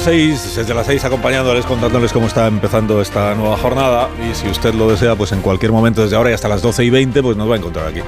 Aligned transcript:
Las 0.00 0.06
seis, 0.06 0.56
desde 0.56 0.72
las 0.72 0.86
seis 0.86 1.04
acompañándoles, 1.04 1.66
contándoles 1.66 2.10
cómo 2.10 2.26
está 2.26 2.46
empezando 2.46 3.02
esta 3.02 3.34
nueva 3.34 3.58
jornada 3.58 4.08
y 4.18 4.34
si 4.34 4.48
usted 4.48 4.72
lo 4.72 4.90
desea, 4.90 5.14
pues 5.14 5.30
en 5.32 5.42
cualquier 5.42 5.72
momento 5.72 6.02
desde 6.02 6.16
ahora 6.16 6.30
y 6.30 6.32
hasta 6.32 6.48
las 6.48 6.62
12 6.62 6.84
y 6.84 6.88
20, 6.88 7.22
pues 7.22 7.36
nos 7.36 7.50
va 7.50 7.56
a 7.56 7.58
encontrar 7.58 7.86
aquí. 7.88 8.00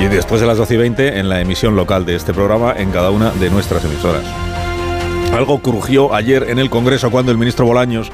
Y 0.00 0.06
después 0.06 0.40
de 0.40 0.48
las 0.48 0.58
12 0.58 0.74
y 0.74 0.76
20 0.78 1.18
en 1.20 1.28
la 1.28 1.40
emisión 1.40 1.76
local 1.76 2.04
de 2.04 2.16
este 2.16 2.34
programa 2.34 2.74
en 2.76 2.90
cada 2.90 3.10
una 3.10 3.30
de 3.30 3.50
nuestras 3.50 3.84
emisoras. 3.84 4.24
Algo 5.32 5.60
crujió 5.60 6.12
ayer 6.12 6.50
en 6.50 6.58
el 6.58 6.70
Congreso 6.70 7.08
cuando 7.12 7.30
el 7.30 7.38
ministro 7.38 7.66
Bolaños 7.66 8.10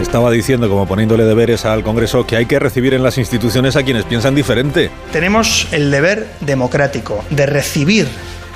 estaba 0.00 0.28
diciendo, 0.32 0.68
como 0.68 0.88
poniéndole 0.88 1.22
deberes 1.22 1.64
al 1.64 1.84
Congreso, 1.84 2.26
que 2.26 2.34
hay 2.34 2.46
que 2.46 2.58
recibir 2.58 2.92
en 2.94 3.04
las 3.04 3.18
instituciones 3.18 3.76
a 3.76 3.84
quienes 3.84 4.04
piensan 4.04 4.34
diferente. 4.34 4.90
Tenemos 5.12 5.68
el 5.70 5.92
deber 5.92 6.28
democrático 6.40 7.24
de 7.30 7.46
recibir 7.46 8.08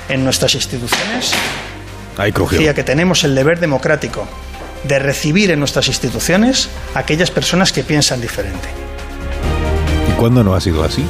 en 0.09 0.25
nuestras 0.25 0.55
instituciones. 0.55 1.33
Ahí 2.17 2.31
crujió. 2.31 2.57
Decía 2.57 2.73
que 2.73 2.83
tenemos 2.83 3.23
el 3.23 3.35
deber 3.35 3.59
democrático 3.59 4.27
de 4.83 4.99
recibir 4.99 5.51
en 5.51 5.59
nuestras 5.59 5.87
instituciones 5.87 6.69
a 6.95 6.99
aquellas 6.99 7.31
personas 7.31 7.71
que 7.71 7.83
piensan 7.83 8.21
diferente. 8.21 8.67
¿Y 10.09 10.11
cuándo 10.19 10.43
no 10.43 10.55
ha 10.55 10.61
sido 10.61 10.83
así? 10.83 11.05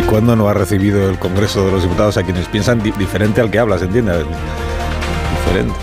¿Y 0.00 0.02
cuándo 0.04 0.34
no 0.36 0.48
ha 0.48 0.54
recibido 0.54 1.08
el 1.08 1.18
Congreso 1.18 1.64
de 1.66 1.72
los 1.72 1.82
Diputados 1.82 2.16
a 2.16 2.22
quienes 2.22 2.46
piensan 2.48 2.82
di- 2.82 2.92
diferente 2.92 3.40
al 3.40 3.50
que 3.50 3.58
habla, 3.58 3.78
se 3.78 3.84
entiende? 3.84 4.24
Diferente. 5.44 5.74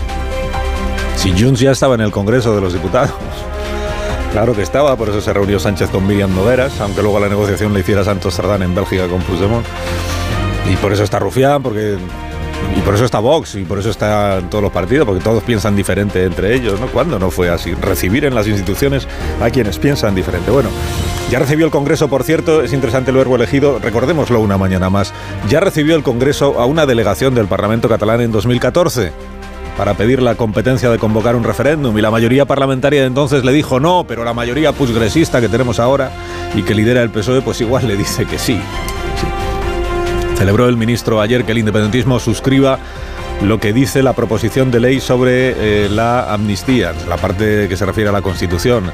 Si 1.16 1.32
Junts 1.38 1.60
ya 1.60 1.72
estaba 1.72 1.94
en 1.94 2.00
el 2.02 2.10
Congreso 2.10 2.54
de 2.54 2.60
los 2.60 2.72
Diputados. 2.72 3.12
Claro 4.32 4.54
que 4.54 4.62
estaba, 4.62 4.94
por 4.96 5.08
eso 5.08 5.20
se 5.20 5.32
reunió 5.32 5.58
Sánchez 5.58 5.90
con 5.90 6.06
Miriam 6.06 6.32
Nogueras, 6.34 6.80
aunque 6.80 7.02
luego 7.02 7.18
la 7.18 7.28
negociación 7.28 7.72
la 7.72 7.80
hiciera 7.80 8.04
Santos 8.04 8.34
Sardán 8.34 8.62
en 8.62 8.74
Bélgica 8.74 9.08
con 9.08 9.20
Puigdemont. 9.22 9.66
Y 10.70 10.76
por 10.76 10.92
eso 10.92 11.02
está 11.02 11.18
Rufián, 11.18 11.62
porque 11.62 11.96
y 12.76 12.80
por 12.80 12.94
eso 12.94 13.04
está 13.04 13.18
Vox, 13.18 13.54
y 13.56 13.64
por 13.64 13.78
eso 13.78 13.90
está 13.90 14.38
en 14.38 14.48
todos 14.48 14.62
los 14.62 14.72
partidos, 14.72 15.06
porque 15.06 15.22
todos 15.22 15.42
piensan 15.42 15.76
diferente 15.76 16.24
entre 16.24 16.54
ellos, 16.54 16.80
¿no? 16.80 16.86
¿Cuándo 16.88 17.18
no 17.18 17.30
fue 17.30 17.50
así? 17.50 17.74
Recibir 17.74 18.24
en 18.24 18.34
las 18.34 18.46
instituciones 18.46 19.06
a 19.40 19.50
quienes 19.50 19.78
piensan 19.78 20.14
diferente. 20.14 20.50
Bueno, 20.50 20.70
ya 21.30 21.38
recibió 21.38 21.66
el 21.66 21.72
Congreso, 21.72 22.08
por 22.08 22.24
cierto, 22.24 22.62
es 22.62 22.72
interesante 22.72 23.10
el 23.10 23.16
verbo 23.16 23.36
elegido, 23.36 23.78
recordémoslo 23.78 24.40
una 24.40 24.58
mañana 24.58 24.90
más, 24.90 25.12
ya 25.48 25.60
recibió 25.60 25.96
el 25.96 26.02
Congreso 26.02 26.60
a 26.60 26.66
una 26.66 26.86
delegación 26.86 27.34
del 27.34 27.46
Parlamento 27.46 27.88
catalán 27.88 28.20
en 28.20 28.32
2014 28.32 29.12
para 29.76 29.94
pedir 29.94 30.20
la 30.20 30.34
competencia 30.34 30.90
de 30.90 30.98
convocar 30.98 31.36
un 31.36 31.44
referéndum 31.44 31.96
y 31.96 32.02
la 32.02 32.10
mayoría 32.10 32.44
parlamentaria 32.44 33.00
de 33.00 33.06
entonces 33.06 33.44
le 33.44 33.52
dijo 33.52 33.80
no, 33.80 34.04
pero 34.06 34.24
la 34.24 34.34
mayoría 34.34 34.72
pusgresista 34.72 35.40
que 35.40 35.48
tenemos 35.48 35.78
ahora 35.78 36.10
y 36.54 36.62
que 36.62 36.74
lidera 36.74 37.02
el 37.02 37.10
PSOE 37.10 37.40
pues 37.40 37.60
igual 37.60 37.88
le 37.88 37.96
dice 37.96 38.26
que 38.26 38.38
sí. 38.38 38.60
Celebró 40.40 40.70
el 40.70 40.78
ministro 40.78 41.20
ayer 41.20 41.44
que 41.44 41.52
el 41.52 41.58
independentismo 41.58 42.18
suscriba 42.18 42.78
lo 43.42 43.60
que 43.60 43.74
dice 43.74 44.02
la 44.02 44.14
proposición 44.14 44.70
de 44.70 44.80
ley 44.80 44.98
sobre 44.98 45.84
eh, 45.84 45.90
la 45.90 46.32
amnistía, 46.32 46.94
la 47.10 47.18
parte 47.18 47.68
que 47.68 47.76
se 47.76 47.84
refiere 47.84 48.08
a 48.08 48.12
la 48.12 48.22
Constitución. 48.22 48.90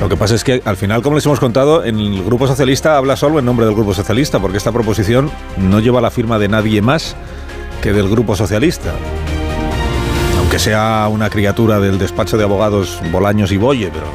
Lo 0.00 0.08
que 0.08 0.16
pasa 0.16 0.36
es 0.36 0.44
que 0.44 0.62
al 0.64 0.76
final, 0.76 1.02
como 1.02 1.16
les 1.16 1.26
hemos 1.26 1.40
contado, 1.40 1.82
el 1.82 2.22
Grupo 2.22 2.46
Socialista 2.46 2.96
habla 2.96 3.16
solo 3.16 3.40
en 3.40 3.44
nombre 3.44 3.66
del 3.66 3.74
Grupo 3.74 3.92
Socialista, 3.92 4.38
porque 4.38 4.56
esta 4.56 4.70
proposición 4.70 5.32
no 5.56 5.80
lleva 5.80 6.00
la 6.00 6.12
firma 6.12 6.38
de 6.38 6.46
nadie 6.46 6.80
más 6.80 7.16
que 7.82 7.92
del 7.92 8.08
Grupo 8.08 8.36
Socialista. 8.36 8.92
Aunque 10.38 10.60
sea 10.60 11.08
una 11.10 11.28
criatura 11.28 11.80
del 11.80 11.98
despacho 11.98 12.38
de 12.38 12.44
abogados 12.44 13.00
Bolaños 13.10 13.50
y 13.50 13.56
Boye, 13.56 13.90
pero 13.92 14.06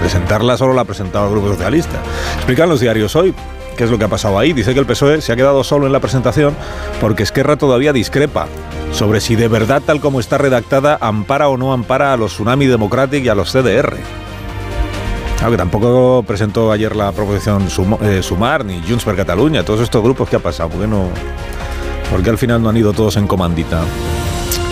presentarla 0.00 0.56
solo 0.56 0.72
la 0.72 0.80
ha 0.80 0.86
presentado 0.86 1.26
el 1.26 1.32
Grupo 1.32 1.48
Socialista. 1.48 2.00
Explican 2.38 2.70
los 2.70 2.80
diarios 2.80 3.14
hoy 3.16 3.34
qué 3.76 3.84
es 3.84 3.90
lo 3.90 3.98
que 3.98 4.04
ha 4.04 4.08
pasado 4.08 4.38
ahí. 4.38 4.52
Dice 4.52 4.74
que 4.74 4.80
el 4.80 4.86
PSOE 4.86 5.20
se 5.20 5.32
ha 5.32 5.36
quedado 5.36 5.62
solo 5.62 5.86
en 5.86 5.92
la 5.92 6.00
presentación 6.00 6.56
porque 7.00 7.22
Esquerra 7.22 7.56
todavía 7.56 7.92
discrepa 7.92 8.48
sobre 8.92 9.20
si 9.20 9.36
de 9.36 9.48
verdad, 9.48 9.82
tal 9.84 10.00
como 10.00 10.20
está 10.20 10.38
redactada, 10.38 10.98
ampara 11.00 11.48
o 11.48 11.56
no 11.56 11.72
ampara 11.72 12.12
a 12.12 12.16
los 12.16 12.32
Tsunami 12.32 12.66
Democratic 12.66 13.24
y 13.24 13.28
a 13.28 13.34
los 13.34 13.52
CDR. 13.52 13.96
Claro 15.36 15.50
que 15.50 15.58
tampoco 15.58 16.24
presentó 16.26 16.72
ayer 16.72 16.96
la 16.96 17.12
proposición 17.12 17.68
eh, 18.02 18.22
Sumar 18.22 18.64
ni 18.64 18.80
Junts 18.80 19.04
per 19.04 19.16
Catalunya, 19.16 19.64
todos 19.64 19.80
estos 19.80 20.02
grupos, 20.02 20.28
¿qué 20.28 20.36
ha 20.36 20.40
pasado? 20.40 20.70
¿Por 20.70 20.80
qué, 20.80 20.86
no, 20.86 21.10
¿Por 22.10 22.22
qué 22.22 22.30
al 22.30 22.38
final 22.38 22.62
no 22.62 22.70
han 22.70 22.76
ido 22.76 22.92
todos 22.94 23.16
en 23.16 23.26
comandita? 23.26 23.82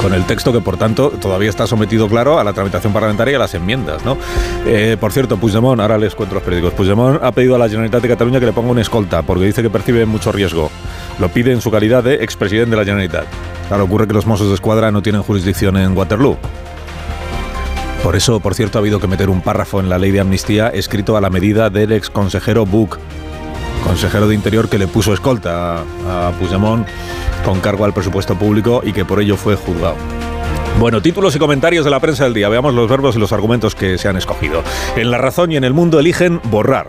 Con 0.05 0.13
el 0.13 0.27
texto 0.27 0.53
que, 0.53 0.61
por 0.61 0.77
tanto, 0.77 1.09
todavía 1.09 1.49
está 1.49 1.67
sometido, 1.67 2.11
claro, 2.11 2.39
a 2.39 2.45
la 2.45 2.53
tramitación 2.53 2.93
parlamentaria 2.93 3.33
y 3.33 3.35
a 3.37 3.39
las 3.39 3.55
enmiendas, 3.55 4.05
¿no? 4.05 4.19
Eh, 4.67 4.99
por 5.01 5.13
cierto, 5.13 5.39
Puigdemont, 5.39 5.81
ahora 5.81 5.97
les 5.97 6.15
cuento 6.15 6.35
los 6.35 6.45
periódicos, 6.45 6.75
Puigdemont 6.75 7.23
ha 7.23 7.33
pedido 7.33 7.55
a 7.55 7.59
la 7.59 7.71
Generalitat 7.71 8.03
de 8.03 8.09
Cataluña 8.09 8.39
que 8.39 8.45
le 8.45 8.53
ponga 8.53 8.71
una 8.71 8.83
escolta, 8.83 9.23
porque 9.23 9.47
dice 9.47 9.63
que 9.63 9.71
percibe 9.71 10.05
mucho 10.05 10.31
riesgo. 10.31 10.71
Lo 11.19 11.31
pide 11.31 11.53
en 11.53 11.63
su 11.63 11.71
calidad 11.71 12.05
de 12.05 12.17
expresidente 12.17 12.73
de 12.73 12.77
la 12.77 12.85
Generalitat. 12.85 13.25
Claro, 13.69 13.85
ocurre 13.85 14.07
que 14.07 14.13
los 14.13 14.27
Mossos 14.27 14.49
de 14.49 14.55
Escuadra 14.57 14.91
no 14.91 15.01
tienen 15.01 15.23
jurisdicción 15.23 15.79
en 15.79 15.97
Waterloo. 15.97 16.37
Por 18.03 18.15
eso, 18.15 18.41
por 18.41 18.55
cierto, 18.55 18.77
ha 18.77 18.81
habido 18.81 19.01
que 19.01 19.07
meter 19.07 19.31
un 19.31 19.41
párrafo 19.41 19.81
en 19.81 19.89
la 19.89 19.97
ley 19.97 20.11
de 20.11 20.21
amnistía 20.21 20.69
escrito 20.69 21.17
a 21.17 21.23
la 21.23 21.31
medida 21.31 21.71
del 21.71 21.93
ex 21.93 22.11
consejero 22.11 22.67
Buch, 22.67 22.99
consejero 23.85 24.27
de 24.27 24.35
Interior 24.35 24.69
que 24.69 24.79
le 24.79 24.87
puso 24.87 25.13
escolta 25.13 25.79
a, 26.07 26.29
a 26.29 26.33
Puigdemont 26.33 26.87
con 27.45 27.61
cargo 27.61 27.85
al 27.85 27.93
presupuesto 27.93 28.37
público 28.37 28.83
y 28.85 28.93
que 28.93 29.05
por 29.05 29.21
ello 29.21 29.37
fue 29.37 29.55
juzgado. 29.55 29.97
Bueno, 30.81 31.01
títulos 31.01 31.37
y 31.37 31.39
comentarios 31.39 31.85
de 31.85 31.91
la 31.91 32.01
prensa 32.01 32.25
del 32.25 32.35
día. 32.35 32.49
Veamos 32.49 32.75
los 32.75 32.89
verbos 32.89 33.15
y 33.15 33.19
los 33.21 33.33
argumentos 33.33 33.75
que 33.75 33.97
se 33.97 34.09
han 34.09 34.17
escogido. 34.17 34.63
En 34.97 35.11
La 35.11 35.19
Razón 35.19 35.53
y 35.53 35.57
en 35.57 35.65
El 35.65 35.73
Mundo 35.73 36.01
eligen 36.01 36.41
borrar. 36.45 36.89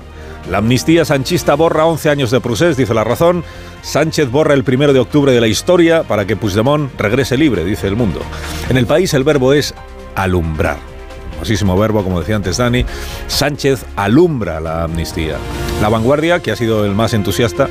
La 0.50 0.58
amnistía 0.58 1.06
sanchista 1.06 1.56
borra 1.56 1.86
11 1.86 2.10
años 2.10 2.32
de 2.32 2.42
procés, 2.42 2.78
dice 2.78 2.94
La 2.94 3.04
Razón. 3.04 3.44
Sánchez 3.82 4.30
borra 4.30 4.54
el 4.54 4.64
primero 4.64 4.92
de 4.92 5.00
octubre 5.00 5.32
de 5.32 5.42
la 5.42 5.48
historia 5.48 6.04
para 6.04 6.26
que 6.26 6.36
Puigdemont 6.36 6.90
regrese 7.00 7.38
libre, 7.38 7.64
dice 7.64 7.88
El 7.88 7.96
Mundo. 7.96 8.22
En 8.70 8.78
el 8.78 8.88
país 8.88 9.14
el 9.14 9.24
verbo 9.24 9.54
es 9.54 9.74
alumbrar. 10.16 10.95
Famosísimo 11.36 11.78
verbo, 11.78 12.04
como 12.04 12.20
decía 12.20 12.36
antes 12.38 12.58
Dani. 12.58 12.86
Sánchez 13.28 13.86
alumbra 13.96 14.60
la 14.60 14.84
amnistía. 14.84 15.36
La 15.82 15.90
vanguardia, 15.90 16.40
que 16.40 16.52
ha 16.52 16.56
sido 16.56 16.86
el 16.86 16.96
más 16.96 17.14
entusiasta, 17.14 17.68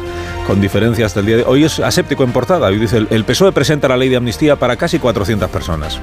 con 0.47 0.61
diferencia 0.61 1.07
hasta 1.07 1.21
el 1.21 1.27
día 1.27 1.37
de 1.39 1.45
hoy, 1.45 1.65
es 1.65 1.81
aséptico 1.81 2.23
en 2.25 2.33
portada. 2.33 2.69
Hoy 2.69 2.79
dice, 2.79 3.07
el 3.09 3.25
PSOE 3.25 3.53
presenta 3.53 3.89
la 3.89 3.97
ley 3.97 4.09
de 4.11 4.17
amnistía 4.17 4.57
para 4.57 4.77
casi 4.77 4.99
400 4.99 5.49
personas. 5.51 5.99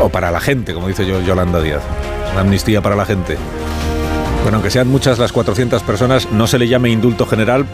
O, 0.00 0.08
para 0.10 0.30
la 0.30 0.40
gente, 0.40 0.74
como 0.74 0.86
dice 0.88 1.06
yo- 1.06 1.20
Yolanda 1.22 1.60
Díaz. 1.62 1.82
Una 2.32 2.42
amnistía 2.42 2.82
para 2.82 2.94
la 2.94 3.06
gente. 3.06 3.36
Bueno, 4.42 4.56
aunque 4.58 4.70
sean 4.70 4.86
muchas 4.88 5.18
las 5.18 5.32
400 5.32 5.82
personas, 5.82 6.30
no 6.30 6.46
se 6.46 6.58
le 6.58 6.68
llame 6.68 6.90
indulto 6.90 7.26
general 7.26 7.64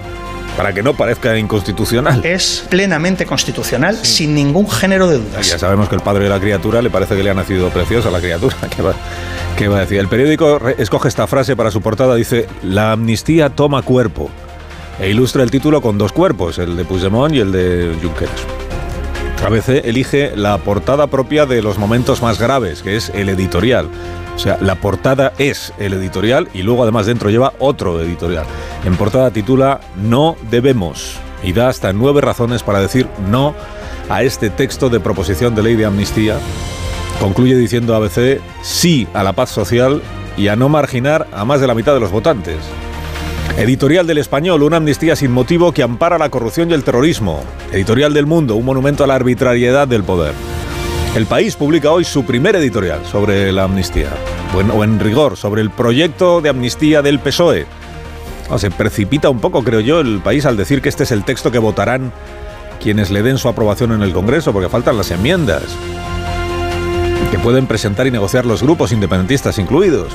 para 0.56 0.72
que 0.72 0.82
no 0.82 0.94
parezca 0.94 1.37
inconstitucional. 1.37 2.25
Es 2.25 2.65
plenamente 2.69 3.26
constitucional, 3.26 3.97
sin 3.97 4.34
ningún 4.34 4.70
género 4.70 5.09
de 5.09 5.16
Y 5.16 5.20
dudas. 5.20 5.48
Ya 5.48 5.59
sabemos 5.59 5.88
que 5.88 5.97
el 5.97 6.00
padre 6.00 6.25
de 6.25 6.31
la 6.31 6.41
criatura 6.41 6.82
le 6.82 6.91
parece 6.91 7.16
que 7.16 7.22
le 7.22 7.31
ha 7.31 7.34
nacido 7.34 7.70
preciosa 7.70 8.10
la 8.10 8.20
criatura. 8.20 8.56
¿Qué 8.76 8.82
va, 8.82 8.94
qué 9.56 9.69
va 9.69 9.78
a 9.78 9.81
decir? 9.81 9.98
El 9.98 10.09
periódico 10.09 10.60
escoge 10.78 11.09
esta 11.09 11.26
frase 11.26 11.56
para 11.56 11.70
su 11.70 11.81
portada. 11.81 12.14
Dice, 12.14 12.47
la 12.62 12.93
amnistía 12.93 13.50
toma 13.50 13.82
cuerpo. 13.82 14.31
E 15.00 15.10
ilustra 15.10 15.43
el 15.43 15.50
título 15.50 15.82
con 15.82 15.98
dos 15.98 16.12
cuerpos, 16.12 16.59
el 16.59 16.76
de 16.76 16.84
Puigdemont 16.84 17.34
y 17.34 17.41
el 17.41 17.50
de 17.50 17.97
Junqueras. 18.00 18.47
ABC 19.44 19.84
elige 19.84 20.32
la 20.37 20.56
portada 20.59 21.09
propia 21.09 21.44
de 21.44 21.60
los 21.60 21.76
momentos 21.78 22.22
más 22.22 22.38
graves, 22.38 22.82
que 22.82 22.96
es 22.96 23.11
el 23.14 23.29
editorial. 23.29 23.90
O 24.34 24.38
sea, 24.38 24.58
la 24.60 24.75
portada 24.75 25.32
es 25.38 25.72
el 25.78 25.92
editorial 25.92 26.48
y 26.52 26.62
luego 26.62 26.82
además 26.82 27.06
dentro 27.06 27.31
lleva 27.31 27.52
otro 27.58 28.00
editorial. 28.00 28.44
En 28.84 28.96
portada 28.96 29.31
titula 29.31 29.81
No 29.96 30.36
debemos 30.50 31.16
y 31.42 31.52
da 31.52 31.69
hasta 31.69 31.92
nueve 31.92 32.20
razones 32.20 32.62
para 32.62 32.81
decir 32.81 33.06
no 33.31 33.54
a 34.08 34.22
este 34.22 34.50
texto 34.50 34.90
de 34.90 35.00
proposición 35.00 35.54
de 35.54 35.62
ley 35.62 35.76
de 35.76 35.86
amnistía. 35.86 36.36
Concluye 37.20 37.56
diciendo 37.56 37.94
ABC 37.94 38.40
sí 38.62 39.06
a 39.14 39.22
la 39.22 39.32
paz 39.32 39.50
social 39.50 40.02
y 40.36 40.48
a 40.48 40.56
no 40.56 40.69
marginar 40.69 41.28
a 41.32 41.44
más 41.44 41.60
de 41.60 41.66
la 41.66 41.75
mitad 41.75 41.94
de 41.94 42.00
los 42.00 42.10
votantes. 42.10 42.58
Editorial 43.56 44.06
del 44.06 44.19
Español, 44.19 44.64
una 44.64 44.78
amnistía 44.78 45.14
sin 45.14 45.31
motivo 45.31 45.70
que 45.72 45.84
ampara 45.84 46.19
la 46.19 46.28
corrupción 46.28 46.70
y 46.70 46.75
el 46.75 46.82
terrorismo. 46.82 47.44
Editorial 47.72 48.12
del 48.12 48.26
Mundo, 48.26 48.56
un 48.56 48.64
monumento 48.64 49.04
a 49.04 49.06
la 49.06 49.14
arbitrariedad 49.14 49.86
del 49.86 50.02
poder. 50.02 50.34
El 51.14 51.26
País 51.26 51.55
publica 51.55 51.93
hoy 51.93 52.02
su 52.02 52.25
primer 52.25 52.56
editorial 52.56 53.06
sobre 53.06 53.52
la 53.52 53.62
amnistía, 53.62 54.08
bueno, 54.52 54.75
o 54.75 54.82
en 54.82 54.99
rigor, 54.99 55.37
sobre 55.37 55.62
el 55.62 55.70
proyecto 55.70 56.40
de 56.40 56.49
amnistía 56.49 57.02
del 57.02 57.20
PSOE. 57.20 57.66
No, 58.50 58.58
se 58.58 58.72
precipita 58.72 59.31
un 59.31 59.38
poco, 59.38 59.62
creo 59.62 59.78
yo, 59.78 60.00
el 60.00 60.19
País 60.19 60.44
al 60.44 60.56
decir 60.56 60.82
que 60.82 60.88
este 60.88 61.05
es 61.05 61.12
el 61.12 61.25
texto 61.25 61.52
que 61.52 61.61
votarán 61.61 62.12
quienes 62.82 63.12
le 63.12 63.22
den 63.22 63.38
su 63.38 63.49
aprobación 63.49 63.93
en 63.93 64.02
el 64.02 64.12
Congreso, 64.12 64.52
porque 64.52 64.69
faltan 64.69 64.96
las 64.96 65.12
enmiendas. 65.12 65.62
que 67.31 67.38
pueden 67.38 67.67
presentar 67.69 68.08
y 68.08 68.10
negociar 68.10 68.44
los 68.44 68.62
grupos 68.62 68.90
independentistas 68.90 69.58
incluidos. 69.58 70.12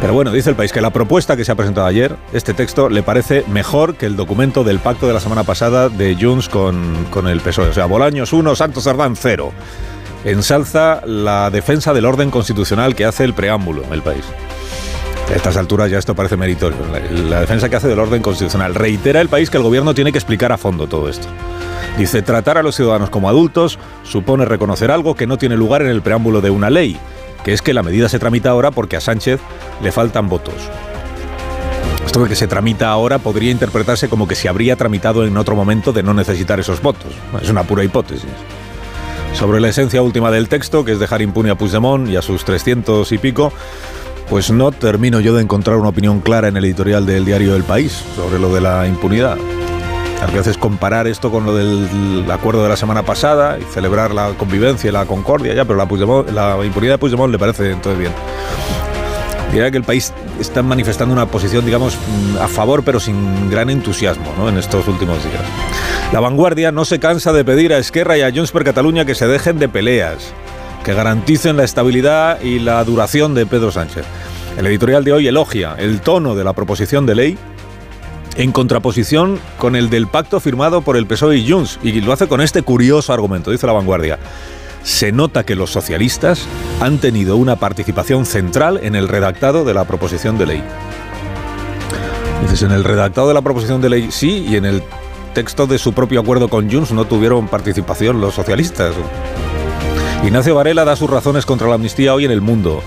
Pero 0.00 0.12
bueno, 0.12 0.32
dice 0.32 0.50
el 0.50 0.56
país 0.56 0.72
que 0.72 0.80
la 0.80 0.90
propuesta 0.90 1.36
que 1.36 1.44
se 1.44 1.52
ha 1.52 1.54
presentado 1.54 1.86
ayer, 1.86 2.16
este 2.32 2.52
texto, 2.52 2.88
le 2.88 3.04
parece 3.04 3.44
mejor 3.48 3.94
que 3.94 4.06
el 4.06 4.16
documento 4.16 4.64
del 4.64 4.80
pacto 4.80 5.06
de 5.06 5.14
la 5.14 5.20
semana 5.20 5.44
pasada 5.44 5.88
de 5.88 6.16
Junts 6.20 6.48
con, 6.48 7.06
con 7.10 7.28
el 7.28 7.40
PSOE. 7.40 7.68
O 7.68 7.72
sea, 7.72 7.86
Bolaños 7.86 8.32
1, 8.32 8.56
Santos 8.56 8.84
Sardán 8.84 9.14
0. 9.14 9.52
Ensalza 10.26 11.02
la 11.06 11.50
defensa 11.50 11.94
del 11.94 12.04
orden 12.04 12.32
constitucional 12.32 12.96
que 12.96 13.04
hace 13.04 13.22
el 13.22 13.32
preámbulo 13.32 13.84
el 13.92 14.02
país. 14.02 14.24
A 15.30 15.36
estas 15.36 15.56
alturas 15.56 15.88
ya 15.88 15.98
esto 15.98 16.16
parece 16.16 16.36
meritorio. 16.36 16.78
La 17.28 17.38
defensa 17.38 17.68
que 17.68 17.76
hace 17.76 17.86
del 17.86 18.00
orden 18.00 18.22
constitucional. 18.22 18.74
Reitera 18.74 19.20
el 19.20 19.28
país 19.28 19.50
que 19.50 19.56
el 19.56 19.62
gobierno 19.62 19.94
tiene 19.94 20.10
que 20.10 20.18
explicar 20.18 20.50
a 20.50 20.58
fondo 20.58 20.88
todo 20.88 21.08
esto. 21.08 21.28
Dice, 21.96 22.22
tratar 22.22 22.58
a 22.58 22.64
los 22.64 22.74
ciudadanos 22.74 23.08
como 23.08 23.28
adultos 23.28 23.78
supone 24.02 24.46
reconocer 24.46 24.90
algo 24.90 25.14
que 25.14 25.28
no 25.28 25.38
tiene 25.38 25.56
lugar 25.56 25.82
en 25.82 25.88
el 25.88 26.02
preámbulo 26.02 26.40
de 26.40 26.50
una 26.50 26.70
ley, 26.70 26.98
que 27.44 27.52
es 27.52 27.62
que 27.62 27.72
la 27.72 27.84
medida 27.84 28.08
se 28.08 28.18
tramita 28.18 28.50
ahora 28.50 28.72
porque 28.72 28.96
a 28.96 29.00
Sánchez 29.00 29.38
le 29.80 29.92
faltan 29.92 30.28
votos. 30.28 30.56
Esto 32.04 32.24
de 32.24 32.28
que 32.28 32.34
se 32.34 32.48
tramita 32.48 32.88
ahora 32.88 33.20
podría 33.20 33.52
interpretarse 33.52 34.08
como 34.08 34.26
que 34.26 34.34
se 34.34 34.48
habría 34.48 34.74
tramitado 34.74 35.24
en 35.24 35.36
otro 35.36 35.54
momento 35.54 35.92
de 35.92 36.02
no 36.02 36.14
necesitar 36.14 36.58
esos 36.58 36.82
votos. 36.82 37.12
Es 37.40 37.48
una 37.48 37.62
pura 37.62 37.84
hipótesis. 37.84 38.26
Sobre 39.38 39.60
la 39.60 39.68
esencia 39.68 40.00
última 40.00 40.30
del 40.30 40.48
texto, 40.48 40.82
que 40.82 40.92
es 40.92 40.98
dejar 40.98 41.20
impune 41.20 41.50
a 41.50 41.58
Puigdemont 41.58 42.08
y 42.08 42.16
a 42.16 42.22
sus 42.22 42.46
300 42.46 43.12
y 43.12 43.18
pico, 43.18 43.52
pues 44.30 44.50
no 44.50 44.72
termino 44.72 45.20
yo 45.20 45.34
de 45.34 45.42
encontrar 45.42 45.76
una 45.76 45.90
opinión 45.90 46.20
clara 46.20 46.48
en 46.48 46.56
el 46.56 46.64
editorial 46.64 47.04
del 47.04 47.26
diario 47.26 47.54
El 47.54 47.62
País 47.62 48.02
sobre 48.16 48.38
lo 48.38 48.52
de 48.54 48.62
la 48.62 48.88
impunidad. 48.88 49.36
A 50.22 50.26
veces 50.28 50.56
comparar 50.56 51.06
esto 51.06 51.30
con 51.30 51.44
lo 51.44 51.54
del 51.54 52.24
acuerdo 52.30 52.62
de 52.62 52.70
la 52.70 52.78
semana 52.78 53.02
pasada 53.02 53.58
y 53.58 53.62
celebrar 53.74 54.14
la 54.14 54.30
convivencia 54.38 54.88
y 54.88 54.92
la 54.92 55.04
concordia, 55.04 55.52
ya, 55.52 55.66
pero 55.66 55.76
la, 55.76 56.64
impunidad 56.64 56.94
de 56.94 56.98
Puigdemont 56.98 57.30
le 57.30 57.38
parece 57.38 57.72
entonces 57.72 57.98
bien. 57.98 58.12
Diría 59.52 59.70
que 59.70 59.76
el 59.76 59.84
país 59.84 60.14
está 60.40 60.62
manifestando 60.62 61.12
una 61.12 61.26
posición, 61.26 61.64
digamos, 61.64 61.96
a 62.40 62.48
favor, 62.48 62.82
pero 62.82 63.00
sin 63.00 63.50
gran 63.50 63.70
entusiasmo 63.70 64.32
¿no? 64.38 64.48
en 64.48 64.58
estos 64.58 64.86
últimos 64.88 65.22
días. 65.22 65.42
La 66.12 66.20
vanguardia 66.20 66.72
no 66.72 66.84
se 66.84 66.98
cansa 66.98 67.32
de 67.32 67.44
pedir 67.44 67.72
a 67.72 67.78
Esquerra 67.78 68.16
y 68.16 68.22
a 68.22 68.32
Junts 68.32 68.52
per 68.52 68.64
Cataluña 68.64 69.04
que 69.04 69.14
se 69.14 69.26
dejen 69.26 69.58
de 69.58 69.68
peleas, 69.68 70.32
que 70.84 70.94
garanticen 70.94 71.56
la 71.56 71.64
estabilidad 71.64 72.40
y 72.40 72.58
la 72.58 72.82
duración 72.84 73.34
de 73.34 73.46
Pedro 73.46 73.70
Sánchez. 73.70 74.04
El 74.56 74.66
editorial 74.66 75.04
de 75.04 75.12
hoy 75.12 75.26
elogia 75.26 75.74
el 75.78 76.00
tono 76.00 76.34
de 76.34 76.44
la 76.44 76.52
proposición 76.52 77.06
de 77.06 77.14
ley 77.14 77.38
en 78.36 78.52
contraposición 78.52 79.40
con 79.58 79.76
el 79.76 79.90
del 79.90 80.06
pacto 80.06 80.40
firmado 80.40 80.82
por 80.82 80.96
el 80.96 81.06
PSOE 81.06 81.38
y 81.38 81.50
Junts, 81.50 81.78
y 81.82 82.00
lo 82.00 82.12
hace 82.12 82.28
con 82.28 82.40
este 82.40 82.62
curioso 82.62 83.12
argumento, 83.12 83.50
dice 83.50 83.66
la 83.66 83.72
vanguardia. 83.72 84.18
Se 84.86 85.10
nota 85.10 85.42
que 85.42 85.56
los 85.56 85.72
socialistas 85.72 86.46
han 86.80 86.98
tenido 86.98 87.36
una 87.36 87.56
participación 87.56 88.24
central 88.24 88.78
en 88.84 88.94
el 88.94 89.08
redactado 89.08 89.64
de 89.64 89.74
la 89.74 89.84
proposición 89.84 90.38
de 90.38 90.46
ley. 90.46 90.62
Dices, 92.42 92.62
en 92.62 92.70
el 92.70 92.84
redactado 92.84 93.26
de 93.26 93.34
la 93.34 93.42
proposición 93.42 93.82
de 93.82 93.90
ley 93.90 94.08
sí, 94.12 94.46
y 94.48 94.54
en 94.54 94.64
el 94.64 94.84
texto 95.34 95.66
de 95.66 95.78
su 95.78 95.92
propio 95.92 96.20
acuerdo 96.20 96.46
con 96.46 96.70
Junts 96.70 96.92
no 96.92 97.04
tuvieron 97.04 97.48
participación 97.48 98.20
los 98.20 98.34
socialistas. 98.36 98.94
Ignacio 100.24 100.54
Varela 100.54 100.84
da 100.84 100.94
sus 100.94 101.10
razones 101.10 101.44
contra 101.44 101.66
la 101.66 101.74
amnistía 101.74 102.14
hoy 102.14 102.24
en 102.24 102.30
el 102.30 102.40
mundo. 102.40 102.80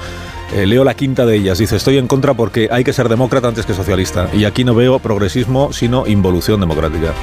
Eh, 0.53 0.65
leo 0.65 0.83
la 0.83 0.95
quinta 0.95 1.25
de 1.25 1.35
ellas. 1.35 1.59
Dice, 1.59 1.75
estoy 1.75 1.97
en 1.97 2.07
contra 2.07 2.33
porque 2.33 2.69
hay 2.71 2.83
que 2.83 2.91
ser 2.91 3.07
demócrata 3.07 3.47
antes 3.47 3.65
que 3.65 3.73
socialista. 3.73 4.29
Y 4.33 4.45
aquí 4.45 4.63
no 4.63 4.73
veo 4.73 4.97
progresismo, 4.99 5.71
sino 5.73 6.07
involución 6.07 6.59
democrática. 6.59 7.13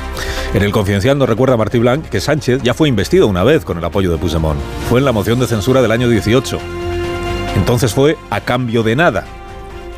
En 0.54 0.62
el 0.62 0.70
Confidencial 0.70 1.18
nos 1.18 1.28
recuerda 1.28 1.56
Martí 1.56 1.78
Blanc 1.78 2.08
que 2.08 2.20
Sánchez 2.20 2.62
ya 2.62 2.72
fue 2.72 2.88
investido 2.88 3.26
una 3.26 3.42
vez 3.42 3.64
con 3.64 3.78
el 3.78 3.84
apoyo 3.84 4.12
de 4.12 4.18
Puigdemont. 4.18 4.60
Fue 4.88 5.00
en 5.00 5.04
la 5.04 5.12
moción 5.12 5.40
de 5.40 5.46
censura 5.48 5.82
del 5.82 5.90
año 5.90 6.08
18. 6.08 6.58
Entonces 7.56 7.92
fue 7.92 8.16
a 8.30 8.40
cambio 8.42 8.82
de 8.84 8.94
nada. 8.94 9.24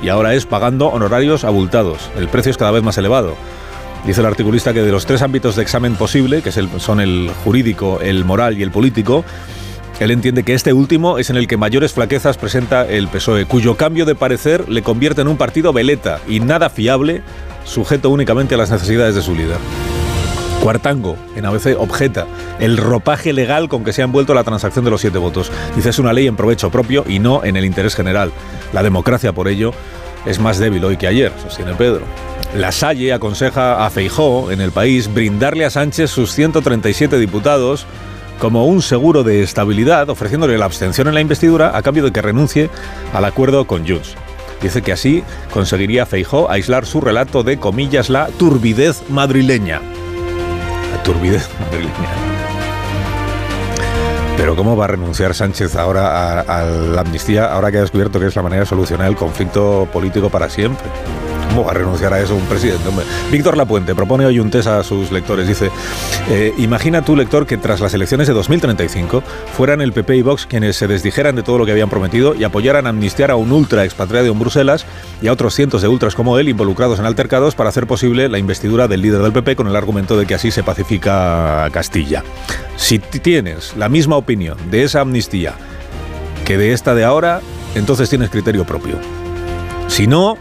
Y 0.02 0.08
ahora 0.08 0.34
es 0.34 0.46
pagando 0.46 0.86
honorarios 0.86 1.44
abultados. 1.44 2.10
El 2.16 2.28
precio 2.28 2.50
es 2.50 2.56
cada 2.56 2.70
vez 2.70 2.82
más 2.82 2.96
elevado. 2.96 3.34
Dice 4.06 4.20
el 4.20 4.26
articulista 4.26 4.72
que 4.72 4.82
de 4.82 4.92
los 4.92 5.04
tres 5.04 5.22
ámbitos 5.22 5.56
de 5.56 5.62
examen 5.62 5.96
posible, 5.96 6.40
que 6.40 6.52
son 6.52 7.00
el 7.00 7.30
jurídico, 7.44 8.00
el 8.00 8.24
moral 8.24 8.56
y 8.56 8.62
el 8.62 8.70
político, 8.70 9.24
él 10.00 10.12
entiende 10.12 10.44
que 10.44 10.54
este 10.54 10.72
último 10.72 11.18
es 11.18 11.28
en 11.28 11.36
el 11.36 11.48
que 11.48 11.56
mayores 11.56 11.92
flaquezas 11.92 12.38
presenta 12.38 12.86
el 12.86 13.08
PSOE, 13.08 13.46
cuyo 13.46 13.76
cambio 13.76 14.04
de 14.04 14.14
parecer 14.14 14.68
le 14.68 14.82
convierte 14.82 15.22
en 15.22 15.28
un 15.28 15.36
partido 15.36 15.72
veleta 15.72 16.20
y 16.28 16.38
nada 16.38 16.70
fiable, 16.70 17.22
sujeto 17.64 18.10
únicamente 18.10 18.54
a 18.54 18.58
las 18.58 18.70
necesidades 18.70 19.16
de 19.16 19.22
su 19.22 19.34
líder. 19.34 19.58
Cuartango, 20.62 21.16
en 21.34 21.46
ABC, 21.46 21.76
objeta 21.78 22.26
el 22.60 22.76
ropaje 22.76 23.32
legal 23.32 23.68
con 23.68 23.84
que 23.84 23.92
se 23.92 24.02
ha 24.02 24.04
envuelto 24.04 24.34
la 24.34 24.44
transacción 24.44 24.84
de 24.84 24.90
los 24.90 25.00
siete 25.00 25.18
votos. 25.18 25.50
Dice 25.74 25.90
es 25.90 25.98
una 25.98 26.12
ley 26.12 26.26
en 26.26 26.36
provecho 26.36 26.70
propio 26.70 27.04
y 27.08 27.18
no 27.18 27.44
en 27.44 27.56
el 27.56 27.64
interés 27.64 27.94
general. 27.94 28.32
La 28.72 28.82
democracia, 28.82 29.32
por 29.32 29.48
ello, 29.48 29.72
es 30.26 30.38
más 30.38 30.58
débil 30.58 30.84
hoy 30.84 30.96
que 30.96 31.06
ayer, 31.06 31.32
sostiene 31.42 31.74
Pedro. 31.74 32.02
La 32.56 32.72
Salle 32.72 33.12
aconseja 33.12 33.84
a 33.84 33.90
Feijó, 33.90 34.50
en 34.50 34.60
el 34.60 34.72
país, 34.72 35.12
brindarle 35.12 35.64
a 35.64 35.70
Sánchez 35.70 36.10
sus 36.10 36.32
137 36.32 37.18
diputados 37.18 37.86
como 38.38 38.66
un 38.66 38.82
seguro 38.82 39.24
de 39.24 39.42
estabilidad, 39.42 40.08
ofreciéndole 40.10 40.58
la 40.58 40.64
abstención 40.64 41.08
en 41.08 41.14
la 41.14 41.20
investidura 41.20 41.76
a 41.76 41.82
cambio 41.82 42.04
de 42.04 42.12
que 42.12 42.22
renuncie 42.22 42.70
al 43.12 43.24
acuerdo 43.24 43.66
con 43.66 43.86
Junts. 43.86 44.14
Dice 44.62 44.82
que 44.82 44.92
así 44.92 45.22
conseguiría 45.52 46.06
Feijó 46.06 46.50
aislar 46.50 46.86
su 46.86 47.00
relato 47.00 47.42
de, 47.42 47.58
comillas, 47.58 48.10
la 48.10 48.26
turbidez 48.26 49.02
madrileña. 49.08 49.80
La 50.92 51.02
turbidez 51.02 51.48
madrileña. 51.60 51.92
Pero 54.36 54.54
¿cómo 54.54 54.76
va 54.76 54.84
a 54.84 54.88
renunciar 54.88 55.34
Sánchez 55.34 55.74
ahora 55.74 56.40
a, 56.40 56.40
a, 56.40 56.64
la 56.64 57.00
amnistía, 57.00 57.52
ahora 57.52 57.72
que 57.72 57.78
ha 57.78 57.80
descubierto 57.82 58.20
que 58.20 58.26
es 58.26 58.36
la 58.36 58.42
manera 58.42 58.60
de 58.60 58.66
solucionar 58.66 59.08
el 59.08 59.16
conflicto 59.16 59.88
político 59.92 60.30
para 60.30 60.48
siempre? 60.48 60.86
¿Cómo 61.48 61.64
va 61.64 61.70
a 61.70 61.74
renunciar 61.74 62.12
a 62.12 62.20
eso 62.20 62.34
un 62.34 62.44
presidente? 62.44 62.84
Víctor 63.30 63.56
Lapuente 63.56 63.94
propone 63.94 64.26
hoy 64.26 64.38
un 64.38 64.50
test 64.50 64.68
a 64.68 64.82
sus 64.84 65.10
lectores. 65.10 65.48
Dice, 65.48 65.70
eh, 66.30 66.52
imagina 66.58 67.02
tu 67.02 67.16
lector 67.16 67.46
que 67.46 67.56
tras 67.56 67.80
las 67.80 67.94
elecciones 67.94 68.28
de 68.28 68.34
2035 68.34 69.22
fueran 69.56 69.80
el 69.80 69.92
PP 69.92 70.16
y 70.16 70.22
Vox 70.22 70.46
quienes 70.46 70.76
se 70.76 70.86
desdijeran 70.86 71.36
de 71.36 71.42
todo 71.42 71.58
lo 71.58 71.66
que 71.66 71.72
habían 71.72 71.88
prometido 71.88 72.34
y 72.34 72.44
apoyaran 72.44 72.86
amnistiar 72.86 73.30
a 73.30 73.36
un 73.36 73.50
ultra 73.52 73.84
expatriado 73.84 74.26
en 74.26 74.38
Bruselas 74.38 74.84
y 75.22 75.28
a 75.28 75.32
otros 75.32 75.54
cientos 75.54 75.82
de 75.82 75.88
ultras 75.88 76.14
como 76.14 76.38
él 76.38 76.48
involucrados 76.48 76.98
en 76.98 77.06
altercados 77.06 77.54
para 77.54 77.70
hacer 77.70 77.86
posible 77.86 78.28
la 78.28 78.38
investidura 78.38 78.86
del 78.86 79.02
líder 79.02 79.22
del 79.22 79.32
PP 79.32 79.56
con 79.56 79.68
el 79.68 79.76
argumento 79.76 80.16
de 80.16 80.26
que 80.26 80.34
así 80.34 80.50
se 80.50 80.62
pacifica 80.62 81.68
Castilla. 81.72 82.22
Si 82.76 82.98
tienes 82.98 83.74
la 83.76 83.88
misma 83.88 84.16
opinión 84.16 84.56
de 84.70 84.84
esa 84.84 85.00
amnistía 85.00 85.54
que 86.44 86.56
de 86.56 86.72
esta 86.72 86.94
de 86.94 87.04
ahora, 87.04 87.40
entonces 87.74 88.08
tienes 88.08 88.30
criterio 88.30 88.64
propio. 88.64 88.96
Si 89.88 90.06
no, 90.06 90.38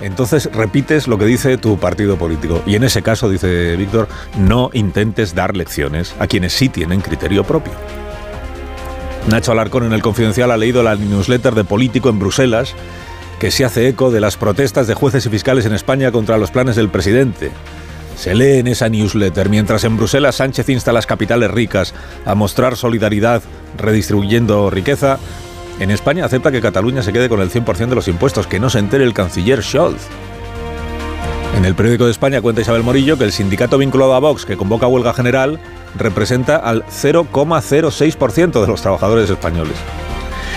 entonces 0.00 0.50
repites 0.52 1.08
lo 1.08 1.18
que 1.18 1.24
dice 1.24 1.56
tu 1.58 1.78
partido 1.78 2.16
político. 2.16 2.62
Y 2.66 2.74
en 2.74 2.84
ese 2.84 3.02
caso, 3.02 3.28
dice 3.28 3.76
Víctor, 3.76 4.08
no 4.38 4.70
intentes 4.72 5.34
dar 5.34 5.56
lecciones 5.56 6.14
a 6.18 6.26
quienes 6.26 6.52
sí 6.52 6.68
tienen 6.68 7.00
criterio 7.00 7.44
propio. 7.44 7.72
Nacho 9.28 9.52
Alarcón 9.52 9.84
en 9.84 9.92
el 9.92 10.02
Confidencial 10.02 10.50
ha 10.50 10.56
leído 10.56 10.82
la 10.82 10.94
newsletter 10.94 11.54
de 11.54 11.64
Político 11.64 12.08
en 12.08 12.18
Bruselas, 12.18 12.74
que 13.40 13.50
se 13.50 13.64
hace 13.64 13.88
eco 13.88 14.10
de 14.10 14.20
las 14.20 14.36
protestas 14.36 14.86
de 14.86 14.94
jueces 14.94 15.26
y 15.26 15.30
fiscales 15.30 15.66
en 15.66 15.74
España 15.74 16.12
contra 16.12 16.38
los 16.38 16.50
planes 16.50 16.76
del 16.76 16.88
presidente. 16.88 17.50
Se 18.16 18.34
lee 18.34 18.58
en 18.58 18.68
esa 18.68 18.88
newsletter, 18.88 19.50
mientras 19.50 19.84
en 19.84 19.96
Bruselas 19.96 20.36
Sánchez 20.36 20.68
insta 20.68 20.90
a 20.90 20.94
las 20.94 21.06
capitales 21.06 21.50
ricas 21.50 21.92
a 22.24 22.34
mostrar 22.34 22.76
solidaridad 22.76 23.42
redistribuyendo 23.76 24.70
riqueza, 24.70 25.18
en 25.78 25.90
España 25.90 26.24
acepta 26.24 26.50
que 26.50 26.60
Cataluña 26.60 27.02
se 27.02 27.12
quede 27.12 27.28
con 27.28 27.40
el 27.40 27.50
100% 27.50 27.88
de 27.88 27.94
los 27.94 28.08
impuestos, 28.08 28.46
que 28.46 28.60
no 28.60 28.70
se 28.70 28.78
entere 28.78 29.04
el 29.04 29.12
canciller 29.12 29.62
Scholz. 29.62 30.08
En 31.56 31.64
el 31.64 31.74
periódico 31.74 32.04
de 32.04 32.10
España 32.10 32.40
cuenta 32.40 32.60
Isabel 32.60 32.82
Morillo 32.82 33.16
que 33.16 33.24
el 33.24 33.32
sindicato 33.32 33.78
vinculado 33.78 34.14
a 34.14 34.20
Vox, 34.20 34.44
que 34.44 34.56
convoca 34.56 34.86
huelga 34.86 35.14
general, 35.14 35.58
representa 35.96 36.56
al 36.56 36.84
0,06% 36.86 38.60
de 38.60 38.66
los 38.66 38.82
trabajadores 38.82 39.30
españoles. 39.30 39.76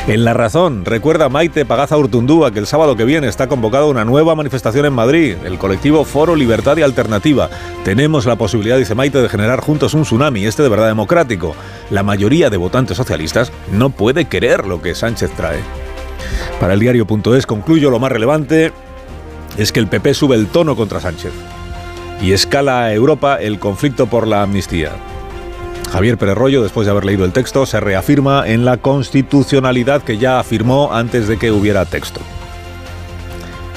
En 0.09 0.25
La 0.25 0.33
Razón, 0.33 0.85
recuerda 0.85 1.29
Maite 1.29 1.65
Pagaza 1.65 1.95
Urtundúa 1.95 2.49
que 2.49 2.57
el 2.57 2.65
sábado 2.65 2.95
que 2.95 3.05
viene 3.05 3.27
está 3.27 3.45
convocada 3.45 3.85
una 3.85 4.05
nueva 4.05 4.33
manifestación 4.33 4.87
en 4.87 4.93
Madrid, 4.93 5.35
el 5.45 5.59
colectivo 5.59 6.03
Foro 6.03 6.35
Libertad 6.35 6.77
y 6.77 6.81
Alternativa. 6.81 7.47
Tenemos 7.83 8.25
la 8.25 8.35
posibilidad, 8.35 8.79
dice 8.79 8.95
Maite, 8.95 9.21
de 9.21 9.29
generar 9.29 9.59
juntos 9.59 9.93
un 9.93 10.01
tsunami, 10.01 10.47
este 10.47 10.63
de 10.63 10.69
verdad 10.69 10.87
democrático. 10.87 11.55
La 11.91 12.01
mayoría 12.01 12.49
de 12.49 12.57
votantes 12.57 12.97
socialistas 12.97 13.51
no 13.71 13.91
puede 13.91 14.25
querer 14.25 14.65
lo 14.65 14.81
que 14.81 14.95
Sánchez 14.95 15.29
trae. 15.37 15.59
Para 16.59 16.73
el 16.73 16.79
diario.es 16.79 17.45
concluyo 17.45 17.91
lo 17.91 17.99
más 17.99 18.11
relevante 18.11 18.73
es 19.59 19.71
que 19.71 19.79
el 19.79 19.89
PP 19.89 20.15
sube 20.15 20.35
el 20.35 20.47
tono 20.47 20.75
contra 20.75 20.99
Sánchez 20.99 21.33
y 22.19 22.31
escala 22.31 22.85
a 22.85 22.93
Europa 22.95 23.35
el 23.35 23.59
conflicto 23.59 24.07
por 24.07 24.25
la 24.25 24.41
amnistía. 24.41 24.89
Javier 25.91 26.17
Pérez 26.17 26.37
después 26.61 26.85
de 26.85 26.91
haber 26.91 27.05
leído 27.05 27.25
el 27.25 27.33
texto, 27.33 27.65
se 27.65 27.79
reafirma 27.79 28.47
en 28.47 28.63
la 28.63 28.77
constitucionalidad 28.77 30.03
que 30.03 30.17
ya 30.17 30.39
afirmó 30.39 30.93
antes 30.93 31.27
de 31.27 31.37
que 31.37 31.51
hubiera 31.51 31.85
texto. 31.85 32.21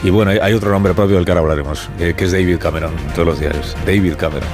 Y 0.05 0.11
bueno, 0.11 0.31
hay 0.31 0.53
otro 0.53 0.71
nombre 0.71 0.95
propio 0.95 1.17
del 1.17 1.25
que 1.25 1.31
ahora 1.31 1.41
hablaremos, 1.41 1.89
que 1.97 2.15
es 2.19 2.33
David 2.33 2.59
Cameron, 2.59 2.93
todos 3.15 3.27
los 3.27 3.41
días. 3.41 3.77
David 3.87 4.15
Cameron. 4.17 4.49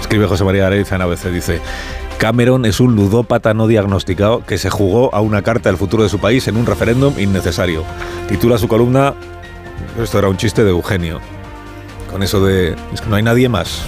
Escribe 0.00 0.26
José 0.26 0.44
María 0.44 0.66
Areiza 0.66 0.96
en 0.96 1.02
ABC, 1.02 1.26
dice, 1.30 1.60
Cameron 2.18 2.64
es 2.64 2.80
un 2.80 2.96
ludópata 2.96 3.54
no 3.54 3.66
diagnosticado 3.66 4.44
que 4.44 4.58
se 4.58 4.70
jugó 4.70 5.14
a 5.14 5.20
una 5.20 5.42
carta 5.42 5.68
del 5.68 5.78
futuro 5.78 6.02
de 6.02 6.08
su 6.08 6.18
país 6.18 6.48
en 6.48 6.56
un 6.56 6.66
referéndum 6.66 7.14
innecesario. 7.18 7.84
Titula 8.28 8.58
su 8.58 8.66
columna, 8.66 9.14
esto 10.02 10.18
era 10.18 10.28
un 10.28 10.36
chiste 10.36 10.64
de 10.64 10.70
Eugenio, 10.70 11.20
con 12.10 12.22
eso 12.22 12.44
de, 12.44 12.74
es 12.92 13.00
que 13.00 13.08
no 13.08 13.16
hay 13.16 13.22
nadie 13.22 13.48
más. 13.48 13.82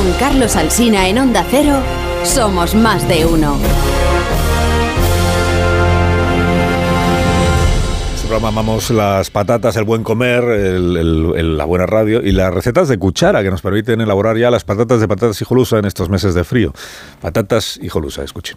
Con 0.00 0.12
Carlos 0.14 0.56
Alsina 0.56 1.08
en 1.08 1.18
Onda 1.18 1.44
Cero, 1.50 1.76
somos 2.24 2.74
más 2.74 3.06
de 3.06 3.26
uno. 3.26 3.58
Este 8.14 8.26
programa 8.26 8.48
amamos 8.48 8.88
las 8.88 9.28
patatas, 9.28 9.76
el 9.76 9.84
buen 9.84 10.02
comer, 10.02 10.42
la 10.42 11.64
buena 11.66 11.84
radio 11.84 12.22
y 12.22 12.32
las 12.32 12.54
recetas 12.54 12.88
de 12.88 12.98
cuchara 12.98 13.42
que 13.42 13.50
nos 13.50 13.60
permiten 13.60 14.00
elaborar 14.00 14.38
ya 14.38 14.50
las 14.50 14.64
patatas 14.64 15.00
de 15.00 15.08
patatas 15.08 15.42
hijolusa 15.42 15.78
en 15.78 15.84
estos 15.84 16.08
meses 16.08 16.32
de 16.32 16.44
frío. 16.44 16.72
Patatas 17.20 17.78
hijolusa, 17.82 18.24
escuchen. 18.24 18.56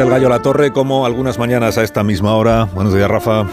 del 0.00 0.08
Gallo 0.08 0.30
La 0.30 0.40
Torre, 0.40 0.72
como 0.72 1.04
algunas 1.04 1.38
mañanas 1.38 1.76
a 1.76 1.82
esta 1.82 2.02
misma 2.02 2.34
hora. 2.34 2.64
Buenos 2.64 2.94
días, 2.94 3.08
Rafa. 3.10 3.44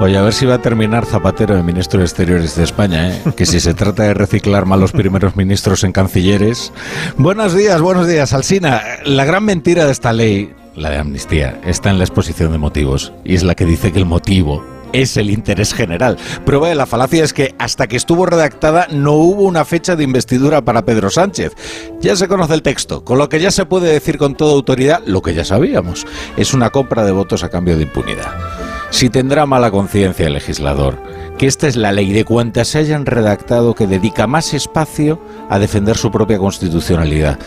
Oye, 0.00 0.18
a 0.18 0.22
ver 0.22 0.32
si 0.32 0.46
va 0.46 0.54
a 0.54 0.58
terminar 0.58 1.06
Zapatero 1.06 1.54
de 1.54 1.62
ministro 1.62 2.00
de 2.00 2.06
Exteriores 2.06 2.56
de 2.56 2.64
España, 2.64 3.10
¿eh? 3.10 3.22
que 3.36 3.46
si 3.46 3.60
se 3.60 3.72
trata 3.72 4.02
de 4.02 4.14
reciclar 4.14 4.66
malos 4.66 4.90
primeros 4.90 5.36
ministros 5.36 5.84
en 5.84 5.92
cancilleres. 5.92 6.72
Buenos 7.18 7.54
días, 7.54 7.80
buenos 7.80 8.08
días, 8.08 8.32
Alsina. 8.32 8.82
La 9.04 9.24
gran 9.24 9.44
mentira 9.44 9.84
de 9.84 9.92
esta 9.92 10.12
ley, 10.12 10.52
la 10.74 10.90
de 10.90 10.98
amnistía, 10.98 11.60
está 11.64 11.90
en 11.90 11.98
la 11.98 12.04
exposición 12.04 12.50
de 12.50 12.58
motivos 12.58 13.12
y 13.24 13.36
es 13.36 13.44
la 13.44 13.54
que 13.54 13.64
dice 13.64 13.92
que 13.92 14.00
el 14.00 14.06
motivo 14.06 14.71
es 14.92 15.16
el 15.16 15.30
interés 15.30 15.74
general. 15.74 16.16
Prueba 16.44 16.68
de 16.68 16.74
la 16.74 16.86
falacia 16.86 17.24
es 17.24 17.32
que 17.32 17.54
hasta 17.58 17.86
que 17.86 17.96
estuvo 17.96 18.26
redactada 18.26 18.86
no 18.90 19.12
hubo 19.12 19.42
una 19.42 19.64
fecha 19.64 19.96
de 19.96 20.04
investidura 20.04 20.64
para 20.64 20.84
Pedro 20.84 21.10
Sánchez. 21.10 21.54
Ya 22.00 22.16
se 22.16 22.28
conoce 22.28 22.54
el 22.54 22.62
texto, 22.62 23.04
con 23.04 23.18
lo 23.18 23.28
que 23.28 23.40
ya 23.40 23.50
se 23.50 23.66
puede 23.66 23.92
decir 23.92 24.18
con 24.18 24.34
toda 24.34 24.52
autoridad 24.52 25.02
lo 25.06 25.22
que 25.22 25.34
ya 25.34 25.44
sabíamos. 25.44 26.06
Es 26.36 26.54
una 26.54 26.70
compra 26.70 27.04
de 27.04 27.12
votos 27.12 27.44
a 27.44 27.48
cambio 27.48 27.76
de 27.76 27.84
impunidad. 27.84 28.32
Si 28.90 29.08
tendrá 29.08 29.46
mala 29.46 29.70
conciencia 29.70 30.26
el 30.26 30.34
legislador, 30.34 30.98
que 31.38 31.46
esta 31.46 31.66
es 31.66 31.76
la 31.76 31.92
ley 31.92 32.12
de 32.12 32.24
cuantas 32.24 32.68
se 32.68 32.78
hayan 32.78 33.06
redactado 33.06 33.74
que 33.74 33.86
dedica 33.86 34.26
más 34.26 34.52
espacio 34.54 35.18
a 35.48 35.58
defender 35.58 35.96
su 35.96 36.10
propia 36.10 36.38
constitucionalidad. 36.38 37.38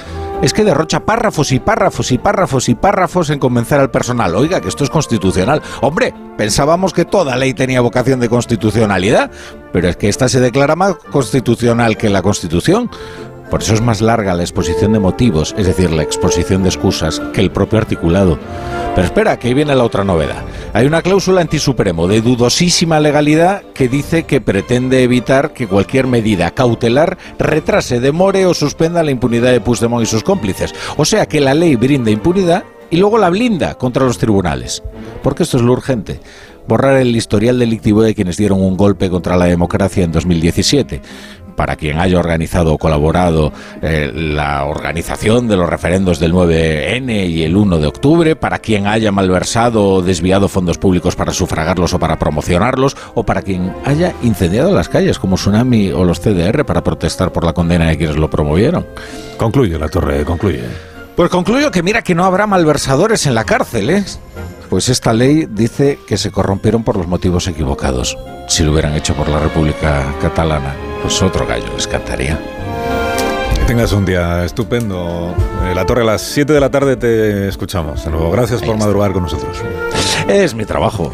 Es 0.42 0.54
que 0.54 0.63
derrocha 0.63 1.00
párrafos 1.00 1.51
y 1.51 1.60
párrafos 1.60 2.12
y 2.12 2.18
párrafos 2.18 2.70
y 2.70 2.75
párrafos 2.75 3.30
en 3.30 3.39
convencer 3.39 3.80
al 3.80 3.89
personal. 3.89 4.36
Oiga, 4.36 4.62
que 4.62 4.68
esto 4.68 4.84
es 4.84 4.89
constitucional. 4.89 5.62
Hombre, 5.82 6.13
pensábamos 6.38 6.94
que 6.94 7.06
toda 7.06 7.36
ley 7.36 7.54
tenía 7.54 7.82
vocación 7.82 8.20
de 8.20 8.30
constitucionalidad, 8.30 9.32
pero 9.72 9.88
es 9.88 9.98
que 9.98 10.10
esta 10.10 10.30
se 10.30 10.39
declara 10.39 10.75
más 10.75 10.96
constitucional 11.12 11.98
que 11.98 12.10
la 12.10 12.22
Constitución. 12.22 12.92
Por 13.50 13.62
eso 13.62 13.74
es 13.74 13.82
más 13.82 14.02
larga 14.02 14.34
la 14.34 14.44
exposición 14.44 14.94
de 14.94 15.00
motivos, 15.00 15.54
es 15.58 15.68
decir, 15.68 15.92
la 15.92 16.04
exposición 16.04 16.64
de 16.64 16.70
excusas, 16.70 17.22
que 17.34 17.42
el 17.42 17.52
propio 17.52 17.80
articulado. 17.80 18.40
Pero 18.96 19.06
espera, 19.06 19.38
que 19.38 19.48
ahí 19.48 19.54
viene 19.54 19.75
la 19.75 19.84
otra 19.84 20.04
novedad. 20.04 20.44
Hay 20.74 20.88
una 20.88 21.02
cláusula 21.02 21.42
antisupremo 21.42 22.08
de 22.08 22.22
dudosísima 22.22 23.00
legalidad 23.00 23.62
que 23.74 23.88
dice 23.88 24.24
que 24.24 24.42
pretende 24.42 25.04
evitar 25.04 25.54
que 25.54 25.68
cualquier 25.68 26.08
medida 26.08 26.52
cautelar 26.52 27.18
retrase, 27.38 28.00
demore 28.00 28.46
o 28.46 28.54
suspenda 28.54 29.04
la 29.04 29.12
impunidad 29.12 29.52
de 29.52 29.62
Puigdemont 29.62 30.04
y 30.04 30.08
sus 30.08 30.24
cómplices. 30.24 30.74
O 30.98 31.06
sea 31.06 31.28
que 31.28 31.40
la 31.40 31.54
ley 31.54 31.75
brinda 31.75 32.12
impunidad 32.12 32.64
y 32.90 32.98
luego 32.98 33.18
la 33.18 33.30
blinda 33.30 33.75
contra 33.75 34.06
los 34.06 34.18
tribunales. 34.18 34.82
Porque 35.22 35.44
esto 35.44 35.58
es 35.58 35.64
lo 35.64 35.74
urgente 35.74 36.20
borrar 36.68 36.98
el 36.98 37.16
historial 37.16 37.60
delictivo 37.60 38.02
de 38.02 38.16
quienes 38.16 38.38
dieron 38.38 38.60
un 38.60 38.75
golpe 38.75 39.10
contra 39.10 39.38
la 39.38 39.46
democracia 39.46 40.04
en 40.04 40.12
2017 40.12 41.00
para 41.56 41.76
quien 41.76 42.00
haya 42.00 42.20
organizado 42.20 42.74
o 42.74 42.78
colaborado 42.78 43.52
eh, 43.82 44.12
la 44.14 44.66
organización 44.66 45.48
de 45.48 45.58
los 45.58 45.70
referendos 45.70 46.20
del 46.20 46.34
9N 46.34 47.30
y 47.30 47.44
el 47.44 47.56
1 47.56 47.78
de 47.80 47.88
octubre, 47.88 48.36
para 48.36 48.60
quien 48.60 48.88
haya 48.88 49.12
malversado 49.12 49.90
o 49.90 50.02
desviado 50.02 50.48
fondos 50.48 50.78
públicos 50.78 51.16
para 51.16 51.34
sufragarlos 51.34 51.94
o 51.94 52.00
para 52.00 52.20
promocionarlos, 52.20 52.96
o 53.14 53.24
para 53.24 53.42
quien 53.42 53.74
haya 53.86 54.14
incendiado 54.22 54.74
las 54.74 54.90
calles 54.90 55.20
como 55.20 55.36
Tsunami 55.36 55.92
o 55.92 56.04
los 56.04 56.20
CDR 56.20 56.66
para 56.66 56.84
protestar 56.84 57.32
por 57.32 57.44
la 57.44 57.54
condena 57.54 57.88
de 57.88 57.98
quienes 57.98 58.18
lo 58.18 58.30
promovieron. 58.30 58.86
Concluye 59.38 59.78
La 59.78 59.90
Torre, 59.90 60.24
concluye. 60.24 60.64
Pues 61.16 61.30
concluyo 61.30 61.72
que 61.72 61.82
mira 61.82 62.02
que 62.02 62.14
no 62.14 62.26
habrá 62.26 62.46
malversadores 62.46 63.26
en 63.26 63.36
la 63.36 63.46
cárcel, 63.46 63.90
¿eh? 63.90 64.04
Pues 64.70 64.90
esta 64.90 65.14
ley 65.14 65.48
dice 65.50 65.98
que 66.08 66.18
se 66.18 66.32
corrompieron 66.32 66.84
por 66.84 66.98
los 66.98 67.08
motivos 67.08 67.48
equivocados. 67.48 68.18
Si 68.48 68.64
lo 68.64 68.74
hubieran 68.74 68.96
hecho 68.96 69.14
por 69.14 69.30
la 69.30 69.40
República 69.40 70.14
Catalana, 70.22 70.76
pues 71.06 71.22
otro 71.22 71.46
gallo 71.46 71.68
les 71.76 71.88
cantaría. 71.88 72.40
Que 73.54 73.66
tengas 73.66 73.92
un 73.92 74.06
día 74.06 74.44
estupendo. 74.44 75.36
Eh, 75.64 75.76
La 75.76 75.86
Torre 75.86 76.02
a 76.02 76.06
las 76.06 76.22
7 76.24 76.52
de 76.52 76.60
la 76.60 76.72
tarde 76.72 76.96
te 76.96 77.48
escuchamos. 77.48 78.04
De 78.04 78.10
nuevo, 78.10 78.32
gracias 78.32 78.64
por 78.64 78.76
madrugar 78.76 79.12
con 79.14 79.22
nosotros. 79.22 79.56
Es 80.28 80.56
mi 80.56 80.66
trabajo. 80.66 81.14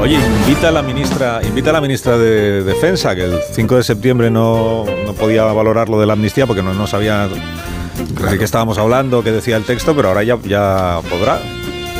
Oye, 0.00 0.16
invita 0.16 0.70
a 0.70 0.72
la 0.72 0.82
ministra, 0.82 1.40
invita 1.44 1.70
a 1.70 1.74
la 1.74 1.80
ministra 1.80 2.18
de 2.18 2.64
Defensa, 2.64 3.14
que 3.14 3.26
el 3.26 3.38
5 3.52 3.76
de 3.76 3.82
septiembre 3.84 4.28
no, 4.28 4.84
no 5.06 5.12
podía 5.12 5.44
valorar 5.44 5.88
lo 5.88 6.00
de 6.00 6.06
la 6.06 6.14
amnistía 6.14 6.48
porque 6.48 6.64
no, 6.64 6.74
no 6.74 6.88
sabía 6.88 7.28
de 7.28 8.38
qué 8.38 8.44
estábamos 8.44 8.76
hablando, 8.76 9.22
qué 9.22 9.30
decía 9.30 9.56
el 9.56 9.64
texto, 9.64 9.94
pero 9.94 10.08
ahora 10.08 10.24
ya, 10.24 10.36
ya 10.42 10.98
podrá. 11.08 11.38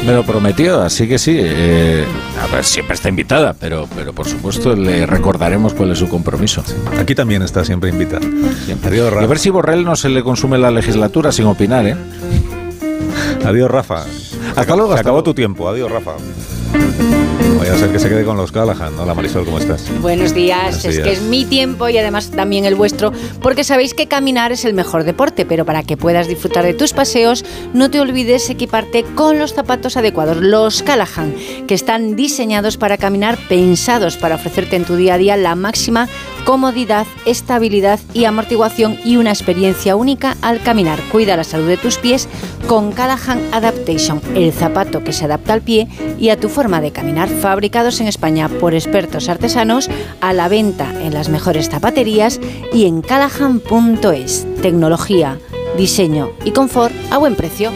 Me 0.04 0.12
lo 0.12 0.22
prometió, 0.24 0.82
así 0.82 1.08
que 1.08 1.18
sí. 1.18 1.36
eh, 1.36 2.04
a 2.40 2.54
ver, 2.54 2.64
siempre 2.64 2.94
está 2.94 3.08
invitada, 3.08 3.54
pero, 3.58 3.88
pero 3.96 4.12
por 4.12 4.28
supuesto 4.28 4.74
le 4.76 5.04
recordaremos 5.04 5.74
cuál 5.74 5.90
es 5.90 5.98
su 5.98 6.08
compromiso. 6.08 6.62
Aquí 7.00 7.14
también 7.16 7.42
está 7.42 7.64
siempre 7.64 7.90
invitada. 7.90 8.26
Siempre. 8.66 8.90
Adiós, 8.90 9.12
Y 9.20 9.24
a 9.24 9.26
ver 9.26 9.38
si 9.38 9.50
Borrell 9.50 9.84
no 9.84 9.96
se 9.96 10.08
le 10.08 10.22
consume 10.22 10.58
la 10.58 10.70
legislatura 10.70 11.32
sin 11.32 11.46
opinar, 11.46 11.86
¿eh? 11.86 11.96
Adiós, 13.44 13.68
Rafa. 13.70 14.04
Hasta 14.54 14.76
luego, 14.76 14.88
Se 14.92 14.94
hasta 14.94 15.00
acabó 15.00 15.16
luego. 15.18 15.24
tu 15.24 15.34
tiempo. 15.34 15.68
Adiós, 15.68 15.90
Rafa. 15.90 16.12
Vaya 17.66 17.78
a 17.78 17.80
ser 17.80 17.90
que 17.90 17.98
se 17.98 18.08
quede 18.08 18.24
con 18.24 18.36
los 18.36 18.52
Callahan. 18.52 18.96
Hola, 18.96 19.12
Marisol, 19.12 19.44
¿cómo 19.44 19.58
estás? 19.58 19.84
Buenos 20.00 20.32
días, 20.32 20.60
Buenos 20.62 20.84
es 20.84 20.94
días. 20.94 21.04
que 21.04 21.12
es 21.14 21.22
mi 21.22 21.44
tiempo 21.44 21.88
y 21.88 21.98
además 21.98 22.30
también 22.30 22.64
el 22.64 22.76
vuestro, 22.76 23.12
porque 23.42 23.64
sabéis 23.64 23.92
que 23.92 24.06
caminar 24.06 24.52
es 24.52 24.64
el 24.64 24.72
mejor 24.72 25.02
deporte, 25.02 25.44
pero 25.44 25.64
para 25.64 25.82
que 25.82 25.96
puedas 25.96 26.28
disfrutar 26.28 26.64
de 26.64 26.74
tus 26.74 26.92
paseos, 26.92 27.44
no 27.74 27.90
te 27.90 27.98
olvides 27.98 28.48
equiparte 28.50 29.02
con 29.16 29.40
los 29.40 29.52
zapatos 29.52 29.96
adecuados, 29.96 30.36
los 30.36 30.84
Callahan, 30.84 31.34
que 31.66 31.74
están 31.74 32.14
diseñados 32.14 32.76
para 32.76 32.98
caminar, 32.98 33.36
pensados 33.48 34.16
para 34.16 34.36
ofrecerte 34.36 34.76
en 34.76 34.84
tu 34.84 34.94
día 34.94 35.14
a 35.14 35.18
día 35.18 35.36
la 35.36 35.56
máxima 35.56 36.08
comodidad, 36.44 37.08
estabilidad 37.24 37.98
y 38.14 38.26
amortiguación 38.26 38.96
y 39.04 39.16
una 39.16 39.30
experiencia 39.30 39.96
única 39.96 40.36
al 40.40 40.62
caminar. 40.62 41.00
Cuida 41.10 41.36
la 41.36 41.42
salud 41.42 41.66
de 41.66 41.76
tus 41.76 41.98
pies 41.98 42.28
con 42.68 42.92
Callahan 42.92 43.40
Adaptation, 43.50 44.20
el 44.36 44.52
zapato 44.52 45.02
que 45.02 45.12
se 45.12 45.24
adapta 45.24 45.52
al 45.52 45.62
pie 45.62 45.88
y 46.20 46.28
a 46.28 46.38
tu 46.38 46.48
forma 46.48 46.80
de 46.80 46.92
caminar, 46.92 47.28
fabricados 47.56 48.02
en 48.02 48.06
España 48.06 48.50
por 48.50 48.74
expertos 48.74 49.30
artesanos, 49.30 49.88
a 50.20 50.34
la 50.34 50.46
venta 50.46 50.90
en 51.02 51.14
las 51.14 51.30
mejores 51.30 51.70
zapaterías 51.70 52.38
y 52.70 52.84
en 52.84 53.00
callahan.es. 53.00 54.46
Tecnología, 54.60 55.38
diseño 55.78 56.32
y 56.44 56.50
confort 56.50 56.92
a 57.10 57.16
buen 57.16 57.34
precio. 57.34 57.72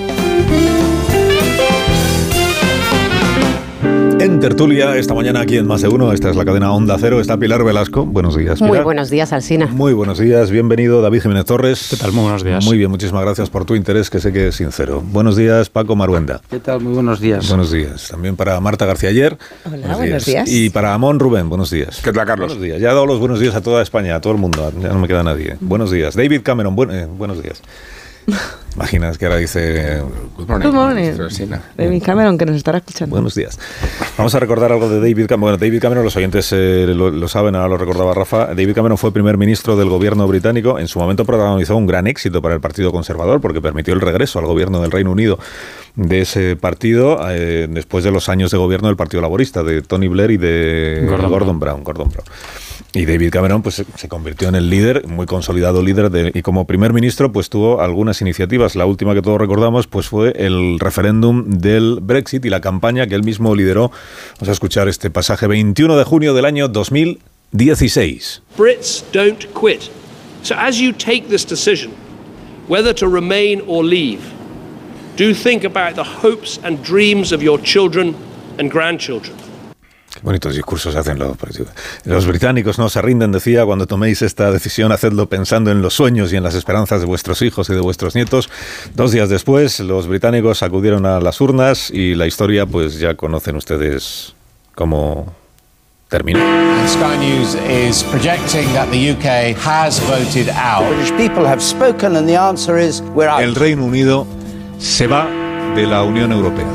En 4.20 4.38
tertulia, 4.38 4.96
esta 4.96 5.14
mañana 5.14 5.40
aquí 5.40 5.56
en 5.56 5.66
Más 5.66 5.80
de 5.80 5.88
Uno, 5.88 6.12
esta 6.12 6.28
es 6.28 6.36
la 6.36 6.44
cadena 6.44 6.70
Onda 6.72 6.96
Cero, 7.00 7.22
está 7.22 7.38
Pilar 7.38 7.64
Velasco. 7.64 8.04
Buenos 8.04 8.36
días, 8.36 8.60
Muy 8.60 8.68
Pilar. 8.72 8.84
buenos 8.84 9.08
días, 9.08 9.32
Alsina. 9.32 9.66
Muy 9.66 9.94
buenos 9.94 10.18
días, 10.18 10.50
bienvenido 10.50 11.00
David 11.00 11.22
Jiménez 11.22 11.46
Torres. 11.46 11.86
¿Qué 11.88 11.96
tal? 11.96 12.12
Muy 12.12 12.24
buenos 12.24 12.44
días. 12.44 12.62
Muy 12.66 12.76
bien, 12.76 12.90
muchísimas 12.90 13.22
gracias 13.24 13.48
por 13.48 13.64
tu 13.64 13.74
interés, 13.74 14.10
que 14.10 14.20
sé 14.20 14.30
que 14.30 14.48
es 14.48 14.56
sincero. 14.56 15.02
Buenos 15.02 15.36
días, 15.36 15.70
Paco 15.70 15.96
Maruenda. 15.96 16.42
¿Qué 16.50 16.58
tal? 16.60 16.80
Muy 16.82 16.92
buenos 16.92 17.18
días. 17.18 17.48
Buenos 17.48 17.72
días. 17.72 18.08
También 18.10 18.36
para 18.36 18.60
Marta 18.60 18.84
García 18.84 19.08
Ayer. 19.08 19.38
Hola, 19.64 19.96
buenos 19.96 20.26
días. 20.26 20.44
Y 20.52 20.68
para 20.68 20.92
Amón 20.92 21.18
Rubén, 21.18 21.48
buenos 21.48 21.70
días. 21.70 22.02
¿Qué 22.04 22.12
tal, 22.12 22.26
Carlos? 22.26 22.48
Buenos 22.48 22.62
días. 22.62 22.78
Ya 22.78 22.90
he 22.90 22.94
dado 22.94 23.06
los 23.06 23.20
buenos 23.20 23.40
días 23.40 23.54
a 23.54 23.62
toda 23.62 23.80
España, 23.82 24.16
a 24.16 24.20
todo 24.20 24.34
el 24.34 24.38
mundo. 24.38 24.70
Ya 24.82 24.88
no 24.88 24.98
me 24.98 25.08
queda 25.08 25.22
nadie. 25.22 25.56
Buenos 25.60 25.90
días. 25.90 26.14
David 26.14 26.42
Cameron, 26.42 26.76
buen- 26.76 26.90
eh, 26.90 27.06
buenos 27.06 27.42
días. 27.42 27.62
Imaginas 28.76 29.18
que 29.18 29.26
ahora 29.26 29.38
dice 29.38 30.00
Good 30.36 30.72
morning, 30.72 31.12
David 31.76 32.02
Cameron, 32.02 32.38
que 32.38 32.46
nos 32.46 32.56
estará 32.56 32.78
escuchando. 32.78 33.14
Buenos 33.14 33.34
días. 33.34 33.58
Vamos 34.16 34.34
a 34.34 34.40
recordar 34.40 34.72
algo 34.72 34.88
de 34.88 35.00
David 35.00 35.26
Cameron. 35.26 35.40
Bueno, 35.40 35.56
David 35.58 35.80
Cameron, 35.80 36.04
los 36.04 36.16
oyentes 36.16 36.50
eh, 36.52 36.86
lo, 36.86 37.28
saben, 37.28 37.56
ahora 37.56 37.68
lo 37.68 37.78
recordaba 37.78 38.14
Rafa. 38.14 38.46
David 38.46 38.74
Cameron 38.74 38.96
fue 38.96 39.12
primer 39.12 39.36
ministro 39.36 39.76
del 39.76 39.88
gobierno 39.88 40.26
británico. 40.26 40.78
En 40.78 40.86
su 40.86 40.98
momento 40.98 41.24
protagonizó 41.24 41.76
un 41.76 41.86
gran 41.86 42.06
éxito 42.06 42.40
para 42.40 42.54
el 42.54 42.60
Partido 42.60 42.92
Conservador 42.92 43.40
porque 43.40 43.60
permitió 43.60 43.92
el 43.92 44.00
regreso 44.00 44.38
al 44.38 44.46
gobierno 44.46 44.80
del 44.80 44.92
Reino 44.92 45.10
Unido 45.10 45.38
de 45.96 46.20
ese 46.20 46.56
partido 46.56 47.18
eh, 47.28 47.66
después 47.68 48.04
de 48.04 48.12
los 48.12 48.28
años 48.28 48.52
de 48.52 48.58
gobierno 48.58 48.88
del 48.88 48.96
Partido 48.96 49.20
Laborista, 49.20 49.62
de 49.64 49.82
Tony 49.82 50.08
Blair 50.08 50.30
y 50.30 50.36
de 50.36 51.06
Gordon, 51.08 51.58
Brown. 51.58 51.82
Gordon 51.82 52.08
Brown. 52.08 52.24
Y 52.92 53.06
David 53.06 53.30
Cameron 53.30 53.62
pues, 53.62 53.84
se 53.94 54.08
convirtió 54.08 54.48
en 54.48 54.56
el 54.56 54.68
líder, 54.68 55.06
muy 55.06 55.26
consolidado 55.26 55.80
líder, 55.82 56.10
de, 56.10 56.32
y 56.34 56.42
como 56.42 56.66
primer 56.66 56.92
ministro 56.92 57.30
pues 57.30 57.48
tuvo 57.48 57.80
algunas 57.80 58.20
iniciativas. 58.20 58.74
La 58.74 58.84
última 58.84 59.14
que 59.14 59.22
todos 59.22 59.38
recordamos 59.40 59.86
pues 59.86 60.08
fue 60.08 60.32
el 60.36 60.80
referéndum 60.80 61.44
del 61.50 61.98
Brexit 62.02 62.44
y 62.44 62.50
la 62.50 62.60
campaña 62.60 63.06
que 63.06 63.14
él 63.14 63.22
mismo 63.22 63.54
lideró. 63.54 63.92
Vamos 64.38 64.48
a 64.48 64.52
escuchar 64.52 64.88
este 64.88 65.08
pasaje 65.10 65.46
21 65.46 65.96
de 65.96 66.04
junio 66.04 66.34
del 66.34 66.44
año 66.44 66.66
2016. 66.66 68.42
Brits 68.56 69.04
don't 69.12 69.46
quit. 69.54 69.82
So 70.42 70.56
as 70.56 70.80
you 70.80 70.92
take 70.92 71.28
this 71.28 71.46
decision, 71.46 71.92
whether 72.66 72.92
to 72.94 73.06
remain 73.06 73.62
or 73.68 73.84
leave, 73.84 74.20
do 75.16 75.32
think 75.32 75.64
about 75.64 75.94
the 75.94 76.26
hopes 76.26 76.58
and 76.64 76.82
dreams 76.82 77.30
of 77.30 77.40
your 77.40 77.60
children 77.62 78.16
and 78.58 78.68
grandchildren. 78.68 79.49
Qué 80.12 80.20
bonitos 80.22 80.56
discursos 80.56 80.96
hacen 80.96 81.18
los, 81.20 81.36
los 82.04 82.26
británicos. 82.26 82.78
No 82.78 82.88
se 82.88 83.00
rinden, 83.00 83.30
decía, 83.30 83.64
cuando 83.64 83.86
toméis 83.86 84.22
esta 84.22 84.50
decisión, 84.50 84.90
hacedlo 84.90 85.28
pensando 85.28 85.70
en 85.70 85.82
los 85.82 85.94
sueños 85.94 86.32
y 86.32 86.36
en 86.36 86.42
las 86.42 86.56
esperanzas 86.56 87.00
de 87.00 87.06
vuestros 87.06 87.42
hijos 87.42 87.70
y 87.70 87.74
de 87.74 87.80
vuestros 87.80 88.16
nietos. 88.16 88.50
Dos 88.94 89.12
días 89.12 89.28
después, 89.28 89.78
los 89.80 90.08
británicos 90.08 90.64
acudieron 90.64 91.06
a 91.06 91.20
las 91.20 91.40
urnas 91.40 91.90
y 91.90 92.16
la 92.16 92.26
historia, 92.26 92.66
pues 92.66 92.98
ya 92.98 93.14
conocen 93.14 93.54
ustedes 93.54 94.34
cómo 94.74 95.32
terminó. 96.08 96.40
Sky 96.88 97.16
News 97.18 97.54
is 97.68 98.02
projecting 98.02 98.66
that 98.72 98.90
the 98.90 99.12
UK 99.12 99.56
has 99.56 100.00
voted 100.00 100.48
out. 100.50 100.84
British 100.88 101.12
people 101.16 101.46
have 101.46 101.62
spoken 101.62 102.16
and 102.16 102.28
the 102.28 102.36
answer 102.36 102.78
is 102.78 103.00
we're 103.14 103.28
out. 103.28 103.42
El 103.42 103.54
Reino 103.54 103.84
Unido 103.84 104.26
se 104.78 105.06
va 105.06 105.28
de 105.76 105.86
la 105.86 106.02
Unión 106.02 106.32
Europea. 106.32 106.66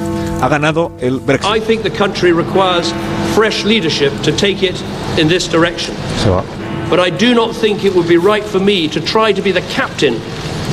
Ha 0.42 0.48
ganado 0.48 0.92
el 1.02 1.20
Brexit. 1.20 1.50
I 1.50 1.60
think 1.60 1.84
the 1.84 1.92
country 1.92 2.32
requires 2.32 2.94
fresh 3.36 3.66
leadership 3.66 4.12
to 4.24 4.32
take 4.32 4.64
it 4.64 4.82
in 5.20 5.28
this 5.28 5.48
direction. 5.48 5.94
Va. 6.26 6.44
But 6.90 7.00
I 7.00 7.10
do 7.10 7.34
not 7.34 7.54
think 7.56 7.84
it 7.84 7.94
would 7.94 8.08
be 8.08 8.18
right 8.18 8.44
for 8.44 8.60
me 8.60 8.88
to 8.90 9.02
try 9.02 9.34
to 9.34 9.42
be 9.42 9.52
the 9.52 9.64
captain 9.74 10.14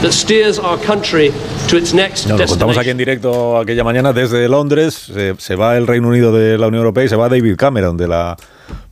that 0.03 0.13
steers 0.13 0.59
our 0.59 0.79
country 0.79 1.33
to 1.69 1.77
its 1.77 1.93
next 1.93 2.27
no, 2.27 2.37
lo 2.37 2.47
contamos 2.47 2.77
aquí 2.77 2.91
en 2.91 2.99
directo 2.99 3.59
aquella 3.59 3.85
mañana 3.85 4.13
desde 4.13 4.49
Londres. 4.49 4.95
Se, 4.95 5.35
se, 5.39 5.57
va 5.57 5.77
el 5.77 5.87
Reino 5.87 6.09
Unido 6.09 6.33
de 6.33 6.59
la 6.59 6.67
Unión 6.69 6.81
Europea 6.81 7.05
y 7.05 7.09
se 7.09 7.17
va 7.17 7.29
David 7.29 7.57
Cameron 7.57 7.97
de 7.97 8.09
la 8.09 8.37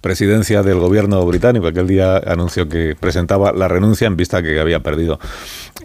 presidencia 0.00 0.62
del 0.62 0.78
gobierno 0.78 1.24
británico. 1.26 1.66
Aquel 1.66 1.86
día 1.86 2.18
anunció 2.18 2.68
que 2.68 2.96
presentaba 2.98 3.52
la 3.52 3.68
renuncia 3.68 4.06
en 4.06 4.16
vista 4.16 4.42
que 4.42 4.60
había 4.60 4.80
perdido 4.80 5.18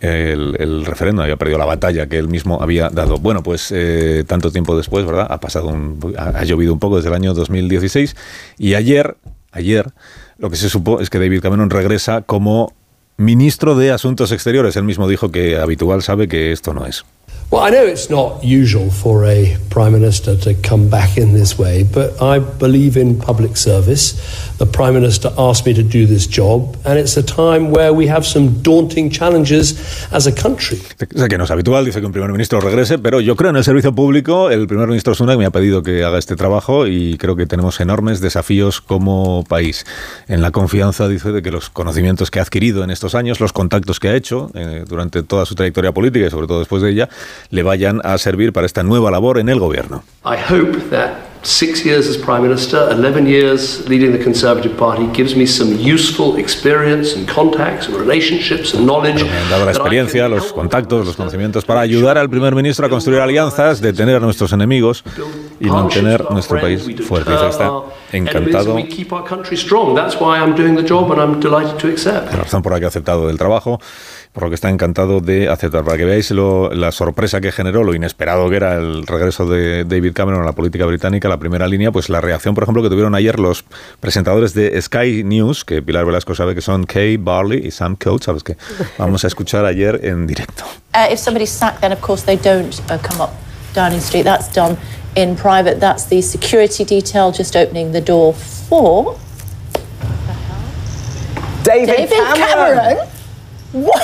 el, 0.02 0.56
el 0.60 0.86
referéndum, 0.86 1.24
había 1.24 1.38
perdido 1.38 1.58
la 1.58 1.66
batalla 1.66 2.08
que 2.08 2.18
él 2.18 2.28
mismo 2.28 2.62
había 2.62 2.90
dado. 2.90 3.18
Bueno, 3.18 3.44
pues 3.44 3.72
eh, 3.72 4.24
tanto 4.28 4.52
tiempo 4.52 4.76
después, 4.78 5.06
¿verdad? 5.06 5.28
Ha 5.30 5.40
pasado 5.40 5.68
un, 5.68 6.16
ha, 6.18 6.44
llovido 6.44 6.74
un 6.74 6.80
poco 6.80 6.98
desde 6.98 7.10
el 7.10 7.16
año 7.16 7.34
2016 7.34 8.16
y 8.58 8.76
ayer, 8.76 9.18
ayer, 9.52 9.92
lo 10.38 10.50
que 10.50 10.56
se 10.56 10.70
supo 10.70 11.02
es 11.02 11.10
que 11.10 11.20
David 11.20 11.42
Cameron 11.42 11.70
regresa 11.70 12.22
como 12.22 12.74
ministro 13.18 13.76
de 13.76 13.92
Asuntos 13.92 14.32
Exteriores. 14.32 14.76
Él 14.76 14.84
mismo 14.84 15.08
dijo 15.08 15.32
que 15.32 15.58
habitual 15.58 16.02
sabe 16.04 16.28
que 16.28 16.52
esto 16.52 16.74
no 16.74 16.86
es. 16.86 17.06
Well, 17.52 17.62
I 17.62 17.70
know 17.70 17.86
it's 17.86 18.10
not 18.10 18.44
usual 18.44 18.90
for 18.90 19.24
a 19.24 19.56
Prime 19.70 19.94
Minister 19.94 20.36
to 20.36 20.56
come 20.56 20.90
back 20.90 21.16
in 21.16 21.34
this 21.34 21.60
way, 21.60 21.84
but 21.84 22.20
I 22.20 22.40
believe 22.40 22.98
in 22.98 23.20
public 23.20 23.56
service. 23.56 24.16
The 24.58 24.66
Prime 24.66 24.96
Minister 24.96 25.32
asked 25.38 25.66
me 25.66 25.74
to 25.76 25.84
do 25.84 26.08
this 26.08 26.28
job, 26.28 26.76
and 26.86 26.98
it's 26.98 27.18
a 27.18 27.24
time 27.24 27.72
where 27.72 27.94
we 27.94 28.08
have 28.08 28.26
some 28.26 28.64
daunting 28.64 29.12
challenges 29.12 29.76
as 30.12 30.26
a 30.28 30.32
country. 30.32 30.80
Que 30.98 31.38
no 31.38 31.44
es 31.44 31.52
habitual, 31.52 31.86
dice 31.86 32.00
que 32.00 32.08
un 32.08 32.14
primer 32.14 32.32
ministro 32.32 32.60
regrese, 32.60 32.98
pero 32.98 33.20
yo 33.20 33.36
creo 33.36 33.52
en 33.52 33.58
el 33.58 33.64
servicio 33.64 33.94
público. 33.94 34.50
El 34.50 34.66
primer 34.66 34.88
ministro 34.88 35.14
Sunak 35.14 35.38
me 35.38 35.46
ha 35.46 35.52
pedido 35.52 35.84
que 35.84 36.04
haga 36.04 36.18
este 36.18 36.36
trabajo 36.36 36.88
y 36.88 37.18
creo 37.18 37.36
que 37.36 37.46
tenemos 37.46 37.80
enormes 37.80 38.22
desafíos 38.22 38.82
como 38.82 39.44
país. 39.44 39.86
En 40.28 40.42
la 40.42 40.52
confianza, 40.52 41.08
dice, 41.08 41.32
de 41.32 41.44
que 41.44 41.52
los 41.52 41.70
conocimientos 41.70 42.32
que 42.32 42.40
ha 42.40 42.42
adquirido 42.42 42.84
en 42.84 42.90
estos 42.90 43.14
años, 43.14 43.40
los 43.40 43.54
contactos 43.54 44.00
que 44.00 44.08
ha 44.08 44.16
hecho 44.16 44.50
eh, 44.56 44.84
durante 44.88 45.22
toda 45.22 45.46
su 45.46 45.54
trayectoria 45.54 45.92
política 45.92 46.26
y 46.26 46.30
sobre 46.32 46.48
todo 46.48 46.60
después 46.60 46.82
de 46.82 46.90
ella, 46.92 47.10
le 47.50 47.64
vayan 47.64 48.02
a 48.04 48.18
servir 48.18 48.54
para 48.54 48.66
esta 48.66 48.84
nueva 48.84 49.12
labor 49.12 49.40
en 49.40 49.50
el 49.50 49.60
gobierno. 49.60 50.04
I 50.26 50.38
hope 50.38 50.78
that 50.90 51.36
six 51.46 51.86
years 51.86 52.08
as 52.08 52.18
Prime 52.18 52.42
Minister, 52.42 52.90
11 52.90 53.28
years 53.28 53.88
leading 53.88 54.12
the 54.12 54.24
Conservative 54.24 54.76
Party 54.76 55.06
gives 55.14 55.36
me 55.36 55.46
some 55.46 55.78
useful 55.80 56.38
experience 56.38 57.16
and 57.16 57.28
contacts 57.28 57.88
and 57.88 57.96
relationships 57.96 58.74
and 58.74 58.86
knowledge. 58.86 59.24
Me 59.24 59.30
han 59.30 59.50
dado 59.50 59.66
la 59.66 59.72
experiencia, 59.72 60.28
los 60.28 60.52
contactos, 60.52 61.06
los 61.06 61.16
conocimientos 61.16 61.64
para 61.64 61.82
ayudar 61.82 62.18
al 62.18 62.30
primer 62.30 62.56
ministro 62.56 62.88
a 62.88 62.90
construir 62.90 63.20
alianzas, 63.20 63.80
detener 63.80 64.16
a 64.16 64.20
nuestros 64.20 64.52
enemigos 64.54 65.04
y 65.60 65.66
mantener 65.66 66.26
nuestro 66.32 66.60
país 66.60 66.84
fuerte. 67.08 67.32
está 67.50 67.72
encantado. 68.12 68.76
La 72.26 72.38
razón 72.38 72.62
por 72.64 72.72
la 72.72 72.80
que 72.80 72.86
ha 72.86 72.88
aceptado 72.88 73.30
el 73.30 73.38
trabajo 73.38 73.80
por 74.36 74.44
lo 74.44 74.50
que 74.50 74.56
está 74.56 74.70
encantado 74.70 75.22
de 75.22 75.48
aceptar. 75.48 75.86
Para 75.86 75.98
que 75.98 76.04
veáis 76.04 76.30
la 76.30 76.92
sorpresa 76.92 77.40
que 77.40 77.54
generó, 77.54 77.86
lo 77.86 77.96
inesperado 77.96 78.50
que 78.50 78.58
era 78.58 78.76
el 78.76 79.08
regreso 79.08 79.46
de 79.48 79.86
David 79.86 80.12
Cameron 80.14 80.42
a 80.42 80.46
la 80.46 80.52
política 80.52 80.86
británica, 80.86 81.30
la 81.30 81.38
primera 81.38 81.68
línea, 81.68 81.90
pues 81.90 82.10
la 82.10 82.20
reacción, 82.20 82.54
por 82.54 82.64
ejemplo, 82.64 82.84
que 82.84 82.90
tuvieron 82.90 83.16
ayer 83.16 83.40
los 83.40 83.64
presentadores 84.02 84.54
de 84.54 84.80
Sky 84.82 85.24
News, 85.24 85.64
que 85.64 85.82
Pilar 85.82 86.06
Velasco 86.06 86.36
sabe 86.36 86.54
que 86.54 86.60
son 86.60 86.84
Kay 86.84 87.16
Barley 87.16 87.66
y 87.66 87.72
Sam 87.72 87.96
Coates, 87.96 88.26
sabes 88.26 88.44
que 88.44 88.58
vamos 88.98 89.24
a 89.24 89.28
escuchar 89.28 89.64
ayer 89.64 90.02
en 90.04 90.28
directo. 90.28 90.66
Uh, 90.94 91.12
if 91.14 91.20
somebody's 91.20 91.50
sat, 91.50 91.80
then 91.80 91.94
of 91.94 92.02
course 92.02 92.26
they 92.26 92.36
don't 92.36 92.82
uh, 92.92 92.98
come 93.02 93.24
up 93.24 93.32
Downing 93.74 94.02
Street. 94.02 94.24
That's 94.24 94.54
done 94.54 94.78
in 95.16 95.38
private. 95.38 95.80
That's 95.80 96.08
the 96.08 96.22
security 96.22 96.84
detail 96.84 97.32
just 97.32 97.56
opening 97.56 97.94
the 97.94 98.02
door 98.02 98.34
for 98.34 99.16
David, 101.64 101.88
David 101.88 102.10
Cameron. 102.36 102.80
Cameron. 102.80 103.15
What? 103.76 104.02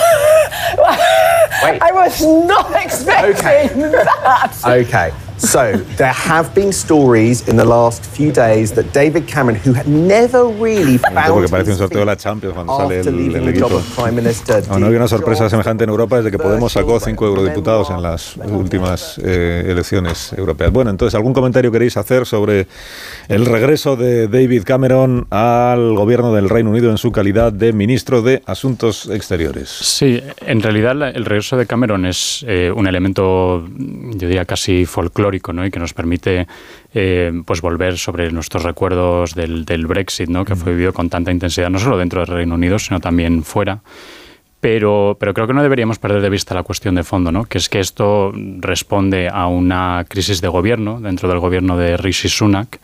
I 1.63 1.91
was 1.93 2.21
not 2.21 2.75
expecting 2.83 3.35
okay. 3.35 3.67
that. 3.91 4.57
Okay. 4.65 5.13
So, 5.41 5.75
there 5.97 6.13
have 6.13 6.53
been 6.53 6.71
stories 6.71 7.47
in 7.47 7.57
the 7.57 7.65
last 7.65 8.05
few 8.05 8.31
days 8.31 8.73
that 8.73 8.93
David 8.93 9.25
Cameron, 9.25 9.59
who 9.65 9.73
had 9.73 9.87
never 9.87 10.45
really 10.45 10.99
found 10.99 11.49
parece 11.49 11.71
un 11.71 11.77
sorteo 11.77 12.01
de 12.01 12.05
la 12.05 12.15
Champions 12.15 12.53
cuando 12.53 12.77
sale 12.77 12.99
el, 12.99 13.49
equipo. 13.49 13.81
Hay 14.05 14.95
una 14.95 15.07
sorpresa 15.07 15.49
semejante 15.49 15.83
en 15.83 15.89
Europa 15.89 16.17
desde 16.17 16.29
que 16.29 16.37
Podemos 16.37 16.71
sacó 16.71 16.99
cinco 16.99 17.25
eurodiputados 17.25 17.89
en 17.89 18.03
las 18.03 18.37
últimas 18.37 19.19
eh, 19.23 19.65
elecciones 19.67 20.31
europeas. 20.37 20.71
Bueno, 20.71 20.91
entonces, 20.91 21.15
¿algún 21.15 21.33
comentario 21.33 21.71
queréis 21.71 21.97
hacer 21.97 22.27
sobre 22.27 22.67
el 23.27 23.45
regreso 23.47 23.95
de 23.95 24.27
David 24.27 24.63
Cameron 24.63 25.25
al 25.31 25.95
gobierno 25.95 26.33
del 26.33 26.49
Reino 26.49 26.69
Unido 26.69 26.91
en 26.91 26.97
su 26.97 27.11
calidad 27.11 27.51
de 27.51 27.73
ministro 27.73 28.21
de 28.21 28.43
Asuntos 28.45 29.09
Exteriores? 29.09 29.69
Sí, 29.69 30.21
en 30.45 30.61
realidad 30.61 30.91
el 31.15 31.25
regreso 31.25 31.57
de 31.57 31.65
Cameron 31.65 32.05
es 32.05 32.45
eh, 32.47 32.71
un 32.73 32.85
elemento, 32.85 33.67
yo 33.67 34.27
diría, 34.27 34.45
casi 34.45 34.85
folclórico 34.85 35.30
y 35.33 35.71
que 35.71 35.79
nos 35.79 35.93
permite 35.93 36.47
eh, 36.93 37.31
pues 37.45 37.61
volver 37.61 37.97
sobre 37.97 38.31
nuestros 38.31 38.63
recuerdos 38.63 39.35
del, 39.35 39.87
Brexit, 39.87 40.29
¿no? 40.29 40.45
que 40.45 40.55
fue 40.55 40.73
vivido 40.73 40.93
con 40.93 41.09
tanta 41.09 41.31
intensidad, 41.31 41.69
no 41.69 41.79
solo 41.79 41.97
dentro 41.97 42.21
del 42.21 42.27
Reino 42.27 42.55
Unido, 42.55 42.79
sino 42.79 42.99
también 42.99 43.43
fuera. 43.43 43.81
Pero, 44.59 45.17
pero 45.19 45.33
creo 45.33 45.47
que 45.47 45.53
no 45.53 45.63
deberíamos 45.63 45.97
perder 45.97 46.21
de 46.21 46.29
vista 46.29 46.53
la 46.53 46.61
cuestión 46.61 46.93
de 46.93 47.03
fondo, 47.03 47.31
¿no? 47.31 47.45
que 47.45 47.57
es 47.57 47.67
que 47.67 47.79
esto 47.79 48.31
responde 48.59 49.27
a 49.27 49.47
una 49.47 50.05
crisis 50.07 50.39
de 50.39 50.47
gobierno 50.47 51.01
dentro 51.01 51.27
del 51.27 51.39
gobierno 51.39 51.77
de 51.77 51.97
Rishi 51.97 52.29
Sunak, 52.29 52.79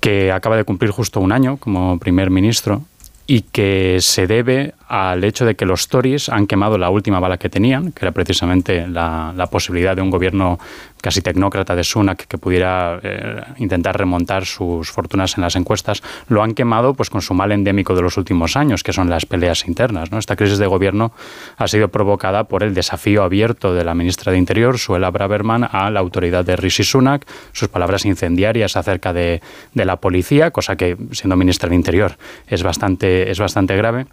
que 0.00 0.32
acaba 0.32 0.56
de 0.56 0.64
cumplir 0.64 0.90
justo 0.90 1.20
un 1.20 1.30
año 1.30 1.56
como 1.56 1.98
primer 2.00 2.30
ministro 2.30 2.82
y 3.26 3.42
que 3.42 3.98
se 4.00 4.26
debe 4.26 4.74
al 4.92 5.24
hecho 5.24 5.46
de 5.46 5.54
que 5.54 5.64
los 5.64 5.88
Tories 5.88 6.28
han 6.28 6.46
quemado 6.46 6.76
la 6.76 6.90
última 6.90 7.18
bala 7.18 7.38
que 7.38 7.48
tenían, 7.48 7.92
que 7.92 8.04
era 8.04 8.12
precisamente 8.12 8.86
la, 8.86 9.48
posibilidad 9.50 9.96
de 9.96 10.02
un 10.02 10.10
gobierno 10.10 10.58
casi 11.00 11.22
tecnócrata 11.22 11.74
de 11.74 11.82
Sunak 11.82 12.26
que 12.26 12.36
pudiera 12.36 13.00
eh, 13.02 13.42
intentar 13.56 13.96
remontar 13.96 14.44
sus 14.44 14.90
fortunas 14.90 15.38
en 15.38 15.44
las 15.44 15.56
encuestas, 15.56 16.02
lo 16.28 16.42
han 16.42 16.52
quemado 16.52 16.92
pues 16.92 17.08
con 17.08 17.22
su 17.22 17.32
mal 17.32 17.52
endémico 17.52 17.94
de 17.94 18.02
los 18.02 18.18
últimos 18.18 18.54
años, 18.54 18.82
que 18.82 18.92
son 18.92 19.08
las 19.08 19.24
peleas 19.24 19.66
internas. 19.66 20.12
¿no? 20.12 20.18
Esta 20.18 20.36
crisis 20.36 20.58
de 20.58 20.66
gobierno 20.66 21.12
ha 21.56 21.68
sido 21.68 21.88
provocada 21.88 22.44
por 22.44 22.62
el 22.62 22.74
desafío 22.74 23.22
abierto 23.22 23.72
de 23.72 23.84
la 23.86 23.94
ministra 23.94 24.30
de 24.30 24.36
Interior, 24.36 24.78
Suela 24.78 25.10
Braverman, 25.10 25.66
a 25.72 25.90
la 25.90 26.00
autoridad 26.00 26.44
de 26.44 26.54
Rishi 26.56 26.84
Sunak, 26.84 27.26
sus 27.52 27.68
palabras 27.68 28.04
incendiarias 28.04 28.76
acerca 28.76 29.14
de, 29.14 29.40
de 29.72 29.84
la 29.86 29.96
policía, 29.96 30.50
cosa 30.50 30.76
que 30.76 30.98
siendo 31.12 31.36
ministra 31.36 31.70
de 31.70 31.76
Interior 31.76 32.18
es 32.46 32.62
bastante, 32.62 33.30
es 33.30 33.38
bastante 33.38 33.74
grave 33.74 34.04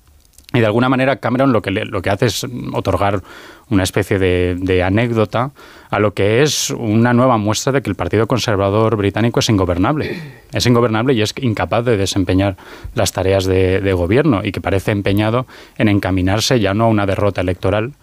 Y 0.52 0.60
de 0.60 0.66
alguna 0.66 0.90
manera 0.90 1.18
Cameron 1.18 1.54
lo 1.54 1.62
que, 1.62 1.70
lo 1.70 2.02
que 2.02 2.10
hace 2.10 2.26
es 2.26 2.46
otorgar 2.74 3.22
una 3.70 3.84
especie 3.84 4.18
de, 4.18 4.84
anécdota 4.84 5.52
a 5.92 6.00
lo 6.00 6.14
que 6.16 6.42
es 6.42 6.72
una 6.72 7.14
nueva 7.14 7.38
muestra 7.38 7.72
de 7.72 7.84
que 7.84 7.90
el 7.90 7.96
Partido 7.96 8.26
Conservador 8.26 8.96
británico 8.96 9.42
es 9.42 9.50
ingobernable. 9.50 10.20
Es 10.52 10.66
ingobernable 10.66 11.14
y 11.14 11.22
es 11.22 11.34
incapaz 11.40 11.86
de 11.86 11.98
desempeñar 11.98 12.58
las 12.96 13.12
tareas 13.12 13.46
de 13.46 13.94
gobierno 13.94 14.42
y 14.44 14.52
que 14.52 14.60
parece 14.60 14.92
empeñado 14.92 15.46
en 15.78 15.88
encaminarse 15.88 16.60
ya 16.60 16.74
no 16.74 16.86
a 16.86 16.88
una 16.88 17.06
derrota 17.06 17.42
electoral, 17.42 17.94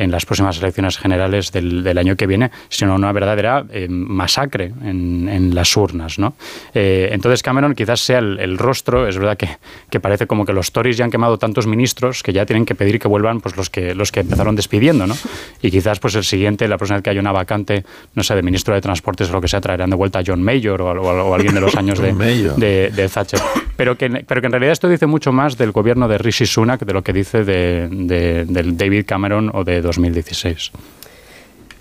en 0.00 0.10
las 0.10 0.24
próximas 0.24 0.58
elecciones 0.58 0.96
generales 0.96 1.52
del, 1.52 1.82
del 1.82 1.98
año 1.98 2.16
que 2.16 2.26
viene, 2.26 2.50
sino 2.70 2.94
una 2.94 3.12
verdadera 3.12 3.66
eh, 3.70 3.86
masacre 3.88 4.72
en, 4.82 5.28
en, 5.28 5.54
las 5.54 5.76
urnas. 5.76 6.18
¿no? 6.18 6.34
Eh, 6.74 7.10
entonces 7.12 7.42
Cameron 7.42 7.74
quizás 7.74 8.00
sea 8.00 8.18
el, 8.18 8.56
rostro, 8.56 9.06
es 9.06 9.18
verdad 9.18 9.36
que, 9.36 9.48
que, 9.90 10.00
parece 10.00 10.26
como 10.26 10.46
que 10.46 10.54
los 10.54 10.72
Tories 10.72 10.96
ya 10.96 11.04
han 11.04 11.10
quemado 11.10 11.36
tantos 11.36 11.66
ministros 11.66 12.22
que 12.22 12.32
ya 12.32 12.46
tienen 12.46 12.64
que 12.64 12.74
pedir 12.74 12.98
que 12.98 13.08
vuelvan 13.08 13.40
pues, 13.40 13.56
los, 13.56 13.68
que, 13.68 13.94
los 13.94 14.10
que 14.10 14.20
empezaron 14.20 14.56
despidiendo. 14.56 15.06
¿no? 15.06 15.14
Y 15.60 15.70
quizás 15.70 16.00
pues, 16.00 16.14
el 16.14 16.24
siguiente, 16.24 16.66
la 16.66 16.78
próxima 16.78 16.96
vez 16.96 17.04
que 17.04 17.10
haya 17.10 17.20
una 17.20 17.32
vacante, 17.32 17.84
no 18.14 18.22
sé, 18.22 18.34
de 18.34 18.42
ministro 18.42 18.74
de 18.74 18.80
Transportes 18.80 19.28
o 19.28 19.32
lo 19.32 19.40
que 19.40 19.48
sea, 19.48 19.60
traerán 19.60 19.90
de 19.90 19.96
vuelta 19.96 20.20
a 20.20 20.22
John 20.26 20.42
Mayor 20.42 20.80
o, 20.80 20.90
o, 20.90 21.34
alguien 21.34 21.54
de 21.54 21.60
los 21.60 21.76
años 21.76 21.98
de, 21.98 22.14
de, 22.14 22.90
de, 22.90 23.08
Thatcher. 23.08 23.40
Pero 23.76 23.96
que, 23.96 24.08
pero 24.26 24.40
que 24.40 24.46
en 24.46 24.52
realidad 24.52 24.72
esto 24.72 24.88
dice 24.88 25.06
mucho 25.06 25.32
más 25.32 25.58
del 25.58 25.72
gobierno 25.72 26.08
de 26.08 26.18
Rishi 26.18 26.46
Sunak 26.46 26.84
de 26.84 26.92
lo 26.92 27.02
que 27.02 27.12
dice 27.12 27.44
de, 27.44 27.88
del 28.46 28.76
David 28.76 29.04
Cameron 29.06 29.50
o 29.52 29.64
de 29.64 29.80
2016. 29.96 30.72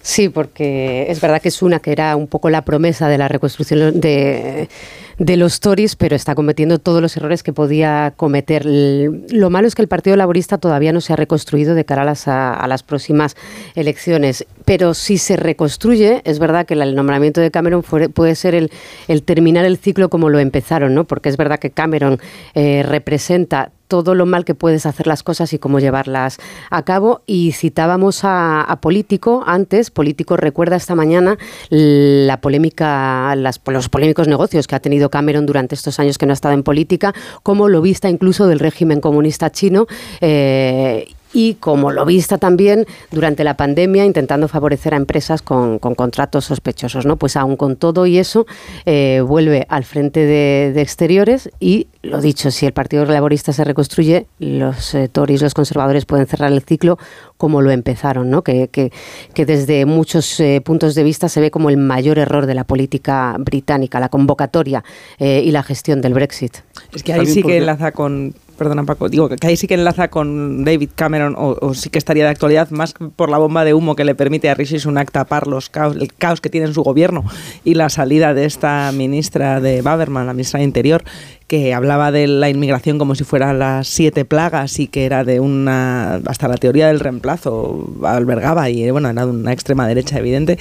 Sí, 0.01 0.29
porque 0.29 1.07
es 1.09 1.19
verdad 1.19 1.41
que 1.41 1.49
es 1.49 1.61
una 1.61 1.79
que 1.79 1.91
era 1.91 2.15
un 2.15 2.27
poco 2.27 2.49
la 2.49 2.63
promesa 2.63 3.09
de 3.09 3.17
la 3.17 3.27
reconstrucción 3.27 3.99
de, 3.99 4.69
de, 5.17 5.37
los 5.37 5.59
Tories, 5.59 5.95
pero 5.95 6.15
está 6.15 6.35
cometiendo 6.35 6.79
todos 6.79 7.01
los 7.01 7.15
errores 7.17 7.43
que 7.43 7.51
podía 7.51 8.13
cometer. 8.15 8.65
Lo 8.65 9.49
malo 9.49 9.67
es 9.67 9.75
que 9.75 9.81
el 9.81 9.87
Partido 9.89 10.15
Laborista 10.15 10.57
todavía 10.57 10.93
no 10.93 11.01
se 11.01 11.11
ha 11.11 11.15
reconstruido 11.17 11.75
de 11.75 11.83
cara 11.83 12.03
a 12.03 12.67
las, 12.67 12.83
próximas 12.83 13.35
elecciones. 13.75 14.45
Pero 14.63 14.93
si 14.93 15.17
se 15.17 15.35
reconstruye, 15.35 16.21
es 16.23 16.39
verdad 16.39 16.65
que 16.65 16.75
el 16.75 16.95
nombramiento 16.95 17.41
de 17.41 17.51
Cameron 17.51 17.83
puede 17.83 18.35
ser 18.35 18.55
el, 18.55 18.71
el, 19.09 19.23
terminar 19.23 19.65
el 19.65 19.77
ciclo 19.77 20.09
como 20.09 20.29
lo 20.29 20.39
empezaron, 20.39 20.95
¿no? 20.95 21.03
Porque 21.03 21.27
es 21.27 21.35
verdad 21.35 21.59
que 21.59 21.71
Cameron 21.71 22.19
eh, 22.55 22.83
representa 22.83 23.71
todo 23.89 24.15
lo 24.15 24.25
mal 24.25 24.45
que 24.45 24.55
puedes 24.55 24.85
hacer 24.85 25.07
las 25.07 25.23
cosas 25.23 25.51
y 25.51 25.59
cómo 25.59 25.79
llevarlas 25.79 26.37
a 26.69 26.83
cabo. 26.83 27.23
Y 27.25 27.51
citábamos 27.51 28.21
a, 28.23 28.77
Político 28.81 29.43
antes. 29.45 29.91
Político 29.91 30.37
recuerda 30.37 30.77
esta 30.77 30.95
mañana 30.95 31.37
la 31.69 32.39
polémica, 32.39 33.35
las, 33.35 33.59
los 33.65 33.89
polémicos 33.89 34.27
negocios 34.27 34.67
que 34.67 34.75
ha 34.75 34.79
tenido 34.79 35.09
Cameron 35.09 35.45
durante 35.45 35.75
estos 35.75 35.99
años 35.99 36.17
que 36.17 36.25
no 36.25 36.31
ha 36.31 36.33
estado 36.33 36.53
en 36.53 36.63
política, 36.63 37.13
como 37.43 37.67
lo 37.67 37.81
vista 37.81 38.09
incluso 38.09 38.47
del 38.47 38.59
régimen 38.59 39.01
comunista 39.01 39.51
chino. 39.51 39.87
Eh, 40.21 41.09
y 41.33 41.55
como 41.55 41.91
lo 41.91 42.05
vista 42.05 42.37
también 42.37 42.85
durante 43.11 43.43
la 43.43 43.55
pandemia 43.55 44.05
intentando 44.05 44.47
favorecer 44.47 44.93
a 44.93 44.97
empresas 44.97 45.41
con, 45.41 45.79
contratos 45.79 46.45
sospechosos. 46.45 47.05
¿no? 47.05 47.17
Pues 47.17 47.35
aún 47.35 47.55
con 47.55 47.75
todo 47.75 48.05
y 48.05 48.17
eso 48.17 48.45
eh, 48.85 49.21
vuelve 49.25 49.65
al 49.69 49.83
frente 49.83 50.21
de, 50.21 50.79
exteriores 50.79 51.49
y 51.59 51.87
lo 52.01 52.21
dicho, 52.21 52.51
si 52.51 52.65
el 52.65 52.71
Partido 52.71 53.05
Laborista 53.05 53.51
se 53.51 53.63
reconstruye, 53.63 54.25
los 54.39 54.95
eh, 54.95 55.07
Tories, 55.09 55.41
los 55.41 55.53
conservadores 55.53 56.05
pueden 56.05 56.25
cerrar 56.25 56.51
el 56.51 56.61
ciclo 56.61 56.97
como 57.37 57.61
lo 57.61 57.71
empezaron, 57.71 58.29
¿no? 58.29 58.43
que, 58.43 58.69
que, 58.69 58.91
que 59.33 59.45
desde 59.45 59.85
muchos 59.85 60.39
eh, 60.39 60.61
puntos 60.63 60.95
de 60.95 61.03
vista 61.03 61.29
se 61.29 61.41
ve 61.41 61.51
como 61.51 61.69
el 61.69 61.77
mayor 61.77 62.17
error 62.17 62.45
de 62.45 62.53
la 62.53 62.63
política 62.63 63.35
británica, 63.39 63.99
la 63.99 64.09
convocatoria 64.09 64.83
y 65.19 65.51
la 65.51 65.63
gestión 65.63 66.01
del 66.01 66.13
Brexit. 66.13 66.57
Es 66.93 67.03
que 67.03 67.13
ahí 67.13 67.25
sí 67.25 67.43
que 67.43 67.57
enlaza 67.57 67.91
con 67.91 68.33
perdona 68.59 68.83
Paco, 68.83 69.09
digo 69.09 69.29
que 69.29 69.47
ahí 69.47 69.57
sí 69.57 69.65
que 69.65 69.73
enlaza 69.73 70.09
con 70.09 70.63
David 70.63 70.89
Cameron 70.93 71.33
o, 71.37 71.73
sí 71.73 71.89
que 71.89 71.97
estaría 71.97 72.25
de 72.25 72.29
actualidad 72.29 72.69
más 72.69 72.93
por 73.15 73.29
la 73.29 73.39
bomba 73.39 73.63
de 73.63 73.73
humo 73.73 73.95
que 73.95 74.03
le 74.03 74.13
permite 74.13 74.49
a 74.49 74.53
Rishi 74.53 74.77
Sunak 74.77 75.11
tapar 75.11 75.47
los 75.47 75.69
caos, 75.69 75.95
el 75.95 76.13
caos 76.13 76.41
que 76.41 76.49
tiene 76.49 76.67
en 76.67 76.73
su 76.73 76.83
gobierno 76.83 77.23
y 77.63 77.73
la 77.73 77.89
salida 77.89 78.35
de 78.35 78.45
esta 78.45 78.91
ministra 78.91 79.61
de 79.61 79.81
Baberman, 79.81 80.27
la 80.27 80.33
ministra 80.33 80.59
de 80.59 80.65
Interior, 80.65 81.03
que 81.49 81.73
hablaba 81.73 82.11
de 82.11 82.27
la 82.27 82.47
inmigración 82.47 82.99
como 82.99 83.15
si 83.15 83.23
fuera 83.23 83.53
las 83.53 83.87
siete 83.87 84.23
plagas 84.23 84.79
y 84.79 84.87
que 84.87 85.05
era 85.05 85.23
de 85.23 85.39
una 85.39 86.21
hasta 86.27 86.47
la 86.47 86.57
teoría 86.57 86.87
del 86.87 86.99
reemplazo 86.99 87.89
albergaba 88.03 88.69
y 88.69 88.89
bueno 88.91 89.09
era 89.09 89.25
de 89.25 89.31
una 89.31 89.51
extrema 89.51 89.87
derecha 89.87 90.19
evidente 90.19 90.59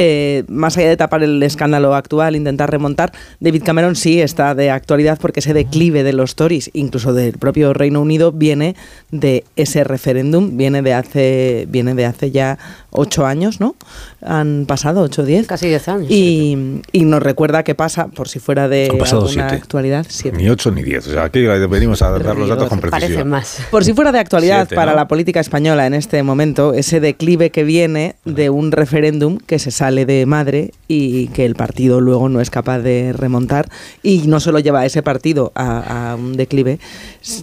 eh, 0.00 0.44
más 0.46 0.76
allá 0.76 0.90
de 0.90 0.96
tapar 0.96 1.24
el 1.24 1.42
escándalo 1.42 1.94
actual, 1.94 2.36
intentar 2.36 2.70
remontar, 2.70 3.12
David 3.40 3.64
Cameron 3.64 3.96
sí 3.96 4.20
está 4.20 4.54
de 4.54 4.70
actualidad 4.70 5.18
porque 5.20 5.40
ese 5.40 5.54
declive 5.54 6.04
de 6.04 6.12
los 6.12 6.36
Tories, 6.36 6.70
incluso 6.72 7.12
del 7.12 7.32
propio 7.32 7.72
Reino 7.72 8.00
Unido, 8.00 8.30
viene 8.30 8.76
de 9.10 9.42
ese 9.56 9.82
referéndum, 9.82 10.56
viene 10.56 10.82
de 10.82 10.94
hace, 10.94 11.66
viene 11.68 11.94
de 11.94 12.06
hace 12.06 12.30
ya 12.30 12.58
ocho 12.90 13.26
años, 13.26 13.60
¿no? 13.60 13.74
Han 14.22 14.66
pasado 14.66 15.00
ocho 15.00 15.22
o 15.22 15.24
diez. 15.24 15.48
Casi 15.48 15.66
diez 15.66 15.88
años. 15.88 16.10
Y, 16.10 16.80
y, 16.92 17.04
nos 17.04 17.22
recuerda 17.22 17.64
qué 17.64 17.74
pasa, 17.74 18.06
por 18.06 18.28
si 18.28 18.38
fuera 18.38 18.68
de 18.68 18.90
alguna 19.04 19.48
actualidad. 19.48 20.06
Ni 20.24 20.48
ocho 20.48 20.70
ni 20.70 20.82
diez. 20.82 21.06
O 21.06 21.12
sea, 21.12 21.24
aquí 21.24 21.40
venimos 21.42 22.02
a 22.02 22.10
dar 22.10 22.36
los 22.36 22.48
datos 22.48 22.68
con 22.68 22.80
precisión. 22.80 23.28
Más. 23.28 23.62
Por 23.70 23.84
si 23.84 23.92
fuera 23.92 24.12
de 24.12 24.18
actualidad 24.18 24.68
para 24.74 24.94
la 24.94 25.08
política 25.08 25.40
española 25.40 25.86
en 25.86 25.94
este 25.94 26.22
momento, 26.22 26.72
ese 26.74 27.00
declive 27.00 27.50
que 27.50 27.64
viene 27.64 28.16
de 28.24 28.50
un 28.50 28.72
referéndum 28.72 29.38
que 29.38 29.58
se 29.58 29.70
sale 29.70 30.06
de 30.06 30.26
madre 30.26 30.72
y 30.86 31.28
que 31.28 31.44
el 31.44 31.54
partido 31.54 32.00
luego 32.00 32.28
no 32.28 32.40
es 32.40 32.50
capaz 32.50 32.78
de 32.80 33.12
remontar 33.12 33.68
y 34.02 34.26
no 34.26 34.40
solo 34.40 34.58
lleva 34.58 34.80
a 34.80 34.86
ese 34.86 35.02
partido 35.02 35.52
a, 35.54 36.16
un 36.18 36.36
declive 36.36 36.78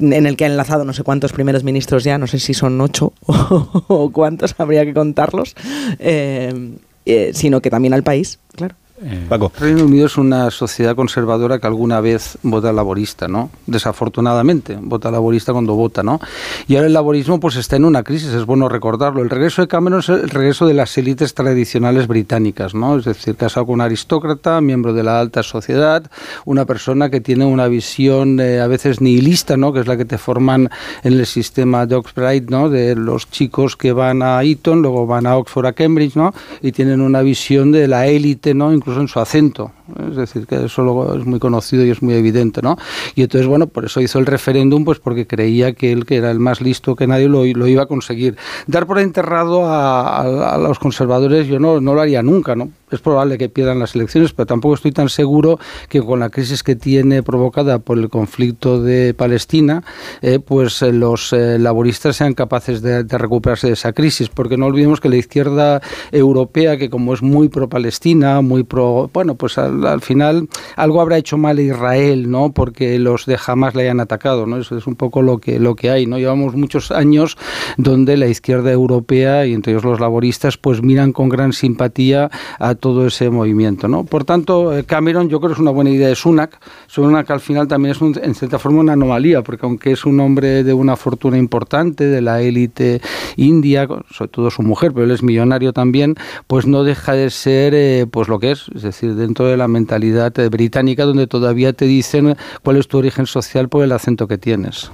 en 0.02 0.26
el 0.26 0.38
que 0.38 0.46
ha 0.46 0.48
enlazado 0.48 0.84
no 0.84 0.94
sé 0.94 1.04
cuántos 1.04 1.34
primeros 1.34 1.64
ministros 1.64 2.04
ya, 2.04 2.18
no 2.18 2.28
sé 2.28 2.40
si 2.40 2.54
son 2.54 2.80
ocho 2.82 3.14
o, 3.26 4.12
cuántos, 4.12 4.56
habría 4.58 4.86
que 4.86 4.94
contarlos, 4.94 5.56
eh, 6.00 6.78
eh, 7.06 7.32
sino 7.34 7.62
que 7.62 7.70
también 7.70 7.94
al 7.94 8.04
país, 8.04 8.40
claro. 8.56 8.76
Eh, 9.04 9.26
Paco. 9.28 9.52
Reino 9.60 9.84
Unido 9.84 10.06
es 10.06 10.18
una 10.18 10.50
sociedad 10.52 10.96
conservadora 10.96 11.60
que 11.60 11.68
alguna 11.68 12.00
vez 12.00 12.38
vota 12.44 12.72
laborista, 12.72 13.28
¿no? 13.28 13.50
Desafortunadamente, 13.68 14.78
vota 14.82 15.12
laborista 15.12 15.52
cuando 15.52 15.76
vota, 15.76 16.02
¿no? 16.02 16.22
Y 16.68 16.76
ahora 16.76 16.88
el 16.88 16.94
laborismo 16.94 17.42
pues 17.42 17.58
está 17.58 17.76
en 17.76 17.84
una 17.84 18.04
crisis, 18.04 18.30
es 18.30 18.46
bueno 18.46 18.70
recordarlo. 18.70 19.22
El 19.22 19.30
regreso 19.30 19.62
de 19.62 19.68
Cameron 19.68 20.00
es 20.00 20.08
el 20.08 20.30
regreso 20.30 20.66
de 20.66 20.76
las 20.76 20.98
élites 20.98 21.34
tradicionales 21.34 22.08
británicas, 22.08 22.74
¿no? 22.74 22.98
Es 22.98 23.04
decir, 23.04 23.36
casado 23.36 23.66
con 23.66 23.76
un 23.76 23.82
aristócrata, 23.82 24.62
miembro 24.62 24.94
de 24.94 25.04
la 25.04 25.20
alta 25.20 25.44
sociedad, 25.44 26.10
una 26.46 26.64
persona 26.64 27.10
que 27.10 27.20
tiene 27.20 27.46
una 27.46 27.68
visión 27.68 28.40
eh, 28.40 28.62
a 28.62 28.68
veces 28.68 29.02
nihilista, 29.02 29.58
¿no? 29.58 29.74
Que 29.74 29.82
es 29.82 29.88
la 29.88 29.98
que 29.98 30.06
te 30.06 30.18
forman 30.18 30.70
en 31.04 31.14
el 31.14 31.26
sistema 31.26 31.86
de 31.86 31.96
Oxford, 31.96 32.50
¿no? 32.50 32.70
De 32.70 32.96
los 32.96 33.30
chicos 33.30 33.76
que 33.76 33.92
van 33.92 34.24
a 34.24 34.42
Eton, 34.42 34.82
luego 34.82 35.06
van 35.06 35.28
a 35.28 35.36
Oxford, 35.36 35.66
a 35.66 35.74
Cambridge, 35.74 36.16
¿no? 36.16 36.34
Y 36.62 36.72
tienen 36.72 37.02
una 37.02 37.22
visión 37.24 37.74
de 37.74 37.90
la 37.90 38.08
élite, 38.08 38.54
¿no? 38.54 38.72
Incluso 38.86 39.02
en 39.02 39.08
su 39.08 39.20
acento. 39.20 39.72
Es 40.10 40.16
decir, 40.16 40.48
que 40.48 40.66
eso 40.66 41.16
es 41.16 41.26
muy 41.26 41.40
conocido 41.40 41.86
y 41.86 41.92
es 41.92 42.02
muy 42.02 42.16
evidente, 42.16 42.62
¿no? 42.62 42.78
Y 43.16 43.22
entonces, 43.22 43.48
bueno, 43.48 43.68
por 43.68 43.86
eso 43.86 44.02
hizo 44.02 44.20
el 44.20 44.26
referéndum, 44.26 44.84
pues 44.84 45.00
porque 45.00 45.28
creía 45.28 45.74
que 45.74 45.92
él, 45.92 46.06
que 46.06 46.18
era 46.18 46.32
el 46.32 46.40
más 46.40 46.62
listo 46.62 46.96
que 46.96 47.08
nadie, 47.08 47.28
lo, 47.28 47.46
lo 47.46 47.68
iba 47.68 47.84
a 47.84 47.86
conseguir. 47.86 48.36
Dar 48.68 48.88
por 48.88 49.00
enterrado 49.00 49.66
a, 49.66 50.58
los 50.60 50.80
conservadores 50.80 51.48
yo 51.48 51.60
no, 51.60 51.80
no 51.82 51.94
lo 51.94 52.02
haría 52.02 52.24
nunca, 52.24 52.56
¿no? 52.56 52.70
Es 52.92 53.02
probable 53.02 53.38
que 53.38 53.50
pierdan 53.50 53.80
las 53.80 53.96
elecciones, 53.96 54.32
pero 54.34 54.46
tampoco 54.46 54.76
estoy 54.76 54.92
tan 54.92 55.10
seguro 55.10 55.60
que 55.90 56.02
con 56.02 56.20
la 56.20 56.30
crisis 56.30 56.64
que 56.64 56.76
tiene 56.76 57.24
provocada 57.24 57.80
por 57.80 57.98
el 57.98 58.10
conflicto 58.10 58.82
de 58.82 59.14
Palestina, 59.14 59.84
eh, 60.22 60.40
pues 60.40 60.82
eh, 60.82 60.92
los 60.92 61.34
eh, 61.34 61.58
laboristas 61.58 62.16
sean 62.16 62.34
capaces 62.34 62.82
de, 62.82 63.04
recuperarse 63.04 63.68
de 63.68 63.74
esa 63.74 63.92
crisis, 63.92 64.30
porque 64.30 64.58
no 64.58 64.68
olvidemos 64.68 65.02
que 65.02 65.10
la 65.10 65.16
izquierda 65.16 65.82
europea, 66.12 66.78
que 66.78 66.90
como 66.90 67.14
es 67.14 67.22
muy 67.22 67.50
pro-Palestina, 67.50 68.42
muy 68.42 68.64
pro, 68.64 69.10
bueno, 69.12 69.36
pues 69.36 69.58
al, 69.84 70.02
final 70.02 70.48
algo 70.76 71.02
habrá 71.02 71.18
hecho 71.18 71.38
mal 71.38 71.60
Israel, 71.60 72.30
¿no? 72.30 72.52
Porque 72.52 73.00
los 73.00 73.26
de 73.26 73.38
Hamas 73.46 73.76
le 73.76 73.84
hayan 73.84 74.00
atacado, 74.00 74.46
¿no? 74.46 74.58
Eso 74.58 74.78
es 74.78 74.88
un 74.88 74.96
poco 74.96 75.22
lo 75.22 75.40
que 75.40 75.60
lo 75.60 75.76
que 75.76 75.90
hay, 75.90 76.06
¿no? 76.06 76.18
Llevamos 76.18 76.56
muchos 76.56 76.92
años 76.92 77.38
donde 77.78 78.18
la 78.18 78.28
izquierda 78.28 78.72
europea 78.72 79.46
y 79.46 79.54
entre 79.54 79.74
ellos 79.74 79.84
los 79.84 80.00
laboristas, 80.00 80.58
pues 80.58 80.82
miran 80.82 81.12
con 81.12 81.30
gran 81.30 81.54
simpatía 81.54 82.30
a 82.60 82.76
todo 82.76 83.08
ese 83.08 83.30
movimiento. 83.30 83.88
¿no? 83.88 84.04
Por 84.04 84.24
tanto, 84.24 84.78
eh, 84.78 84.84
Cameron 84.84 85.30
yo 85.30 85.40
creo 85.40 85.50
que 85.50 85.54
es 85.54 85.60
una 85.60 85.72
buena 85.72 85.90
idea 85.90 86.08
de 86.08 86.16
Sunak. 86.16 86.60
Sunak 86.88 87.30
al 87.32 87.40
final 87.40 87.68
también 87.68 87.96
es 87.96 88.02
en 88.02 88.36
cierta 88.36 88.60
forma 88.60 88.80
una 88.80 88.94
anomalía, 88.94 89.42
porque 89.42 89.66
aunque 89.66 89.92
es 89.92 90.06
un 90.06 90.20
hombre 90.20 90.64
de 90.64 90.74
una 90.74 90.96
fortuna 90.96 91.38
importante, 91.38 92.06
de 92.06 92.22
la 92.22 92.42
élite 92.42 93.02
india, 93.36 93.88
sobre 94.12 94.32
todo 94.32 94.52
su 94.52 94.62
mujer, 94.62 94.92
pero 94.94 95.06
él 95.06 95.12
es 95.12 95.24
millonario 95.24 95.74
también, 95.74 96.16
pues 96.48 96.66
no 96.66 96.84
deja 96.84 97.14
de 97.14 97.30
ser 97.30 97.74
eh, 97.76 98.06
pues 98.10 98.28
lo 98.28 98.40
que 98.40 98.52
es, 98.52 98.66
es 98.76 98.84
decir, 98.84 99.16
dentro 99.16 99.48
de 99.48 99.58
la 99.58 99.65
mentalidad 99.68 100.38
eh, 100.40 100.50
británica 100.50 101.06
donde 101.06 101.28
todavía 101.28 101.74
te 101.74 101.86
dicen 101.86 102.36
cuál 102.64 102.78
es 102.78 102.88
tu 102.88 102.98
origen 102.98 103.26
social 103.26 103.70
por 103.70 103.84
el 103.84 103.92
acento 103.92 104.28
que 104.28 104.38
tienes. 104.38 104.92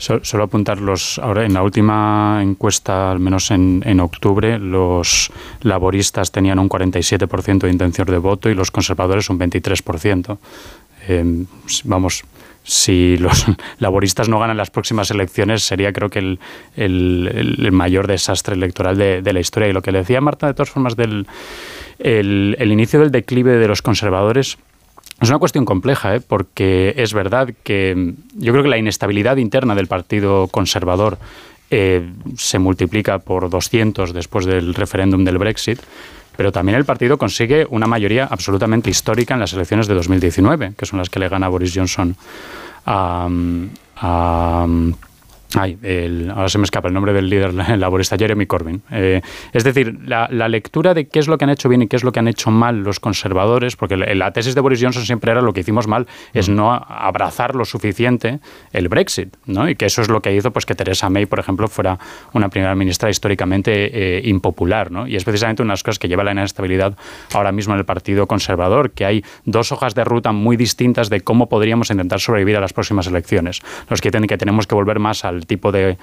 Solo 0.00 0.44
apuntar 0.44 0.80
los 0.80 1.18
ahora 1.18 1.44
en 1.44 1.52
la 1.52 1.62
última 1.62 2.38
encuesta, 2.40 3.10
al 3.10 3.20
menos 3.20 3.50
en, 3.50 3.82
en 3.84 4.00
octubre, 4.00 4.58
los 4.58 5.30
laboristas 5.60 6.32
tenían 6.32 6.58
un 6.58 6.70
47% 6.70 7.58
de 7.58 7.70
intención 7.70 8.06
de 8.06 8.16
voto 8.16 8.48
y 8.48 8.54
los 8.54 8.70
conservadores 8.70 9.28
un 9.28 9.38
23%. 9.38 10.38
Eh, 11.06 11.44
vamos, 11.84 12.24
si 12.64 13.18
los 13.18 13.44
laboristas 13.78 14.28
no 14.28 14.38
ganan 14.38 14.56
las 14.56 14.70
próximas 14.70 15.10
elecciones, 15.10 15.64
sería 15.64 15.92
creo 15.92 16.08
que 16.08 16.18
el, 16.20 16.38
el, 16.76 17.72
mayor 17.72 18.06
desastre 18.06 18.54
electoral 18.54 18.96
de, 18.96 19.20
de, 19.20 19.32
la 19.34 19.40
historia. 19.40 19.68
Y 19.68 19.72
lo 19.72 19.82
que 19.82 19.92
le 19.92 19.98
decía 19.98 20.22
Marta, 20.22 20.46
de 20.46 20.54
todas 20.54 20.70
formas, 20.70 20.96
del 20.96 21.26
el, 22.02 22.56
inicio 22.72 23.00
del 23.00 23.10
declive 23.10 23.56
de 23.56 23.68
los 23.68 23.82
conservadores 23.82 24.58
es 25.20 25.28
una 25.28 25.38
cuestión 25.38 25.64
compleja, 25.64 26.16
¿eh? 26.16 26.20
porque 26.20 26.94
es 26.96 27.12
verdad 27.12 27.50
que 27.62 28.14
yo 28.34 28.52
creo 28.52 28.64
que 28.64 28.70
la 28.70 28.78
inestabilidad 28.78 29.36
interna 29.36 29.74
del 29.74 29.86
Partido 29.86 30.48
Conservador 30.48 31.18
eh, 31.70 32.08
se 32.36 32.58
multiplica 32.58 33.18
por 33.18 33.50
200 33.50 34.14
después 34.14 34.46
del 34.46 34.74
referéndum 34.74 35.24
del 35.24 35.36
Brexit, 35.36 35.78
pero 36.36 36.52
también 36.52 36.78
el 36.78 36.86
partido 36.86 37.18
consigue 37.18 37.66
una 37.68 37.86
mayoría 37.86 38.24
absolutamente 38.24 38.88
histórica 38.88 39.34
en 39.34 39.40
las 39.40 39.52
elecciones 39.52 39.86
de 39.86 39.94
2019, 39.94 40.72
que 40.76 40.86
son 40.86 40.98
las 40.98 41.10
que 41.10 41.20
le 41.20 41.28
gana 41.28 41.48
Boris 41.48 41.74
Johnson 41.74 42.16
a, 42.86 43.28
a 43.96 44.66
Ay, 45.56 45.78
ahora 46.32 46.48
se 46.48 46.58
me 46.58 46.64
escapa 46.64 46.88
el 46.88 46.94
nombre 46.94 47.12
del 47.12 47.28
líder 47.28 47.52
laborista, 47.78 48.16
Jeremy 48.16 48.46
Corbyn. 48.46 48.82
Eh, 48.90 49.20
es 49.52 49.64
decir, 49.64 49.98
la, 50.06 50.28
lectura 50.48 50.94
de 50.94 51.08
qué 51.08 51.18
es 51.18 51.28
lo 51.28 51.38
que 51.38 51.44
han 51.44 51.50
hecho 51.50 51.68
bien 51.68 51.82
y 51.82 51.88
qué 51.88 51.96
es 51.96 52.04
lo 52.04 52.12
que 52.12 52.20
han 52.20 52.28
hecho 52.28 52.50
mal 52.50 52.82
los 52.82 53.00
conservadores, 53.00 53.76
porque 53.76 53.96
la 53.96 54.32
tesis 54.32 54.54
de 54.54 54.60
Boris 54.60 54.80
Johnson 54.80 55.04
siempre 55.04 55.32
era 55.32 55.42
lo 55.42 55.52
que 55.52 55.60
hicimos 55.60 55.86
mal, 55.86 56.06
es 56.32 56.48
mm. 56.48 56.54
no 56.54 56.72
abrazar 56.72 57.54
lo 57.54 57.64
suficiente 57.64 58.40
el 58.72 58.88
Brexit, 58.88 59.36
¿no? 59.46 59.68
Y 59.68 59.74
que 59.74 59.86
eso 59.86 60.02
es 60.02 60.08
lo 60.08 60.20
que 60.20 60.34
hizo 60.34 60.52
pues 60.52 60.66
que 60.66 60.74
Theresa 60.74 61.10
May, 61.10 61.26
por 61.26 61.38
ejemplo, 61.38 61.68
fuera 61.68 61.98
una 62.32 62.48
primera 62.48 62.74
ministra 62.74 63.10
históricamente 63.10 64.18
eh, 64.18 64.22
impopular, 64.24 64.90
¿no? 64.90 65.06
Y 65.06 65.16
es 65.16 65.24
precisamente 65.24 65.62
una 65.62 65.72
de 65.72 65.74
las 65.74 65.82
cosas 65.82 65.98
que 65.98 66.08
lleva 66.08 66.24
la 66.24 66.32
inestabilidad 66.32 66.96
ahora 67.34 67.52
mismo 67.52 67.74
en 67.74 67.80
el 67.80 67.84
Partido 67.84 68.26
Conservador, 68.26 68.92
que 68.92 69.04
hay 69.04 69.24
dos 69.44 69.72
hojas 69.72 69.94
de 69.94 70.04
ruta 70.04 70.32
muy 70.32 70.56
distintas 70.56 71.10
de 71.10 71.20
cómo 71.20 71.48
podríamos 71.48 71.90
intentar 71.90 72.20
sobrevivir 72.20 72.56
a 72.56 72.60
las 72.60 72.72
próximas 72.72 73.06
elecciones. 73.06 73.60
Los 73.88 74.00
que 74.00 74.10
dicen 74.10 74.26
que 74.26 74.38
tenemos 74.38 74.66
que 74.66 74.74
volver 74.74 74.98
más 74.98 75.24
al 75.24 75.39
tipo 75.46 75.72
de, 75.72 75.96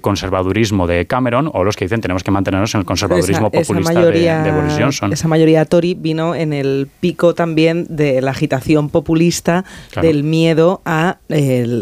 conservadurismo 0.00 0.86
de 0.86 1.06
Cameron 1.06 1.50
o 1.52 1.64
los 1.64 1.76
que 1.76 1.84
dicen 1.84 2.00
tenemos 2.00 2.22
que 2.22 2.30
mantenernos 2.30 2.74
en 2.74 2.80
el 2.80 2.84
conservadurismo 2.84 3.50
populista 3.50 4.00
de, 4.00 4.52
Boris 4.52 4.76
Johnson. 4.78 5.12
Esa 5.12 5.28
mayoría 5.28 5.64
Tory 5.64 5.94
vino 5.94 6.34
en 6.34 6.52
el 6.52 6.88
pico 7.00 7.34
también 7.34 7.86
de 7.88 8.20
la 8.20 8.30
agitación 8.30 8.88
populista, 8.88 9.64
del 10.00 10.24
miedo 10.24 10.82
a 10.84 11.18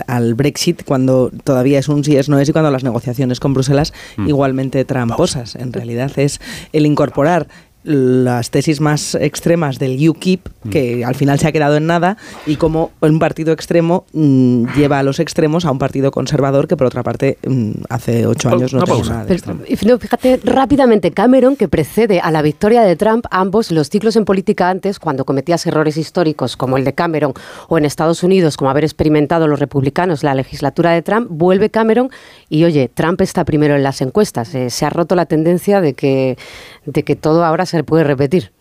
al 0.07 0.35
Brexit, 0.35 0.85
cuando 0.85 1.31
todavía 1.45 1.79
es 1.79 1.89
un 1.89 2.05
sí 2.05 2.17
es 2.17 2.29
no 2.29 2.39
es 2.39 2.49
y 2.49 2.53
cuando 2.53 2.71
las 2.71 2.85
negociaciones 2.85 3.41
con 3.41 3.55
Bruselas 3.55 3.93
mm. 4.17 4.29
igualmente 4.29 4.85
tramposas. 4.85 5.57
En 5.57 5.73
realidad 5.73 6.11
es 6.17 6.41
el 6.73 6.87
incorporar 6.87 7.49
las 7.85 8.51
tesis 8.51 8.81
más 8.81 9.15
extremas 9.15 9.79
del 9.79 10.09
UKIP, 10.09 10.47
que 10.71 10.99
mm. 10.99 11.09
al 11.09 11.15
final 11.15 11.39
se 11.39 11.49
ha 11.49 11.53
quedado 11.53 11.77
en 11.77 11.87
nada, 11.87 12.17
y 12.47 12.57
cómo 12.57 12.93
un 13.01 13.19
partido 13.19 13.53
extremo 13.53 14.05
mm, 14.13 14.67
lleva 14.77 14.99
a 14.99 15.03
los 15.03 15.21
extremos 15.21 15.65
a 15.65 15.71
un 15.71 15.79
partido 15.79 16.11
conservador 16.11 16.69
que, 16.69 16.77
por 16.77 16.87
otra 16.87 17.03
parte, 17.03 17.39
mm, 17.47 17.73
hace 17.89 18.27
ocho 18.27 18.49
años 18.49 18.73
no 18.73 18.85
tenía 18.85 19.05
nada 19.05 19.25
de 19.25 19.35
extremo. 19.35 19.61
fíjate, 19.99 20.41
rápidamente, 20.45 21.11
Cameron, 21.11 21.57
que 21.57 21.69
precede 21.69 22.21
a 22.21 22.31
la 22.31 22.43
victoria 22.43 22.83
de 22.83 22.97
Trump, 22.97 23.27
ambos 23.31 23.71
los 23.71 23.89
ciclos 23.89 24.17
en 24.17 24.25
política 24.25 24.71
antes, 24.71 24.99
cuando 24.99 25.25
cometías 25.25 25.67
errores 25.67 25.97
históricos 25.97 26.57
como 26.57 26.77
el 26.77 26.85
de 26.85 26.95
Cameron, 26.95 27.35
o 27.69 27.79
en 27.79 27.85
Estados 27.85 28.23
Unidos, 28.23 28.57
como 28.57 28.71
haber 28.71 28.85
experimentado 28.85 29.49
los 29.49 29.59
republicanos 29.59 30.23
la 30.23 30.35
legislatura 30.35 30.93
de 30.93 31.03
Trump, 31.03 31.29
vuelve 31.31 31.71
Cameron 31.71 32.11
y, 32.53 32.65
oye, 32.65 32.91
Trump 32.93 33.19
está 33.23 33.47
primero 33.47 33.77
en 33.77 33.83
las 33.83 34.03
encuestas. 34.03 34.55
Eh, 34.55 34.69
se 34.69 34.85
ha 34.85 34.91
roto 34.91 35.15
la 35.15 35.25
tendencia 35.25 35.81
de 35.81 35.95
que, 35.95 36.37
de 36.85 37.03
que 37.03 37.17
todo 37.17 37.47
ahora 37.47 37.65
se 37.65 37.83
puede 37.83 38.05
repetir. 38.05 38.53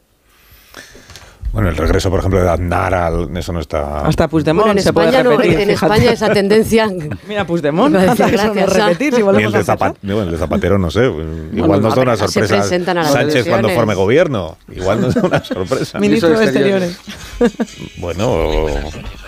Bueno, 1.51 1.67
el 1.67 1.75
regreso, 1.75 2.09
por 2.09 2.19
ejemplo, 2.19 2.41
de 2.41 2.49
Aznar, 2.49 2.93
al, 2.93 3.35
eso 3.35 3.51
no 3.51 3.59
está... 3.59 4.05
Hasta 4.05 4.29
Puigdemont 4.29 4.71
en 4.71 4.79
se 4.79 4.89
España 4.89 5.21
puede 5.21 5.35
repetir, 5.35 5.59
En 5.59 5.69
España 5.71 6.11
esa 6.13 6.29
tendencia... 6.29 6.89
Mira, 7.27 7.45
Puigdemont, 7.45 7.93
hasta 7.97 8.27
no 8.31 8.53
repetir, 8.65 9.13
si 9.13 9.21
Ni 9.21 9.43
el 9.43 9.51
de, 9.51 9.57
el 9.57 10.31
de 10.31 10.37
Zapatero, 10.37 10.77
no 10.79 10.89
sé. 10.89 11.11
Igual 11.51 11.81
nos 11.81 11.93
da 11.93 12.01
una 12.01 12.15
sorpresa 12.15 12.63
Sánchez 12.63 13.45
cuando 13.45 13.67
forme 13.71 13.93
gobierno. 13.93 14.57
Igual 14.71 15.01
nos 15.01 15.15
da 15.15 15.21
una 15.21 15.43
sorpresa. 15.43 15.99
Ministro 15.99 16.29
de 16.29 16.45
Exteriores. 16.45 16.97
Bueno, 17.97 18.27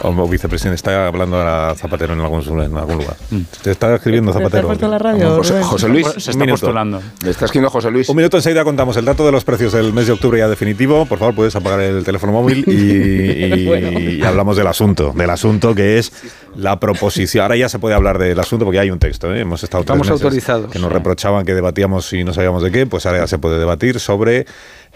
o, 0.01 0.27
vicepresidente. 0.27 0.75
Está 0.75 1.07
hablando 1.07 1.41
a 1.41 1.75
Zapatero 1.75 2.13
en 2.13 2.19
algún, 2.19 2.41
en 2.61 2.77
algún 2.77 2.97
lugar. 2.97 3.15
Mm. 3.29 3.41
Te 3.61 3.71
está 3.71 3.93
escribiendo 3.95 4.33
Zapatero. 4.33 4.75
¿Te 4.75 4.87
la 4.87 4.97
radio, 4.97 5.41
José, 5.63 5.89
Luis. 5.89 6.07
Se 6.17 6.31
está 6.31 6.45
postulando. 6.45 7.01
Le 7.23 7.31
está 7.31 7.45
escribiendo 7.45 7.69
José 7.69 7.91
Luis. 7.91 8.09
Un 8.09 8.17
minuto 8.17 8.37
enseguida 8.37 8.63
contamos 8.63 8.97
el 8.97 9.05
dato 9.05 9.25
de 9.25 9.31
los 9.31 9.43
precios 9.43 9.73
del 9.73 9.93
mes 9.93 10.07
de 10.07 10.13
octubre 10.13 10.39
ya 10.39 10.47
definitivo. 10.47 11.05
Por 11.05 11.19
favor, 11.19 11.35
puedes 11.35 11.55
apagar 11.55 11.81
el 11.81 12.03
teléfono 12.03 12.33
móvil 12.33 12.63
y, 12.67 14.21
hablamos 14.25 14.57
del 14.57 14.67
asunto, 14.67 15.13
del 15.15 15.29
asunto 15.29 15.75
que 15.75 15.97
es 15.97 16.11
la 16.55 16.79
proposición. 16.79 17.43
Ahora 17.43 17.55
ya 17.55 17.69
se 17.69 17.79
puede 17.79 17.95
hablar 17.95 18.17
del 18.17 18.39
asunto 18.39 18.65
porque 18.65 18.79
hay 18.79 18.91
un 18.91 18.99
texto, 18.99 19.33
¿eh? 19.33 19.41
hemos 19.41 19.63
estado 19.63 19.81
Estamos 19.81 20.09
autorizados. 20.09 20.71
que 20.71 20.79
nos 20.79 20.91
reprochaban 20.91 21.45
que 21.45 21.53
debatíamos 21.53 22.11
y 22.13 22.23
no 22.23 22.33
sabíamos 22.33 22.63
de 22.63 22.71
qué, 22.71 22.85
pues 22.85 23.05
ahora 23.05 23.19
ya 23.19 23.27
se 23.27 23.37
puede 23.37 23.59
debatir 23.59 23.99
sobre 23.99 24.45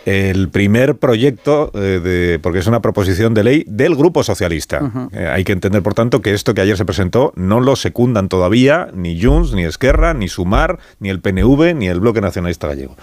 el 0.08 0.48
primer 0.48 0.96
proyecto, 0.96 1.70
eh, 1.74 2.00
de, 2.02 2.40
porque 2.40 2.60
es 2.60 2.68
una 2.68 2.82
proposición 2.82 3.34
de 3.34 3.44
ley 3.44 3.66
del 3.68 3.94
Grupo 3.94 4.24
Socialista. 4.24 5.10
Eh, 5.12 5.28
hay 5.28 5.44
que 5.44 5.52
entender, 5.52 5.84
por 5.84 5.96
tanto, 5.96 6.22
que 6.22 6.34
esto 6.34 6.54
que 6.54 6.62
ayer 6.62 6.78
se 6.78 6.86
presentó 6.86 7.34
no 7.36 7.60
lo 7.60 7.76
secundan 7.76 8.30
todavía 8.30 8.88
ni 8.94 9.22
Junts, 9.22 9.52
ni 9.52 9.66
Esquerra, 9.66 10.14
ni 10.14 10.30
Sumar, 10.30 10.80
ni 11.02 11.10
el 11.10 11.20
PNV, 11.20 11.76
ni 11.76 11.90
el 11.90 12.00
Bloque 12.00 12.22
Nacionalista 12.22 12.68
Gallego. 12.68 12.96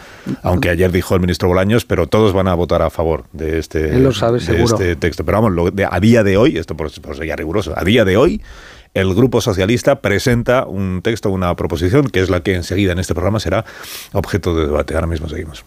Aunque 0.42 0.70
ayer 0.70 0.90
dijo 0.92 1.14
el 1.14 1.20
ministro 1.20 1.46
Bolaños, 1.46 1.84
pero 1.84 2.06
todos 2.06 2.32
van 2.32 2.48
a 2.48 2.54
votar 2.54 2.80
a 2.80 2.88
favor 2.88 3.24
de 3.34 3.58
este, 3.58 4.08
este 4.08 4.96
texto. 4.96 5.26
Pero 5.26 5.42
vamos, 5.42 5.72
a 5.90 6.00
día 6.00 6.24
de 6.24 6.38
hoy, 6.38 6.56
esto 6.56 6.74
por, 6.74 6.90
por 7.02 7.16
ser 7.16 7.26
ya 7.26 7.36
riguroso, 7.36 7.74
a 7.76 7.84
día 7.84 8.06
de 8.06 8.16
hoy 8.16 8.40
el 8.94 9.12
Grupo 9.12 9.42
Socialista 9.42 10.00
presenta 10.00 10.64
un 10.64 11.02
texto, 11.02 11.28
una 11.28 11.54
proposición, 11.54 12.08
que 12.08 12.20
es 12.20 12.30
la 12.30 12.40
que 12.40 12.54
enseguida 12.54 12.92
en 12.92 12.98
este 12.98 13.12
programa 13.12 13.40
será 13.40 13.66
objeto 14.12 14.56
de 14.56 14.66
debate. 14.66 14.94
Ahora 14.94 15.08
mismo 15.08 15.28
seguimos. 15.28 15.66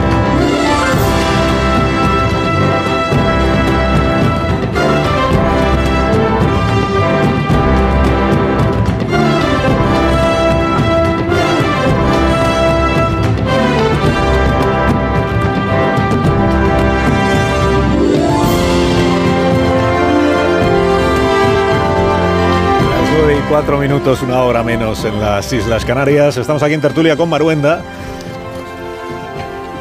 Cuatro 23.51 23.77
minutos, 23.77 24.21
una 24.21 24.43
hora 24.43 24.63
menos 24.63 25.03
en 25.03 25.19
las 25.19 25.51
Islas 25.51 25.83
Canarias. 25.83 26.37
Estamos 26.37 26.63
aquí 26.63 26.73
en 26.73 26.79
Tertulia 26.79 27.17
con 27.17 27.27
Maruenda. 27.27 27.81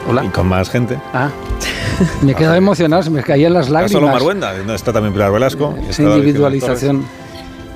Hola. 0.08 0.24
Y 0.24 0.28
con 0.30 0.48
más 0.48 0.68
gente. 0.68 0.98
Ah. 1.14 1.30
Me 2.22 2.34
quedaba 2.34 2.56
emocionado, 2.56 3.04
se 3.04 3.10
me 3.10 3.22
caían 3.22 3.54
las 3.54 3.68
lágrimas. 3.68 3.92
No 3.92 4.00
solo 4.00 4.12
Maruenda, 4.12 4.74
está 4.74 4.92
también 4.92 5.12
Pilar 5.12 5.30
Velasco. 5.30 5.76
Esa 5.88 6.02
individualización 6.02 7.04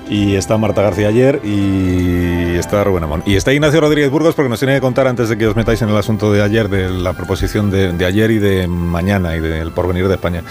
y 0.09 0.35
está 0.35 0.59
Marta 0.59 0.83
García 0.83 1.09
ayer 1.09 1.41
y 1.45 2.57
está 2.57 2.85
Rubén 2.85 3.05
Amón. 3.05 3.23
Y 3.27 3.37
está 3.37 3.53
Ignacio 3.53 3.81
Rodríguez 3.81 4.11
Burgos 4.11 4.35
porque 4.35 4.49
nos 4.49 4.59
tiene 4.59 4.75
que 4.75 4.81
contar 4.81 5.07
antes 5.07 5.29
de 5.29 5.39
que 5.39 5.47
os 5.47 5.57
metáis 5.57 5.81
en 5.83 5.89
el 5.89 5.97
asunto 5.97 6.33
de 6.33 6.43
ayer, 6.43 6.69
de 6.69 6.91
la 6.91 7.15
proposición 7.15 7.71
de, 7.71 8.05
ayer 8.05 8.31
y 8.31 8.39
de 8.39 8.67
mañana 8.67 9.37
y 9.37 9.41
del 9.41 9.73
porvenir 9.73 10.09
de 10.09 10.15
España, 10.15 10.43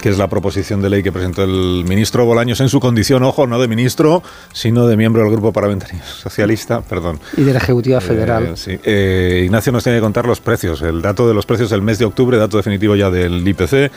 que 0.00 0.08
es 0.08 0.18
la 0.18 0.28
proposición 0.28 0.82
de 0.82 0.90
ley 0.90 1.02
que 1.02 1.12
presentó 1.12 1.42
el 1.42 1.84
ministro 1.86 2.24
Bolaños 2.24 2.60
en 2.60 2.68
su 2.68 2.80
condición, 2.80 3.22
ojo, 3.22 3.46
no 3.46 3.60
de 3.60 3.68
ministro, 3.68 4.22
sino 4.52 4.86
de 4.86 4.96
miembro 4.96 5.22
del 5.22 5.32
Grupo 5.32 5.52
Parlamentario 5.52 6.00
Socialista, 6.04 6.80
perdón. 6.80 7.18
Y 7.36 7.42
de 7.42 7.52
la 7.52 7.58
Ejecutiva 7.58 7.98
eh, 7.98 8.02
Federal. 8.02 8.56
sí. 8.56 8.78
Eh, 8.84 9.42
Ignacio 9.44 9.72
nos 9.72 9.82
tiene 9.82 9.98
que 9.98 10.02
contar 10.02 10.26
los 10.26 10.40
precios, 10.40 10.82
el 10.82 11.02
dato 11.02 11.26
de 11.26 11.34
los 11.34 11.46
precios 11.46 11.70
del 11.70 11.82
mes 11.82 11.98
de 11.98 12.04
octubre, 12.04 12.36
dato 12.36 12.56
definitivo 12.56 12.96
ya 12.96 13.10
del 13.10 13.46
IPC. 13.46 13.90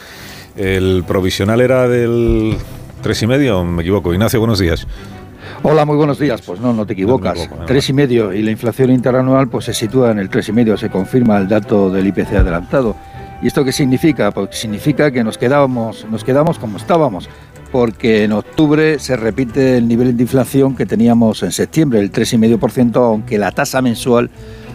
El 0.55 1.03
provisional 1.05 1.59
era 1.59 1.87
del 1.87 2.57
¿Tres 3.05 3.21
y 3.21 3.27
medio? 3.27 3.63
Me 3.63 3.83
equivoco. 3.83 4.11
Ignacio, 4.11 4.39
buenos 4.39 4.57
días. 4.57 4.87
Hola, 5.61 5.85
muy 5.85 5.95
buenos 5.95 6.17
días. 6.17 6.41
Pues 6.41 6.59
no, 6.59 6.73
no 6.73 6.87
te 6.87 6.93
equivocas. 6.93 7.47
tres 7.67 7.87
y 7.89 7.93
medio 7.93 8.33
y 8.33 8.41
la 8.41 8.49
inflación 8.49 8.89
interanual 8.89 9.47
pues 9.47 9.65
se 9.65 9.75
sitúa 9.75 10.09
en 10.09 10.17
el 10.17 10.27
tres 10.27 10.49
y 10.49 10.53
medio. 10.53 10.75
Se 10.75 10.89
confirma 10.89 11.37
el 11.37 11.47
dato 11.47 11.91
del 11.91 12.07
IPC 12.07 12.33
adelantado. 12.33 12.95
¿Y 13.43 13.45
esto 13.45 13.63
qué 13.63 13.71
significa? 13.71 14.31
Pues 14.31 14.57
significa 14.57 15.11
que 15.11 15.23
nos 15.23 15.37
quedamos, 15.37 16.07
nos 16.09 16.23
quedamos 16.23 16.57
como 16.57 16.77
estábamos, 16.77 17.29
porque 17.71 18.23
en 18.23 18.31
octubre 18.31 18.97
se 18.97 19.15
repite 19.15 19.77
el 19.77 19.87
nivel 19.87 20.17
de 20.17 20.23
inflación 20.23 20.75
que 20.75 20.87
teníamos 20.87 21.43
en 21.43 21.51
septiembre, 21.51 21.99
el 21.99 22.11
3,5%, 22.11 22.95
aunque 22.95 23.37
la 23.37 23.51
tasa 23.51 23.83
mensual 23.83 24.31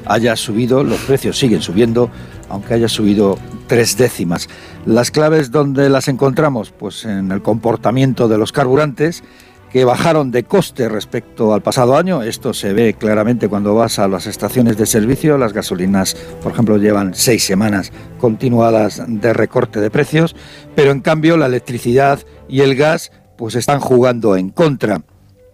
haya 0.07 0.37
subido, 0.37 0.85
los 0.85 1.01
precios 1.01 1.37
siguen 1.37 1.62
subiendo, 1.62 2.11
aunque 2.50 2.74
haya 2.74 2.88
subido 2.88 3.38
tres 3.66 3.96
décimas. 3.96 4.48
Las 4.84 5.10
claves 5.10 5.50
donde 5.50 5.88
las 5.88 6.08
encontramos, 6.08 6.72
pues 6.72 7.04
en 7.04 7.32
el 7.32 7.40
comportamiento 7.42 8.28
de 8.28 8.38
los 8.38 8.52
carburantes, 8.52 9.22
que 9.70 9.84
bajaron 9.84 10.30
de 10.30 10.42
coste 10.42 10.88
respecto 10.88 11.54
al 11.54 11.62
pasado 11.62 11.96
año. 11.96 12.22
Esto 12.22 12.52
se 12.52 12.72
ve 12.72 12.94
claramente 12.94 13.48
cuando 13.48 13.74
vas 13.74 13.98
a 13.98 14.08
las 14.08 14.26
estaciones 14.26 14.76
de 14.76 14.86
servicio. 14.86 15.38
Las 15.38 15.52
gasolinas, 15.52 16.16
por 16.42 16.52
ejemplo, 16.52 16.76
llevan 16.76 17.14
seis 17.14 17.44
semanas 17.44 17.92
continuadas 18.18 19.02
de 19.06 19.32
recorte 19.32 19.80
de 19.80 19.90
precios, 19.90 20.34
pero 20.74 20.90
en 20.90 21.00
cambio 21.00 21.36
la 21.36 21.46
electricidad 21.46 22.20
y 22.48 22.60
el 22.62 22.74
gas 22.74 23.12
pues 23.38 23.54
están 23.54 23.80
jugando 23.80 24.36
en 24.36 24.50
contra. 24.50 25.02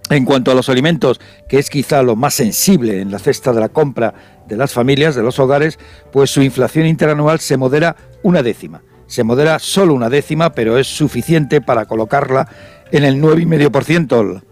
En 0.09 0.25
cuanto 0.25 0.53
a 0.53 0.55
los 0.55 0.69
alimentos, 0.69 1.21
que 1.49 1.59
es 1.59 1.69
quizá 1.69 2.03
lo 2.03 2.15
más 2.15 2.35
sensible 2.35 3.01
en 3.01 3.11
la 3.11 3.19
cesta 3.19 3.53
de 3.53 3.61
la 3.61 3.69
compra 3.69 4.15
de 4.47 4.57
las 4.57 4.73
familias, 4.73 5.17
de 5.17 5.23
los 5.23 5.39
hogares, 5.41 5.79
pues 6.13 6.31
su 6.31 6.43
inflación 6.43 6.87
interanual 6.87 7.41
se 7.41 7.57
modera 7.57 7.97
una 8.23 8.43
décima. 8.43 8.83
Se 9.09 9.25
modera 9.25 9.59
solo 9.59 9.95
una 9.95 10.09
décima, 10.09 10.53
pero 10.53 10.79
es 10.79 10.87
suficiente 10.87 11.61
para 11.61 11.87
colocarla 11.87 12.49
en 12.93 13.05
el 13.05 13.21
9,5%. 13.21 14.43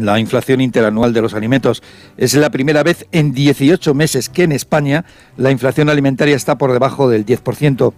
La 0.00 0.18
inflación 0.18 0.60
interanual 0.60 1.12
de 1.12 1.22
los 1.22 1.34
alimentos 1.34 1.82
es 2.16 2.34
la 2.34 2.50
primera 2.50 2.82
vez 2.82 3.06
en 3.12 3.32
18 3.32 3.94
meses 3.94 4.28
que 4.28 4.44
en 4.44 4.52
España 4.52 5.04
la 5.36 5.50
inflación 5.50 5.88
alimentaria 5.88 6.36
está 6.36 6.56
por 6.56 6.72
debajo 6.72 7.08
del 7.08 7.24
10%. 7.24 7.92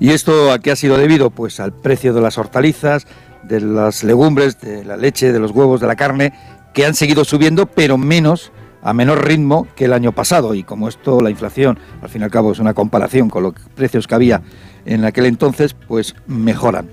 ¿Y 0.00 0.10
esto 0.10 0.52
a 0.52 0.60
qué 0.60 0.70
ha 0.70 0.76
sido 0.76 0.96
debido? 0.96 1.30
Pues 1.30 1.58
al 1.58 1.72
precio 1.72 2.12
de 2.14 2.20
las 2.20 2.38
hortalizas, 2.38 3.06
de 3.42 3.60
las 3.60 4.04
legumbres, 4.04 4.60
de 4.60 4.84
la 4.84 4.96
leche, 4.96 5.32
de 5.32 5.38
los 5.38 5.50
huevos, 5.50 5.80
de 5.80 5.86
la 5.86 5.96
carne, 5.96 6.32
que 6.74 6.84
han 6.84 6.94
seguido 6.94 7.24
subiendo, 7.24 7.66
pero 7.66 7.98
menos, 7.98 8.52
a 8.82 8.92
menor 8.92 9.26
ritmo 9.26 9.66
que 9.74 9.86
el 9.86 9.92
año 9.92 10.12
pasado. 10.12 10.54
Y 10.54 10.62
como 10.62 10.88
esto, 10.88 11.20
la 11.20 11.30
inflación, 11.30 11.78
al 12.02 12.08
fin 12.08 12.22
y 12.22 12.24
al 12.24 12.30
cabo, 12.30 12.52
es 12.52 12.58
una 12.58 12.74
comparación 12.74 13.28
con 13.28 13.42
los 13.42 13.54
precios 13.74 14.06
que 14.06 14.14
había 14.14 14.42
en 14.84 15.04
aquel 15.04 15.26
entonces, 15.26 15.74
pues 15.74 16.14
mejoran. 16.26 16.88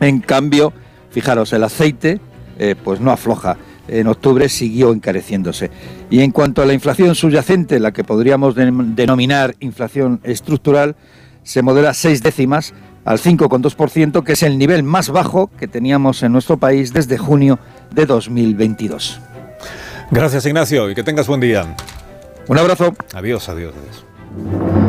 En 0.00 0.20
cambio, 0.20 0.72
fijaros, 1.10 1.52
el 1.52 1.64
aceite, 1.64 2.20
eh, 2.58 2.74
pues 2.82 3.00
no 3.00 3.10
afloja. 3.10 3.56
En 3.86 4.06
octubre 4.06 4.48
siguió 4.48 4.92
encareciéndose. 4.92 5.70
Y 6.08 6.20
en 6.20 6.30
cuanto 6.30 6.62
a 6.62 6.66
la 6.66 6.72
inflación 6.72 7.14
subyacente, 7.14 7.80
la 7.80 7.92
que 7.92 8.04
podríamos 8.04 8.54
denominar 8.54 9.54
inflación 9.60 10.20
estructural, 10.22 10.96
se 11.42 11.60
modera 11.60 11.92
seis 11.92 12.22
décimas 12.22 12.72
al 13.04 13.18
5,2%, 13.18 14.22
que 14.22 14.32
es 14.32 14.42
el 14.42 14.58
nivel 14.58 14.82
más 14.82 15.10
bajo 15.10 15.50
que 15.58 15.68
teníamos 15.68 16.22
en 16.22 16.32
nuestro 16.32 16.56
país 16.56 16.92
desde 16.92 17.18
junio 17.18 17.58
de 17.90 18.06
2022. 18.06 19.20
Gracias, 20.10 20.46
Ignacio, 20.46 20.90
y 20.90 20.94
que 20.94 21.02
tengas 21.02 21.26
buen 21.26 21.40
día. 21.40 21.74
Un 22.48 22.58
abrazo. 22.58 22.94
Adiós, 23.14 23.48
adiós. 23.48 23.74
adiós. 23.74 24.83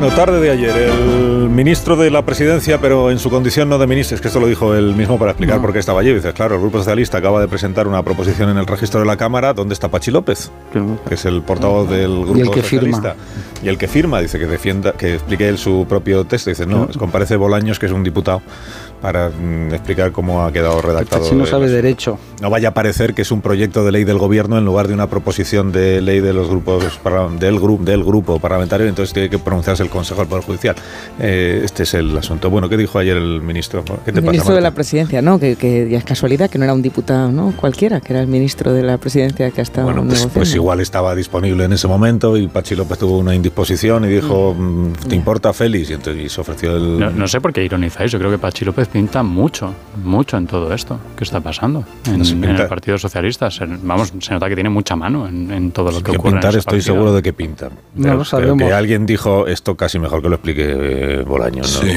Bueno, 0.00 0.16
tarde 0.16 0.40
de 0.40 0.48
ayer, 0.48 0.74
el 0.74 1.50
ministro 1.50 1.94
de 1.94 2.10
la 2.10 2.24
presidencia, 2.24 2.80
pero 2.80 3.10
en 3.10 3.18
su 3.18 3.28
condición 3.28 3.68
no 3.68 3.76
de 3.76 3.86
ministro, 3.86 4.14
es 4.14 4.22
que 4.22 4.28
esto 4.28 4.40
lo 4.40 4.46
dijo 4.46 4.74
él 4.74 4.94
mismo 4.94 5.18
para 5.18 5.32
explicar 5.32 5.60
por 5.60 5.74
qué 5.74 5.78
estaba 5.78 6.00
allí. 6.00 6.14
Dice, 6.14 6.32
claro, 6.32 6.54
el 6.54 6.60
Grupo 6.62 6.78
Socialista 6.78 7.18
acaba 7.18 7.38
de 7.38 7.48
presentar 7.48 7.86
una 7.86 8.02
proposición 8.02 8.48
en 8.48 8.56
el 8.56 8.66
registro 8.66 9.00
de 9.00 9.04
la 9.04 9.18
Cámara. 9.18 9.52
¿Dónde 9.52 9.74
está 9.74 9.90
Pachi 9.90 10.10
López? 10.10 10.50
Que 11.06 11.14
es 11.14 11.26
el 11.26 11.42
portavoz 11.42 11.90
del 11.90 12.18
Grupo 12.18 12.38
y 12.38 12.40
el 12.40 12.50
que 12.50 12.62
Socialista. 12.62 13.12
Firma. 13.12 13.62
Y 13.62 13.68
el 13.68 13.76
que 13.76 13.88
firma, 13.88 14.20
dice 14.22 14.38
que 14.38 14.46
defienda, 14.46 14.92
que 14.92 15.16
explique 15.16 15.46
él 15.46 15.58
su 15.58 15.84
propio 15.86 16.24
texto. 16.24 16.48
Dice, 16.48 16.64
no, 16.64 16.88
comparece 16.98 17.36
Bolaños, 17.36 17.78
que 17.78 17.84
es 17.84 17.92
un 17.92 18.02
diputado 18.02 18.40
para 19.00 19.30
mm, 19.30 19.74
explicar 19.74 20.12
cómo 20.12 20.44
ha 20.44 20.52
quedado 20.52 20.80
redactado. 20.80 21.24
Si 21.24 21.34
no 21.34 21.46
sabe 21.46 21.68
derecho. 21.68 22.18
No 22.40 22.50
vaya 22.50 22.68
a 22.68 22.74
parecer 22.74 23.14
que 23.14 23.22
es 23.22 23.30
un 23.30 23.40
proyecto 23.40 23.84
de 23.84 23.92
ley 23.92 24.04
del 24.04 24.18
gobierno 24.18 24.58
en 24.58 24.64
lugar 24.64 24.88
de 24.88 24.94
una 24.94 25.08
proposición 25.08 25.72
de 25.72 26.00
ley 26.00 26.20
de 26.20 26.32
los 26.32 26.48
grupos 26.48 26.84
del 27.38 27.60
grupo 27.60 27.84
del 27.84 28.04
grupo 28.04 28.38
parlamentario, 28.38 28.86
entonces 28.86 29.12
tiene 29.12 29.28
que 29.28 29.38
pronunciarse 29.38 29.82
el 29.82 29.90
Consejo 29.90 30.20
del 30.20 30.28
Poder 30.28 30.44
Judicial. 30.44 30.76
Eh, 31.18 31.62
este 31.64 31.84
es 31.84 31.94
el 31.94 32.16
asunto. 32.16 32.50
Bueno, 32.50 32.68
¿qué 32.68 32.76
dijo 32.76 32.98
ayer 32.98 33.16
el 33.16 33.40
ministro? 33.40 33.84
¿Qué 33.84 34.12
te 34.12 34.18
el 34.18 34.24
pasa, 34.24 34.32
ministro 34.32 34.54
de 34.54 34.60
la 34.60 34.70
presidencia, 34.72 35.22
¿no? 35.22 35.38
Que, 35.38 35.56
que 35.56 35.88
ya 35.88 35.98
es 35.98 36.04
casualidad 36.04 36.50
que 36.50 36.58
no 36.58 36.64
era 36.64 36.74
un 36.74 36.82
diputado, 36.82 37.30
¿no? 37.30 37.52
Cualquiera, 37.56 38.00
que 38.00 38.12
era 38.12 38.20
el 38.20 38.28
ministro 38.28 38.72
de 38.72 38.82
la 38.82 38.98
presidencia 38.98 39.50
que 39.50 39.60
ha 39.60 39.62
estado 39.62 39.86
Bueno, 39.86 40.04
pues, 40.06 40.26
pues 40.32 40.54
igual 40.54 40.80
estaba 40.80 41.14
disponible 41.14 41.64
en 41.64 41.72
ese 41.72 41.88
momento 41.88 42.36
y 42.36 42.48
Pachi 42.48 42.74
López 42.74 42.98
tuvo 42.98 43.18
una 43.18 43.34
indisposición 43.34 44.04
y 44.04 44.08
dijo, 44.08 44.54
mm, 44.54 44.92
¿te 45.08 45.14
importa 45.14 45.52
Félix? 45.52 45.90
Y 45.90 45.94
entonces 45.94 46.24
y 46.24 46.28
se 46.28 46.40
ofreció 46.40 46.76
el... 46.76 46.98
No, 46.98 47.10
no 47.10 47.28
sé 47.28 47.40
por 47.40 47.52
qué 47.52 47.64
ironizáis. 47.64 48.10
Yo 48.10 48.18
creo 48.18 48.30
que 48.30 48.38
Pachi 48.38 48.64
López 48.64 48.88
pinta 48.92 49.22
mucho, 49.22 49.72
mucho 50.02 50.36
en 50.36 50.46
todo 50.46 50.74
esto 50.74 50.98
que 51.16 51.24
está 51.24 51.40
pasando 51.40 51.84
en, 52.06 52.44
el 52.44 52.66
Partido 52.66 52.98
Socialista. 52.98 53.50
Se- 53.50 53.64
vamos, 53.66 54.12
se 54.20 54.32
nota 54.32 54.48
que 54.48 54.54
tiene 54.56 54.70
mucha 54.70 54.96
mano 54.96 55.28
en, 55.28 55.50
en 55.52 55.70
todo 55.70 55.90
lo 55.92 55.98
que, 55.98 56.10
que 56.12 56.16
ocurre. 56.18 56.32
pintar 56.32 56.56
estoy 56.56 56.78
partido. 56.78 56.94
seguro 56.94 57.12
de 57.14 57.22
que 57.22 57.32
pinta. 57.32 57.68
No 57.68 58.02
Pero- 58.02 58.12
lo 58.14 58.18
pero 58.18 58.24
sabemos. 58.24 58.58
que 58.58 58.72
alguien 58.72 59.06
dijo 59.06 59.46
esto 59.46 59.76
casi 59.76 59.98
mejor 59.98 60.22
que 60.22 60.28
lo 60.28 60.34
explique 60.36 60.64
eh, 60.66 61.22
Bolaños. 61.26 61.82
¿no? 61.82 61.90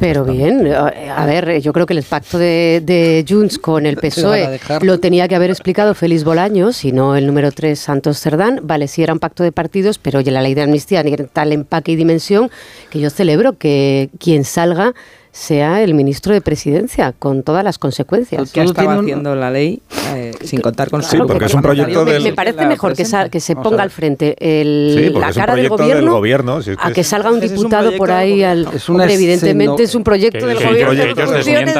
Pero 0.00 0.24
bien, 0.24 0.72
a 0.72 0.88
a 1.16 1.26
ver, 1.26 1.60
yo 1.60 1.72
creo 1.72 1.86
que 1.86 1.94
el 1.94 2.02
pacto 2.02 2.38
de, 2.38 2.82
de 2.84 3.24
Junts 3.28 3.58
con 3.58 3.86
el 3.86 3.96
PSOE 4.00 4.58
lo 4.82 4.98
tenía 4.98 5.28
que 5.28 5.36
haber 5.36 5.50
explicado 5.50 5.94
Félix 5.94 6.24
Bolaños 6.24 6.84
y 6.84 6.92
no 6.92 7.14
el 7.16 7.26
número 7.26 7.52
3 7.52 7.78
Santos 7.78 8.18
Cerdán. 8.18 8.60
Vale, 8.64 8.88
sí 8.88 9.02
era 9.02 9.12
un 9.12 9.18
pacto 9.20 9.42
de 9.44 9.52
partidos, 9.52 9.98
pero 9.98 10.18
oye, 10.18 10.30
la 10.30 10.42
ley 10.42 10.54
de 10.54 10.62
amnistía 10.62 11.02
tiene 11.04 11.24
tal 11.24 11.52
empaque 11.52 11.92
y 11.92 11.96
dimensión 11.96 12.50
que 12.90 12.98
yo 13.00 13.10
celebro 13.10 13.56
que 13.58 14.10
quien 14.18 14.44
salga 14.44 14.94
sea 15.32 15.82
el 15.82 15.94
ministro 15.94 16.34
de 16.34 16.40
Presidencia, 16.40 17.12
con 17.18 17.42
todas 17.42 17.62
las 17.62 17.78
consecuencias. 17.78 18.50
que 18.50 18.62
estaba 18.62 18.94
haciendo 18.94 19.34
la 19.36 19.50
ley 19.50 19.80
eh, 20.14 20.32
sin 20.42 20.60
contar 20.60 20.90
con 20.90 21.02
su 21.04 21.10
Sí, 21.10 21.18
porque 21.24 21.44
es 21.44 21.54
un 21.54 21.62
proyecto 21.62 22.04
del- 22.04 22.22
Me 22.24 22.32
parece 22.32 22.66
mejor 22.66 22.94
que, 22.96 23.04
sa- 23.04 23.28
que 23.28 23.38
se 23.38 23.54
ponga 23.54 23.82
al 23.84 23.90
frente 23.90 24.34
el- 24.40 24.94
Sí, 25.12 25.18
la 25.20 25.28
un 25.28 25.32
cara 25.34 25.54
del 25.54 25.68
gobierno, 25.68 25.94
del 26.02 26.10
gobierno, 26.10 26.62
si 26.62 26.70
es 26.72 26.76
que 26.76 26.82
a 26.88 26.92
que 26.92 27.04
salga 27.04 27.30
un 27.30 27.42
es 27.42 27.50
un 27.52 27.56
diputado 27.58 27.96
por 27.96 28.10
ahí 28.10 28.42
al... 28.42 28.66
Es 28.74 28.88
una 28.88 29.04
Hombre, 29.04 29.14
evidentemente 29.14 29.84
es 29.84 29.94
un 29.94 30.02
proyecto 30.02 30.40
Que- 30.40 30.46
del 30.46 30.58
que- 30.58 30.64
gobierno 30.66 30.94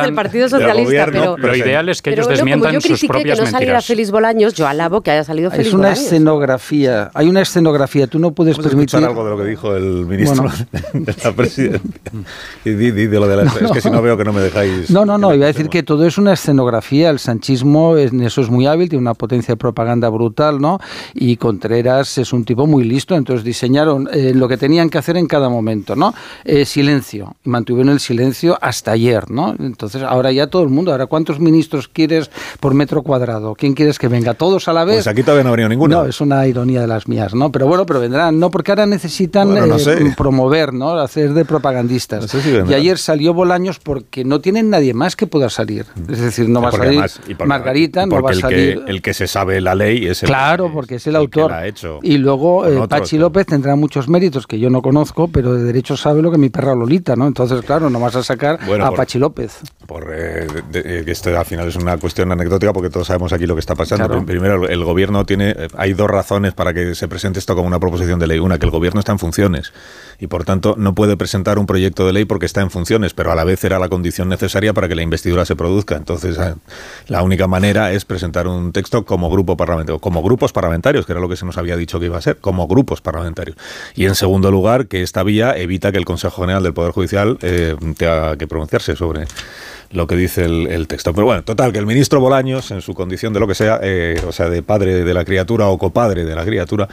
del 0.03 0.15
Partido 0.15 0.43
del 0.43 0.51
Socialista, 0.51 0.83
gobierno, 1.07 1.35
pero... 1.37 1.49
Lo 1.49 1.57
ideal 1.57 1.89
es 1.89 2.03
que 2.03 2.11
ellos 2.11 2.29
desmientan 2.29 2.73
yo 2.75 2.81
sus 2.81 2.89
critiqué 2.91 3.07
que 3.07 3.13
propias 3.13 3.39
no 3.41 3.45
saliera 3.47 3.59
mentiras. 3.59 3.87
Félix 3.87 4.11
Bolaños, 4.13 4.55
yo 4.55 4.69
alabo 4.69 5.01
que 5.01 5.11
haya 5.11 5.25
salido 5.25 5.51
Félix 5.51 5.69
Es 5.69 5.75
una 5.75 5.89
Bolaños. 5.89 6.05
escenografía. 6.05 7.11
Hay 7.15 7.29
una 7.29 7.41
escenografía. 7.43 8.07
Tú 8.07 8.19
no 8.21 8.31
puedes 8.31 8.57
permitir. 8.59 9.05
algo 9.05 9.25
de 9.25 9.31
lo 9.31 9.37
que 9.39 9.45
dijo 9.45 9.75
el 9.75 10.07
ministro 10.07 10.45
de 10.93 11.15
la 11.25 11.33
presidencia. 11.33 11.81
Y 12.65 12.71
de 12.71 13.07
lo 13.09 13.27
de 13.27 13.37
la... 13.37 13.40
Es 13.61 13.71
que 13.73 13.81
si 13.81 13.91
no 13.91 14.03
veo 14.03 14.17
que 14.17 14.25
no 14.25 14.33
me 14.33 14.41
dejáis... 14.41 14.91
No, 14.91 15.05
no, 15.05 15.19
no, 15.19 15.35
iba 15.35 15.45
a 15.45 15.49
decir 15.49 15.69
que 15.69 15.83
todo 15.83 16.07
es 16.07 16.19
una 16.19 16.33
escenografía. 16.33 17.11
El 17.11 17.19
sanchismo 17.19 17.97
en 17.97 18.21
eso 18.23 18.41
es 18.41 18.51
muy 18.51 18.67
hábil, 18.67 18.89
tiene 18.89 19.03
una 19.03 19.15
potencia 19.15 19.53
de 19.53 19.57
propaganda 19.57 20.09
brutal, 20.09 20.61
¿no? 20.61 20.79
Y 21.15 21.37
Contreras 21.37 22.19
es 22.19 22.33
un 22.33 22.45
tipo 22.45 22.67
muy 22.67 22.85
listo, 22.85 23.15
entonces 23.15 23.45
diseñaron 23.45 24.09
eh, 24.13 24.33
lo 24.35 24.49
que 24.49 24.57
tenían 24.57 24.91
que 24.91 24.99
hacer 24.99 25.17
en 25.17 25.27
cada 25.27 25.49
momento, 25.49 25.97
¿no? 25.97 26.15
Eh, 26.45 26.65
silencio, 26.65 27.37
mantuvieron 27.45 27.93
el 27.93 28.01
silencio 28.01 28.59
hasta 28.61 28.93
ayer, 28.93 29.31
¿no? 29.31 29.55
Entonces 29.59 30.03
ahora 30.03 30.33
ya 30.33 30.49
todo 30.49 30.63
el 30.63 30.69
mundo, 30.69 30.93
ahora 30.93 31.07
¿cuántos 31.07 31.41
ministros 31.41 31.89
quieres 31.89 32.31
por 32.61 32.75
metro 32.75 33.03
cuadrado? 33.03 33.55
¿Quién 33.55 33.75
quieres 33.75 33.99
que 33.99 34.09
venga? 34.09 34.35
¿Todos 34.35 34.69
a 34.69 34.73
la 34.73 34.85
vez? 34.85 34.97
Pues 34.97 35.07
aquí 35.07 35.23
todavía 35.23 35.45
no 35.45 35.51
ha 35.51 35.53
venido 35.53 35.69
ninguno. 35.69 36.03
No, 36.03 36.07
es 36.07 36.21
una 36.21 36.47
ironía 36.47 36.81
de 36.81 36.87
las 36.87 37.09
mías, 37.09 37.35
¿no? 37.35 37.51
Pero 37.53 37.67
bueno, 37.67 37.87
pero 37.87 38.01
vendrán, 38.01 38.39
¿no? 38.39 38.51
Porque 38.51 38.73
ahora 38.73 38.87
necesitan 38.87 39.49
Bueno, 39.49 39.67
no 39.67 39.77
eh, 39.77 40.15
promover, 40.17 40.73
¿no? 40.73 40.93
Hacer 40.93 41.33
de 41.33 41.45
propagandistas. 41.45 42.23
No 42.23 42.29
sé 42.29 42.43
si 42.43 42.51
y 42.51 42.75
ayer 42.75 42.99
salió 42.99 43.30
Bolaños 43.35 43.79
porque 43.79 44.25
no 44.25 44.41
tienen 44.41 44.71
nadie 44.71 44.95
más 44.95 45.17
que 45.17 45.27
pueda 45.27 45.51
salir. 45.51 45.87
Es 46.09 46.21
decir, 46.21 46.49
no 46.49 46.61
va 46.63 46.69
a 46.69 46.73
salir 46.73 46.89
además- 46.89 47.21
y 47.27 47.35
porque- 47.35 47.49
Margarita, 47.49 48.07
no 48.07 48.21
va 48.23 48.31
a 48.31 48.33
el 48.33 48.41
salir... 48.41 48.85
Que, 48.85 48.91
el 48.91 49.03
que 49.03 49.15
se 49.15 49.27
sabe 49.27 49.61
la 49.61 49.75
ley 49.75 50.07
es 50.07 50.23
el 50.23 50.29
Claro, 50.29 50.71
porque 50.73 50.97
es 50.97 51.07
el 51.07 51.17
autor. 51.17 51.51
la 51.51 51.59
ha 51.59 51.67
hecho. 51.67 51.99
Y 52.03 52.19
luego 52.19 52.67
eh, 52.67 52.77
otros, 52.77 52.89
Pachi 52.89 53.17
¿no? 53.17 53.23
López 53.23 53.47
tendrá 53.47 53.77
muchos 53.77 54.09
méritos 54.09 54.47
que 54.47 54.59
yo 54.59 54.71
no 54.71 54.83
conozco, 54.83 55.29
pero 55.29 55.55
de 55.55 55.63
derecho 55.65 55.97
sabe 55.97 56.23
lo 56.23 56.31
que 56.31 56.39
mi 56.39 56.49
perra 56.51 56.75
Lolita, 56.75 57.17
¿no? 57.17 57.27
Entonces, 57.27 57.63
claro, 57.63 57.91
no 57.91 58.01
vas 58.01 58.17
a 58.17 58.23
sacar 58.23 58.59
Bueno, 58.67 58.85
a 58.85 58.89
por- 58.89 58.97
Pachi 58.99 59.19
López. 59.19 59.59
por 59.87 60.09
eh, 60.15 60.47
de- 60.71 60.83
de- 60.83 61.05
que 61.05 61.11
esto 61.11 61.37
al 61.39 61.45
final 61.47 61.69
es 61.69 61.77
una 61.77 61.97
cuestión 61.99 62.31
anecdótica 62.33 62.73
porque 62.73 62.91
todos 62.91 63.07
sabemos 63.07 63.33
aquí 63.33 63.47
lo 63.47 63.55
que 63.55 63.61
está 63.61 63.75
pasando. 63.75 64.07
Claro. 64.07 64.25
Primero, 64.27 64.69
el 64.69 64.85
gobierno 64.85 65.25
tiene, 65.25 65.51
eh, 65.51 65.69
hay 65.77 65.93
dos 65.95 66.09
razones 66.09 66.53
para 66.55 66.73
que 66.75 66.95
se 66.95 67.09
presente 67.09 67.39
esto 67.39 67.55
como 67.55 67.67
una 67.69 67.79
proposición 67.81 68.19
de 68.19 68.27
ley. 68.27 68.39
Una, 68.39 68.59
que 68.59 68.67
el 68.67 68.71
gobierno 68.73 69.01
está 69.01 69.13
en 69.13 69.19
funciones 69.19 69.73
y 70.19 70.27
por 70.27 70.45
tanto 70.45 70.75
no 70.79 70.95
puede 70.95 71.17
presentar 71.17 71.59
un 71.59 71.67
proyecto 71.67 72.07
de 72.07 72.13
ley 72.13 72.25
porque 72.25 72.47
está 72.47 72.61
en 72.61 72.71
funciones, 72.71 73.15
pero 73.21 73.33
a 73.33 73.35
la 73.35 73.45
vez 73.45 73.63
era 73.65 73.79
la 73.79 73.91
condición 73.91 74.31
necesaria 74.31 74.73
para 74.73 74.89
que 74.89 74.95
la 74.95 75.03
investidura 75.03 75.45
se 75.45 75.55
produzca. 75.55 75.95
Entonces, 75.95 76.39
eh, 76.39 76.55
la 77.07 77.23
única 77.23 77.47
manera 77.47 77.93
es 77.93 78.07
presentar 78.07 78.47
un 78.47 78.73
texto 78.73 79.05
como 79.05 79.29
grupo 79.29 79.59
parlamentario, 79.59 79.99
como 79.99 80.23
grupos 80.23 80.55
parlamentarios, 80.55 81.05
que 81.05 81.13
era 81.13 81.21
lo 81.21 81.29
que 81.29 81.37
se 81.37 81.45
nos 81.45 81.59
había 81.59 81.77
dicho 81.77 82.01
que 82.01 82.07
iba 82.07 82.17
a 82.17 82.23
ser, 82.23 82.39
como 82.39 82.67
grupos 82.67 83.03
parlamentarios. 83.03 83.59
Y 83.95 84.07
en 84.07 84.15
segundo 84.15 84.51
lugar, 84.51 84.87
que 84.87 85.03
esta 85.03 85.23
vía 85.23 85.55
evita 85.55 85.93
que 85.93 85.99
el 85.99 86.07
Consejo 86.07 86.41
General 86.41 86.63
del 86.63 86.73
Poder 86.73 86.93
Judicial 86.93 87.37
eh, 87.43 87.77
tenga 87.99 88.39
que 88.39 88.47
pronunciarse 88.47 88.97
sobre 88.97 89.27
lo 89.93 90.07
que 90.07 90.15
dice 90.17 90.45
el, 90.45 90.87
texto. 90.87 91.13
Pero 91.13 91.27
bueno, 91.27 91.43
total, 91.43 91.73
que 91.73 91.79
el 91.79 91.87
ministro 91.87 92.21
Bolaños, 92.21 92.71
en 92.71 92.81
su 92.81 92.95
condición 92.95 93.33
de 93.33 93.41
lo 93.41 93.49
que 93.49 93.55
sea, 93.55 93.81
eh, 93.83 94.21
o 94.27 94.33
sea, 94.33 94.49
de 94.49 94.63
padre 94.63 95.05
de 95.05 95.15
la 95.15 95.25
criatura 95.25 95.67
o 95.69 95.79
copadre 95.79 96.25
de 96.25 96.35
la 96.35 96.45
criatura, 96.45 96.89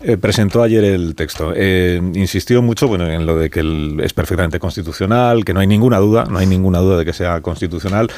eh, 0.00 0.16
presentó 0.18 0.62
ayer 0.62 0.84
el 0.84 1.14
texto. 1.14 1.52
Eh, 1.56 2.00
insistió 2.14 2.60
mucho 2.60 2.86
bueno, 2.86 3.06
en 3.06 3.24
lo 3.24 3.36
de 3.36 3.48
que 3.48 3.60
es 4.02 4.12
perfectamente 4.12 4.58
constitucional, 4.58 5.44
que 5.44 5.54
no 5.54 5.60
hay 5.60 5.66
ninguna 5.66 5.98
duda, 5.98 6.26
no 6.28 6.38
hay 6.38 6.46
ninguna 6.46 6.80
duda 6.80 6.98
de 6.98 7.04
que 7.06 7.14
sea 7.14 7.40
constitucional. 7.40 8.10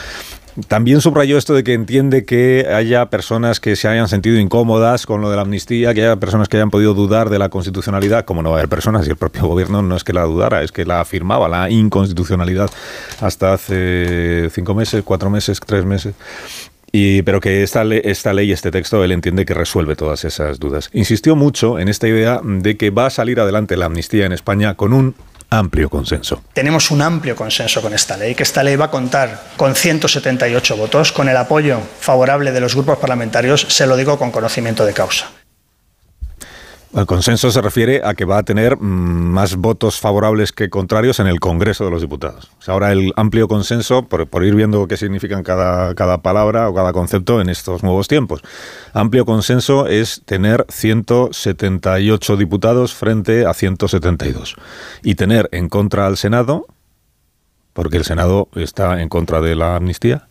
También 0.69 1.01
subrayó 1.01 1.37
esto 1.37 1.55
de 1.55 1.63
que 1.63 1.75
entiende 1.75 2.25
que 2.25 2.67
haya 2.73 3.07
personas 3.07 3.61
que 3.61 3.77
se 3.77 3.89
hayan 3.89 4.09
sentido 4.09 4.39
incómodas 4.39 5.05
con 5.05 5.21
lo 5.21 5.29
de 5.29 5.37
la 5.37 5.43
amnistía, 5.43 5.93
que 5.93 6.03
haya 6.03 6.17
personas 6.17 6.49
que 6.49 6.57
hayan 6.57 6.71
podido 6.71 6.95
dudar 6.95 7.29
de 7.29 7.39
la 7.39 7.51
constitucionalidad, 7.51 8.25
como 8.25 8.43
no 8.43 8.51
va 8.51 8.57
a 8.57 8.59
haber 8.61 8.69
personas, 8.71 9.07
y 9.07 9.11
el 9.11 9.17
propio 9.17 9.47
gobierno 9.47 9.83
no 9.83 9.97
es 9.97 10.05
que 10.05 10.13
la 10.15 10.23
dudara, 10.23 10.63
es 10.63 10.73
que 10.73 10.87
la 10.87 11.01
afirmaba, 11.01 11.49
la 11.49 11.69
inconstitucionalidad, 11.71 12.71
hasta 13.21 13.53
hace 13.53 14.49
cinco 14.51 14.75
meses, 14.75 15.03
cuatro 15.05 15.29
meses, 15.29 15.61
tres 15.65 15.85
meses. 15.85 16.15
Y, 16.91 17.21
pero 17.23 17.41
que 17.41 17.63
esta, 17.63 17.83
esta 17.83 18.33
ley, 18.33 18.53
este 18.53 18.71
texto, 18.71 19.05
él 19.05 19.13
entiende 19.13 19.45
que 19.45 19.53
resuelve 19.53 19.97
todas 19.97 20.25
esas 20.25 20.59
dudas. 20.59 20.89
Insistió 20.95 21.37
mucho 21.37 21.79
en 21.79 21.89
esta 21.89 22.09
idea 22.09 22.41
de 22.43 22.79
que 22.79 22.89
va 22.91 23.07
a 23.07 23.11
salir 23.11 23.41
adelante 23.41 23.77
la 23.77 23.87
amnistía 23.87 24.25
en 24.25 24.33
España 24.33 24.75
con 24.75 24.95
un 24.95 25.15
amplio 25.51 25.89
consenso. 25.89 26.43
Tenemos 26.53 26.91
un 26.91 27.03
amplio 27.03 27.37
consenso 27.37 27.81
con 27.81 27.95
esta 27.95 28.17
ley, 28.17 28.35
que 28.35 28.43
esta 28.43 28.63
ley 28.63 28.77
va 28.77 28.87
a 28.87 28.91
contar 28.91 29.43
con 29.57 29.75
178 29.75 30.77
votos, 30.77 31.13
con 31.13 31.29
el 31.29 31.37
apoyo 31.37 31.81
favorable 32.01 32.53
de 32.53 32.61
los 32.61 32.75
grupos 32.75 32.99
parlamentarios, 32.99 33.67
se 33.69 33.87
lo 33.87 33.97
digo 33.97 34.19
con 34.19 34.31
conocimiento 34.31 34.85
de 34.85 34.93
causa. 34.93 35.31
El 36.97 37.05
consenso 37.05 37.51
se 37.51 37.61
refiere 37.61 38.01
a 38.03 38.15
que 38.15 38.25
va 38.25 38.39
a 38.39 38.43
tener 38.43 38.79
mm, 38.79 38.81
más 38.81 39.57
votos 39.57 40.01
favorables 40.01 40.51
que 40.51 40.71
contrarios 40.71 41.21
en 41.21 41.27
el 41.27 41.41
Congreso 41.41 41.85
de 41.85 41.91
los 41.91 42.01
Diputados. 42.01 42.51
ahora 42.67 42.91
el 42.91 43.13
amplio 43.17 43.49
consenso, 43.49 44.09
por, 44.09 44.45
ir 44.47 44.55
viendo 44.55 44.89
qué 44.89 44.97
significan 44.97 45.43
cada, 45.43 45.95
cada 45.95 46.23
palabra 46.23 46.71
o 46.71 46.75
cada 46.75 46.95
concepto 46.95 47.43
en 47.43 47.51
estos 47.51 47.83
nuevos 47.83 48.09
tiempos. 48.09 48.41
Amplio 48.95 49.27
consenso 49.27 49.87
es 49.87 50.23
tener 50.25 50.65
178 50.71 52.37
diputados 52.39 52.95
frente 52.95 53.45
a 53.45 53.53
172. 53.53 54.57
Y 55.03 55.17
tener 55.17 55.51
en 55.53 55.69
contra 55.69 56.07
al 56.07 56.17
Senado, 56.17 56.67
porque 57.75 57.99
el 57.99 58.05
Senado 58.05 58.49
está 58.55 59.03
en 59.03 59.11
contra 59.11 59.43
de 59.43 59.55
la 59.55 59.77
amnistía, 59.77 60.29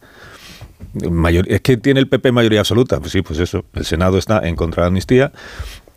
es 1.47 1.61
que 1.61 1.77
tiene 1.77 1.99
el 1.99 2.07
PP 2.07 2.31
mayoría 2.31 2.61
absoluta. 2.61 2.99
Pues 2.99 3.11
sí, 3.11 3.21
pues 3.21 3.37
eso. 3.37 3.65
El 3.73 3.85
Senado 3.85 4.17
está 4.17 4.39
en 4.47 4.55
contra 4.55 4.83
de 4.83 4.85
la 4.85 4.87
amnistía 4.87 5.31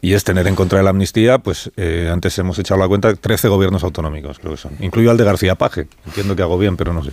y 0.00 0.14
es 0.14 0.24
tener 0.24 0.46
en 0.46 0.54
contra 0.54 0.78
de 0.78 0.84
la 0.84 0.90
amnistía, 0.90 1.38
pues 1.38 1.70
eh, 1.76 2.08
antes 2.12 2.38
hemos 2.38 2.58
echado 2.58 2.80
la 2.80 2.86
cuenta, 2.86 3.14
13 3.14 3.48
gobiernos 3.48 3.82
autonómicos, 3.82 4.38
creo 4.38 4.52
que 4.52 4.58
son. 4.58 4.72
Incluyo 4.80 5.10
al 5.10 5.16
de 5.16 5.24
García 5.24 5.56
Paje, 5.56 5.88
entiendo 6.06 6.36
que 6.36 6.42
hago 6.42 6.58
bien, 6.58 6.76
pero 6.76 6.92
no 6.92 7.02
sé. 7.02 7.10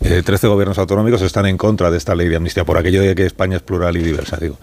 Eh, 0.00 0.22
13 0.24 0.46
gobiernos 0.46 0.78
autonómicos 0.78 1.22
están 1.22 1.46
en 1.46 1.56
contra 1.56 1.90
de 1.90 1.96
esta 1.96 2.14
ley 2.14 2.28
de 2.28 2.36
amnistía, 2.36 2.64
por 2.64 2.76
aquello 2.76 3.02
de 3.02 3.14
que 3.14 3.26
España 3.26 3.56
es 3.56 3.62
plural 3.62 3.96
y 3.96 4.02
diversa, 4.02 4.36
digo. 4.36 4.58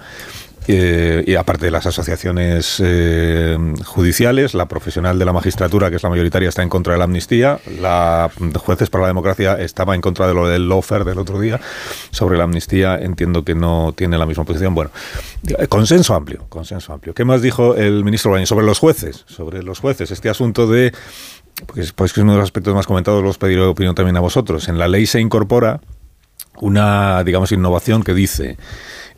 Eh, 0.68 1.24
y 1.28 1.36
aparte 1.36 1.66
de 1.66 1.72
las 1.72 1.86
asociaciones 1.86 2.82
eh, 2.84 3.58
judiciales, 3.84 4.54
la 4.54 4.68
profesional 4.68 5.20
de 5.20 5.26
la 5.26 5.34
magistratura, 5.34 5.90
que 5.90 5.98
es 5.98 6.04
la 6.04 6.10
mayoritaria, 6.10 6.50
está 6.50 6.64
en 6.64 6.70
contra 6.70 6.94
de 6.94 7.00
la 7.00 7.06
amnistía. 7.06 7.60
La 7.80 8.32
Jueces 8.58 8.90
para 8.90 9.04
la 9.04 9.08
Democracia 9.10 9.54
estaba 9.60 9.96
en 9.96 10.02
contra 10.02 10.28
de 10.28 10.34
lo 10.34 10.48
del 10.48 10.68
lawfare 10.68 11.04
del 11.04 11.20
otro 11.20 11.40
día. 11.40 11.60
Sobre 12.12 12.38
la 12.38 12.46
amnistía 12.46 12.98
entiendo 12.98 13.44
que 13.44 13.56
no 13.56 13.94
tiene 13.96 14.18
la 14.18 14.26
misma 14.26 14.44
posición. 14.44 14.74
Bueno, 14.74 14.92
eh, 15.48 15.68
consenso 15.68 16.16
amplio, 16.16 16.46
consenso 16.50 16.94
amplio. 16.94 17.14
¿Qué 17.14 17.26
más 17.26 17.42
dijo 17.42 17.76
el 17.76 18.04
ministro 18.04 18.32
Baño 18.32 18.46
sobre 18.46 18.66
los 18.66 18.80
jueces? 18.80 19.24
Sobre 19.28 19.62
los 19.62 19.80
jueces, 19.80 20.12
este 20.12 20.30
asunto 20.30 20.68
de 20.68 20.94
pues, 21.74 21.94
pues 21.94 22.12
que 22.12 22.20
es 22.20 22.24
uno 22.24 22.34
de 22.34 22.40
los 22.40 22.46
aspectos 22.46 22.74
más 22.76 22.86
comentados, 22.86 23.24
los 23.24 23.38
pediré 23.38 23.62
opinión 23.62 23.96
también 23.96 24.18
a 24.18 24.20
vosotros. 24.20 24.68
En 24.68 24.78
la 24.78 24.88
ley 24.88 25.06
se 25.06 25.22
incorpora 25.22 25.80
una, 26.60 27.24
digamos, 27.24 27.52
innovación 27.52 28.04
que 28.04 28.14
dice 28.14 28.58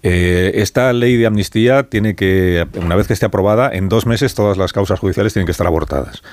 eh, 0.03 0.51
esta 0.55 0.93
ley 0.93 1.17
de 1.17 1.25
amnistía 1.25 1.83
tiene 1.83 2.15
que, 2.15 2.67
una 2.75 2.95
vez 2.95 3.07
que 3.07 3.13
esté 3.13 3.25
aprobada, 3.25 3.69
en 3.73 3.89
dos 3.89 4.05
meses 4.05 4.35
todas 4.35 4.57
las 4.57 4.73
causas 4.73 4.99
judiciales 4.99 5.33
tienen 5.33 5.45
que 5.45 5.51
estar 5.51 5.67
abortadas. 5.67 6.23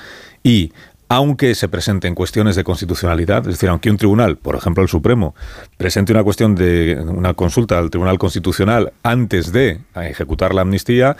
Y 0.43 0.71
aunque 1.07 1.53
se 1.55 1.69
presenten 1.69 2.15
cuestiones 2.15 2.55
de 2.55 2.63
constitucionalidad, 2.63 3.39
es 3.39 3.53
decir, 3.53 3.69
aunque 3.69 3.91
un 3.91 3.97
tribunal, 3.97 4.37
por 4.37 4.55
ejemplo 4.55 4.81
el 4.81 4.89
Supremo, 4.89 5.35
presente 5.77 6.11
una 6.11 6.23
cuestión 6.23 6.55
de 6.55 6.97
una 7.05 7.33
consulta 7.33 7.77
al 7.77 7.89
Tribunal 7.91 8.17
Constitucional 8.17 8.93
antes 9.03 9.51
de 9.51 9.79
ejecutar 9.95 10.53
la 10.53 10.61
amnistía, 10.61 11.15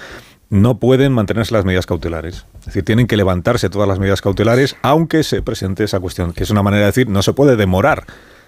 no 0.50 0.80
pueden 0.80 1.12
mantenerse 1.12 1.54
las 1.54 1.66
medidas 1.66 1.86
cautelares. 1.86 2.46
Es 2.60 2.66
decir, 2.66 2.84
tienen 2.84 3.08
que 3.08 3.18
levantarse 3.18 3.70
todas 3.70 3.88
las 3.88 4.00
medidas 4.00 4.22
cautelares, 4.22 4.76
aunque 4.82 5.24
se 5.24 5.42
presente 5.42 5.84
esa 5.84 6.00
cuestión, 6.00 6.34
que 6.34 6.44
es 6.44 6.50
una 6.50 6.64
manera 6.64 6.82
de 6.82 6.88
decir, 6.88 7.10
no 7.10 7.22
se 7.22 7.34
puede 7.34 7.56
demorar 7.56 8.06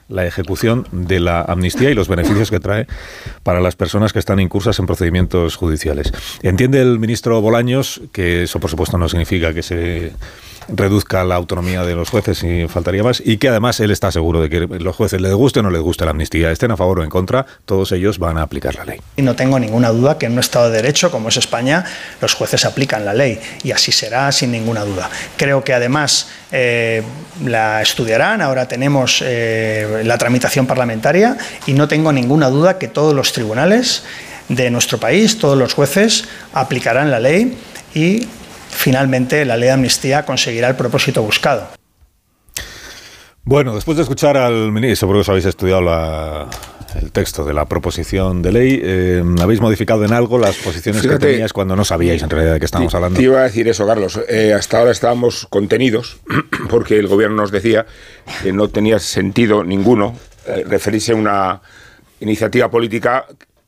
la 0.10 0.26
ejecución 0.26 0.88
de 0.91 1.20
la 1.20 1.41
amnistía 1.41 1.89
y 1.89 1.93
los 1.93 2.08
beneficios 2.08 2.49
que 2.49 2.60
trae 2.60 2.88
para 3.43 3.60
las 3.60 3.76
personas 3.76 4.14
que 4.14 4.20
están 4.20 4.39
incursas 4.39 4.80
en 4.80 4.86
procedimientos 4.86 5.55
judiciales. 5.55 6.14
Entiende 6.41 6.82
el 6.82 6.99
ministro 6.99 7.41
Bolaños 7.41 8.01
que 8.12 8.43
eso, 8.43 8.60
por 8.60 8.70
supuesto, 8.70 8.97
no 8.97 9.10
significa 9.10 9.53
que 9.53 9.64
se 9.64 10.14
reduzca 10.70 11.24
la 11.24 11.36
autonomía 11.36 11.84
de 11.84 11.95
los 11.95 12.09
jueces 12.09 12.43
y 12.43 12.68
faltaría 12.68 13.03
más 13.03 13.22
y 13.24 13.38
que 13.38 13.49
además 13.49 13.80
él 13.80 13.91
está 13.91 14.11
seguro 14.11 14.41
de 14.41 14.49
que 14.49 14.59
los 14.59 14.95
jueces 14.95 15.22
les 15.22 15.34
guste 15.34 15.59
o 15.59 15.63
no 15.63 15.70
les 15.70 15.82
guste 15.82 16.05
la 16.05 16.11
amnistía, 16.11 16.51
estén 16.51 16.72
a 16.72 16.78
favor 16.78 16.99
o 16.99 17.03
en 17.03 17.09
contra, 17.09 17.45
todos 17.65 17.91
ellos 17.91 18.20
van 18.20 18.38
a 18.38 18.41
aplicar 18.41 18.76
la 18.76 18.86
ley. 18.86 18.99
No 19.18 19.36
tengo 19.36 19.59
ninguna 19.59 19.89
duda 19.89 20.18
que 20.18 20.26
en 20.26 20.34
un 20.34 20.39
Estado 20.39 20.70
de 20.70 20.78
Derecho 20.78 21.11
como 21.11 21.30
es 21.30 21.38
España, 21.38 21.86
los 22.22 22.34
jueces 22.34 22.65
aplican 22.65 23.05
la 23.05 23.13
ley 23.13 23.39
y 23.63 23.72
así 23.72 23.91
será 23.91 24.32
sin 24.32 24.51
ninguna 24.51 24.84
duda. 24.84 25.09
Creo 25.38 25.63
que 25.63 25.74
además 25.74 26.28
eh, 26.51 27.03
la 27.45 27.82
estudiarán, 27.82 28.41
ahora 28.41 28.68
tenemos 28.68 29.22
eh, 29.24 30.01
la 30.05 30.18
tramitación 30.18 30.65
parlamentaria 30.65 31.38
y 31.65 31.74
no 31.74 31.88
tengo 31.88 32.11
ninguna 32.11 32.49
duda 32.49 32.78
que 32.78 32.88
todos 32.88 33.13
los 33.13 33.34
tribunales 33.34 34.03
de 34.49 34.72
nuestro 34.72 34.97
país, 34.97 35.38
todos 35.39 35.57
los 35.57 35.74
jueces 35.74 36.26
aplicarán 36.53 37.11
la 37.11 37.20
ley 37.20 37.57
y 37.93 38.28
finalmente 38.78 39.43
la 39.43 39.57
ley 39.57 39.67
de 39.67 39.73
amnistía 39.73 40.23
conseguirá 40.23 40.69
el 40.69 40.75
propósito 40.75 41.23
buscado. 41.23 41.67
Bueno, 43.43 43.73
después 43.73 43.97
de 43.97 44.03
escuchar 44.03 44.38
al 44.38 44.71
ministro, 44.71 44.95
seguro 45.07 45.19
que 45.19 45.21
os 45.21 45.30
habéis 45.30 45.45
estudiado 45.45 46.49
el 47.01 47.11
texto 47.11 47.45
de 47.45 47.53
la 47.53 47.65
proposición 47.65 48.41
de 48.41 48.51
ley, 48.51 48.80
eh, 48.84 49.23
¿habéis 49.41 49.61
modificado 49.61 50.03
en 50.03 50.13
algo 50.13 50.38
las 50.38 50.57
posiciones 50.57 51.01
que 51.01 51.17
teníais 51.17 51.53
cuando 51.53 51.75
no 51.75 51.86
sabíais 51.86 52.21
en 52.21 52.30
realidad 52.30 52.53
de 52.53 52.59
qué 52.59 52.65
estábamos 52.65 52.93
hablando? 52.93 53.17
Te 53.17 53.23
iba 53.23 53.39
a 53.39 53.43
decir 53.43 53.67
eso, 53.67 53.88
Carlos. 53.88 54.19
Eh, 54.28 54.53
hasta 54.53 54.80
ahora 54.80 54.91
estábamos 54.91 55.47
contenidos 55.49 56.17
porque 56.69 56.99
el 56.99 57.07
gobierno 57.07 57.38
nos 57.38 57.51
decía 57.51 57.86
que 58.43 58.51
no 58.51 58.69
tenía 58.69 58.99
sentido 58.99 59.63
ninguno 59.63 60.15
eh, 60.45 60.63
referirse 60.67 61.13
a 61.13 61.15
una 61.15 61.61
iniciativa 62.19 62.69
política 62.69 63.25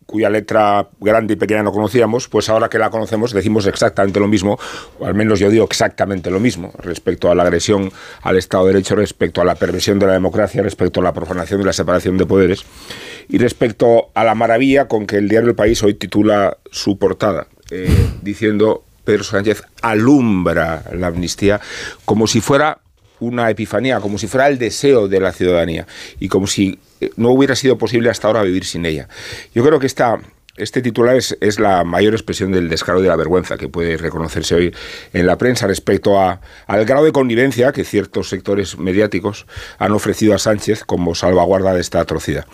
cuya 0.10 0.28
letra 0.28 0.88
grande 1.00 1.34
y 1.34 1.36
pequeña 1.36 1.62
no 1.62 1.72
conocíamos, 1.72 2.28
pues 2.28 2.50
ahora 2.50 2.68
que 2.68 2.80
la 2.80 2.90
conocemos 2.90 3.32
decimos 3.32 3.68
exactamente 3.68 4.20
lo 4.20 4.28
mismo, 4.28 4.58
o 4.98 5.06
al 5.06 5.14
menos 5.14 5.40
yo 5.40 5.52
digo 5.52 5.66
exactamente 5.66 6.32
lo 6.32 6.40
mismo, 6.40 6.74
respecto 6.80 7.30
a 7.30 7.36
la 7.36 7.44
agresión 7.44 7.92
al 8.24 8.36
Estado 8.36 8.66
de 8.66 8.74
Derecho, 8.74 8.96
respecto 8.96 9.40
a 9.40 9.46
la 9.46 9.54
perversión 9.54 10.00
de 10.00 10.08
la 10.08 10.14
democracia, 10.14 10.64
respecto 10.64 11.00
a 11.00 11.04
la 11.04 11.14
profanación 11.14 11.62
y 11.62 11.64
la 11.64 11.74
separación 11.74 12.18
de 12.18 12.26
poderes, 12.26 12.66
y 13.28 13.38
respecto 13.38 14.10
a 14.16 14.24
la 14.24 14.34
maravilla 14.34 14.88
con 14.88 15.06
que 15.06 15.18
el 15.18 15.30
diario 15.30 15.50
El 15.50 15.56
País 15.56 15.84
hoy 15.84 15.94
titula 15.94 16.58
su 16.72 16.98
portada, 16.98 17.46
eh, 17.70 17.96
diciendo 18.24 18.84
Pedro 19.04 19.24
Sánchez 19.24 19.62
alumbra 19.84 20.86
la 20.92 21.06
amnistía 21.06 21.62
como 22.04 22.26
si 22.26 22.42
fuera 22.42 22.80
una 23.20 23.50
epifanía, 23.50 24.00
como 24.00 24.18
si 24.18 24.28
fuera 24.28 24.48
el 24.48 24.58
deseo 24.58 25.08
de 25.08 25.20
la 25.20 25.32
ciudadanía 25.32 25.88
y 26.20 26.28
como 26.28 26.48
si 26.48 26.80
eh, 27.02 27.12
no 27.16 27.30
hubiera 27.30 27.56
sido 27.56 27.78
posible 27.78 28.10
hasta 28.10 28.28
ahora 28.28 28.44
vivir 28.44 28.66
sin 28.66 28.86
ella. 28.86 29.08
Yo 29.54 29.64
creo 29.64 29.80
que 29.80 29.88
esta, 29.88 30.20
este 30.58 30.82
titular 30.82 31.16
es, 31.16 31.38
es, 31.42 31.60
la 31.60 31.84
mayor 31.84 32.14
expresión 32.14 32.52
del 32.52 32.70
descaro 32.70 33.00
y 33.00 33.04
de 33.04 33.10
la 33.10 33.16
vergüenza 33.16 33.58
que 33.58 33.70
puede 33.70 33.98
reconocerse 33.98 34.56
hoy 34.56 34.76
en 35.14 35.26
la 35.26 35.38
prensa 35.38 35.68
respecto 35.68 36.20
a, 36.20 36.42
al 36.68 36.86
grado 36.86 37.06
de 37.06 37.12
connivencia 37.12 37.72
que 37.72 37.84
ciertos 37.84 38.30
sectores 38.30 38.78
mediáticos 38.78 39.48
han 39.78 39.92
ofrecido 39.92 40.36
a 40.36 40.40
Sánchez 40.40 40.84
como 40.84 41.16
salvaguarda 41.16 41.74
de 41.74 41.82
esta 41.82 42.00
atrocidad. 42.00 42.46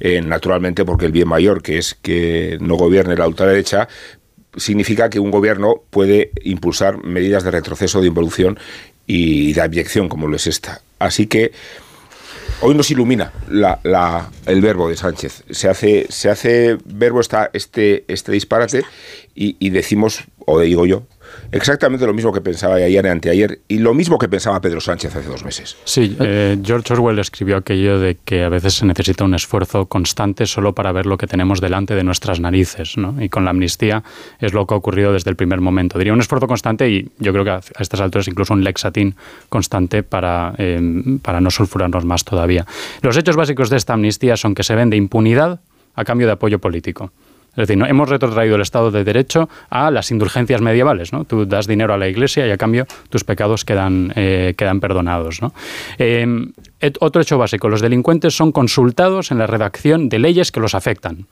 Eh, 0.00 0.20
naturalmente 0.22 0.84
porque 0.84 1.06
el 1.06 1.12
bien 1.12 1.28
mayor, 1.28 1.62
que 1.62 1.78
es 1.78 1.94
que 1.94 2.58
no 2.60 2.74
gobierne 2.76 3.16
la 3.16 3.28
ultraderecha, 3.28 3.88
significa 4.56 5.08
que 5.08 5.18
un 5.18 5.30
gobierno 5.30 5.82
puede 5.90 6.32
impulsar 6.42 7.02
medidas 7.02 7.44
de 7.44 7.50
retroceso, 7.50 8.00
de 8.00 8.08
involución 8.08 8.58
y 9.06 9.52
de 9.52 9.60
abyección 9.60 10.08
como 10.08 10.28
lo 10.28 10.36
es 10.36 10.46
esta. 10.46 10.80
Así 10.98 11.26
que 11.26 11.52
hoy 12.60 12.74
nos 12.74 12.90
ilumina 12.90 13.32
la, 13.48 14.30
el 14.46 14.60
verbo 14.60 14.88
de 14.88 14.96
Sánchez. 14.96 15.44
Se 15.50 15.68
hace, 15.68 16.06
se 16.08 16.30
hace 16.30 16.78
verbo 16.84 17.20
esta, 17.20 17.50
este, 17.52 18.04
este 18.08 18.32
disparate 18.32 18.84
y, 19.34 19.70
decimos, 19.70 20.24
o 20.38 20.60
digo 20.60 20.86
yo, 20.86 21.04
exactamente 21.50 22.06
lo 22.06 22.14
mismo 22.14 22.32
que 22.32 22.40
pensaba 22.40 22.76
ayer 22.76 23.04
y 23.04 23.08
anteayer 23.08 23.60
y 23.68 23.78
lo 23.78 23.94
mismo 23.94 24.18
que 24.18 24.28
pensaba 24.28 24.60
Pedro 24.60 24.80
Sánchez 24.80 25.14
hace 25.16 25.28
dos 25.28 25.44
meses. 25.44 25.76
Sí, 25.84 26.16
eh, 26.20 26.58
George 26.62 26.92
Orwell 26.92 27.18
escribió 27.18 27.56
aquello 27.56 27.98
de 27.98 28.16
que 28.24 28.44
a 28.44 28.48
veces 28.48 28.74
se 28.74 28.86
necesita 28.86 29.24
un 29.24 29.34
esfuerzo 29.34 29.86
constante 29.86 30.46
solo 30.46 30.74
para 30.74 30.92
ver 30.92 31.06
lo 31.06 31.18
que 31.18 31.26
tenemos 31.26 31.60
delante 31.60 31.94
de 31.94 32.04
nuestras 32.04 32.40
narices, 32.40 32.96
¿no? 32.96 33.22
Y 33.22 33.28
con 33.28 33.44
la 33.44 33.50
amnistía 33.50 34.02
es 34.38 34.52
lo 34.52 34.66
que 34.66 34.74
ha 34.74 34.76
ocurrido 34.76 35.12
desde 35.12 35.30
el 35.30 35.36
primer 35.36 35.60
momento. 35.60 35.98
Diría 35.98 36.12
un 36.12 36.20
esfuerzo 36.20 36.46
constante 36.46 36.88
y 36.88 37.10
yo 37.18 37.32
creo 37.32 37.44
que 37.44 37.50
a 37.50 37.60
estas 37.78 38.00
alturas 38.00 38.28
incluso 38.28 38.54
un 38.54 38.64
lexatín 38.64 39.14
constante 39.48 40.02
para, 40.02 40.54
eh, 40.58 40.80
para 41.22 41.40
no 41.40 41.50
sulfurarnos 41.50 42.04
más 42.04 42.24
todavía. 42.24 42.66
Los 43.00 43.16
hechos 43.16 43.36
básicos 43.36 43.70
de 43.70 43.76
esta 43.76 43.94
amnistía 43.94 44.36
son 44.36 44.54
que 44.54 44.62
se 44.62 44.74
vende 44.74 44.96
impunidad 44.96 45.60
a 45.94 46.04
cambio 46.04 46.26
de 46.26 46.32
apoyo 46.34 46.58
político. 46.58 47.12
Es 47.52 47.68
decir, 47.68 47.76
¿no? 47.76 47.86
hemos 47.86 48.08
retrotraído 48.08 48.56
el 48.56 48.62
Estado 48.62 48.90
de 48.90 49.04
Derecho 49.04 49.48
a 49.68 49.90
las 49.90 50.10
indulgencias 50.10 50.62
medievales. 50.62 51.12
¿no? 51.12 51.24
Tú 51.24 51.44
das 51.44 51.66
dinero 51.66 51.92
a 51.92 51.98
la 51.98 52.08
Iglesia 52.08 52.46
y 52.46 52.50
a 52.50 52.56
cambio 52.56 52.86
tus 53.10 53.24
pecados 53.24 53.64
quedan, 53.64 54.12
eh, 54.16 54.54
quedan 54.56 54.80
perdonados. 54.80 55.42
¿no? 55.42 55.52
Eh, 55.98 56.26
otro 57.00 57.20
hecho 57.20 57.36
básico, 57.36 57.68
los 57.68 57.82
delincuentes 57.82 58.34
son 58.34 58.52
consultados 58.52 59.30
en 59.30 59.38
la 59.38 59.46
redacción 59.46 60.08
de 60.08 60.18
leyes 60.18 60.50
que 60.50 60.60
los 60.60 60.74
afectan. 60.74 61.26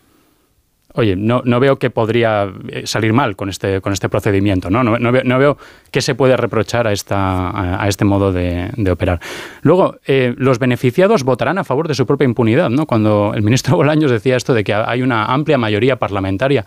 Oye, 0.94 1.14
no, 1.16 1.42
no 1.44 1.60
veo 1.60 1.78
que 1.78 1.90
podría 1.90 2.52
eh, 2.68 2.86
salir 2.86 3.12
mal 3.12 3.36
con 3.36 3.48
este, 3.48 3.80
con 3.80 3.92
este 3.92 4.08
procedimiento, 4.08 4.70
¿no? 4.70 4.82
No, 4.82 4.98
no, 4.98 5.12
veo, 5.12 5.22
no 5.24 5.56
qué 5.90 6.00
se 6.00 6.14
puede 6.14 6.36
reprochar 6.36 6.86
a, 6.86 6.92
esta, 6.92 7.82
a, 7.82 7.88
este 7.88 8.04
modo 8.04 8.32
de, 8.32 8.70
de 8.76 8.90
operar. 8.90 9.20
Luego, 9.62 9.96
eh, 10.06 10.34
los 10.36 10.58
beneficiados 10.58 11.22
votarán 11.22 11.58
a 11.58 11.64
favor 11.64 11.86
de 11.88 11.94
su 11.94 12.06
propia 12.06 12.24
impunidad, 12.24 12.70
¿no? 12.70 12.86
Cuando 12.86 13.32
el 13.34 13.42
ministro 13.42 13.76
Bolaños 13.80 14.10
decía 14.10 14.36
esto 14.36 14.54
de 14.54 14.64
que 14.64 14.74
hay 14.74 15.02
una 15.02 15.26
amplia 15.26 15.58
mayoría 15.58 15.96
parlamentaria. 15.96 16.64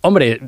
Hombre, 0.00 0.40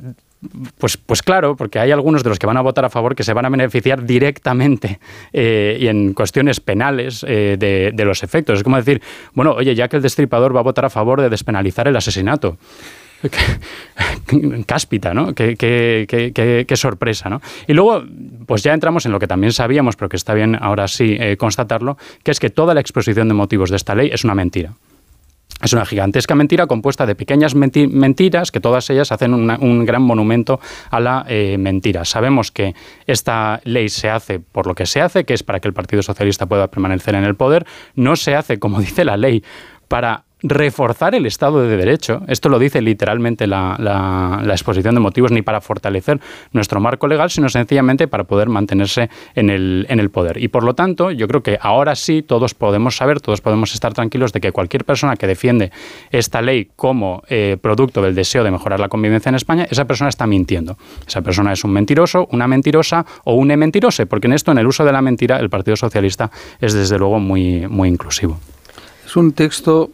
pues, 0.78 0.96
pues 0.96 1.22
claro, 1.22 1.54
porque 1.56 1.78
hay 1.78 1.90
algunos 1.90 2.22
de 2.22 2.30
los 2.30 2.38
que 2.38 2.46
van 2.46 2.56
a 2.56 2.62
votar 2.62 2.84
a 2.84 2.90
favor 2.90 3.14
que 3.14 3.22
se 3.22 3.32
van 3.34 3.44
a 3.44 3.48
beneficiar 3.50 4.04
directamente 4.04 4.98
eh, 5.32 5.76
y 5.78 5.86
en 5.86 6.14
cuestiones 6.14 6.60
penales 6.60 7.24
eh, 7.28 7.56
de, 7.58 8.04
los 8.04 8.22
efectos. 8.22 8.58
Es 8.58 8.64
como 8.64 8.76
decir, 8.76 9.02
bueno, 9.34 9.52
oye, 9.52 9.74
ya 9.74 9.88
que 9.88 9.96
el 9.96 10.02
destripador 10.02 10.56
va 10.56 10.60
a 10.60 10.62
votar 10.62 10.86
a 10.86 10.90
favor 10.90 11.20
de 11.20 11.28
despenalizar 11.28 11.88
el 11.88 11.96
asesinato. 11.96 12.56
cáspita, 14.66 15.12
¿no? 15.12 15.34
Qué, 15.34 16.74
sorpresa, 16.74 17.28
¿no? 17.28 17.42
Y 17.66 17.74
luego, 17.74 18.02
pues 18.46 18.62
ya 18.62 18.72
entramos 18.72 19.04
en 19.04 19.12
lo 19.12 19.18
que 19.18 19.26
también 19.26 19.52
sabíamos, 19.52 19.96
pero 19.96 20.08
que 20.08 20.16
está 20.16 20.32
bien 20.32 20.56
ahora 20.58 20.88
sí 20.88 21.18
eh, 21.20 21.36
constatarlo, 21.36 21.98
que 22.22 22.30
es 22.30 22.40
que 22.40 22.48
toda 22.48 22.72
la 22.72 22.80
exposición 22.80 23.28
de 23.28 23.34
motivos 23.34 23.68
de 23.68 23.76
esta 23.76 23.94
ley 23.94 24.08
es 24.10 24.24
una 24.24 24.34
mentira. 24.34 24.72
Es 25.62 25.72
una 25.74 25.84
gigantesca 25.84 26.34
mentira 26.34 26.66
compuesta 26.66 27.04
de 27.04 27.14
pequeñas 27.14 27.54
menti 27.54 27.86
mentiras 27.86 28.50
que 28.50 28.60
todas 28.60 28.88
ellas 28.88 29.12
hacen 29.12 29.34
un 29.34 29.84
gran 29.84 30.02
monumento 30.02 30.58
a 30.90 31.00
la 31.00 31.24
eh, 31.28 31.56
mentira. 31.58 32.04
Sabemos 32.04 32.50
que 32.50 32.74
esta 33.06 33.60
ley 33.64 33.88
se 33.90 34.08
hace 34.08 34.40
por 34.40 34.66
lo 34.66 34.74
que 34.74 34.86
se 34.86 35.02
hace, 35.02 35.24
que 35.24 35.34
es 35.34 35.42
para 35.42 35.60
que 35.60 35.68
el 35.68 35.74
Partido 35.74 36.02
Socialista 36.02 36.46
pueda 36.46 36.68
permanecer 36.68 37.14
en 37.14 37.24
el 37.24 37.34
poder. 37.34 37.66
No 37.94 38.16
se 38.16 38.34
hace, 38.34 38.58
como 38.58 38.80
dice 38.80 39.04
la 39.04 39.16
ley, 39.16 39.44
para 39.88 40.24
reforzar 40.42 41.14
el 41.14 41.26
Estado 41.26 41.62
de 41.62 41.76
Derecho, 41.76 42.22
esto 42.26 42.48
lo 42.48 42.58
dice 42.58 42.80
literalmente 42.80 43.46
la, 43.46 44.42
exposición 44.50 44.94
de 44.94 45.00
motivos, 45.00 45.30
ni 45.30 45.42
para 45.42 45.60
fortalecer 45.60 46.20
nuestro 46.52 46.80
marco 46.80 47.06
legal, 47.06 47.30
sino 47.30 47.48
sencillamente 47.48 48.08
para 48.08 48.24
poder 48.24 48.48
mantenerse 48.48 49.10
en 49.34 49.50
el, 49.50 49.86
en 49.88 50.00
el 50.00 50.10
poder. 50.10 50.42
Y 50.42 50.48
por 50.48 50.64
lo 50.64 50.74
tanto, 50.74 51.10
yo 51.10 51.28
creo 51.28 51.42
que 51.42 51.58
ahora 51.60 51.94
sí 51.94 52.22
todos 52.22 52.54
podemos 52.54 52.96
saber, 52.96 53.20
todos 53.20 53.40
podemos 53.40 53.74
estar 53.74 53.92
tranquilos 53.92 54.32
de 54.32 54.40
que 54.40 54.52
cualquier 54.52 54.84
persona 54.84 55.16
que 55.16 55.26
defiende 55.26 55.70
esta 56.10 56.42
ley 56.42 56.70
como 56.76 57.22
eh, 57.28 57.56
producto 57.60 58.02
del 58.02 58.14
deseo 58.14 58.42
de 58.42 58.50
mejorar 58.50 58.80
la 58.80 58.88
convivencia 58.88 59.28
en 59.28 59.34
España, 59.34 59.66
esa 59.70 59.84
persona 59.84 60.08
está 60.08 60.26
mintiendo. 60.26 60.76
Esa 61.06 61.22
persona 61.22 61.52
es 61.52 61.64
un 61.64 61.72
mentiroso, 61.72 62.26
una 62.32 62.48
mentirosa 62.48 63.04
o 63.24 63.34
un 63.34 63.50
mentirose, 63.56 64.06
porque 64.06 64.26
en 64.26 64.34
esto, 64.34 64.52
en 64.52 64.58
el 64.58 64.66
uso 64.66 64.84
de 64.84 64.92
la 64.92 65.02
mentira, 65.02 65.38
el 65.38 65.50
Partido 65.50 65.76
Socialista 65.76 66.30
es 66.60 66.72
desde 66.72 66.98
luego 66.98 67.18
muy, 67.18 67.66
muy 67.68 67.88
inclusivo. 67.88 68.38
Es 69.04 69.16
un 69.16 69.32
texto 69.32 69.90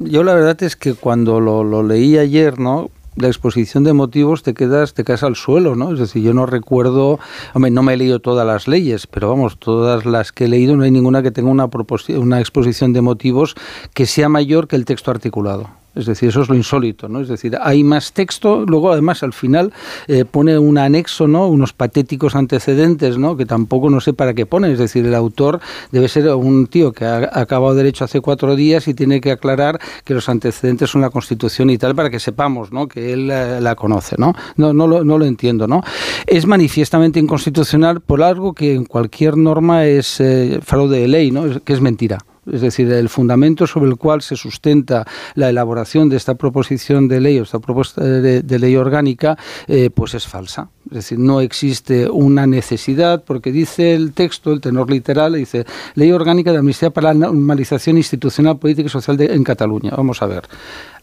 yo 0.00 0.24
la 0.24 0.34
verdad 0.34 0.62
es 0.62 0.76
que 0.76 0.94
cuando 0.94 1.40
lo, 1.40 1.62
lo, 1.62 1.82
leí 1.82 2.16
ayer, 2.18 2.58
¿no? 2.58 2.90
La 3.16 3.28
exposición 3.28 3.84
de 3.84 3.92
motivos 3.92 4.42
te 4.42 4.54
quedas, 4.54 4.94
te 4.94 5.04
caes 5.04 5.22
al 5.22 5.36
suelo, 5.36 5.76
¿no? 5.76 5.92
Es 5.92 5.98
decir, 5.98 6.22
yo 6.22 6.32
no 6.32 6.46
recuerdo, 6.46 7.18
hombre, 7.54 7.70
no 7.70 7.82
me 7.82 7.94
he 7.94 7.96
leído 7.96 8.18
todas 8.20 8.46
las 8.46 8.66
leyes, 8.66 9.06
pero 9.06 9.28
vamos, 9.28 9.58
todas 9.58 10.06
las 10.06 10.32
que 10.32 10.44
he 10.44 10.48
leído 10.48 10.76
no 10.76 10.84
hay 10.84 10.90
ninguna 10.90 11.22
que 11.22 11.30
tenga 11.30 11.50
una, 11.50 11.68
una 12.16 12.40
exposición 12.40 12.92
de 12.92 13.02
motivos 13.02 13.56
que 13.92 14.06
sea 14.06 14.28
mayor 14.28 14.68
que 14.68 14.76
el 14.76 14.86
texto 14.86 15.10
articulado. 15.10 15.79
Es 15.94 16.06
decir, 16.06 16.28
eso 16.28 16.42
es 16.42 16.48
lo 16.48 16.54
insólito, 16.54 17.08
¿no? 17.08 17.20
Es 17.20 17.26
decir, 17.26 17.58
hay 17.60 17.82
más 17.82 18.12
texto, 18.12 18.64
luego 18.64 18.92
además 18.92 19.24
al 19.24 19.32
final 19.32 19.72
eh, 20.06 20.24
pone 20.24 20.56
un 20.56 20.78
anexo, 20.78 21.26
¿no? 21.26 21.48
Unos 21.48 21.72
patéticos 21.72 22.36
antecedentes, 22.36 23.18
¿no? 23.18 23.36
Que 23.36 23.44
tampoco 23.44 23.90
no 23.90 24.00
sé 24.00 24.12
para 24.12 24.32
qué 24.32 24.46
pone. 24.46 24.70
Es 24.70 24.78
decir, 24.78 25.04
el 25.04 25.14
autor 25.16 25.60
debe 25.90 26.06
ser 26.06 26.28
un 26.34 26.68
tío 26.68 26.92
que 26.92 27.04
ha 27.04 27.30
acabado 27.32 27.74
derecho 27.74 28.04
hace 28.04 28.20
cuatro 28.20 28.54
días 28.54 28.86
y 28.86 28.94
tiene 28.94 29.20
que 29.20 29.32
aclarar 29.32 29.80
que 30.04 30.14
los 30.14 30.28
antecedentes 30.28 30.90
son 30.90 31.00
la 31.00 31.10
Constitución 31.10 31.70
y 31.70 31.78
tal 31.78 31.96
para 31.96 32.08
que 32.08 32.20
sepamos, 32.20 32.72
¿no? 32.72 32.86
Que 32.86 33.12
él 33.12 33.26
la, 33.26 33.60
la 33.60 33.74
conoce, 33.74 34.14
¿no? 34.16 34.32
No, 34.56 34.72
no, 34.72 34.86
lo, 34.86 35.02
no 35.02 35.18
lo 35.18 35.24
entiendo, 35.24 35.66
¿no? 35.66 35.82
Es 36.26 36.46
manifiestamente 36.46 37.18
inconstitucional 37.18 38.00
por 38.00 38.22
algo 38.22 38.52
que 38.52 38.74
en 38.74 38.84
cualquier 38.84 39.36
norma 39.36 39.86
es 39.86 40.20
eh, 40.20 40.60
fraude 40.62 41.00
de 41.00 41.08
ley, 41.08 41.30
¿no? 41.32 41.60
Que 41.64 41.72
es 41.72 41.80
mentira 41.80 42.18
es 42.50 42.60
decir, 42.60 42.90
el 42.92 43.08
fundamento 43.08 43.66
sobre 43.66 43.90
el 43.90 43.96
cual 43.96 44.22
se 44.22 44.36
sustenta 44.36 45.06
la 45.34 45.48
elaboración 45.48 46.08
de 46.08 46.16
esta 46.16 46.34
proposición 46.34 47.08
de 47.08 47.20
ley 47.20 47.38
o 47.38 47.42
esta 47.42 47.58
propuesta 47.58 48.02
de, 48.02 48.58
ley 48.58 48.76
orgánica, 48.76 49.36
eh, 49.66 49.90
pues 49.90 50.14
es 50.14 50.26
falsa. 50.26 50.68
Es 50.86 50.96
decir, 50.96 51.18
no 51.18 51.40
existe 51.40 52.08
una 52.08 52.46
necesidad, 52.46 53.22
porque 53.24 53.52
dice 53.52 53.94
el 53.94 54.12
texto, 54.12 54.52
el 54.52 54.60
tenor 54.60 54.90
literal, 54.90 55.34
dice 55.34 55.64
Ley 55.94 56.10
Orgánica 56.10 56.52
de 56.52 56.58
Amnistía 56.58 56.90
para 56.90 57.12
la 57.12 57.26
Normalización 57.26 57.96
Institucional, 57.96 58.58
Política 58.58 58.86
y 58.86 58.90
Social 58.90 59.16
de, 59.16 59.26
en 59.26 59.44
Cataluña. 59.44 59.92
Vamos 59.96 60.20
a 60.22 60.26
ver. 60.26 60.42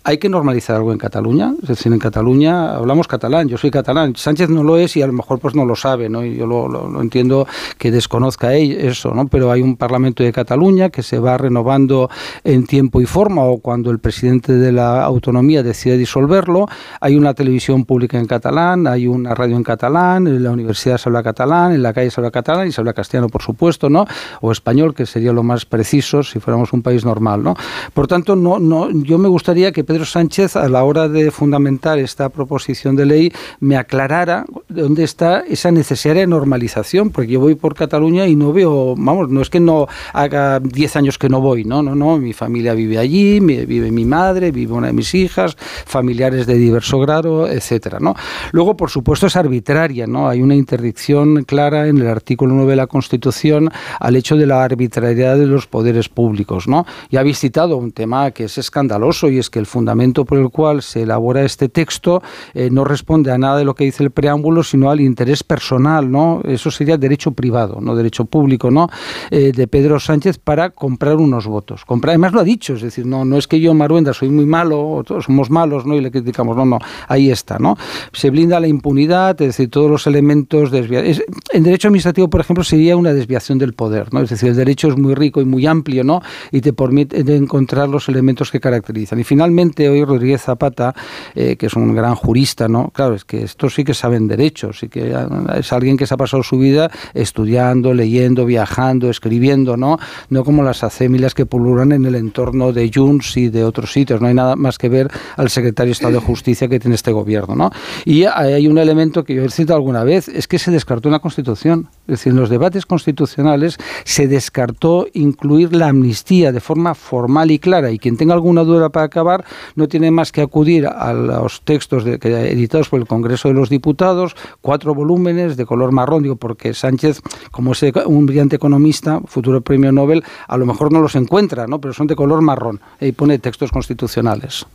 ¿Hay 0.08 0.20
que 0.20 0.30
normalizar 0.30 0.78
algo 0.78 0.94
en 0.94 0.98
Cataluña? 0.98 1.54
Es 1.62 1.68
decir, 1.68 1.92
en 1.92 2.00
Cataluña 2.00 2.76
hablamos 2.76 3.10
catalán, 3.10 3.50
yo 3.50 3.58
soy 3.58 3.72
catalán. 3.72 4.16
Sánchez 4.16 4.50
no 4.50 4.64
lo 4.64 4.78
es 4.78 4.96
y 4.96 5.02
a 5.02 5.08
lo 5.08 5.12
mejor 5.12 5.38
pues 5.38 5.54
no 5.54 5.66
lo 5.66 5.76
sabe, 5.76 6.08
¿no? 6.08 6.24
Y 6.24 6.38
yo 6.38 6.48
lo, 6.48 7.02
entiendo 7.02 7.46
que 7.78 7.92
desconozca 7.92 8.56
eso, 8.56 9.14
¿no? 9.14 9.28
Pero 9.28 9.52
hay 9.52 9.62
un 9.62 9.76
Parlamento 9.76 10.24
de 10.24 10.32
Cataluña 10.32 10.92
que 10.92 11.04
se 11.04 11.20
va 11.20 11.38
renovando 11.38 12.10
en 12.46 12.66
tiempo 12.66 13.02
y 13.02 13.06
forma 13.06 13.44
o 13.44 13.58
cuando 13.58 13.92
el 13.92 14.00
presidente 14.00 14.54
de 14.54 14.72
la 14.72 15.04
autonomía 15.04 15.62
decide 15.62 15.98
disolverlo. 15.98 16.68
Hay 17.02 17.18
una 17.18 17.34
televisión 17.34 17.84
pública 17.84 18.18
en 18.18 18.28
catalán, 18.28 18.88
hay 18.88 19.08
una 19.08 19.36
radio 19.36 19.58
en 19.58 19.64
catalán, 19.64 20.26
en 20.26 20.42
la 20.42 20.52
universidad 20.52 21.00
se 21.00 21.10
habla 21.10 21.22
catalán, 21.22 21.74
en 21.74 21.84
la 21.84 21.92
calle 21.92 22.12
se 22.12 22.22
habla 22.22 22.32
catalán 22.32 22.70
y 22.70 22.72
se 22.72 22.80
habla 22.80 22.94
castellano, 22.94 23.28
por 23.28 23.42
supuesto, 23.42 23.90
¿no? 23.90 24.06
O 24.40 24.54
español, 24.54 24.96
que 24.96 25.06
sería 25.06 25.34
lo 25.34 25.44
más 25.44 25.66
preciso 25.66 26.24
si 26.24 26.40
fuéramos 26.40 26.72
un 26.72 26.82
país 26.82 27.04
normal, 27.04 27.44
¿no? 27.44 27.56
Por 27.94 28.08
tanto, 28.08 28.38
no, 28.38 28.58
no, 28.58 28.90
yo 28.90 29.18
me 29.18 29.28
gustaría 29.28 29.74
que 29.74 29.84
Pedro 29.84 29.97
Sánchez, 30.06 30.56
a 30.56 30.68
la 30.70 30.84
hora 30.84 31.08
de 31.08 31.32
fundamentar 31.32 32.00
esta 32.00 32.30
proposición 32.30 32.96
de 32.96 33.06
ley, 33.06 33.34
me 33.60 33.78
aclarara 33.78 34.46
dónde 34.70 35.04
está 35.04 35.44
esa 35.48 35.72
necesaria 35.72 36.26
normalización, 36.28 37.10
porque 37.10 37.32
yo 37.32 37.40
voy 37.40 37.56
por 37.56 37.76
Cataluña 37.76 38.28
y 38.28 38.36
no 38.36 38.54
veo, 38.54 38.96
vamos, 38.98 39.30
no 39.30 39.42
es 39.42 39.50
que 39.50 39.60
no 39.60 39.88
haga 40.14 40.60
10 40.60 40.96
años 40.96 41.18
que 41.18 41.30
no 41.30 41.42
voy, 41.42 41.64
no, 41.64 41.82
no, 41.82 41.96
no, 41.96 42.18
mi 42.18 42.34
familia 42.34 42.74
vive 42.74 42.98
allí, 42.98 43.40
vive 43.40 43.92
mi 43.92 44.06
madre, 44.06 44.52
vive 44.52 44.74
una 44.74 44.88
de 44.88 44.94
mis 44.94 45.14
hijas, 45.16 45.56
familiares 45.86 46.46
de 46.46 46.56
diverso 46.56 47.00
grado, 47.00 47.48
etcétera, 47.48 48.00
¿no? 48.00 48.16
Luego, 48.52 48.78
por 48.78 48.90
supuesto, 48.90 49.28
es 49.28 49.36
arbitraria, 49.36 50.08
¿no? 50.08 50.30
Hay 50.30 50.42
una 50.42 50.56
interdicción 50.56 51.44
clara 51.44 51.88
en 51.88 51.98
el 51.98 52.08
artículo 52.08 52.54
9 52.54 52.72
de 52.72 52.76
la 52.76 52.88
Constitución 52.88 53.70
al 54.00 54.16
hecho 54.16 54.36
de 54.36 54.46
la 54.46 54.64
arbitrariedad 54.64 55.38
de 55.38 55.48
los 55.48 55.68
poderes 55.68 56.10
públicos, 56.10 56.68
¿no? 56.68 56.86
Y 57.10 57.18
habéis 57.18 57.40
citado 57.40 57.78
un 57.78 57.92
tema 57.92 58.32
que 58.32 58.46
es 58.46 58.58
escandaloso 58.58 59.30
y 59.30 59.40
es 59.40 59.50
que 59.50 59.60
el 59.60 59.66
fundamento 59.66 59.87
por 60.26 60.38
el 60.38 60.50
cual 60.50 60.82
se 60.82 61.04
elabora 61.04 61.44
este 61.44 61.70
texto 61.70 62.22
eh, 62.54 62.70
no 62.72 62.84
responde 62.84 63.32
a 63.32 63.38
nada 63.38 63.58
de 63.58 63.66
lo 63.66 63.76
que 63.76 63.86
dice 63.86 64.04
el 64.04 64.12
preámbulo, 64.12 64.64
sino 64.64 64.90
al 64.90 65.02
interés 65.02 65.44
personal, 65.44 66.12
¿no? 66.12 66.42
Eso 66.44 66.72
sería 66.72 66.98
derecho 66.98 67.32
privado, 67.32 67.80
no 67.82 67.96
derecho 67.96 68.26
público, 68.26 68.72
¿no? 68.72 68.90
Eh, 69.32 69.52
de 69.54 69.68
Pedro 69.68 70.00
Sánchez 70.00 70.38
para 70.38 70.70
comprar 70.70 71.16
unos 71.18 71.48
votos. 71.48 71.86
Comprar, 71.86 72.12
además 72.12 72.34
lo 72.34 72.42
ha 72.42 72.44
dicho, 72.44 72.74
es 72.74 72.82
decir, 72.82 73.06
no, 73.06 73.26
no 73.26 73.38
es 73.38 73.48
que 73.48 73.60
yo, 73.60 73.74
Maruenda, 73.74 74.14
soy 74.14 74.30
muy 74.30 74.46
malo, 74.46 75.04
todos 75.06 75.26
somos 75.26 75.50
malos, 75.50 75.86
¿no? 75.86 75.96
Y 75.96 76.02
le 76.02 76.12
criticamos, 76.12 76.56
no, 76.56 76.66
no, 76.66 76.80
ahí 77.08 77.30
está, 77.30 77.60
¿no? 77.60 77.76
Se 78.14 78.30
blinda 78.30 78.60
la 78.60 78.68
impunidad, 78.68 79.42
es 79.42 79.48
decir, 79.48 79.70
todos 79.70 79.90
los 79.90 80.08
elementos 80.08 80.72
desviados. 80.72 81.22
En 81.52 81.64
derecho 81.64 81.88
administrativo, 81.88 82.30
por 82.30 82.42
ejemplo, 82.42 82.64
sería 82.64 82.96
una 82.96 83.14
desviación 83.14 83.58
del 83.58 83.74
poder, 83.74 84.14
¿no? 84.14 84.22
Es 84.22 84.30
decir, 84.30 84.50
el 84.50 84.56
derecho 84.56 84.88
es 84.88 84.98
muy 84.98 85.16
rico 85.16 85.42
y 85.42 85.46
muy 85.46 85.66
amplio, 85.66 86.04
¿no? 86.04 86.22
Y 86.52 86.62
te 86.62 86.74
permite 86.74 87.20
encontrar 87.36 87.90
los 87.90 88.10
elementos 88.10 88.52
que 88.52 88.60
caracterizan. 88.60 89.20
Y 89.20 89.24
finalmente, 89.24 89.67
hoy 89.90 90.04
Rodríguez 90.04 90.42
Zapata, 90.42 90.94
eh, 91.36 91.56
que 91.56 91.68
es 91.68 91.74
un 91.74 91.96
gran 91.96 92.16
jurista, 92.16 92.68
¿no? 92.68 92.90
Claro, 92.94 93.16
es 93.16 93.26
que 93.26 93.44
estos 93.44 93.74
sí 93.74 93.84
que 93.84 93.94
saben 93.94 94.28
derecho, 94.28 94.74
sí 94.74 94.90
que 94.90 95.16
es 95.56 95.74
alguien 95.74 95.98
que 95.98 96.06
se 96.06 96.14
ha 96.14 96.18
pasado 96.18 96.44
su 96.44 96.58
vida 96.58 96.90
estudiando, 97.14 97.94
leyendo, 97.94 98.46
viajando, 98.46 99.10
escribiendo, 99.10 99.78
¿no? 99.78 99.98
No 100.30 100.44
como 100.44 100.64
las 100.64 100.80
facsímiles 100.80 101.34
que 101.34 101.46
pululan 101.46 101.92
en 101.92 102.06
el 102.06 102.16
entorno 102.16 102.74
de 102.74 102.92
Junts 102.94 103.38
y 103.38 103.50
de 103.50 103.64
otros 103.64 103.92
sitios. 103.92 104.22
No 104.22 104.28
hay 104.28 104.34
nada 104.34 104.56
más 104.56 104.78
que 104.78 104.90
ver 104.90 105.10
al 105.36 105.50
secretario 105.50 105.90
de 105.90 105.94
Estado 105.94 106.14
de 106.14 106.20
Justicia 106.20 106.68
que 106.68 106.80
tiene 106.80 106.96
este 106.96 107.12
gobierno. 107.12 107.56
¿no? 107.56 107.72
Y 108.06 108.26
hay 108.26 108.68
un 108.68 108.78
elemento 108.78 109.24
que 109.24 109.36
yo 109.36 109.44
he 109.44 109.50
citado 109.50 109.78
alguna 109.78 110.04
vez, 110.04 110.28
es 110.28 110.48
que 110.48 110.60
se 110.60 110.72
descartó 110.72 111.10
una 111.10 111.20
constitución. 111.20 111.90
Es 112.02 112.20
decir, 112.20 112.32
en 112.32 112.40
los 112.40 112.50
debates 112.50 112.86
constitucionales 112.86 113.78
se 114.06 114.28
descartó 114.28 115.08
incluir 115.14 115.76
la 115.76 115.90
amnistía 115.90 116.52
de 116.52 116.60
forma 116.60 116.96
formal 116.96 117.52
y 117.52 117.60
clara. 117.60 117.92
Y 117.92 118.00
quien 118.00 118.18
tenga 118.18 118.34
alguna 118.34 118.64
duda 118.64 118.90
para 118.90 119.06
acabar 119.06 119.46
no 119.76 119.88
tiene 119.88 120.12
más 120.12 120.32
que 120.32 120.42
acudir 120.42 120.88
a 120.88 121.14
los 121.14 121.62
textos 121.62 122.04
de, 122.04 122.16
editados 122.52 122.90
por 122.90 123.00
el 123.00 123.08
Congreso 123.08 123.48
de 123.48 123.54
los 123.54 123.70
Diputados, 123.70 124.36
cuatro 124.62 124.94
volúmenes 124.94 125.58
de 125.58 125.66
color 125.66 125.92
marrón, 125.92 126.24
digo, 126.24 126.36
porque 126.36 126.74
Sánchez, 126.74 127.22
como 127.52 127.74
es 127.74 127.84
un 128.06 128.26
brillante 128.26 128.56
economista, 128.56 129.22
futuro 129.26 129.62
premio 129.62 129.92
Nobel, 129.92 130.24
a 130.48 130.58
lo 130.58 130.66
mejor 130.66 130.92
no 130.92 131.00
los 131.00 131.16
encuentra, 131.16 131.68
¿no? 131.68 131.80
pero 131.80 131.94
son 131.94 132.08
de 132.08 132.16
color 132.16 132.42
marrón 132.42 132.80
y 133.00 133.12
pone 133.12 133.40
textos 133.40 133.72
constitucionales. 133.72 134.66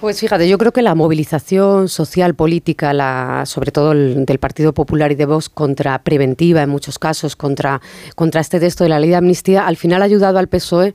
Pues 0.00 0.18
fíjate, 0.18 0.48
yo 0.48 0.58
creo 0.58 0.72
que 0.72 0.82
la 0.82 0.96
movilización 0.96 1.88
social, 1.88 2.34
política, 2.34 2.92
la, 2.92 3.44
sobre 3.46 3.70
todo 3.70 3.92
el, 3.92 4.26
del 4.26 4.38
Partido 4.40 4.72
Popular 4.72 5.12
y 5.12 5.14
de 5.14 5.24
Vox, 5.24 5.48
contra 5.48 6.02
preventiva 6.02 6.62
en 6.62 6.68
muchos 6.68 6.98
casos, 6.98 7.36
contra, 7.36 7.80
contra 8.16 8.40
este 8.40 8.58
texto 8.58 8.82
de 8.82 8.90
la 8.90 8.98
ley 8.98 9.10
de 9.10 9.16
amnistía, 9.16 9.66
al 9.68 9.76
final 9.76 10.02
ha 10.02 10.06
ayudado 10.06 10.38
al 10.38 10.48
PSOE 10.48 10.94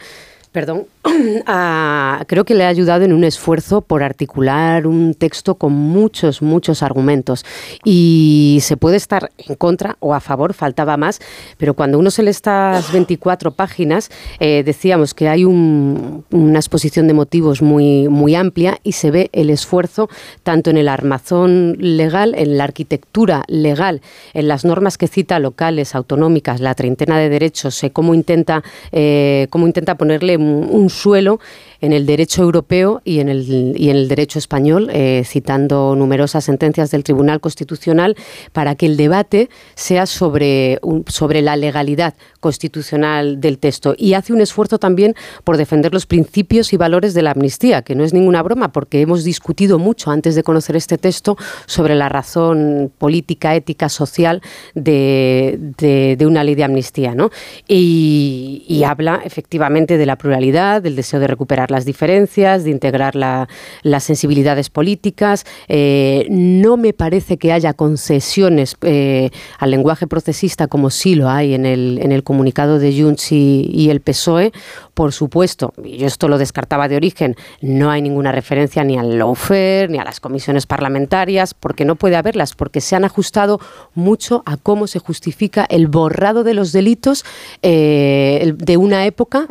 perdón, 0.57 0.87
creo 2.27 2.43
que 2.43 2.55
le 2.55 2.65
ha 2.65 2.67
ayudado 2.67 3.05
en 3.05 3.13
un 3.13 3.23
esfuerzo 3.23 3.81
por 3.81 4.01
articular 4.01 4.87
un 4.87 5.13
texto 5.13 5.53
con 5.53 5.71
muchos, 5.71 6.41
muchos 6.41 6.81
argumentos. 6.81 7.45
Y 7.83 8.57
se 8.61 8.75
puede 8.75 8.97
estar 8.97 9.29
en 9.37 9.53
contra 9.53 9.97
o 9.99 10.15
a 10.15 10.19
favor, 10.19 10.55
faltaba 10.55 10.97
más, 10.97 11.19
pero 11.59 11.75
cuando 11.75 11.99
uno 11.99 12.09
se 12.09 12.23
lee 12.23 12.31
estas 12.31 12.91
24 12.91 13.51
páginas, 13.51 14.09
eh, 14.39 14.63
decíamos 14.65 15.13
que 15.13 15.29
hay 15.29 15.45
una 15.45 16.57
exposición 16.57 17.05
de 17.05 17.13
motivos 17.13 17.61
muy, 17.61 18.07
muy 18.07 18.33
amplia 18.33 18.79
y 18.83 18.93
se 18.93 19.11
ve 19.11 19.29
el 19.33 19.51
esfuerzo 19.51 20.09
tanto 20.41 20.71
en 20.71 20.77
el 20.77 20.87
armazón 20.87 21.75
legal, 21.79 22.33
en 22.35 22.57
la 22.57 22.63
arquitectura 22.63 23.43
legal, 23.47 24.01
en 24.33 24.47
las 24.47 24.65
normas 24.65 24.97
que 24.97 25.07
cita 25.07 25.37
locales, 25.37 25.93
autonómicas, 25.93 26.61
la 26.61 26.73
treintena 26.73 27.19
de 27.19 27.29
derechos, 27.29 27.79
cómo 27.93 28.15
intenta, 28.15 28.63
eh, 28.91 29.45
cómo 29.51 29.67
intenta 29.67 29.93
ponerle 29.95 30.46
un, 30.47 30.89
suelo 30.89 31.39
en 31.81 31.93
el 31.93 32.05
derecho 32.05 32.41
europeo 32.41 33.01
y 33.03 33.19
en 33.19 33.29
el, 33.29 33.73
y 33.77 33.89
en 33.89 33.97
el 33.97 34.07
derecho 34.07 34.39
español, 34.39 34.89
eh, 34.91 35.23
citando 35.25 35.95
numerosas 35.95 36.45
sentencias 36.45 36.91
del 36.91 37.03
Tribunal 37.03 37.39
Constitucional, 37.39 38.15
para 38.53 38.75
que 38.75 38.85
el 38.85 38.97
debate 38.97 39.49
sea 39.75 40.05
sobre, 40.05 40.79
sobre 41.07 41.41
la 41.41 41.55
legalidad 41.55 42.15
constitucional 42.39 43.39
del 43.39 43.59
texto. 43.59 43.95
Y 43.97 44.13
hace 44.13 44.33
un 44.33 44.41
esfuerzo 44.41 44.79
también 44.79 45.15
por 45.43 45.57
defender 45.57 45.93
los 45.93 46.05
principios 46.05 46.73
y 46.73 46.77
valores 46.77 47.13
de 47.13 47.21
la 47.21 47.31
amnistía, 47.31 47.81
que 47.81 47.95
no 47.95 48.03
es 48.03 48.13
ninguna 48.13 48.41
broma, 48.41 48.71
porque 48.71 49.01
hemos 49.01 49.23
discutido 49.23 49.79
mucho 49.79 50.11
antes 50.11 50.35
de 50.35 50.43
conocer 50.43 50.75
este 50.75 50.97
texto 50.97 51.37
sobre 51.65 51.95
la 51.95 52.09
razón 52.09 52.91
política, 52.97 53.55
ética, 53.55 53.89
social 53.89 54.41
de, 54.75 55.57
de, 55.77 56.25
una 56.25 56.43
ley 56.43 56.55
de 56.55 56.63
amnistía. 56.63 57.15
¿no? 57.15 57.29
Y, 57.67 58.63
y 58.67 58.83
habla 58.83 59.21
efectivamente 59.23 59.97
de 59.97 60.05
la 60.05 60.17
pluralidad, 60.17 60.36
del 60.37 60.95
deseo 60.95 61.19
de 61.19 61.27
recuperar 61.27 61.71
las 61.71 61.83
diferencias, 61.83 62.63
de 62.63 62.69
integrar 62.69 63.15
las 63.15 64.03
sensibilidades 64.03 64.69
políticas. 64.69 65.45
Eh, 65.67 66.27
no 66.29 66.77
me 66.77 66.93
parece 66.93 67.37
que 67.37 67.51
haya 67.51 67.73
concesiones 67.73 68.77
eh, 68.81 69.29
al 69.59 69.71
lenguaje 69.71 70.07
procesista 70.07 70.67
como 70.67 70.89
sí 70.89 71.15
lo 71.15 71.29
hay 71.29 71.53
en 71.53 71.65
el, 71.65 71.99
en 72.01 72.11
el 72.11 72.23
comunicado 72.23 72.79
de 72.79 73.01
Junts 73.01 73.31
y, 73.31 73.89
el 73.89 74.01
PSOE. 74.01 74.51
Por 74.93 75.11
supuesto, 75.13 75.73
y 75.83 75.97
yo 75.97 76.07
esto 76.07 76.27
lo 76.27 76.37
descartaba 76.37 76.87
de 76.87 76.95
origen, 76.95 77.35
no 77.61 77.91
hay 77.91 78.01
ninguna 78.01 78.31
referencia 78.31 78.83
ni 78.83 78.97
al 78.97 79.17
lawfare 79.17 79.87
ni 79.89 79.99
a 79.99 80.03
las 80.03 80.19
comisiones 80.19 80.65
parlamentarias, 80.65 81.53
porque 81.53 81.85
no 81.85 81.95
puede 81.95 82.15
haberlas, 82.15 82.55
porque 82.55 82.81
se 82.81 82.95
han 82.95 83.05
ajustado 83.05 83.59
mucho 83.93 84.43
a 84.45 84.57
cómo 84.57 84.87
se 84.87 84.99
justifica 84.99 85.65
el 85.69 85.87
borrado 85.87 86.43
de 86.43 86.53
los 86.53 86.71
delitos 86.71 87.25
eh, 87.61 88.53
de 88.57 88.77
una 88.77 89.05
época, 89.05 89.45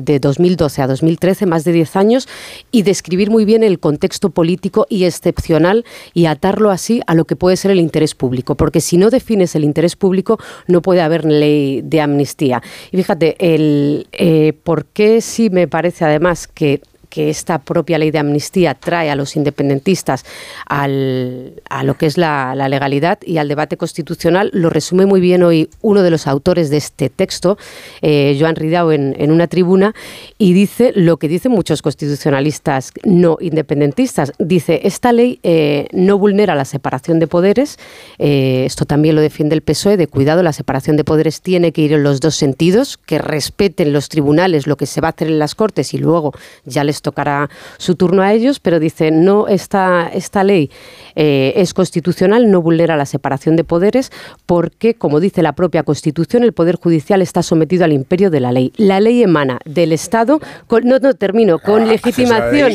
de 0.00 0.18
2012 0.18 0.82
a 0.82 0.86
2013 0.86 1.46
más 1.46 1.64
de 1.64 1.72
10 1.72 1.96
años, 1.96 2.28
y 2.70 2.82
describir 2.82 3.30
muy 3.30 3.44
bien 3.44 3.62
el 3.62 3.78
contexto 3.78 4.30
político 4.30 4.86
y 4.88 5.04
excepcional 5.04 5.84
y 6.14 6.26
atarlo 6.26 6.70
así 6.70 7.00
a 7.06 7.14
lo 7.14 7.24
que 7.24 7.36
puede 7.36 7.56
ser 7.56 7.70
el 7.70 7.80
interés 7.80 8.14
público, 8.14 8.54
porque 8.54 8.80
si 8.80 8.96
no 8.96 9.10
defines 9.10 9.54
el 9.54 9.64
interés 9.64 9.96
público 9.96 10.38
no 10.66 10.82
puede 10.82 11.00
haber 11.00 11.24
ley 11.24 11.82
de 11.82 12.00
amnistía. 12.00 12.62
Y 12.92 12.96
fíjate, 12.96 13.36
el, 13.38 14.06
eh, 14.12 14.52
¿por 14.64 14.86
qué 14.86 15.20
sí 15.20 15.50
me 15.50 15.68
parece 15.68 16.04
además 16.04 16.46
que 16.46 16.80
que 17.10 17.28
esta 17.28 17.58
propia 17.58 17.98
ley 17.98 18.10
de 18.10 18.18
amnistía 18.18 18.74
trae 18.74 19.10
a 19.10 19.16
los 19.16 19.36
independentistas 19.36 20.24
al, 20.66 21.60
a 21.68 21.82
lo 21.82 21.94
que 21.94 22.06
es 22.06 22.16
la, 22.16 22.54
legalidad 22.68 23.18
y 23.24 23.38
al 23.38 23.48
debate 23.48 23.76
constitucional, 23.76 24.50
lo 24.52 24.70
resume 24.70 25.04
muy 25.04 25.20
bien 25.20 25.42
hoy 25.42 25.68
uno 25.82 26.02
de 26.02 26.10
los 26.10 26.26
autores 26.26 26.70
de 26.70 26.76
este 26.76 27.10
texto, 27.10 27.58
eh, 28.00 28.36
Joan 28.38 28.54
Ridao, 28.54 28.92
en, 28.92 29.30
una 29.30 29.48
tribuna, 29.48 29.94
y 30.38 30.52
dice 30.52 30.92
lo 30.94 31.16
que 31.16 31.28
dicen 31.28 31.52
muchos 31.52 31.82
constitucionalistas 31.82 32.92
no 33.04 33.36
independentistas. 33.40 34.32
Dice, 34.38 34.80
esta 34.84 35.12
ley 35.12 35.40
eh, 35.42 35.88
no 35.92 36.16
vulnera 36.16 36.54
la 36.54 36.64
separación 36.64 37.18
de 37.18 37.26
poderes, 37.26 37.78
eh, 38.18 38.64
esto 38.66 38.84
también 38.84 39.16
lo 39.16 39.20
defiende 39.20 39.54
el 39.54 39.62
PSOE, 39.62 39.96
de 39.96 40.06
cuidado, 40.06 40.42
la 40.42 40.52
separación 40.52 40.96
de 40.96 41.04
poderes 41.04 41.40
tiene 41.40 41.72
que 41.72 41.82
ir 41.82 41.92
en 41.92 42.04
los 42.04 42.20
dos 42.20 42.36
sentidos, 42.36 42.98
que 42.98 43.18
respeten 43.18 43.92
los 43.92 44.08
tribunales 44.08 44.66
lo 44.66 44.76
que 44.76 44.86
se 44.86 45.00
va 45.00 45.08
a 45.08 45.10
hacer 45.10 45.28
en 45.28 45.38
las 45.38 45.54
Cortes 45.54 45.92
y 45.94 45.98
luego 45.98 46.32
ya 46.64 46.84
les 46.84 46.99
tocará 47.02 47.50
su 47.78 47.94
turno 47.94 48.22
a 48.22 48.32
ellos, 48.32 48.60
pero 48.60 48.78
dice, 48.78 49.10
no, 49.10 49.48
esta, 49.48 50.08
esta 50.12 50.44
ley 50.44 50.70
eh, 51.14 51.52
es 51.56 51.74
constitucional, 51.74 52.50
no 52.50 52.62
vulnera 52.62 52.96
la 52.96 53.06
separación 53.06 53.56
de 53.56 53.64
poderes, 53.64 54.12
porque, 54.46 54.94
como 54.94 55.20
dice 55.20 55.42
la 55.42 55.52
propia 55.52 55.82
Constitución, 55.82 56.42
el 56.42 56.52
Poder 56.52 56.76
Judicial 56.76 57.22
está 57.22 57.42
sometido 57.42 57.84
al 57.84 57.92
imperio 57.92 58.30
de 58.30 58.40
la 58.40 58.52
ley. 58.52 58.72
La 58.76 59.00
ley 59.00 59.22
emana 59.22 59.58
del 59.64 59.92
Estado, 59.92 60.40
con, 60.66 60.84
no, 60.84 60.98
no, 60.98 61.14
termino, 61.14 61.58
con 61.58 61.82
ah, 61.82 61.86
legitimación 61.86 62.72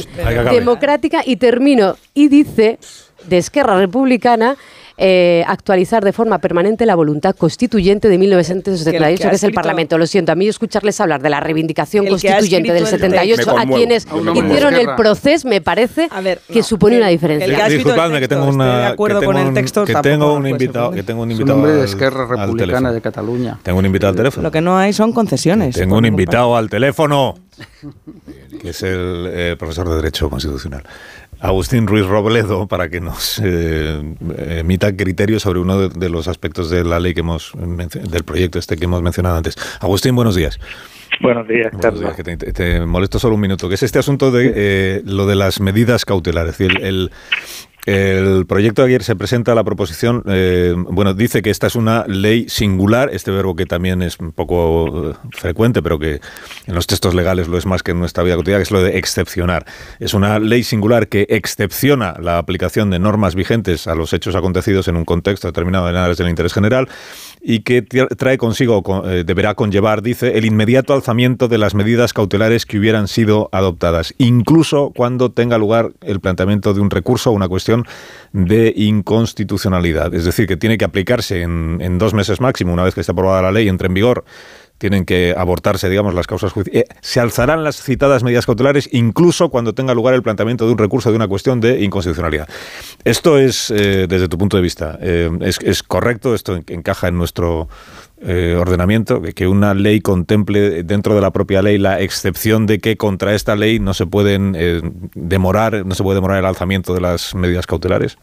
democrática 0.51 1.21
y 1.25 1.37
termino, 1.37 1.95
y 2.13 2.27
dice 2.27 2.79
de 3.27 3.37
Esquerra 3.37 3.77
Republicana 3.77 4.55
eh, 4.97 5.43
actualizar 5.47 6.03
de 6.03 6.13
forma 6.13 6.39
permanente 6.39 6.85
la 6.85 6.95
voluntad 6.95 7.35
constituyente 7.35 8.07
de 8.07 8.17
1978, 8.17 9.29
que, 9.29 9.35
es 9.35 9.43
el 9.43 9.53
Parlamento. 9.53 9.97
Lo 9.97 10.07
siento, 10.07 10.31
a 10.31 10.35
mí 10.35 10.47
escucharles 10.47 11.01
hablar 11.01 11.21
de 11.21 11.29
la 11.29 11.39
reivindicación 11.39 12.07
constituyente 12.07 12.71
del 12.71 12.87
78 12.87 13.57
a 13.57 13.65
quienes 13.65 14.07
hicieron 14.35 14.75
el 14.75 14.95
proceso 14.95 15.47
me 15.47 15.61
parece 15.61 16.07
que 16.51 16.63
supone 16.63 16.97
una 16.97 17.09
diferencia. 17.09 17.67
Disculpadme 17.67 18.19
que 18.19 18.27
tengo 18.27 18.45
una, 18.47 18.87
acuerdo 18.87 19.21
con 19.21 19.37
el 19.37 19.53
texto, 19.53 19.85
que 19.85 19.95
tengo 19.95 20.33
un 20.33 20.47
invitado, 20.47 20.91
que 20.91 21.03
tengo 21.03 21.23
un 21.23 21.31
invitado 21.31 21.57
nombre 21.57 21.73
de 21.73 21.85
Esquerra 21.85 22.25
Republicana 22.25 22.91
de 22.91 23.01
Cataluña. 23.01 23.59
Tengo 23.63 23.79
un 23.79 23.85
invitado 23.85 24.11
al 24.11 24.15
teléfono. 24.15 24.43
Lo 24.43 24.51
que 24.51 24.61
no 24.61 24.77
hay 24.77 24.93
son 24.93 25.11
concesiones. 25.11 25.75
Tengo 25.75 25.97
un 25.97 26.05
invitado 26.05 26.55
al 26.55 26.69
teléfono, 26.69 27.35
que 28.61 28.69
es 28.69 28.83
el 28.83 29.27
eh, 29.29 29.55
profesor 29.57 29.89
de 29.89 29.95
Derecho 29.95 30.29
Constitucional. 30.29 30.83
Agustín 31.39 31.87
Ruiz 31.87 32.05
Robledo 32.05 32.67
para 32.67 32.89
que 32.89 33.01
nos 33.01 33.41
eh, 33.43 34.01
emita 34.59 34.95
criterios 34.95 35.43
sobre 35.43 35.59
uno 35.59 35.89
de, 35.89 36.09
los 36.09 36.27
aspectos 36.27 36.69
de 36.69 36.83
la 36.83 36.99
ley 36.99 37.13
que 37.13 37.21
hemos 37.21 37.53
del 37.55 38.23
proyecto 38.23 38.59
este 38.59 38.77
que 38.77 38.85
hemos 38.85 39.01
mencionado 39.01 39.37
antes. 39.37 39.55
Agustín, 39.81 40.15
buenos 40.15 40.35
días. 40.35 40.59
Buenos 41.21 41.47
días, 41.47 41.71
Buenos 41.71 42.15
te, 42.53 42.85
molesto 42.85 43.19
solo 43.19 43.35
un 43.35 43.41
minuto, 43.41 43.69
que 43.69 43.75
es 43.75 43.83
este 43.83 43.99
asunto 43.99 44.31
de 44.31 44.51
eh, 44.55 45.01
lo 45.05 45.25
de 45.25 45.35
las 45.35 45.61
medidas 45.61 46.03
cautelares. 46.03 46.53
Es 46.53 46.57
decir, 46.57 46.83
el, 46.83 47.11
el 47.85 48.45
proyecto 48.47 48.81
de 48.81 48.87
ayer 48.87 49.03
se 49.03 49.15
presenta 49.15 49.53
la 49.53 49.63
proposición, 49.63 50.23
eh, 50.27 50.73
bueno, 50.75 51.13
dice 51.13 51.43
que 51.43 51.51
esta 51.51 51.67
es 51.67 51.75
una 51.75 52.05
ley 52.07 52.49
singular, 52.49 53.09
este 53.13 53.29
verbo 53.29 53.55
que 53.55 53.67
también 53.67 54.01
es 54.01 54.19
un 54.19 54.31
poco 54.31 55.11
eh, 55.11 55.13
frecuente, 55.31 55.83
pero 55.83 55.99
que 55.99 56.19
en 56.65 56.73
los 56.73 56.87
textos 56.87 57.13
legales 57.13 57.47
lo 57.47 57.59
es 57.59 57.67
más 57.67 57.83
que 57.83 57.91
en 57.91 57.99
nuestra 57.99 58.23
vida 58.23 58.37
cotidiana, 58.37 58.59
que 58.59 58.63
es 58.63 58.71
lo 58.71 58.81
de 58.81 58.97
excepcionar. 58.97 59.65
Es 59.99 60.15
una 60.15 60.39
ley 60.39 60.63
singular 60.63 61.07
que 61.07 61.27
excepciona 61.29 62.15
la 62.19 62.39
aplicación 62.39 62.89
de 62.89 62.97
normas 62.97 63.35
vigentes 63.35 63.85
a 63.85 63.93
los 63.93 64.13
hechos 64.13 64.35
acontecidos 64.35 64.87
en 64.87 64.95
un 64.95 65.05
contexto 65.05 65.47
determinado 65.47 65.87
en 65.87 65.95
áreas 65.95 66.17
del 66.17 66.29
interés 66.29 66.53
general 66.53 66.87
y 67.47 67.59
que 67.59 67.83
trae 67.83 68.39
consigo, 68.39 68.83
eh, 69.05 69.23
deberá 69.23 69.53
conllevar, 69.53 70.01
dice, 70.01 70.39
el 70.39 70.45
inmediato 70.45 70.95
alzamiento 70.95 71.47
de 71.47 71.59
las 71.59 71.75
medidas 71.75 72.13
cautelares 72.13 72.65
que 72.65 72.79
hubieran 72.79 73.07
sido 73.07 73.49
adoptadas, 73.51 74.15
incluso 74.17 74.91
cuando 74.95 75.31
tenga 75.31 75.59
lugar 75.59 75.91
el 76.01 76.19
planteamiento 76.19 76.73
de 76.73 76.81
un 76.81 76.89
recurso 76.89 77.29
o 77.29 77.33
una 77.33 77.47
cuestión 77.47 77.74
de 78.31 78.73
inconstitucionalidad. 78.75 80.13
Es 80.13 80.25
decir, 80.25 80.47
que 80.47 80.57
tiene 80.57 80.77
que 80.77 80.85
aplicarse 80.85 81.41
en, 81.41 81.79
en 81.81 81.97
dos 81.97 82.13
meses 82.13 82.41
máximo, 82.41 82.73
una 82.73 82.83
vez 82.83 82.93
que 82.93 83.01
esté 83.01 83.11
aprobada 83.11 83.41
la 83.41 83.51
ley, 83.51 83.67
entre 83.67 83.87
en 83.87 83.93
vigor 83.93 84.25
tienen 84.77 85.05
que 85.05 85.33
abortarse, 85.37 85.89
digamos, 85.89 86.13
las 86.13 86.27
causas 86.27 86.51
judiciales. 86.51 86.89
Eh, 86.89 86.95
se 87.01 87.19
alzarán 87.19 87.63
las 87.63 87.81
citadas 87.81 88.23
medidas 88.23 88.45
cautelares 88.45 88.89
incluso 88.91 89.49
cuando 89.49 89.73
tenga 89.73 89.93
lugar 89.93 90.13
el 90.13 90.23
planteamiento 90.23 90.65
de 90.65 90.73
un 90.73 90.77
recurso 90.77 91.09
de 91.09 91.15
una 91.15 91.27
cuestión 91.27 91.61
de 91.61 91.83
inconstitucionalidad. 91.83 92.47
Esto 93.03 93.37
es, 93.37 93.71
eh, 93.71 94.07
desde 94.07 94.27
tu 94.27 94.37
punto 94.37 94.57
de 94.57 94.63
vista, 94.63 94.97
eh, 95.01 95.29
es, 95.41 95.83
correcto? 95.83 96.35
¿Esto 96.35 96.59
encaja 96.67 97.07
en 97.07 97.17
nuestro 97.17 97.69
ordenamiento? 98.57 99.21
Que 99.21 99.45
una 99.45 99.75
ley 99.75 100.01
contemple 100.01 100.83
dentro 100.83 101.13
de 101.13 101.21
la 101.21 101.31
propia 101.31 101.61
ley 101.61 101.77
la 101.77 102.01
excepción 102.01 102.65
de 102.65 102.79
que 102.79 102.97
contra 102.97 103.35
esta 103.35 103.55
ley 103.55 103.79
no 103.79 103.93
se 103.93 104.07
pueden 104.07 104.53
demorar, 105.13 105.85
no 105.85 105.93
se 105.93 106.01
puede 106.01 106.15
demorar 106.15 106.39
el 106.39 106.45
alzamiento 106.45 106.93
de 106.95 107.01
las 107.01 107.35
medidas 107.35 107.67
cautelares? 107.67 108.17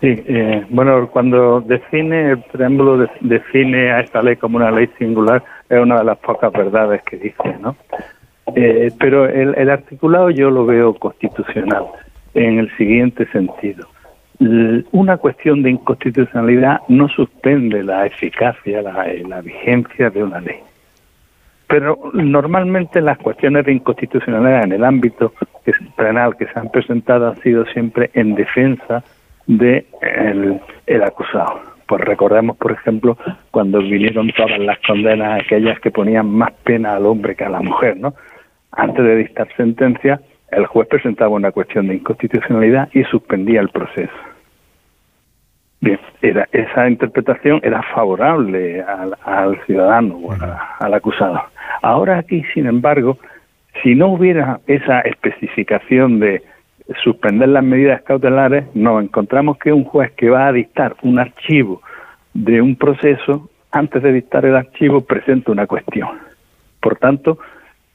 Sí, 0.00 0.14
eh, 0.26 0.64
bueno, 0.70 1.08
cuando 1.10 1.60
define, 1.60 2.30
el 2.30 2.42
preámbulo 2.42 3.08
define 3.20 3.90
a 3.90 4.00
esta 4.00 4.22
ley 4.22 4.36
como 4.36 4.56
una 4.56 4.70
ley 4.70 4.88
singular, 4.96 5.42
es 5.68 5.80
una 5.80 5.98
de 5.98 6.04
las 6.04 6.18
pocas 6.18 6.52
verdades 6.52 7.02
que 7.02 7.16
dice, 7.16 7.56
¿no? 7.60 7.74
Eh, 8.54 8.92
pero 8.98 9.26
el, 9.26 9.68
articulado 9.68 10.30
yo 10.30 10.50
lo 10.50 10.64
veo 10.64 10.94
constitucional 10.94 11.84
en 12.34 12.60
el 12.60 12.76
siguiente 12.76 13.26
sentido. 13.26 13.88
una 14.92 15.16
cuestión 15.16 15.62
de 15.62 15.70
inconstitucionalidad 15.70 16.80
no 16.86 17.08
suspende 17.08 17.82
la 17.82 18.06
eficacia, 18.06 18.80
la, 18.82 19.04
la 19.26 19.40
vigencia 19.40 20.10
de 20.10 20.22
una 20.22 20.40
ley. 20.40 20.60
Pero 21.66 21.98
normalmente 22.14 23.00
las 23.00 23.18
cuestiones 23.18 23.66
de 23.66 23.72
inconstitucionalidad 23.72 24.64
en 24.64 24.72
el 24.72 24.84
ámbito 24.84 25.34
penal 25.96 26.36
que 26.36 26.46
se 26.46 26.58
han 26.58 26.70
presentado 26.70 27.28
han 27.28 27.36
sido 27.42 27.66
siempre 27.66 28.10
en 28.14 28.36
defensa 28.36 29.02
de 29.48 29.86
el, 30.86 31.02
acusado. 31.02 31.60
Pues 31.86 32.02
recordemos, 32.02 32.56
por 32.58 32.72
ejemplo, 32.72 33.16
cuando 33.50 33.78
vinieron 33.78 34.30
todas 34.36 34.58
las 34.58 34.78
condenas 34.86 35.40
aquellas 35.40 35.80
que 35.80 35.90
ponían 35.90 36.30
más 36.30 36.52
pena 36.62 36.94
al 36.94 37.06
hombre 37.06 37.34
que 37.34 37.44
a 37.44 37.48
la 37.48 37.60
mujer, 37.60 37.96
¿no? 37.96 38.14
Antes 38.72 39.02
de 39.02 39.16
dictar 39.16 39.48
sentencia, 39.56 40.20
el 40.50 40.66
juez 40.66 40.86
presentaba 40.86 41.30
una 41.30 41.50
cuestión 41.50 41.88
de 41.88 41.94
inconstitucionalidad 41.94 42.90
y 42.92 43.04
suspendía 43.04 43.60
el 43.60 43.70
proceso. 43.70 44.12
Bien, 45.80 45.98
era, 46.20 46.46
esa 46.52 46.88
interpretación 46.88 47.60
era 47.62 47.82
favorable 47.82 48.82
al, 48.82 49.58
ciudadano 49.64 50.16
o 50.16 50.36
al 50.80 50.94
acusado. 50.94 51.40
Ahora 51.80 52.18
aquí, 52.18 52.42
sin 52.52 52.66
embargo, 52.66 53.16
si 53.82 53.94
no 53.94 54.08
hubiera 54.08 54.60
esa 54.66 55.00
especificación 55.00 56.20
de 56.20 56.42
suspender 57.02 57.48
las 57.48 57.64
medidas 57.64 58.02
cautelares, 58.02 58.64
nos 58.74 59.02
encontramos 59.02 59.58
que 59.58 59.72
un 59.72 59.84
juez 59.84 60.12
que 60.12 60.30
va 60.30 60.46
a 60.46 60.52
dictar 60.52 60.96
un 61.02 61.18
archivo 61.18 61.82
de 62.34 62.62
un 62.62 62.76
proceso, 62.76 63.50
antes 63.70 64.02
de 64.02 64.12
dictar 64.12 64.44
el 64.46 64.56
archivo, 64.56 65.02
presenta 65.02 65.52
una 65.52 65.66
cuestión. 65.66 66.08
Por 66.80 66.96
tanto, 66.96 67.38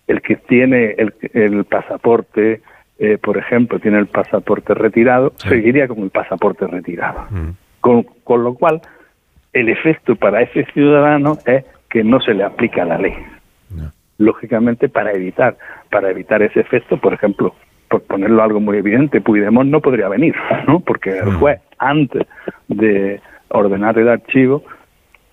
el 0.07 0.21
que 0.21 0.35
tiene 0.35 0.95
el, 0.97 1.65
pasaporte, 1.65 2.61
eh, 2.99 3.17
por 3.17 3.37
ejemplo, 3.37 3.79
tiene 3.79 3.99
el 3.99 4.07
pasaporte 4.07 4.73
retirado, 4.73 5.33
seguiría 5.37 5.87
con 5.87 5.99
el 5.99 6.09
pasaporte 6.09 6.67
retirado. 6.67 7.25
Mm. 7.31 7.49
Con, 7.79 8.03
con 8.23 8.43
lo 8.43 8.53
cual, 8.53 8.81
el 9.53 9.69
efecto 9.69 10.15
para 10.15 10.41
ese 10.41 10.65
ciudadano 10.73 11.37
es 11.45 11.65
que 11.89 12.03
no 12.03 12.19
se 12.21 12.33
le 12.33 12.43
aplica 12.43 12.85
la 12.85 12.97
ley. 12.97 13.15
Lógicamente, 14.17 14.89
para 14.89 15.11
evitar, 15.11 15.57
para 15.89 16.09
evitar 16.11 16.41
ese 16.43 16.59
efecto, 16.59 16.97
por 16.97 17.13
ejemplo, 17.13 17.55
por 17.93 18.01
ponerlo 18.01 18.41
algo 18.41 18.59
muy 18.59 18.77
evidente, 18.77 19.21
Puigdemont 19.21 19.69
no 19.69 19.79
podría 19.79 20.09
venir, 20.09 20.33
¿no? 20.67 20.79
Porque 20.79 21.11
el 21.11 21.31
juez, 21.35 21.59
antes 21.77 22.25
de 22.67 23.21
ordenar 23.49 23.99
el 23.99 24.09
archivo, 24.09 24.63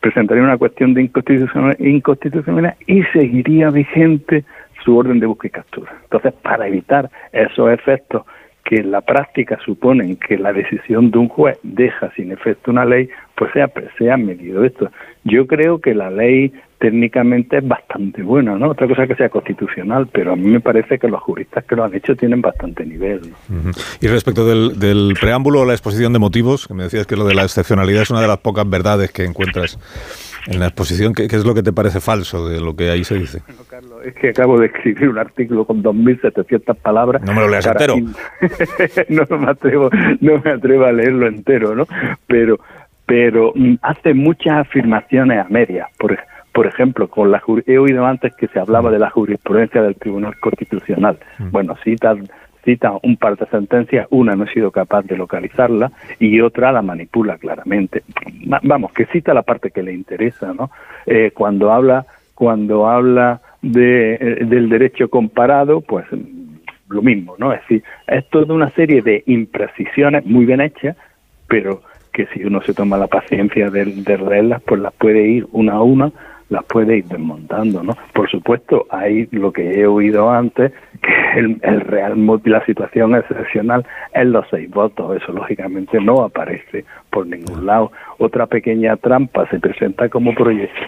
presentaría 0.01 0.43
una 0.43 0.59
cuestión 0.59 0.93
de 0.93 1.01
inconstitucionalidad, 1.01 2.77
y 2.87 3.03
seguiría 3.15 3.71
vigente 3.71 4.45
su 4.85 4.95
orden 4.95 5.21
de 5.21 5.27
búsqueda 5.27 5.49
y 5.49 5.53
captura. 5.53 5.93
Entonces, 6.03 6.35
para 6.43 6.69
evitar 6.69 7.09
esos 7.33 7.71
efectos 7.71 8.25
que 8.71 8.77
en 8.77 8.93
la 8.93 9.01
práctica 9.01 9.59
suponen 9.65 10.15
que 10.15 10.39
la 10.39 10.53
decisión 10.53 11.11
de 11.11 11.19
un 11.19 11.27
juez 11.29 11.59
deja 11.65 12.13
sin 12.15 12.31
efecto 12.31 12.71
una 12.71 12.85
ley, 12.85 13.09
pues 13.35 13.51
se 13.53 13.63
ha, 13.63 13.73
se 13.99 14.13
ha 14.13 14.17
medido 14.17 14.65
esto. 14.65 14.93
Yo 15.25 15.49
creo 15.49 15.81
que 15.81 15.93
la 15.93 16.09
ley 16.09 16.53
técnicamente 16.79 17.59
es 17.59 17.67
bastante 17.67 18.23
buena, 18.23 18.57
¿no? 18.57 18.71
Otra 18.71 18.87
cosa 18.87 19.09
que 19.09 19.17
sea 19.17 19.29
constitucional, 19.29 20.07
pero 20.07 20.35
a 20.35 20.37
mí 20.37 20.47
me 20.47 20.61
parece 20.61 21.01
que 21.01 21.09
los 21.09 21.21
juristas 21.21 21.65
que 21.65 21.75
lo 21.75 21.83
han 21.83 21.97
hecho 21.97 22.15
tienen 22.15 22.41
bastante 22.41 22.87
nivel. 22.87 23.33
Y 24.01 24.07
respecto 24.07 24.47
del, 24.47 25.15
preámbulo 25.21 25.63
o 25.63 25.65
la 25.65 25.73
exposición 25.73 26.13
de 26.13 26.21
motivos, 26.21 26.69
que 26.69 26.75
me 26.75 26.85
decías 26.85 27.09
que 27.09 27.17
lo 27.17 27.25
de 27.25 27.35
la 27.35 27.43
excepcionalidad 27.43 28.03
es 28.03 28.11
una 28.11 28.21
de 28.21 28.29
las 28.29 28.39
pocas 28.39 28.71
verdades 28.71 29.11
que 29.11 29.25
encuentras 29.25 29.81
en 30.47 30.61
la 30.61 30.69
exposición, 30.69 31.13
¿qué, 31.13 31.25
es 31.25 31.45
lo 31.45 31.55
que 31.55 31.65
te 31.65 31.73
parece 31.73 32.01
falso 32.01 32.49
de 32.49 32.61
lo 32.61 32.77
que 32.77 32.89
ahí 32.91 33.03
se 33.03 33.17
dice? 33.17 33.43
Bueno, 33.47 33.63
es 34.05 34.15
que 34.15 34.31
acabo 34.31 34.59
de 34.59 34.67
escribir 34.67 35.09
un 35.09 35.19
artículo 35.19 35.65
con 35.65 35.83
2.700 35.83 36.77
palabras. 36.77 37.23
No 37.23 37.35
me 37.35 37.41
lo 37.41 37.49
leas 37.49 37.67
entero. 37.67 37.97
no 39.09 39.39
me 39.39 39.51
atrevo, 39.51 39.91
no 40.21 40.41
me 40.45 40.51
atrevo 40.51 40.85
a 40.85 40.93
leerlo 40.93 41.27
entero, 41.27 41.75
¿no? 41.75 41.87
Pero 42.27 42.59
pero 43.11 43.53
mm, 43.57 43.75
hace 43.83 44.15
muchas 44.15 44.59
afirmaciones 44.59 45.45
a 45.45 45.49
medias. 45.49 45.89
Por, 45.99 46.17
por 46.53 46.69
ejemplo, 46.69 47.09
con 47.09 47.33
la 47.33 47.43
he 47.67 47.77
oído 47.77 48.07
antes 48.07 48.33
que 48.37 48.47
se 48.47 48.61
hablaba 48.61 48.89
de 48.93 49.01
la 49.01 49.11
jurisprudencia 49.11 49.83
del 49.83 49.97
Tribunal 49.97 50.39
Constitucional. 50.39 51.19
Mm. 51.41 51.51
Bueno, 51.51 51.77
cita, 51.83 52.15
cita 52.65 52.93
un 53.03 53.17
par 53.17 53.37
de 53.37 53.47
sentencias, 53.47 54.07
una 54.11 54.37
no 54.37 54.45
he 54.45 54.53
sido 54.53 54.71
capaz 54.71 55.03
de 55.03 55.17
localizarla 55.17 55.91
y 56.21 56.41
otra 56.41 56.71
la 56.71 56.83
manipula 56.83 57.37
claramente. 57.37 58.05
Vamos, 58.63 58.93
que 58.93 59.07
cita 59.07 59.35
la 59.35 59.43
parte 59.43 59.73
que 59.73 59.83
le 59.83 59.93
interesa, 59.93 60.55
¿no? 60.55 60.71
Eh, 61.05 61.33
cuando 61.35 61.73
habla, 61.73 62.07
cuando 62.37 62.89
habla 62.89 63.41
de, 63.63 64.15
eh, 64.15 64.45
del 64.45 64.69
derecho 64.69 65.09
comparado, 65.09 65.81
pues 65.81 66.07
lo 66.89 67.03
mismo, 67.03 67.35
¿no? 67.39 67.53
Es 67.53 67.61
decir, 67.63 67.83
es 68.07 68.29
toda 68.31 68.53
una 68.55 68.71
serie 68.71 69.03
de 69.03 69.23
imprecisiones 69.27 70.27
muy 70.27 70.45
bien 70.45 70.61
hechas, 70.61 70.97
pero 71.49 71.83
que 72.13 72.27
si 72.27 72.45
uno 72.45 72.61
se 72.63 72.75
toma 72.75 72.97
la 72.97 73.07
paciencia 73.07 73.71
de, 73.71 73.85
de 73.85 74.19
leerlas, 74.19 74.63
pues 74.63 74.81
las 74.81 74.93
puede 74.95 75.27
ir 75.27 75.47
una 75.53 75.75
a 75.75 75.83
una 75.83 76.13
las 76.51 76.65
puede 76.65 76.99
ir 76.99 77.05
desmontando, 77.07 77.83
¿no? 77.83 77.95
Por 78.13 78.29
supuesto, 78.29 78.87
hay 78.91 79.29
lo 79.31 79.53
que 79.53 79.81
he 79.81 79.87
oído 79.87 80.31
antes, 80.31 80.73
que 81.01 81.39
el, 81.39 81.81
real 81.81 82.17
la 82.45 82.65
situación 82.67 83.15
excepcional 83.15 83.87
es 84.13 84.27
los 84.27 84.45
seis 84.51 84.69
votos, 84.69 85.23
eso 85.23 85.33
lógicamente 85.33 86.01
no 86.01 86.23
aparece 86.23 86.85
por 87.09 87.27
ningún 87.27 87.65
lado. 87.65 87.93
Otra 88.19 88.47
pequeña 88.47 88.97
trampa 88.97 89.49
se 89.49 89.59
presenta 89.61 90.09
como 90.09 90.35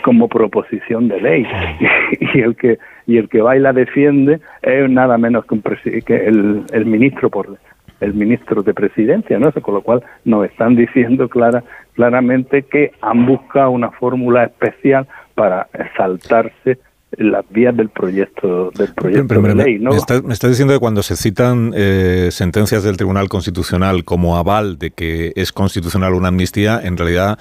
como 0.05 0.29
proposición 0.29 1.09
de 1.09 1.21
ley 1.21 1.47
y, 2.35 2.41
el 2.41 2.57
que 2.57 2.79
y 3.07 3.19
el 3.19 3.29
que 3.29 3.41
va 3.41 3.57
y 3.57 3.61
la 3.61 3.73
defiende 3.73 4.41
es 4.63 4.91
nada 4.91 5.17
menos 5.17 5.45
que, 5.47 5.55
un 5.55 5.63
que 5.63 6.27
el, 6.27 6.65
el 6.73 6.87
ministro 6.87 7.31
por 7.31 7.57
el 8.03 8.15
ministro 8.15 8.63
de 8.63 8.75
presidencia, 8.75 9.39
¿no? 9.39 9.53
Con 9.53 9.75
lo 9.75 9.83
cual 9.83 10.03
nos 10.25 10.45
están 10.45 10.75
diciendo 10.77 11.29
clara, 11.29 11.63
claramente 11.95 12.63
que 12.63 12.93
han 13.01 13.27
buscado 13.27 13.71
una 13.71 13.91
fórmula 13.93 14.45
especial 14.45 15.07
para 15.35 15.69
saltarse 15.97 16.79
las 17.13 17.45
vías 17.51 17.77
del 17.77 17.91
proyecto 17.91 18.71
del 18.71 18.93
proyecto 18.95 19.43
de 19.43 19.55
ley, 19.55 19.79
¿no? 19.79 19.91
Me 19.91 19.97
estás 19.97 20.23
está 20.31 20.49
diciendo 20.49 20.73
que 20.73 20.81
cuando 20.81 21.03
se 21.03 21.15
citan 21.15 21.73
eh, 21.77 22.29
sentencias 22.31 22.83
del 22.83 22.97
Tribunal 22.97 23.29
Constitucional 23.29 24.05
como 24.05 24.37
aval 24.37 24.79
de 24.79 24.91
que 24.91 25.33
es 25.37 25.53
constitucional 25.53 26.15
una 26.15 26.29
amnistía, 26.29 26.81
en 26.83 26.97
realidad 26.97 27.39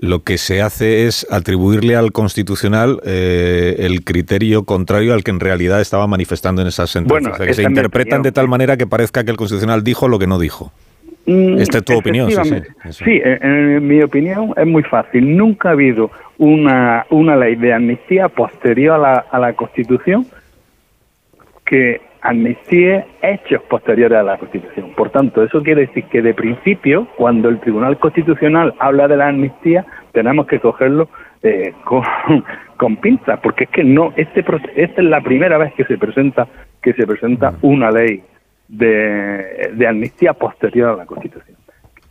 lo 0.00 0.22
que 0.22 0.38
se 0.38 0.62
hace 0.62 1.06
es 1.06 1.26
atribuirle 1.30 1.96
al 1.96 2.12
Constitucional 2.12 3.00
eh, 3.04 3.76
el 3.80 4.04
criterio 4.04 4.64
contrario 4.64 5.12
al 5.12 5.24
que 5.24 5.30
en 5.30 5.40
realidad 5.40 5.80
estaba 5.80 6.06
manifestando 6.06 6.62
en 6.62 6.68
esas 6.68 6.90
sentencias. 6.90 7.38
que 7.38 7.54
se 7.54 7.62
interpretan 7.64 8.22
de 8.22 8.32
tal 8.32 8.48
manera 8.48 8.76
que 8.76 8.86
parezca 8.86 9.24
que 9.24 9.30
el 9.30 9.36
Constitucional 9.36 9.82
dijo 9.82 10.08
lo 10.08 10.18
que 10.18 10.26
no 10.26 10.38
dijo. 10.38 10.72
Mm, 11.26 11.58
Esta 11.58 11.78
es 11.78 11.84
tu 11.84 11.96
opinión, 11.96 12.30
sí. 12.30 12.38
Sí, 12.90 12.92
sí 12.92 13.20
en, 13.22 13.86
mi 13.86 14.00
opinión 14.02 14.54
es 14.56 14.66
muy 14.66 14.82
fácil. 14.82 15.36
Nunca 15.36 15.70
ha 15.70 15.72
habido 15.72 16.10
una, 16.38 17.04
una 17.10 17.36
ley 17.36 17.56
de 17.56 17.74
amnistía 17.74 18.28
posterior 18.28 18.94
a 18.94 18.98
la, 18.98 19.14
a 19.30 19.38
la 19.38 19.52
Constitución 19.54 20.26
que 21.66 22.00
amnistíe 22.22 23.04
hechos 23.22 23.62
posteriores 23.68 24.18
a 24.18 24.22
la 24.22 24.38
Constitución. 24.38 24.92
Por 24.96 25.10
tanto, 25.10 25.42
eso 25.42 25.62
quiere 25.62 25.82
decir 25.86 26.04
que 26.04 26.22
de 26.22 26.34
principio, 26.34 27.08
cuando 27.16 27.48
el 27.48 27.60
Tribunal 27.60 27.98
Constitucional 27.98 28.74
habla 28.78 29.08
de 29.08 29.16
la 29.16 29.28
amnistía, 29.28 29.86
tenemos 30.12 30.46
que 30.46 30.60
cogerlo 30.60 31.08
eh, 31.42 31.72
con, 31.84 32.02
con 32.76 32.96
pinzas, 32.96 33.40
porque 33.40 33.64
es 33.64 33.70
que 33.70 33.84
no, 33.84 34.12
este 34.16 34.44
esta 34.76 35.02
es 35.02 35.08
la 35.08 35.20
primera 35.20 35.58
vez 35.58 35.72
que 35.74 35.84
se 35.84 35.98
presenta 35.98 36.48
que 36.82 36.92
se 36.92 37.06
presenta 37.06 37.54
una 37.62 37.90
ley 37.90 38.22
de, 38.68 39.72
de 39.74 39.86
amnistía 39.86 40.32
posterior 40.32 40.90
a 40.90 40.96
la 40.96 41.06
Constitución. 41.06 41.56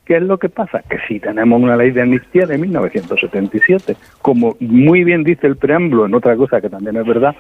¿Qué 0.07 0.15
es 0.15 0.23
lo 0.23 0.37
que 0.37 0.47
pasa? 0.47 0.81
Que 0.89 0.99
si 1.07 1.19
tenemos 1.19 1.61
una 1.61 1.75
ley 1.75 1.91
de 1.91 2.01
amnistía 2.01 2.45
de 2.45 2.57
1977, 2.57 3.97
como 4.21 4.55
muy 4.61 5.03
bien 5.03 5.23
dice 5.25 5.47
el 5.47 5.57
preámbulo, 5.57 6.05
en 6.05 6.15
otra 6.15 6.35
cosa 6.37 6.61
que 6.61 6.69
también 6.69 6.95
es 6.95 7.05
verdad, 7.05 7.35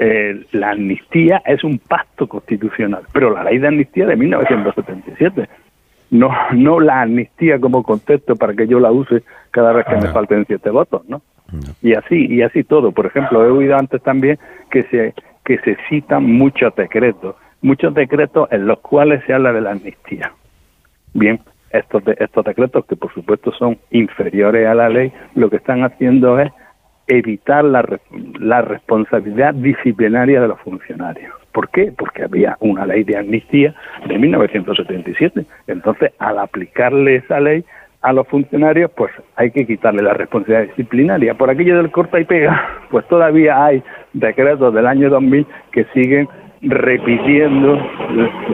eh, 0.00 0.46
la 0.52 0.70
amnistía 0.70 1.42
es 1.44 1.64
un 1.64 1.78
pacto 1.78 2.28
constitucional, 2.28 3.02
pero 3.12 3.30
la 3.30 3.42
ley 3.42 3.58
de 3.58 3.66
amnistía 3.66 4.06
de 4.06 4.14
1977, 4.14 5.48
no, 6.12 6.30
no 6.52 6.78
la 6.78 7.02
amnistía 7.02 7.58
como 7.58 7.82
concepto 7.82 8.36
para 8.36 8.54
que 8.54 8.68
yo 8.68 8.78
la 8.78 8.92
use 8.92 9.24
cada 9.50 9.72
vez 9.72 9.86
que 9.86 9.96
me 9.96 10.06
falten 10.12 10.44
siete 10.46 10.70
votos, 10.70 11.02
¿no? 11.08 11.20
Y 11.82 11.94
así, 11.94 12.26
y 12.26 12.42
así 12.42 12.62
todo. 12.62 12.92
Por 12.92 13.06
ejemplo, 13.06 13.44
he 13.44 13.50
oído 13.50 13.76
antes 13.76 14.00
también 14.02 14.38
que 14.70 14.84
se, 14.84 15.14
que 15.44 15.58
se 15.58 15.76
citan 15.88 16.24
muchos 16.24 16.74
decretos, 16.76 17.34
muchos 17.60 17.92
decretos 17.92 18.48
en 18.52 18.68
los 18.68 18.78
cuales 18.78 19.24
se 19.26 19.34
habla 19.34 19.52
de 19.52 19.62
la 19.62 19.72
amnistía. 19.72 20.32
Bien, 21.12 21.40
estos, 21.70 22.04
de, 22.04 22.16
estos 22.20 22.44
decretos, 22.44 22.86
que 22.86 22.94
por 22.94 23.12
supuesto 23.12 23.50
son 23.52 23.78
inferiores 23.90 24.68
a 24.68 24.74
la 24.74 24.88
ley, 24.88 25.12
lo 25.34 25.50
que 25.50 25.56
están 25.56 25.82
haciendo 25.82 26.38
es 26.38 26.52
evitar 27.08 27.64
la, 27.64 27.84
la 28.38 28.62
responsabilidad 28.62 29.54
disciplinaria 29.54 30.40
de 30.40 30.48
los 30.48 30.60
funcionarios. 30.60 31.34
¿Por 31.52 31.70
qué? 31.70 31.92
Porque 31.96 32.22
había 32.22 32.56
una 32.60 32.86
ley 32.86 33.02
de 33.04 33.16
amnistía 33.16 33.74
de 34.06 34.18
1977. 34.18 35.44
Entonces, 35.66 36.12
al 36.18 36.38
aplicarle 36.38 37.16
esa 37.16 37.40
ley 37.40 37.64
a 38.02 38.12
los 38.12 38.28
funcionarios, 38.28 38.90
pues 38.96 39.10
hay 39.34 39.50
que 39.50 39.66
quitarle 39.66 40.02
la 40.02 40.14
responsabilidad 40.14 40.68
disciplinaria. 40.68 41.34
Por 41.34 41.50
aquello 41.50 41.76
del 41.78 41.90
corta 41.90 42.20
y 42.20 42.24
pega, 42.24 42.68
pues 42.90 43.06
todavía 43.08 43.64
hay 43.64 43.82
decretos 44.12 44.72
del 44.72 44.86
año 44.86 45.10
2000 45.10 45.46
que 45.72 45.84
siguen 45.94 46.28
repitiendo 46.62 47.78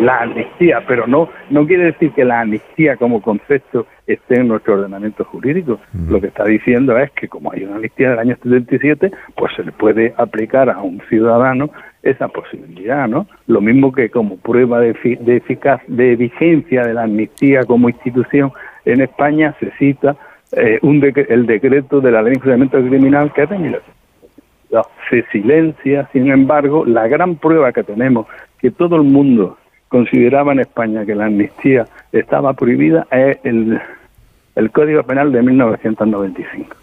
la 0.00 0.22
amnistía, 0.22 0.82
pero 0.86 1.07
no 1.07 1.28
no 1.50 1.66
quiere 1.66 1.84
decir 1.84 2.12
que 2.12 2.24
la 2.24 2.40
amnistía 2.40 2.96
como 2.96 3.22
concepto 3.22 3.86
esté 4.07 4.40
en 4.40 4.48
nuestro 4.48 4.74
ordenamiento 4.74 5.24
jurídico. 5.24 5.80
Lo 6.09 6.20
que 6.20 6.26
está 6.26 6.44
diciendo 6.44 6.96
es 6.98 7.11
que 7.12 7.28
como 7.28 7.52
hay 7.52 7.64
una 7.64 7.76
amnistía 7.76 8.11
del 8.11 8.18
año 8.18 8.36
77, 8.42 9.11
pues 9.36 9.55
se 9.57 9.64
le 9.64 9.72
puede 9.72 10.14
aplicar 10.16 10.68
a 10.68 10.80
un 10.82 11.00
ciudadano 11.09 11.70
esa 12.02 12.28
posibilidad, 12.28 13.09
¿no? 13.09 13.26
Lo 13.46 13.61
mismo 13.61 13.92
que 13.92 14.11
como 14.11 14.36
prueba 14.36 14.80
de, 14.80 14.92
de 15.20 15.36
eficaz 15.36 15.80
de 15.86 16.16
vigencia 16.16 16.82
de 16.82 16.94
la 16.94 17.05
amnistía 17.05 17.64
como 17.64 17.88
institución 17.88 18.52
en 18.84 19.00
España 19.00 19.55
se 19.59 19.70
cita 19.78 20.16
eh, 20.52 20.78
un 20.82 21.02
el 21.02 21.46
decreto 21.46 22.00
de 22.00 22.12
la 22.12 22.22
ley 22.22 22.34
de 22.34 22.68
criminal 22.68 23.32
que 23.32 23.42
es 23.42 23.50
se 25.11 25.22
silencia, 25.33 26.09
sin 26.12 26.31
embargo, 26.31 26.85
la 26.87 27.07
gran 27.09 27.37
prueba 27.37 27.72
que 27.72 27.83
tenemos 27.83 28.27
que 28.59 28.70
todo 28.70 28.97
el 28.97 29.03
mundo 29.03 29.59
consideraba 29.89 30.53
en 30.53 30.61
España 30.61 31.05
que 31.05 31.14
la 31.14 31.27
amnistía 31.27 31.87
estaba 32.12 32.53
prohibida 32.55 33.07
es 33.11 33.39
el, 33.45 33.81
el 34.57 34.70
Código 34.70 35.03
Penal 35.03 35.33
de 35.33 35.43
1995 35.43 36.77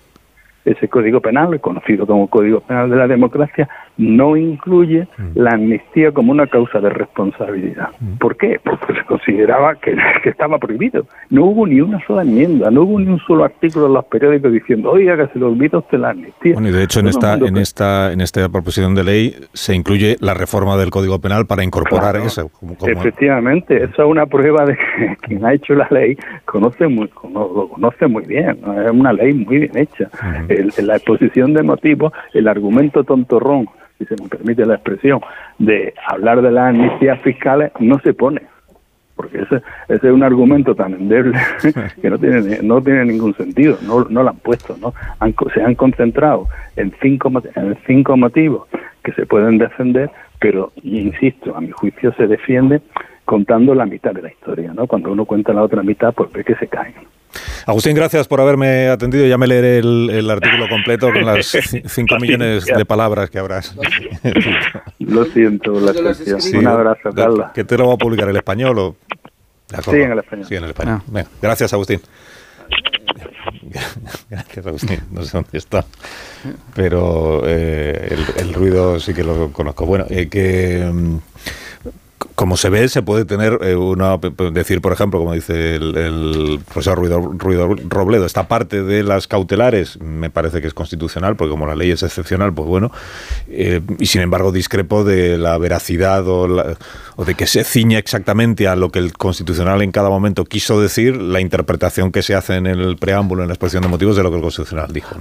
ese 0.66 0.88
Código 0.88 1.22
Penal, 1.22 1.60
conocido 1.60 2.06
como 2.06 2.28
Código 2.28 2.60
Penal 2.62 2.89
de 2.89 2.96
la 2.96 3.08
Democracia, 3.08 3.68
no 3.98 4.36
incluye 4.38 5.08
mm. 5.18 5.32
la 5.36 5.52
amnistía 5.52 6.12
como 6.12 6.32
una 6.32 6.48
causa 6.48 6.80
de 6.80 6.89
responsabilidad. 6.89 7.89
Mm. 8.00 8.18
¿Por 8.18 8.38
qué? 8.38 8.60
Porque 8.64 8.94
se 8.94 9.04
consideraba 9.06 9.76
que, 9.76 9.96
estaba 10.24 10.58
prohibido. 10.58 11.06
No 11.30 11.46
hubo 11.46 11.68
ni 11.68 11.82
una 11.82 12.00
sola 12.06 12.22
enmienda, 12.22 12.72
no 12.72 12.84
hubo 12.84 13.00
ni 13.00 13.08
un 13.08 13.20
solo 13.20 13.44
artículo 13.44 13.88
en 13.88 13.94
los 13.94 14.06
periódicos 14.06 14.52
diciendo, 14.52 14.92
oiga, 14.92 15.18
que 15.18 15.34
se 15.34 15.39
le 15.39 15.46
olvida 15.46 15.80
usted 15.80 15.98
la 15.98 16.12
amnistía. 16.12 16.54
Bueno, 16.54 16.70
y 16.70 16.72
de 16.72 16.84
hecho 16.84 17.00
en 17.00 17.08
esta, 17.08 17.34
en 17.36 17.58
esta, 17.58 18.12
en 18.14 18.22
esta 18.22 18.48
proposición 18.50 18.96
de 18.96 19.04
ley 19.04 19.36
se 19.54 19.76
incluye 19.76 20.16
la 20.20 20.34
reforma 20.34 20.78
del 20.78 20.89
Código 20.89 21.20
Penal 21.20 21.46
para 21.46 21.64
incorporar 21.64 22.16
eso. 22.18 22.50
Efectivamente, 22.86 23.84
eso 23.84 24.04
es 24.04 24.08
una 24.08 24.26
prueba 24.26 24.66
de 24.66 24.76
que 24.76 25.16
quien 25.22 25.46
ha 25.46 25.54
hecho 25.54 25.74
la 25.74 25.88
ley 25.92 26.18
conoce 26.46 26.88
muy, 26.88 27.10
lo 27.34 27.70
conoce 27.70 28.08
muy 28.08 28.26
bien. 28.26 28.58
Es 28.86 28.92
una 28.92 29.14
ley 29.14 29.34
muy 29.34 29.60
bien 29.60 29.78
hecha 29.78 30.10
en 30.48 30.88
la 30.88 30.96
exposición 30.96 31.54
de 31.54 31.64
motivos, 31.64 32.14
el 32.34 32.48
argumento 32.48 33.04
tontorrón, 33.04 33.68
si 34.06 34.16
se 34.16 34.22
me 34.22 34.30
permite 34.30 34.66
la 34.66 34.76
expresión, 34.76 35.22
de 35.60 35.93
hablar 36.08 36.41
de 36.41 36.52
las 36.52 36.70
amnistías 36.70 37.20
fiscales 37.22 37.72
no 37.80 37.99
se 37.99 38.14
pone. 38.14 38.41
Porque 39.16 39.41
ese, 39.41 39.58
ese 39.88 40.08
es 40.08 40.14
un 40.14 40.24
argumento 40.24 40.74
tan 40.74 40.93
endeble 40.93 41.38
que 42.02 42.10
no 42.10 42.18
tiene, 42.18 42.60
no 42.64 42.82
tiene 42.82 43.06
ningún 43.06 43.36
sentido, 43.36 43.78
no, 43.84 44.06
no 44.10 44.24
lo 44.24 44.30
han 44.30 44.38
puesto, 44.38 44.76
¿no? 44.82 44.93
se 45.54 45.62
han 45.62 45.76
concentrado 45.76 46.47
en 46.76 46.91
cinco, 47.02 47.32
en 47.56 47.78
cinco 47.86 48.18
motivos 48.18 48.68
que 49.04 49.12
se 49.14 49.26
pueden 49.26 49.58
defender, 49.58 50.10
pero, 50.39 50.72
insisto, 50.82 51.56
a 51.56 51.62
mi 51.62 51.72
juicio 51.72 52.14
se 52.14 52.26
defiende 52.26 52.82
contando 53.32 53.74
la 53.74 53.86
mitad 53.86 54.12
de 54.12 54.24
la 54.24 54.30
historia, 54.30 54.74
¿no? 54.74 54.88
Cuando 54.88 55.10
uno 55.10 55.24
cuenta 55.24 55.54
la 55.54 55.64
otra 55.64 55.82
mitad, 55.84 56.14
pues 56.14 56.30
ve 56.34 56.44
que 56.44 56.54
se 56.56 56.68
caen. 56.68 56.96
Agustín, 57.66 57.96
gracias 57.96 58.28
por 58.28 58.42
haberme 58.42 58.90
atendido. 58.90 59.26
Ya 59.26 59.38
me 59.38 59.48
leeré 59.48 59.78
el, 59.78 60.30
artículo 60.30 60.68
completo 60.68 61.14
con 61.14 61.26
las 61.26 61.48
5 61.86 62.18
millones 62.20 62.66
de 62.66 62.84
palabras 62.84 63.30
que 63.30 63.40
habrás. 63.40 63.74
Lo 65.00 65.24
siento, 65.24 65.80
la 65.80 65.94
Un 66.60 66.68
abrazo, 66.68 67.10
Carla. 67.16 67.54
¿Que 67.56 67.64
te 67.64 67.78
lo 67.78 67.88
va 67.88 67.94
a 67.94 67.98
publicar 67.98 68.28
el 68.28 68.36
español 68.36 68.78
o...? 68.80 68.96
Sí, 69.82 69.96
en 69.96 70.12
el 70.12 70.20
español. 70.20 70.46
Sí, 70.50 70.56
en 70.56 70.64
el 70.66 70.70
español. 70.72 71.02
Ah. 71.16 71.24
gracias, 71.42 71.72
Agustín. 71.72 72.02
Gracias, 74.30 74.68
Agustín. 74.68 75.00
No 75.12 75.24
sé 75.24 75.38
dónde 75.38 75.58
está. 75.58 75.86
Pero 76.76 77.44
eh, 77.46 78.18
el, 78.38 78.54
ruido 78.54 79.00
sí 79.00 79.14
que 79.14 79.24
lo 79.24 79.54
conozco. 79.54 79.86
Bueno, 79.86 80.06
eh, 80.10 80.28
que... 80.28 80.92
Como 82.36 82.58
se 82.58 82.70
ve, 82.70 82.88
se 82.90 83.02
puede 83.02 83.26
tener 83.26 83.60
eh, 83.62 83.76
una. 83.76 84.18
Decir, 84.52 84.82
por 84.82 84.94
ejemplo, 84.94 85.20
como 85.20 85.34
dice 85.34 85.76
el, 85.76 86.60
profesor 86.66 86.98
Ruido, 86.98 87.76
Robledo, 87.88 88.26
esta 88.26 88.48
parte 88.48 88.84
de 88.84 89.04
las 89.04 89.28
cautelares 89.28 90.00
me 90.02 90.30
parece 90.30 90.62
que 90.62 90.68
es 90.68 90.74
constitucional, 90.74 91.36
porque 91.36 91.52
como 91.52 91.66
la 91.66 91.76
ley 91.76 91.92
es 91.92 92.04
excepcional, 92.04 92.54
pues 92.54 92.68
bueno. 92.68 92.92
Eh, 93.50 93.82
y 94.00 94.06
sin 94.06 94.22
embargo, 94.22 94.52
discrepo 94.52 95.04
de 95.04 95.38
la 95.38 95.58
veracidad 95.58 96.28
o, 96.28 96.48
o, 97.16 97.26
de 97.26 97.36
que 97.36 97.48
se 97.48 97.64
ciña 97.64 98.00
exactamente 98.00 98.68
a 98.68 98.76
lo 98.76 98.90
que 98.90 99.00
el 99.00 99.14
constitucional 99.14 99.82
en 99.82 99.92
cada 99.92 100.10
momento 100.10 100.46
quiso 100.46 100.82
decir, 100.82 101.18
la 101.18 101.42
interpretación 101.42 102.12
que 102.12 102.22
se 102.22 102.36
hace 102.36 102.56
en 102.56 102.68
el 102.68 102.98
preámbulo, 102.98 103.44
en 103.44 103.50
la 103.50 103.54
exposición 103.54 103.84
de 103.84 103.90
motivos 103.90 104.16
de 104.16 104.24
lo 104.24 104.30
que 104.30 104.38
el 104.38 104.42
constitucional 104.42 104.92
dijo. 104.92 105.16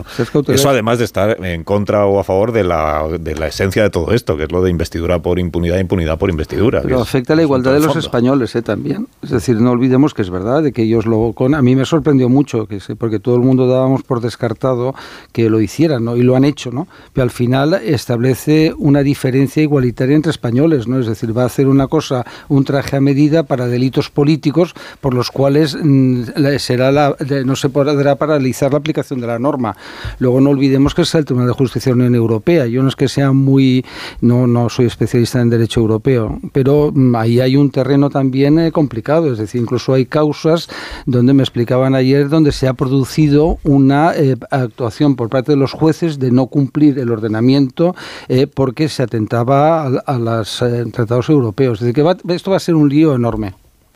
Eso, 0.48 0.70
además 0.70 0.98
de 0.98 1.04
estar 1.04 1.44
en 1.44 1.64
contra 1.64 2.06
o 2.06 2.20
a 2.20 2.24
favor 2.24 2.52
de 2.52 2.64
la, 2.64 3.04
de 3.18 3.34
la 3.34 3.48
esencia 3.48 3.82
de 3.82 3.90
todo 3.90 4.12
esto, 4.12 4.36
que 4.36 4.44
es 4.44 4.52
lo 4.52 4.62
de 4.62 4.70
investidura 4.70 5.20
por 5.20 5.38
impunidad 5.38 5.78
e 5.78 5.80
impunidad 5.80 6.18
por 6.18 6.30
investidura 6.30 6.82
afecta 7.10 7.32
a 7.32 7.36
la 7.36 7.42
igualdad 7.42 7.72
de 7.72 7.80
los 7.80 7.96
españoles 7.96 8.54
¿eh? 8.54 8.62
también. 8.62 9.08
Es 9.20 9.30
decir, 9.30 9.60
no 9.60 9.72
olvidemos 9.72 10.14
que 10.14 10.22
es 10.22 10.30
verdad, 10.30 10.62
de 10.62 10.70
que 10.70 10.82
ellos 10.82 11.06
lo... 11.06 11.32
Con, 11.32 11.56
a 11.56 11.62
mí 11.62 11.74
me 11.74 11.84
sorprendió 11.84 12.28
mucho, 12.28 12.68
que 12.68 12.78
porque 12.96 13.18
todo 13.18 13.34
el 13.34 13.40
mundo 13.40 13.66
dábamos 13.66 14.04
por 14.04 14.20
descartado 14.20 14.94
que 15.32 15.50
lo 15.50 15.60
hicieran, 15.60 16.04
¿no? 16.04 16.16
Y 16.16 16.22
lo 16.22 16.36
han 16.36 16.44
hecho, 16.44 16.70
¿no? 16.70 16.86
Pero 17.12 17.24
al 17.24 17.30
final 17.30 17.74
establece 17.74 18.72
una 18.78 19.02
diferencia 19.02 19.60
igualitaria 19.60 20.14
entre 20.14 20.30
españoles, 20.30 20.86
¿no? 20.86 21.00
Es 21.00 21.06
decir, 21.06 21.36
va 21.36 21.42
a 21.42 21.46
hacer 21.46 21.66
una 21.66 21.88
cosa, 21.88 22.24
un 22.48 22.64
traje 22.64 22.96
a 22.96 23.00
medida 23.00 23.42
para 23.42 23.66
delitos 23.66 24.08
políticos 24.08 24.74
por 25.00 25.12
los 25.12 25.32
cuales 25.32 25.76
mm, 25.82 26.22
será 26.58 26.92
la, 26.92 27.16
no 27.44 27.56
se 27.56 27.70
podrá 27.70 28.14
paralizar 28.14 28.70
la 28.70 28.78
aplicación 28.78 29.20
de 29.20 29.26
la 29.26 29.40
norma. 29.40 29.76
Luego 30.20 30.40
no 30.40 30.50
olvidemos 30.50 30.94
que 30.94 31.02
es 31.02 31.12
el 31.16 31.24
Tribunal 31.24 31.48
de 31.48 31.54
Justicia 31.54 31.90
de 31.90 31.96
la 31.96 32.04
Unión 32.06 32.14
Europea. 32.14 32.66
Yo 32.66 32.84
no 32.84 32.88
es 32.88 32.94
que 32.94 33.08
sea 33.08 33.32
muy... 33.32 33.84
No, 34.20 34.46
no 34.46 34.68
soy 34.68 34.86
especialista 34.86 35.40
en 35.40 35.50
derecho 35.50 35.80
europeo, 35.80 36.38
pero 36.52 36.89
Mm, 36.92 37.14
ahí 37.16 37.40
hay 37.40 37.56
un 37.56 37.70
terreno 37.70 38.10
también 38.10 38.58
eh, 38.58 38.72
complicado, 38.72 39.32
es 39.32 39.38
decir, 39.38 39.60
incluso 39.60 39.94
hay 39.94 40.06
causas 40.06 40.68
donde 41.06 41.32
me 41.32 41.42
explicaban 41.42 41.94
ayer 41.94 42.28
donde 42.28 42.52
se 42.52 42.68
ha 42.68 42.74
producido 42.74 43.58
una 43.64 44.12
eh, 44.14 44.36
actuación 44.50 45.16
por 45.16 45.28
parte 45.28 45.52
de 45.52 45.56
los 45.56 45.72
jueces 45.72 46.18
de 46.18 46.30
no 46.30 46.46
cumplir 46.46 46.98
el 46.98 47.10
ordenamiento 47.10 47.94
eh, 48.28 48.46
porque 48.46 48.88
se 48.88 49.02
atentaba 49.02 49.86
a, 49.86 50.18
los 50.18 50.62
tratados 50.92 51.28
europeos. 51.28 51.80
Es 51.80 51.86
decir, 51.86 52.04
que 52.04 52.34
esto 52.34 52.50
va 52.50 52.56
a 52.56 52.60
ser 52.60 52.74
un 52.74 52.88
lío 52.88 53.14
enorme. 53.14 53.54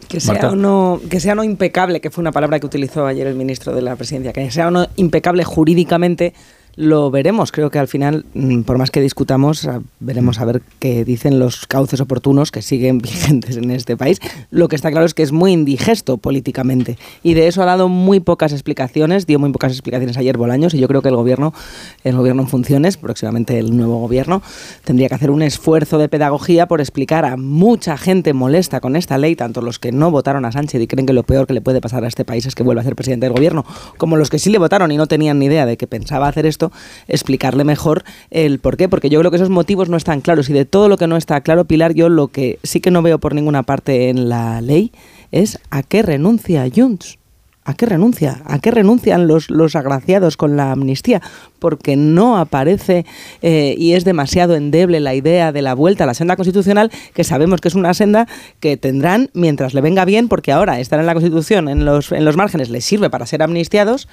Que 0.08 0.20
sea, 0.20 0.50
o 0.50 0.56
no, 0.56 1.00
que 1.08 1.18
sea 1.18 1.34
no 1.34 1.44
impecable, 1.44 2.00
que 2.00 2.10
fue 2.10 2.22
una 2.22 2.32
palabra 2.32 2.60
que 2.60 2.66
utilizó 2.66 3.06
ayer 3.06 3.26
el 3.26 3.36
ministro 3.36 3.74
de 3.74 3.82
la 3.82 3.96
Presidencia, 3.96 4.32
que 4.32 4.50
sea 4.50 4.68
o 4.68 4.70
no 4.70 4.86
impecable 4.96 5.44
jurídicamente 5.44 6.34
lo 6.76 7.10
veremos. 7.10 7.52
Creo 7.52 7.70
que 7.70 7.78
al 7.78 7.88
final, 7.88 8.24
mm, 8.34 8.62
por 8.62 8.78
más 8.78 8.90
que 8.90 9.00
discutamos, 9.00 9.68
veremos 10.00 10.40
a 10.40 10.44
ver 10.44 10.62
qué 10.78 11.04
dicen 11.04 11.38
los 11.38 11.66
cauces 11.66 12.00
oportunos 12.00 12.50
que 12.50 12.62
siguen 12.62 12.98
vigentes 13.02 13.56
en 13.56 13.70
este 13.70 13.96
país. 13.96 14.20
Lo 14.50 14.68
que 14.68 14.76
está 14.76 14.90
claro 14.90 15.06
es 15.06 15.14
que 15.14 15.22
es 15.22 15.32
muy 15.32 15.52
indigesto 15.52 16.16
políticamente 16.18 16.98
y 17.22 17.34
de 17.34 17.46
eso 17.46 17.62
ha 17.62 17.66
dado 17.66 17.88
muy 17.88 18.20
pocas 18.20 18.52
explicaciones, 18.52 19.26
dio 19.26 19.38
muy 19.38 19.52
pocas 19.52 19.72
explicaciones 19.72 20.16
ayer 20.16 20.36
Bolaños 20.36 20.74
y 20.74 20.78
yo 20.78 20.88
creo 20.88 21.02
que 21.02 21.08
el 21.08 21.16
gobierno, 21.16 21.54
el 22.02 22.16
gobierno 22.16 22.42
en 22.42 22.48
funciones, 22.48 22.96
próximamente 22.96 23.58
el 23.58 23.76
nuevo 23.76 23.98
gobierno, 23.98 24.42
tendría 24.84 25.08
que 25.08 25.14
hacer 25.14 25.30
un 25.30 25.42
esfuerzo 25.42 25.98
de 25.98 26.08
pedagogía 26.08 26.66
por 26.66 26.80
explicar 26.80 27.24
a 27.24 27.36
mucha 27.36 27.96
gente 27.96 28.32
molesta 28.32 28.80
con 28.80 28.96
esta 28.96 29.18
ley, 29.18 29.36
tanto 29.36 29.60
los 29.60 29.78
que 29.78 29.92
no 29.92 30.10
votaron 30.10 30.44
a 30.44 30.52
Sánchez 30.52 30.80
y 30.82 30.86
creen 30.86 31.06
que 31.06 31.12
lo 31.12 31.22
peor 31.22 31.46
que 31.46 31.54
le 31.54 31.60
puede 31.60 31.80
pasar 31.80 32.04
a 32.04 32.08
este 32.08 32.24
país 32.24 32.46
es 32.46 32.54
que 32.54 32.62
vuelva 32.62 32.82
a 32.82 32.84
ser 32.84 32.96
presidente 32.96 33.26
del 33.26 33.34
gobierno, 33.34 33.64
como 33.96 34.16
los 34.16 34.30
que 34.30 34.38
sí 34.38 34.50
le 34.50 34.58
votaron 34.58 34.90
y 34.92 34.96
no 34.96 35.06
tenían 35.06 35.38
ni 35.38 35.46
idea 35.46 35.66
de 35.66 35.76
que 35.76 35.86
pensaba 35.86 36.28
hacer 36.28 36.46
esto 36.46 36.63
explicarle 37.08 37.64
mejor 37.64 38.04
el 38.30 38.58
por 38.58 38.76
qué, 38.76 38.88
porque 38.88 39.10
yo 39.10 39.18
creo 39.20 39.30
que 39.30 39.36
esos 39.36 39.50
motivos 39.50 39.88
no 39.88 39.96
están 39.96 40.20
claros 40.20 40.48
y 40.50 40.52
de 40.52 40.64
todo 40.64 40.88
lo 40.88 40.96
que 40.96 41.06
no 41.06 41.16
está 41.16 41.40
claro, 41.40 41.64
Pilar, 41.64 41.94
yo 41.94 42.08
lo 42.08 42.28
que 42.28 42.58
sí 42.62 42.80
que 42.80 42.90
no 42.90 43.02
veo 43.02 43.18
por 43.18 43.34
ninguna 43.34 43.62
parte 43.62 44.08
en 44.08 44.28
la 44.28 44.60
ley 44.60 44.92
es 45.32 45.58
a 45.70 45.82
qué 45.82 46.02
renuncia 46.02 46.66
Junts. 46.74 47.18
¿A 47.66 47.72
qué 47.72 47.86
renuncia? 47.86 48.42
¿A 48.44 48.58
qué 48.58 48.70
renuncian 48.70 49.26
los, 49.26 49.48
los 49.48 49.74
agraciados 49.74 50.36
con 50.36 50.54
la 50.54 50.70
amnistía? 50.70 51.22
Porque 51.58 51.96
no 51.96 52.36
aparece 52.36 53.06
eh, 53.40 53.74
y 53.78 53.94
es 53.94 54.04
demasiado 54.04 54.54
endeble 54.54 55.00
la 55.00 55.14
idea 55.14 55.50
de 55.50 55.62
la 55.62 55.72
vuelta 55.72 56.04
a 56.04 56.06
la 56.06 56.12
senda 56.12 56.36
constitucional, 56.36 56.92
que 57.14 57.24
sabemos 57.24 57.62
que 57.62 57.68
es 57.68 57.74
una 57.74 57.94
senda 57.94 58.28
que 58.60 58.76
tendrán 58.76 59.30
mientras 59.32 59.72
le 59.72 59.80
venga 59.80 60.04
bien, 60.04 60.28
porque 60.28 60.52
ahora 60.52 60.78
estar 60.78 61.00
en 61.00 61.06
la 61.06 61.14
Constitución, 61.14 61.70
en 61.70 61.86
los, 61.86 62.12
en 62.12 62.26
los 62.26 62.36
márgenes, 62.36 62.68
les 62.68 62.84
sirve 62.84 63.08
para 63.08 63.24
ser 63.24 63.42
amnistiados 63.42 64.08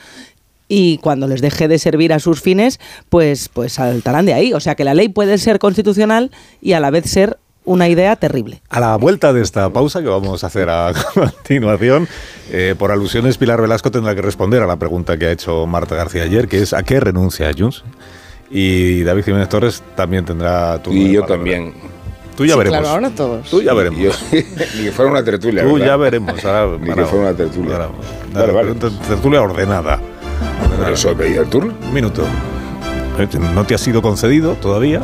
y 0.73 0.99
cuando 0.99 1.27
les 1.27 1.41
deje 1.41 1.67
de 1.67 1.77
servir 1.77 2.13
a 2.13 2.19
sus 2.19 2.39
fines, 2.39 2.79
pues, 3.09 3.49
pues 3.49 3.73
saltarán 3.73 4.25
de 4.25 4.33
ahí. 4.33 4.53
O 4.53 4.61
sea 4.61 4.75
que 4.75 4.85
la 4.85 4.93
ley 4.93 5.09
puede 5.09 5.37
ser 5.37 5.59
constitucional 5.59 6.31
y 6.61 6.71
a 6.71 6.79
la 6.79 6.89
vez 6.91 7.11
ser 7.11 7.37
una 7.65 7.89
idea 7.89 8.15
terrible. 8.15 8.61
A 8.69 8.79
la 8.79 8.95
vuelta 8.95 9.33
de 9.33 9.41
esta 9.41 9.69
pausa 9.69 10.01
que 10.01 10.07
vamos 10.07 10.45
a 10.45 10.47
hacer 10.47 10.69
a 10.69 10.93
continuación, 11.13 12.07
eh, 12.51 12.73
por 12.79 12.93
alusiones, 12.93 13.37
Pilar 13.37 13.61
Velasco 13.61 13.91
tendrá 13.91 14.15
que 14.15 14.21
responder 14.21 14.63
a 14.63 14.65
la 14.65 14.77
pregunta 14.77 15.17
que 15.17 15.25
ha 15.25 15.31
hecho 15.33 15.67
Marta 15.67 15.95
García 15.95 16.23
ayer, 16.23 16.47
que 16.47 16.61
es 16.61 16.71
¿a 16.71 16.83
qué 16.83 17.01
renuncia 17.01 17.51
Junts? 17.55 17.83
Y 18.49 19.03
David 19.03 19.25
Jiménez 19.25 19.49
Torres 19.49 19.83
también 19.97 20.23
tendrá 20.23 20.81
tu... 20.81 20.93
Y 20.93 21.11
yo 21.11 21.23
también. 21.23 21.73
Tú 22.37 22.45
ya 22.45 22.55
veremos. 22.55 22.79
Claro, 22.79 22.95
ahora 22.95 23.09
todos. 23.09 23.49
Tú 23.49 23.61
ya 23.61 23.73
veremos. 23.73 23.99
ni 24.31 24.85
que 24.85 24.91
fuera 24.93 25.11
una 25.11 25.23
tertulia. 25.23 25.63
Tú 25.63 25.73
¿verdad? 25.73 25.85
ya 25.85 25.97
veremos. 25.97 26.45
Ahora, 26.45 26.77
Ni 26.81 26.93
que 26.93 27.05
fuera 27.05 27.27
una 27.27 27.33
tertulia. 27.35 27.75
Ahora, 27.75 27.89
Vale, 28.33 28.53
vale. 28.53 28.75
Tertulia 28.75 29.41
ordenada. 29.41 29.99
Por 30.77 30.91
eso 30.91 31.15
pedía 31.15 31.41
el 31.41 31.47
turno. 31.47 31.73
Un 31.81 31.93
minuto. 31.93 32.23
No 33.53 33.63
te 33.65 33.75
ha 33.75 33.77
sido 33.77 34.01
concedido 34.01 34.55
todavía. 34.55 35.01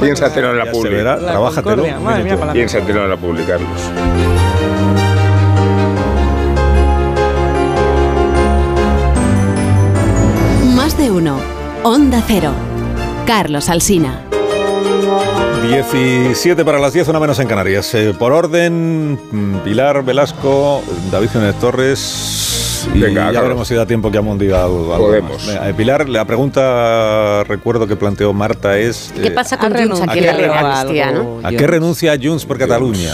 Piénsatelo 0.00 0.50
en 0.52 0.58
la 0.58 0.70
pública. 0.70 0.96
verá, 0.96 1.18
trabájatelo. 1.18 1.84
Piénsatelo 2.52 3.04
en 3.04 3.10
la 3.10 3.16
publicarlos. 3.16 3.80
Más 10.74 10.96
de 10.96 11.10
uno. 11.10 11.38
Onda 11.82 12.22
Cero. 12.26 12.52
Carlos 13.26 13.68
Alsina. 13.68 14.22
17 15.68 16.64
para 16.64 16.78
las 16.78 16.92
10, 16.92 17.08
una 17.08 17.18
menos 17.18 17.38
en 17.40 17.48
Canarias. 17.48 17.92
Eh, 17.94 18.14
por 18.16 18.32
orden, 18.32 19.18
mm, 19.30 19.58
Pilar 19.64 20.04
Velasco, 20.04 20.82
David 21.10 21.30
Jiménez 21.30 21.58
Torres. 21.58 22.55
Y 22.94 23.00
Venga, 23.00 23.30
ya 23.32 23.40
veremos 23.40 23.68
si 23.68 23.74
da 23.74 23.86
tiempo 23.86 24.10
que 24.10 24.18
Amón 24.18 24.38
diga 24.38 24.64
algo. 24.64 24.94
algo 24.94 25.06
Podemos. 25.06 25.32
más. 25.32 25.46
Venga, 25.46 25.68
eh, 25.68 25.74
Pilar, 25.74 26.08
la 26.08 26.24
pregunta, 26.24 27.44
recuerdo 27.44 27.86
que 27.86 27.96
planteó 27.96 28.32
Marta 28.32 28.78
es... 28.78 29.12
¿Qué 29.14 29.28
eh, 29.28 29.30
pasa 29.30 29.58
con 29.58 29.74
Junts? 29.74 30.02
¿A 30.02 31.50
qué 31.50 31.66
renuncia 31.66 32.16
Junts 32.20 32.46
por 32.46 32.58
Cataluña? 32.58 33.12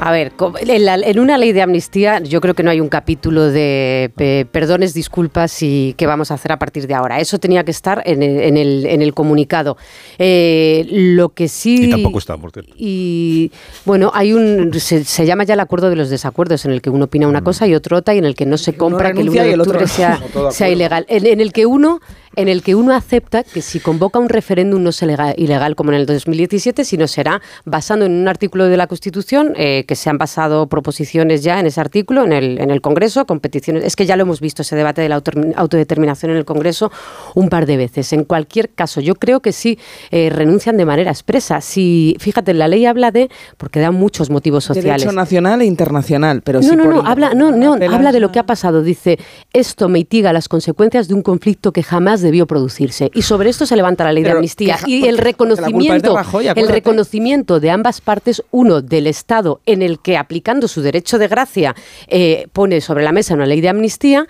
A 0.00 0.12
ver, 0.12 0.30
co- 0.32 0.54
en, 0.58 0.84
la- 0.84 0.94
en 0.94 1.18
una 1.18 1.36
ley 1.38 1.50
de 1.52 1.60
amnistía 1.60 2.20
yo 2.20 2.40
creo 2.40 2.54
que 2.54 2.62
no 2.62 2.70
hay 2.70 2.80
un 2.80 2.88
capítulo 2.88 3.50
de 3.50 4.12
pe- 4.14 4.46
perdones, 4.50 4.94
disculpas 4.94 5.60
y 5.62 5.94
qué 5.98 6.06
vamos 6.06 6.30
a 6.30 6.34
hacer 6.34 6.52
a 6.52 6.58
partir 6.58 6.86
de 6.86 6.94
ahora. 6.94 7.18
Eso 7.20 7.38
tenía 7.38 7.64
que 7.64 7.72
estar 7.72 8.00
en 8.06 8.22
el, 8.22 8.40
en 8.40 8.56
el- 8.56 8.86
en 8.86 9.02
el 9.02 9.12
comunicado. 9.12 9.76
Eh, 10.18 10.86
lo 10.88 11.30
que 11.30 11.48
sí... 11.48 11.86
Y 11.86 11.90
tampoco 11.90 12.18
está, 12.18 12.36
por 12.38 12.52
cierto. 12.52 12.72
Y 12.78 13.50
bueno, 13.84 14.12
hay 14.14 14.32
un 14.32 14.72
se, 14.74 15.02
se 15.04 15.26
llama 15.26 15.42
ya 15.42 15.54
el 15.54 15.60
acuerdo 15.60 15.90
de 15.90 15.96
los 15.96 16.10
desacuerdos, 16.10 16.64
en 16.64 16.70
el 16.70 16.80
que 16.80 16.90
uno 16.90 17.06
opina 17.06 17.26
Mm. 17.26 17.30
una 17.30 17.42
cosa 17.42 17.66
y 17.66 17.74
otro 17.74 17.96
otra, 17.96 18.14
y 18.14 18.18
en 18.18 18.24
el 18.24 18.36
que 18.36 18.46
no 18.46 18.56
se 18.56 18.74
compra 18.74 19.12
que 19.12 19.20
el 19.20 19.28
1 19.30 19.32
renuncia 19.34 19.42
y 19.44 19.48
de 19.48 19.54
el 19.54 19.60
otro 19.60 19.72
octubre 19.80 19.88
sea, 19.88 20.20
sea 20.52 20.68
ilegal. 20.70 21.06
En, 21.08 21.26
en 21.26 21.40
el 21.40 21.52
que 21.52 21.66
uno 21.66 22.00
en 22.40 22.48
el 22.48 22.62
que 22.62 22.74
uno 22.74 22.94
acepta 22.94 23.42
que 23.42 23.60
si 23.62 23.80
convoca 23.80 24.18
un 24.18 24.28
referéndum 24.28 24.82
no 24.82 24.92
será 24.92 25.08
lega- 25.08 25.34
ilegal 25.36 25.74
como 25.76 25.90
en 25.92 25.98
el 25.98 26.06
2017, 26.06 26.84
sino 26.84 27.06
será 27.08 27.40
basando 27.64 28.06
en 28.06 28.12
un 28.12 28.28
artículo 28.28 28.64
de 28.66 28.76
la 28.76 28.86
Constitución 28.86 29.52
eh, 29.56 29.84
que 29.86 29.96
se 29.96 30.08
han 30.08 30.18
basado 30.18 30.66
proposiciones 30.68 31.42
ya 31.42 31.58
en 31.60 31.66
ese 31.66 31.80
artículo 31.80 32.24
en 32.24 32.32
el, 32.32 32.58
en 32.60 32.70
el 32.70 32.80
Congreso, 32.80 33.26
competiciones. 33.26 33.84
Es 33.84 33.96
que 33.96 34.06
ya 34.06 34.16
lo 34.16 34.22
hemos 34.22 34.40
visto 34.40 34.62
ese 34.62 34.76
debate 34.76 35.02
de 35.02 35.08
la 35.08 35.20
autodeterminación 35.56 36.30
en 36.30 36.38
el 36.38 36.44
Congreso 36.44 36.90
un 37.34 37.48
par 37.48 37.66
de 37.66 37.76
veces. 37.76 38.12
En 38.12 38.24
cualquier 38.24 38.70
caso, 38.70 39.00
yo 39.00 39.14
creo 39.16 39.40
que 39.40 39.52
sí 39.52 39.78
eh, 40.10 40.30
renuncian 40.30 40.76
de 40.76 40.84
manera 40.84 41.10
expresa. 41.10 41.60
Si 41.60 42.16
fíjate, 42.20 42.54
la 42.54 42.68
ley 42.68 42.86
habla 42.86 43.10
de 43.10 43.28
porque 43.56 43.80
da 43.80 43.90
muchos 43.90 44.30
motivos 44.30 44.64
sociales. 44.64 45.02
Derecho 45.02 45.12
nacional 45.12 45.60
e 45.62 45.64
internacional, 45.66 46.42
pero 46.42 46.60
no, 46.60 46.74
no, 46.76 46.84
no, 46.84 47.06
habla, 47.06 47.34
no, 47.34 47.50
no, 47.50 47.74
habla 47.74 48.12
de 48.12 48.20
lo 48.20 48.30
que 48.32 48.38
ha 48.38 48.46
pasado. 48.46 48.82
Dice, 48.82 49.18
esto 49.52 49.88
mitiga 49.88 50.32
las 50.32 50.48
consecuencias 50.48 51.08
de 51.08 51.14
un 51.14 51.22
conflicto 51.22 51.72
que 51.72 51.82
jamás 51.82 52.20
debió 52.28 52.46
producirse. 52.46 53.10
Y 53.14 53.22
sobre 53.22 53.50
esto 53.50 53.66
se 53.66 53.74
levanta 53.74 54.04
la 54.04 54.12
ley 54.12 54.22
de 54.22 54.32
amnistía. 54.32 54.78
que 54.84 54.90
Y 54.90 55.06
el 55.06 55.18
reconocimiento, 55.18 56.14
Rajoy, 56.14 56.48
el 56.48 56.68
reconocimiento 56.68 57.60
de 57.60 57.70
ambas 57.70 58.00
partes, 58.00 58.42
uno 58.50 58.82
del 58.82 59.06
Estado, 59.06 59.60
en 59.66 59.82
el 59.82 60.00
que 60.00 60.16
aplicando 60.16 60.68
su 60.68 60.82
derecho 60.82 61.18
de 61.18 61.28
gracia 61.28 61.74
eh, 62.06 62.46
pone 62.52 62.80
sobre 62.80 63.04
la 63.04 63.12
mesa 63.12 63.34
una 63.34 63.46
ley 63.46 63.60
de 63.60 63.70
amnistía. 63.70 64.26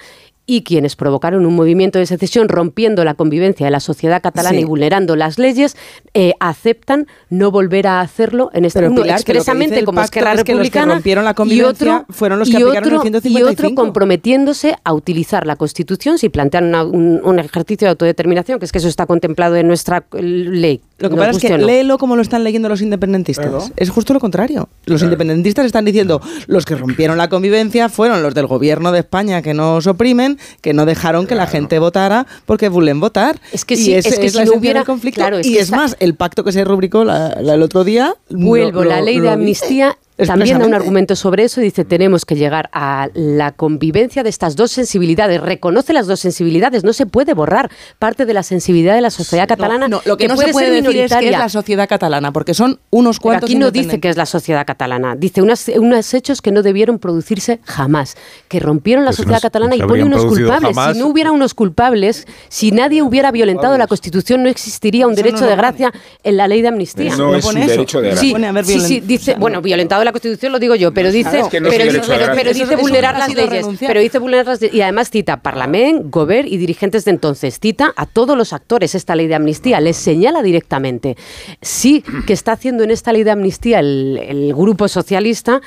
Y 0.50 0.62
quienes 0.62 0.96
provocaron 0.96 1.44
un 1.44 1.54
movimiento 1.54 1.98
de 1.98 2.06
secesión 2.06 2.48
rompiendo 2.48 3.04
la 3.04 3.12
convivencia 3.12 3.66
de 3.66 3.70
la 3.70 3.80
sociedad 3.80 4.22
catalana 4.22 4.56
Sí. 4.56 4.62
y 4.62 4.64
vulnerando 4.64 5.14
las 5.14 5.38
leyes, 5.38 5.76
eh, 6.14 6.32
aceptan 6.40 7.06
no 7.28 7.50
volver 7.50 7.86
a 7.86 8.00
hacerlo 8.00 8.48
en 8.54 8.64
este 8.64 8.78
Pero, 8.78 8.92
uno 8.92 9.02
Pilar, 9.02 9.22
que 9.22 9.34
lo 9.34 9.34
que 9.34 9.38
expresamente 9.40 9.78
el 9.80 9.84
como 9.84 10.00
Esquerra 10.00 10.32
es 10.32 10.36
que 10.44 10.54
los 10.54 10.62
que 10.62 10.70
Republicana 10.70 10.94
rompieron 10.94 11.24
la 11.26 11.32
y 11.32 11.34
convivencia 11.34 11.96
otro, 11.98 12.06
fueron 12.14 12.38
los 12.38 12.48
que 12.48 12.54
y 12.54 12.62
aplicaron 12.62 12.88
el 12.88 12.94
otro- 12.96 13.08
y 13.08 13.10
155. 13.10 13.52
otro 13.52 13.74
comprometiéndose 13.74 14.74
a 14.84 14.94
utilizar 14.94 15.46
la 15.46 15.56
Constitución 15.56 16.16
si 16.18 16.30
plantean 16.30 16.64
una- 16.64 16.82
un, 16.84 17.20
un 17.22 17.38
ejercicio 17.38 17.84
de 17.84 17.90
autodeterminación, 17.90 18.58
que 18.58 18.64
es 18.64 18.72
que 18.72 18.78
eso 18.78 18.88
está 18.88 19.04
contemplado 19.04 19.54
en 19.56 19.68
nuestra 19.68 20.04
eh, 20.14 20.22
ley. 20.22 20.80
Lo 20.98 21.10
que 21.10 21.16
pasa 21.16 21.30
es 21.30 21.38
que 21.38 21.58
no. 21.58 21.66
léelo 21.66 21.98
como 21.98 22.16
lo 22.16 22.22
están 22.22 22.42
leyendo 22.42 22.68
los 22.70 22.80
independentistas. 22.80 23.70
Es 23.76 23.90
justo 23.90 24.14
lo 24.14 24.18
contrario. 24.20 24.68
Los 24.86 25.02
independentistas 25.02 25.66
están 25.66 25.84
diciendo 25.84 26.20
los 26.46 26.64
que 26.64 26.74
rompieron 26.74 27.18
la 27.18 27.28
convivencia 27.28 27.88
fueron 27.88 28.22
los 28.22 28.34
del 28.34 28.46
gobierno 28.46 28.90
de 28.92 29.00
España 29.00 29.42
que 29.42 29.54
nos 29.54 29.86
oprimen, 29.86 30.37
que 30.60 30.72
no 30.72 30.86
dejaron 30.86 31.26
que 31.26 31.34
la 31.34 31.46
gente 31.46 31.78
votara 31.78 32.26
porque 32.46 32.68
vuelven 32.68 33.00
votar. 33.00 33.40
Es 33.52 33.64
que 33.64 33.74
y 33.74 33.76
sí, 33.78 33.94
ese 33.94 34.08
es 34.10 34.18
que 34.18 34.26
es 34.26 34.32
si 34.32 34.38
la 34.38 34.44
no 34.44 34.52
hubiera- 34.54 34.80
del 34.80 34.86
conflicto. 34.86 35.20
claro, 35.20 35.38
es 35.38 35.46
y 35.46 35.56
es 35.56 35.64
está- 35.64 35.76
más, 35.76 35.96
el 36.00 36.14
pacto 36.14 36.44
que 36.44 36.52
se 36.52 36.64
rubricó 36.64 37.04
la- 37.04 37.36
la- 37.40 37.54
el 37.54 37.62
otro 37.62 37.84
día. 37.84 38.14
Vuelvo, 38.30 38.82
lo- 38.84 38.90
la 38.90 39.00
ley 39.00 39.16
lo 39.16 39.24
de 39.24 39.30
amnistía 39.30 39.98
también 40.26 40.58
da 40.58 40.66
un 40.66 40.74
argumento 40.74 41.16
sobre 41.16 41.44
eso. 41.44 41.60
Dice, 41.60 41.84
tenemos 41.84 42.24
que 42.24 42.34
llegar 42.34 42.68
a 42.72 43.08
la 43.14 43.52
convivencia 43.52 44.22
de 44.22 44.28
estas 44.30 44.56
dos 44.56 44.70
sensibilidades. 44.70 45.40
Reconoce 45.40 45.92
las 45.92 46.06
dos 46.06 46.20
sensibilidades. 46.20 46.84
No 46.84 46.92
se 46.92 47.06
puede 47.06 47.34
borrar 47.34 47.70
parte 47.98 48.26
de 48.26 48.34
la 48.34 48.42
sensibilidad 48.42 48.94
de 48.94 49.00
la 49.00 49.10
sociedad 49.10 49.46
catalana. 49.48 49.88
No, 49.88 50.00
lo 50.04 50.16
que, 50.16 50.28
no 50.28 50.34
puede 50.34 50.48
se 50.48 50.52
puede 50.52 50.66
ser 50.66 50.82
decir 50.82 51.00
es 51.00 51.14
que 51.14 51.26
es 51.26 51.38
la 51.38 51.48
sociedad 51.48 51.88
catalana, 51.88 52.32
porque 52.32 52.54
son 52.54 52.80
unos 52.90 53.18
Pero 53.18 53.22
cuantos 53.22 53.50
aquí 53.50 53.56
no 53.56 53.70
dice 53.70 54.00
que 54.00 54.08
es 54.08 54.16
la 54.16 54.26
sociedad 54.26 54.66
catalana, 54.66 55.14
dice 55.16 55.42
unas, 55.42 55.68
unos 55.68 56.14
hechos 56.14 56.42
que 56.42 56.50
no 56.50 56.62
debieron 56.62 56.98
producirse 56.98 57.60
jamás, 57.64 58.16
que 58.48 58.60
rompieron 58.60 59.04
la 59.04 59.10
Pues 59.10 59.18
sociedad 59.18 59.40
catalana 59.40 59.76
y 59.76 59.80
pone 59.82 60.04
unos 60.04 60.24
culpables. 60.24 60.74
jamás. 60.74 60.96
Si 60.96 61.02
no 61.02 61.08
hubiera 61.08 61.32
unos 61.32 61.54
culpables, 61.54 62.26
si 62.48 62.72
nadie 62.72 63.02
hubiera 63.02 63.30
violentado 63.30 63.78
la 63.78 63.86
Constitución, 63.86 64.42
no 64.42 64.48
existiría 64.48 65.06
un 65.06 65.12
Eso 65.12 65.22
derecho 65.22 65.44
no 65.44 65.50
de 65.50 65.56
gracia 65.56 65.92
en 66.24 66.36
la 66.36 66.48
ley 66.48 66.62
de 66.62 66.68
amnistía. 66.68 67.16
No 67.16 67.34
es 67.34 67.44
un 67.44 67.54
derecho 67.54 68.00
de 68.00 68.16
Sí, 68.16 68.32
gracia. 68.32 68.80
Sí, 68.80 69.00
dice, 69.00 69.36
bueno, 69.38 69.62
violentado 69.62 70.04
la 70.08 70.12
Constitución 70.12 70.52
lo 70.52 70.58
digo 70.58 70.74
yo, 70.74 70.92
pero 70.92 71.10
dice, 71.12 71.42
pero, 71.50 71.84
dice- 71.84 72.76
vulnerar 72.76 73.18
las 73.18 73.34
leyes, 73.34 73.66
pero 73.78 74.00
dice 74.00 74.18
vulnerar 74.18 74.46
las 74.46 74.60
leyes. 74.60 74.74
Y 74.74 74.80
además 74.80 75.10
cita 75.10 75.42
Parlament, 75.42 76.06
Gobert 76.10 76.48
y 76.48 76.56
dirigentes 76.56 77.04
de 77.04 77.10
entonces, 77.12 77.58
cita 77.60 77.92
a 77.96 78.06
todos 78.06 78.36
los 78.36 78.52
actores. 78.52 78.94
Esta 78.94 79.14
ley 79.14 79.26
de 79.26 79.34
amnistía, 79.34 79.80
les 79.80 79.96
señala 79.96 80.42
directamente. 80.42 81.16
Sí 81.62 82.02
que 82.26 82.32
está 82.32 82.52
haciendo 82.52 82.84
en 82.84 82.90
esta 82.90 83.12
ley 83.12 83.22
de 83.24 83.30
amnistía 83.30 83.80
el, 83.80 84.18
el 84.26 84.54
grupo 84.54 84.88
socialista 84.88 85.60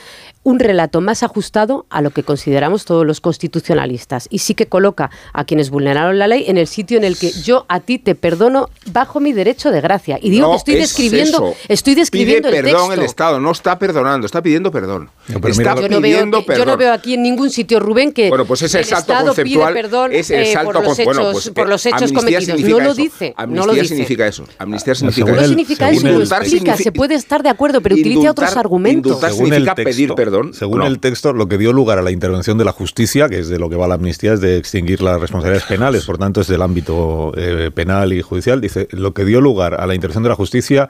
un 0.44 0.60
relato 0.60 1.02
más 1.02 1.22
ajustado 1.24 1.86
a 1.90 2.02
lo 2.02 2.10
que 2.10 2.24
consideramos 2.24 2.86
todos 2.86 3.06
los 3.06 3.22
constitucionalistas 3.22 4.28
y 4.32 4.40
sí 4.40 4.56
que 4.56 4.66
coloca 4.66 5.12
a 5.34 5.44
quienes 5.46 5.70
vulneraron 5.70 6.18
la 6.18 6.28
ley 6.28 6.46
en 6.48 6.58
el 6.58 6.66
sitio 6.68 6.98
en 6.98 7.04
el 7.04 7.18
que 7.18 7.32
yo 7.32 7.66
a 7.70 7.80
ti 7.80 8.00
te 8.00 8.16
perdono 8.16 8.70
bajo 8.92 9.20
mi 9.20 9.34
derecho 9.34 9.70
de 9.72 9.82
gracia 9.82 10.18
y 10.22 10.32
digo 10.32 10.48
No 10.48 10.52
que 10.54 10.58
estoy 10.58 10.74
es 10.76 10.80
describiendo 10.82 11.38
eso. 11.50 11.56
estoy 11.68 11.94
describiendo 11.96 12.50
Pide 12.50 12.58
el 12.60 12.64
perdón 12.66 12.88
texto 12.88 13.02
el 13.02 13.06
Estado, 13.06 13.40
no 13.40 13.52
está 13.52 13.78
perdonando, 13.78 14.26
está 14.26 14.42
pidiendo 14.42 14.72
perdón. 14.72 15.10
pero 15.28 15.48
está 15.50 15.76
mira- 15.76 15.76
yo 15.82 15.90
no, 15.90 16.02
veo, 16.02 16.46
perdón. 16.46 16.58
yo 16.58 16.66
no 16.72 16.78
veo 16.78 16.94
aquí 16.94 17.14
en 17.14 17.22
ningún 17.24 17.52
sitio, 17.52 17.80
Rubén, 17.80 18.12
que 18.12 18.30
Bueno, 18.30 18.46
pues 18.46 18.64
ese 18.64 18.80
el 18.80 18.86
salto 18.86 19.12
Estado 19.14 19.28
conceptual 19.28 19.74
pide 19.74 19.82
perdón 19.84 20.12
es 20.14 20.32
el 20.32 20.42
eh, 20.42 20.54
salto 20.54 20.72
por 20.72 20.76
los 20.76 20.84
con- 20.86 20.94
hechos, 21.02 21.06
bueno, 21.18 21.32
pues, 21.34 21.50
por 21.52 21.70
los 21.70 21.86
hechos 21.86 22.12
cometidos. 22.12 22.46
significa 22.46 22.78
No 22.80 22.84
lo 22.84 22.94
dice, 22.96 23.34
Amnistía 23.38 23.62
no 23.62 23.68
lo 23.68 23.74
dice. 23.74 23.88
significa 23.90 24.28
eso. 24.28 24.46
Amnistía 24.58 24.94
No, 24.94 24.96
significa 24.96 25.32
No 25.34 25.48
significa 25.48 25.90
eso, 25.92 26.02
el- 26.08 26.14
Indultar 26.14 26.42
explica, 26.42 26.72
se 26.72 26.78
significa- 26.78 26.98
puede 26.98 27.16
estar 27.16 27.44
de 27.44 27.50
acuerdo, 27.50 27.82
pero 27.82 27.94
utiliza 27.96 28.32
otros 28.32 28.58
argumentos. 28.58 29.06
indultar 29.12 29.30
Según 29.32 29.46
el 29.48 29.54
significa 29.54 29.76
pedir 29.76 30.14
perdón. 30.16 30.31
Según 30.54 30.80
No. 30.80 30.88
el 30.88 31.00
texto, 31.00 31.34
lo 31.34 31.48
que 31.48 31.58
dio 31.58 31.74
lugar 31.74 32.00
a 32.00 32.02
la 32.02 32.12
intervención 32.12 32.58
de 32.58 32.66
la 32.66 32.72
justicia, 32.72 33.30
que 33.30 33.40
es 33.40 33.50
de 33.50 33.60
lo 33.60 33.70
que 33.70 33.76
va 33.76 33.88
la 33.88 33.96
amnistía, 33.96 34.34
es 34.34 34.42
de 34.42 34.58
extinguir 34.58 35.02
las 35.02 35.20
responsabilidades 35.20 35.68
penales, 35.68 36.06
por 36.06 36.18
tanto 36.18 36.42
es 36.42 36.48
del 36.48 36.62
ámbito 36.62 37.32
eh, 37.36 37.72
penal 37.74 38.14
y 38.14 38.22
judicial. 38.22 38.62
Dice, 38.62 38.88
lo 38.92 39.14
que 39.14 39.26
dio 39.26 39.42
lugar 39.42 39.80
a 39.80 39.86
la 39.86 39.94
intervención 39.96 40.24
de 40.24 40.30
la 40.30 40.36
justicia 40.36 40.90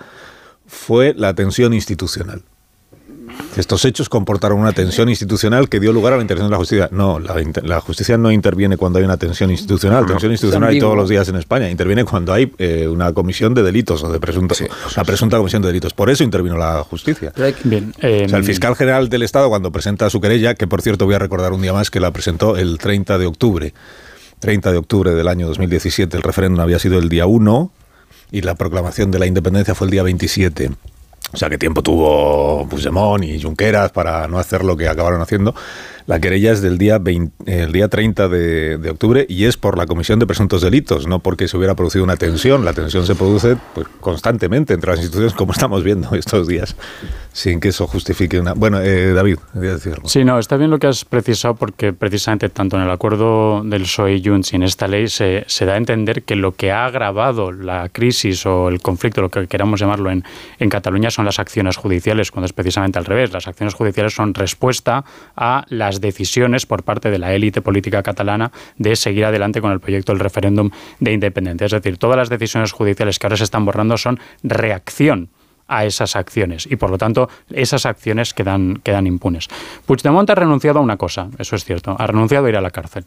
fue 0.67 1.13
la 1.17 1.33
tensión 1.33 1.73
institucional. 1.73 2.43
Estos 3.57 3.83
hechos 3.85 4.07
comportaron 4.07 4.59
una 4.59 4.71
tensión 4.71 5.09
institucional 5.09 5.67
que 5.67 5.79
dio 5.79 5.91
lugar 5.91 6.13
a 6.13 6.15
la 6.15 6.21
intervención 6.21 6.49
de 6.49 6.53
la 6.53 6.57
justicia. 6.57 6.87
No, 6.91 7.19
la, 7.19 7.41
inter- 7.41 7.67
la 7.67 7.81
justicia 7.81 8.17
no 8.17 8.31
interviene 8.31 8.77
cuando 8.77 8.99
hay 8.99 9.05
una 9.05 9.17
tensión 9.17 9.51
institucional. 9.51 10.05
Tensión 10.05 10.31
institucional 10.31 10.69
hay 10.69 10.79
todos 10.79 10.95
los 10.95 11.09
días 11.09 11.27
en 11.27 11.35
España. 11.35 11.69
Interviene 11.69 12.05
cuando 12.05 12.31
hay 12.33 12.51
eh, 12.57 12.87
una 12.87 13.11
comisión 13.13 13.53
de 13.53 13.63
delitos 13.63 14.03
o 14.03 14.11
de 14.11 14.19
presunto, 14.19 14.55
una 14.95 15.03
presunta 15.03 15.37
comisión 15.37 15.61
de 15.61 15.67
delitos. 15.67 15.93
Por 15.93 16.09
eso 16.09 16.23
intervino 16.23 16.57
la 16.57 16.83
justicia. 16.83 17.33
Bien, 17.65 17.93
eh, 18.01 18.23
O 18.25 18.29
sea, 18.29 18.37
el 18.37 18.43
fiscal 18.45 18.75
general 18.75 19.09
del 19.09 19.23
Estado, 19.23 19.49
cuando 19.49 19.71
presenta 19.71 20.09
su 20.09 20.21
querella, 20.21 20.55
que 20.55 20.67
por 20.67 20.81
cierto 20.81 21.05
voy 21.05 21.15
a 21.15 21.19
recordar 21.19 21.51
un 21.51 21.61
día 21.61 21.73
más 21.73 21.91
que 21.91 21.99
la 21.99 22.11
presentó 22.11 22.55
el 22.57 22.77
30 22.77 23.17
de 23.17 23.25
octubre, 23.25 23.73
30 24.39 24.71
de 24.71 24.77
octubre 24.77 25.11
del 25.11 25.27
año 25.27 25.47
2017, 25.47 26.15
el 26.17 26.23
referéndum 26.23 26.61
había 26.61 26.79
sido 26.79 26.97
el 26.99 27.09
día 27.09 27.25
1 27.25 27.71
y 28.31 28.41
la 28.41 28.55
proclamación 28.55 29.11
de 29.11 29.19
la 29.19 29.25
independencia 29.27 29.75
fue 29.75 29.87
el 29.87 29.91
día 29.91 30.03
27. 30.03 30.71
O 31.33 31.37
sea, 31.37 31.49
qué 31.49 31.57
tiempo 31.57 31.81
tuvo 31.81 32.67
Puigdemont 32.67 33.23
y 33.23 33.41
Junqueras 33.41 33.91
para 33.91 34.27
no 34.27 34.37
hacer 34.37 34.63
lo 34.63 34.75
que 34.75 34.87
acabaron 34.87 35.21
haciendo. 35.21 35.55
La 36.07 36.19
querella 36.19 36.51
es 36.51 36.61
del 36.61 36.77
día, 36.77 36.97
20, 36.97 37.63
el 37.63 37.71
día 37.71 37.87
30 37.87 38.27
de, 38.27 38.77
de, 38.77 38.89
octubre 38.89 39.25
y 39.29 39.45
es 39.45 39.57
por 39.57 39.77
la 39.77 39.85
comisión 39.85 40.19
de 40.19 40.25
presuntos 40.25 40.61
delitos, 40.61 41.07
no 41.07 41.19
porque 41.19 41.47
se 41.47 41.57
hubiera 41.57 41.75
producido 41.75 42.03
una 42.03 42.17
tensión. 42.17 42.65
La 42.65 42.73
tensión 42.73 43.05
se 43.05 43.15
produce 43.15 43.57
pues, 43.73 43.87
constantemente 43.99 44.73
entre 44.73 44.91
las 44.91 44.99
instituciones, 44.99 45.33
como 45.33 45.53
estamos 45.53 45.83
viendo 45.83 46.09
estos 46.15 46.47
días, 46.47 46.75
sin 47.31 47.59
que 47.59 47.69
eso 47.69 47.87
justifique 47.87 48.39
una... 48.39 48.53
Bueno, 48.53 48.81
eh, 48.81 49.13
David, 49.13 49.37
quería 49.53 49.73
decirlo. 49.73 50.07
Sí, 50.07 50.23
no, 50.23 50.39
está 50.39 50.57
bien 50.57 50.71
lo 50.71 50.79
que 50.79 50.87
has 50.87 51.05
precisado 51.05 51.55
porque 51.55 51.93
precisamente 51.93 52.49
tanto 52.49 52.77
en 52.77 52.83
el 52.83 52.89
acuerdo 52.89 53.63
del 53.63 53.83
PSOE 53.83 54.15
y 54.15 54.23
Junts 54.23 54.53
y 54.53 54.55
en 54.57 54.63
esta 54.63 54.87
ley 54.87 55.07
se, 55.07 55.45
se 55.47 55.65
da 55.65 55.73
a 55.73 55.77
entender 55.77 56.23
que 56.23 56.35
lo 56.35 56.53
que 56.53 56.71
ha 56.71 56.85
agravado 56.85 57.51
la 57.51 57.89
crisis 57.89 58.45
o 58.45 58.69
el 58.69 58.81
conflicto, 58.81 59.21
lo 59.21 59.29
que 59.29 59.47
queramos 59.47 59.79
llamarlo 59.79 60.11
en, 60.11 60.23
en 60.59 60.69
Cataluña, 60.69 61.11
son 61.11 61.25
las 61.25 61.39
acciones 61.39 61.77
judiciales, 61.77 62.31
cuando 62.31 62.45
es 62.45 62.53
precisamente 62.53 62.99
al 62.99 63.05
revés. 63.05 63.31
Las 63.31 63.47
acciones 63.47 63.73
judiciales 63.73 64.13
son 64.13 64.33
respuesta 64.33 65.05
a 65.35 65.65
las 65.69 66.00
decisiones 66.01 66.65
por 66.65 66.83
parte 66.83 67.09
de 67.09 67.19
la 67.19 67.33
élite 67.33 67.61
política 67.61 68.03
catalana 68.03 68.51
de 68.77 68.95
seguir 68.95 69.25
adelante 69.25 69.61
con 69.61 69.71
el 69.71 69.79
proyecto 69.79 70.11
del 70.11 70.19
referéndum 70.19 70.71
de 70.99 71.13
independencia. 71.13 71.65
Es 71.65 71.71
decir, 71.71 71.97
todas 71.97 72.17
las 72.17 72.29
decisiones 72.29 72.71
judiciales 72.73 73.19
que 73.19 73.27
ahora 73.27 73.37
se 73.37 73.45
están 73.45 73.63
borrando 73.63 73.97
son 73.97 74.19
reacción 74.43 75.29
a 75.67 75.85
esas 75.85 76.17
acciones 76.17 76.67
y 76.69 76.75
por 76.75 76.89
lo 76.89 76.97
tanto 76.97 77.29
esas 77.49 77.85
acciones 77.85 78.33
quedan, 78.33 78.81
quedan 78.83 79.07
impunes. 79.07 79.47
Puigdemont 79.85 80.29
ha 80.29 80.35
renunciado 80.35 80.79
a 80.79 80.81
una 80.81 80.97
cosa, 80.97 81.29
eso 81.39 81.55
es 81.55 81.63
cierto, 81.63 81.95
ha 81.97 82.07
renunciado 82.07 82.45
a 82.45 82.49
ir 82.49 82.57
a 82.57 82.61
la 82.61 82.71
cárcel. 82.71 83.05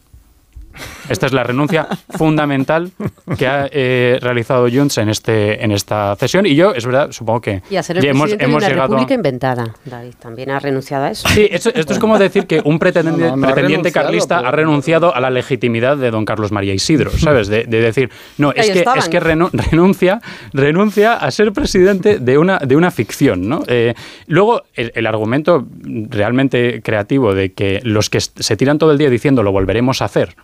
Esta 1.08 1.26
es 1.26 1.32
la 1.32 1.42
renuncia 1.42 1.86
fundamental 2.16 2.90
que 3.36 3.46
ha 3.46 3.68
eh, 3.70 4.18
realizado 4.20 4.66
Junts 4.70 4.98
en 4.98 5.08
este 5.08 5.62
en 5.62 5.72
esta 5.72 6.16
cesión 6.16 6.46
y 6.46 6.54
yo 6.54 6.72
es 6.72 6.86
verdad 6.86 7.12
supongo 7.12 7.40
que 7.40 7.62
y 7.70 7.76
a 7.76 7.82
ser 7.82 7.98
el 7.98 8.04
hemos, 8.04 8.30
hemos 8.38 8.62
de 8.62 8.68
llegado 8.68 8.88
república 8.88 9.14
inventada. 9.14 9.74
David 9.84 10.14
también 10.18 10.50
ha 10.50 10.58
renunciado 10.58 11.04
a 11.04 11.10
eso. 11.10 11.28
Sí 11.28 11.48
esto, 11.50 11.70
es 11.74 11.98
como 11.98 12.18
decir 12.18 12.46
que 12.46 12.60
un 12.64 12.78
pretendiente, 12.78 13.24
no, 13.24 13.36
no, 13.36 13.36
no 13.36 13.46
pretendiente 13.46 13.92
carlista 13.92 14.38
ha 14.38 14.50
renunciado 14.50 15.14
a 15.14 15.20
la 15.20 15.30
legitimidad 15.30 15.96
de 15.96 16.10
don 16.10 16.24
Carlos 16.24 16.52
María 16.52 16.74
Isidro 16.74 17.10
sabes 17.18 17.48
de, 17.48 17.64
de 17.64 17.80
decir 17.80 18.10
no 18.38 18.52
es 18.52 18.70
que 18.70 18.78
estaban. 18.78 18.98
es 18.98 19.08
que 19.08 19.20
renuncia 19.20 20.20
renuncia 20.52 21.14
a 21.14 21.30
ser 21.30 21.52
presidente 21.52 22.18
de 22.18 22.38
una 22.38 22.58
de 22.58 22.76
una 22.76 22.90
ficción 22.90 23.48
no 23.48 23.62
eh, 23.66 23.94
luego 24.26 24.62
el, 24.74 24.92
el 24.94 25.06
argumento 25.06 25.66
realmente 25.82 26.80
creativo 26.82 27.34
de 27.34 27.52
que 27.52 27.80
los 27.84 28.08
que 28.10 28.20
se 28.20 28.56
tiran 28.56 28.78
todo 28.78 28.92
el 28.92 28.98
día 28.98 29.10
diciendo 29.10 29.42
lo 29.42 29.52
volveremos 29.52 30.02
a 30.02 30.06
hacer 30.06 30.34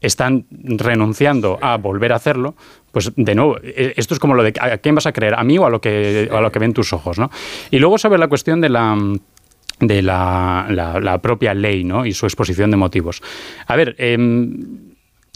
están 0.00 0.46
renunciando 0.50 1.58
a 1.60 1.76
volver 1.76 2.12
a 2.12 2.16
hacerlo, 2.16 2.54
pues 2.92 3.12
de 3.16 3.34
nuevo, 3.34 3.58
esto 3.62 4.14
es 4.14 4.20
como 4.20 4.34
lo 4.34 4.42
de 4.42 4.52
¿a 4.60 4.78
quién 4.78 4.94
vas 4.94 5.06
a 5.06 5.12
creer? 5.12 5.34
¿A 5.34 5.44
mí 5.44 5.58
o 5.58 5.66
a 5.66 5.70
lo 5.70 5.80
que, 5.80 6.28
a 6.32 6.40
lo 6.40 6.50
que 6.50 6.58
ven 6.58 6.72
tus 6.72 6.92
ojos? 6.92 7.18
¿no? 7.18 7.30
Y 7.70 7.78
luego 7.78 7.98
sobre 7.98 8.18
la 8.18 8.28
cuestión 8.28 8.60
de 8.60 8.68
la 8.68 8.96
de 9.80 10.02
la, 10.02 10.66
la, 10.68 11.00
la 11.00 11.22
propia 11.22 11.54
ley 11.54 11.84
¿no? 11.84 12.04
y 12.04 12.12
su 12.12 12.26
exposición 12.26 12.70
de 12.70 12.76
motivos. 12.76 13.22
A 13.66 13.76
ver, 13.76 13.96
eh, 13.98 14.18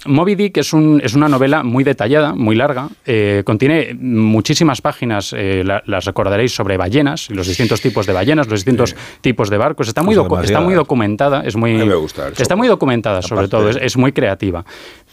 Moby 0.06 0.34
Dick 0.34 0.58
es, 0.58 0.72
un, 0.72 1.00
es, 1.02 1.14
una 1.14 1.28
novela 1.28 1.62
muy 1.62 1.84
detallada, 1.84 2.34
muy 2.34 2.54
larga, 2.56 2.88
eh, 3.06 3.42
contiene 3.44 3.94
muchísimas 3.94 4.80
páginas, 4.80 5.34
eh, 5.36 5.62
la, 5.64 5.82
las 5.86 6.04
recordaréis 6.04 6.54
sobre 6.54 6.76
ballenas, 6.76 7.30
los 7.30 7.46
distintos 7.46 7.80
tipos 7.80 8.06
de 8.06 8.12
ballenas, 8.12 8.46
los 8.48 8.60
distintos 8.60 8.90
sí. 8.90 8.96
tipos 9.20 9.50
de 9.50 9.58
barcos. 9.58 9.88
Está 9.88 10.02
muy, 10.02 10.14
docu 10.14 10.38
está 10.38 10.60
muy 10.60 10.74
documentada, 10.74 11.42
es 11.44 11.56
muy, 11.56 11.74
me 11.74 11.94
gusta 11.94 12.28
está 12.36 12.56
muy 12.56 12.68
documentada 12.68 13.22
sobre 13.22 13.48
todo, 13.48 13.68
es, 13.70 13.76
es, 13.76 13.96
muy 13.96 14.12
creativa. 14.12 14.64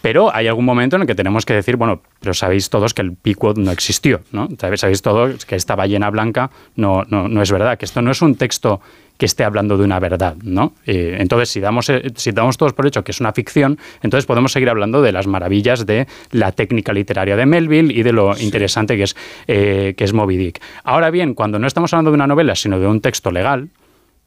Pero 0.02 0.34
hay 0.34 0.48
algún 0.48 0.66
momento 0.66 0.96
en 0.96 1.04
el 1.04 1.08
que 1.08 1.16
tenemos 1.16 1.46
que 1.46 1.54
decir, 1.54 1.76
bueno, 1.76 2.02
pero 2.20 2.34
sabéis 2.34 2.70
todos 2.70 2.94
que 2.94 3.04
el 3.04 3.14
Pequod 3.14 3.58
no 3.58 3.72
existió, 3.72 4.22
¿no? 4.32 4.48
Sabéis 4.76 5.02
todos 5.02 5.46
que 5.46 5.56
esta 5.56 5.76
ballena 5.76 6.10
blanca 6.10 6.50
no, 6.76 7.04
no, 7.08 7.28
no 7.28 7.42
es 7.42 7.52
verdad, 7.52 7.78
que 7.78 7.86
esto 7.86 8.02
no 8.02 8.12
es 8.12 8.22
un 8.22 8.36
texto 8.36 8.82
que 9.22 9.28
esté 9.28 9.44
hablando 9.44 9.78
de 9.78 9.84
una 9.84 10.00
verdad, 10.00 10.36
¿no? 10.42 10.74
Eh, 10.84 11.18
entonces, 11.20 11.50
si 11.50 11.60
damos, 11.60 11.88
eh, 11.90 12.12
si 12.16 12.32
damos 12.32 12.58
todos 12.58 12.74
por 12.74 12.88
hecho 12.88 13.04
que 13.04 13.12
es 13.12 13.20
una 13.20 13.32
ficción, 13.34 13.78
entonces 14.02 14.26
podemos 14.26 14.52
seguir 14.52 14.68
hablando 14.68 15.04
de 15.04 15.12
las 15.12 15.28
maravillas 15.28 15.86
de 15.86 16.08
la 16.32 16.54
técnica 16.54 16.92
literaria 16.92 17.36
de 17.36 17.46
Melville 17.46 17.94
y 17.94 18.02
de 18.02 18.14
lo 18.14 18.34
sí. 18.34 18.46
interesante 18.46 18.98
que 18.98 19.04
es, 19.04 19.16
eh, 19.46 19.94
que 19.96 20.06
es 20.06 20.14
Moby 20.14 20.38
Dick. 20.38 20.60
Ahora 20.84 21.12
bien, 21.12 21.36
cuando 21.36 21.60
no 21.60 21.68
estamos 21.68 21.94
hablando 21.94 22.10
de 22.10 22.16
una 22.16 22.26
novela, 22.26 22.56
sino 22.56 22.80
de 22.80 22.88
un 22.88 23.00
texto 23.00 23.30
legal, 23.30 23.70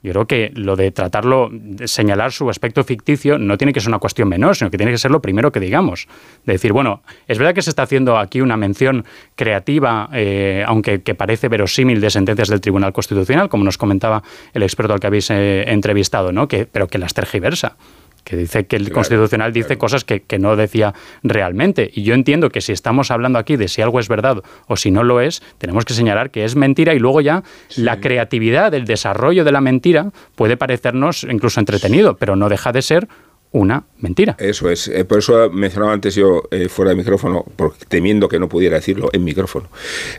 yo 0.05 0.13
creo 0.13 0.27
que 0.27 0.53
lo 0.55 0.77
de 0.77 0.91
tratarlo, 0.91 1.49
de 1.51 1.89
señalar 1.89 2.31
su 2.31 2.51
aspecto 2.51 2.85
ficticio, 2.85 3.39
no 3.39 3.57
tiene 3.57 3.73
que 3.73 3.81
ser 3.81 3.89
una 3.89 3.99
cuestión 3.99 4.29
menor, 4.29 4.55
sino 4.55 4.71
que 4.71 4.77
tiene 4.77 4.93
que 4.93 4.99
ser 4.99 5.11
lo 5.11 5.23
primero 5.23 5.51
que 5.51 5.61
digamos. 5.61 6.09
De 6.45 6.53
decir, 6.53 6.75
bueno, 6.75 7.03
es 7.27 7.39
verdad 7.39 7.55
que 7.55 7.63
se 7.63 7.71
está 7.71 7.85
haciendo 7.85 8.19
aquí 8.19 8.43
una 8.43 8.59
mención 8.59 9.07
creativa, 9.35 10.11
eh, 10.13 10.63
aunque 10.67 11.01
que 11.01 11.15
parece 11.15 11.49
verosímil 11.49 12.03
de 12.03 12.11
sentencias 12.11 12.49
del 12.49 12.61
Tribunal 12.61 12.93
Constitucional, 12.93 13.49
como 13.49 13.65
nos 13.65 13.79
comentaba 13.79 14.23
el 14.53 14.63
experto 14.63 14.93
al 14.93 15.01
que 15.01 15.07
habéis 15.07 15.31
eh, 15.31 15.65
entrevistado, 15.69 16.33
¿no? 16.33 16.49
que, 16.49 16.67
pero 16.67 16.87
que 16.87 16.99
las 16.99 17.15
tergiversa 17.15 17.77
que 18.25 18.37
dice 18.37 18.66
que 18.66 18.77
el 18.77 18.85
claro, 18.85 18.95
Constitucional 18.95 19.53
dice 19.53 19.68
claro. 19.68 19.81
cosas 19.81 20.05
que, 20.05 20.22
que, 20.22 20.39
no 20.39 20.57
decía 20.57 20.95
realmente. 21.22 21.91
Y 21.95 22.03
yo 22.03 22.14
entiendo 22.14 22.51
que 22.51 22.61
si 22.61 22.72
estamos 22.72 23.11
hablando 23.11 23.39
aquí 23.39 23.57
de 23.57 23.68
si 23.68 23.83
algo 23.83 24.01
es 24.01 24.09
verdad 24.09 24.43
o 24.66 24.77
si 24.77 24.91
no 24.91 25.05
lo 25.05 25.20
es, 25.20 25.43
tenemos 25.59 25.85
que 25.85 25.95
señalar 25.95 26.31
que 26.31 26.45
es 26.45 26.57
mentira 26.57 26.95
y 26.95 26.99
luego 26.99 27.20
ya 27.20 27.45
sí. 27.68 27.83
la 27.83 28.01
creatividad, 28.01 28.75
el 28.75 28.87
desarrollo 28.87 29.45
de 29.45 29.53
la 29.53 29.61
mentira 29.61 30.11
puede 30.35 30.57
parecernos 30.57 31.25
incluso 31.25 31.61
entretenido, 31.61 32.16
pero 32.16 32.37
no 32.37 32.49
deja 32.49 32.72
de 32.72 32.83
ser 32.83 33.09
una 33.55 33.85
mentira. 34.01 34.35
Eso 34.41 34.68
es. 34.68 34.89
Eh, 34.89 35.05
por 35.05 35.18
eso 35.18 35.49
mencionaba 35.49 35.93
antes 35.93 36.16
yo 36.16 36.43
eh, 36.51 36.68
fuera 36.68 36.91
de 36.91 36.97
micrófono, 36.97 37.45
porque 37.55 37.85
temiendo 37.87 38.29
que 38.29 38.41
no 38.41 38.49
pudiera 38.49 38.75
decirlo 38.75 39.11
en 39.12 39.22
micrófono, 39.22 39.68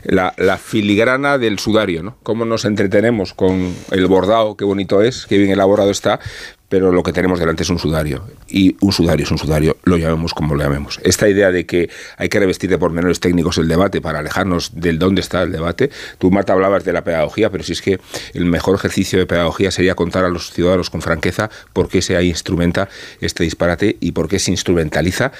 la, 0.04 0.32
la, 0.38 0.56
filigrana 0.56 1.36
del 1.36 1.58
sudario, 1.58 2.02
¿no? 2.02 2.16
Cómo 2.22 2.46
nos 2.46 2.64
entretenemos 2.64 3.34
con 3.34 3.74
el 3.90 4.06
bordado, 4.06 4.56
qué 4.56 4.64
bonito 4.64 5.02
es, 5.02 5.26
qué 5.26 5.36
bien 5.36 5.50
elaborado 5.50 5.90
está, 5.90 6.18
pero 6.68 6.92
lo 6.92 7.02
que 7.02 7.12
tenemos 7.12 7.38
delante 7.38 7.62
es 7.62 7.70
un 7.70 7.78
sudario. 7.78 8.24
Y 8.48 8.76
un 8.80 8.92
sudario 8.92 9.24
es 9.24 9.30
un 9.30 9.38
sudario, 9.38 9.76
lo 9.84 9.96
llamemos 9.96 10.34
como 10.34 10.54
lo 10.54 10.62
llamemos. 10.62 11.00
Esta 11.04 11.28
idea 11.28 11.50
de 11.50 11.66
que 11.66 11.90
hay 12.16 12.28
que 12.28 12.38
revestir 12.38 12.70
de 12.70 12.78
pormenores 12.78 13.20
técnicos 13.20 13.58
el 13.58 13.68
debate 13.68 14.00
para 14.00 14.18
alejarnos 14.18 14.72
del 14.74 14.98
dónde 14.98 15.20
está 15.20 15.42
el 15.42 15.52
debate. 15.52 15.90
Tú, 16.18 16.30
Marta, 16.30 16.52
hablabas 16.52 16.84
de 16.84 16.92
la 16.92 17.04
pedagogía, 17.04 17.50
pero 17.50 17.64
si 17.64 17.72
es 17.72 17.82
que 17.82 18.00
el 18.34 18.44
mejor 18.44 18.74
ejercicio 18.74 19.18
de 19.18 19.26
pedagogía 19.26 19.70
sería 19.70 19.94
contar 19.94 20.24
a 20.24 20.28
los 20.28 20.50
ciudadanos 20.50 20.90
con 20.90 21.02
franqueza 21.02 21.50
por 21.72 21.88
qué 21.88 22.02
se 22.02 22.20
instrumenta 22.22 22.88
este 23.20 23.44
disparate 23.44 23.96
y 24.00 24.12
por 24.12 24.28
qué 24.28 24.38
se 24.38 24.50
instrumentaliza 24.50 25.32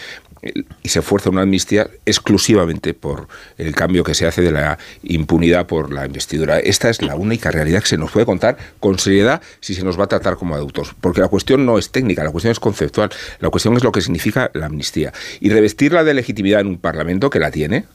y 0.83 0.89
se 0.89 1.03
fuerza 1.03 1.31
una 1.31 1.43
amnistía 1.43 1.89
exclusivamente 2.05 2.95
por 2.95 3.29
el 3.59 3.75
cambio 3.75 4.05
que 4.05 4.15
se 4.15 4.27
hace 4.27 4.43
de 4.43 4.51
la 4.51 4.79
impunidad 5.03 5.67
por 5.67 5.93
la 5.93 6.07
investidura. 6.07 6.59
Esta 6.59 6.91
es 6.91 7.03
la 7.03 7.17
única 7.17 7.51
realidad 7.51 7.81
que 7.81 7.89
se 7.89 7.99
nos 7.99 8.11
puede 8.11 8.27
contar 8.27 8.57
con 8.81 8.99
seriedad 8.99 9.41
si 9.61 9.75
se 9.75 9.85
nos 9.85 9.99
va 9.99 10.05
a 10.05 10.09
tratar 10.09 10.37
como 10.37 10.55
adultos. 10.55 10.95
Porque 11.01 11.21
la 11.21 11.29
cuestión 11.29 11.65
no 11.67 11.79
es 11.79 11.91
técnica, 11.91 12.25
la 12.25 12.31
cuestión 12.31 12.53
es 12.53 12.61
conceptual. 12.61 13.11
La 13.41 13.51
cuestión 13.51 13.77
es 13.77 13.85
lo 13.85 13.93
que 13.93 14.01
significa 14.01 14.51
la 14.55 14.67
amnistía. 14.67 15.13
Y 15.41 15.51
revestirla 15.51 16.05
de 16.05 16.15
legitimidad 16.15 16.61
en 16.61 16.69
un 16.69 16.79
Parlamento 16.79 17.31
que 17.31 17.39
la 17.39 17.51
tiene, 17.51 17.87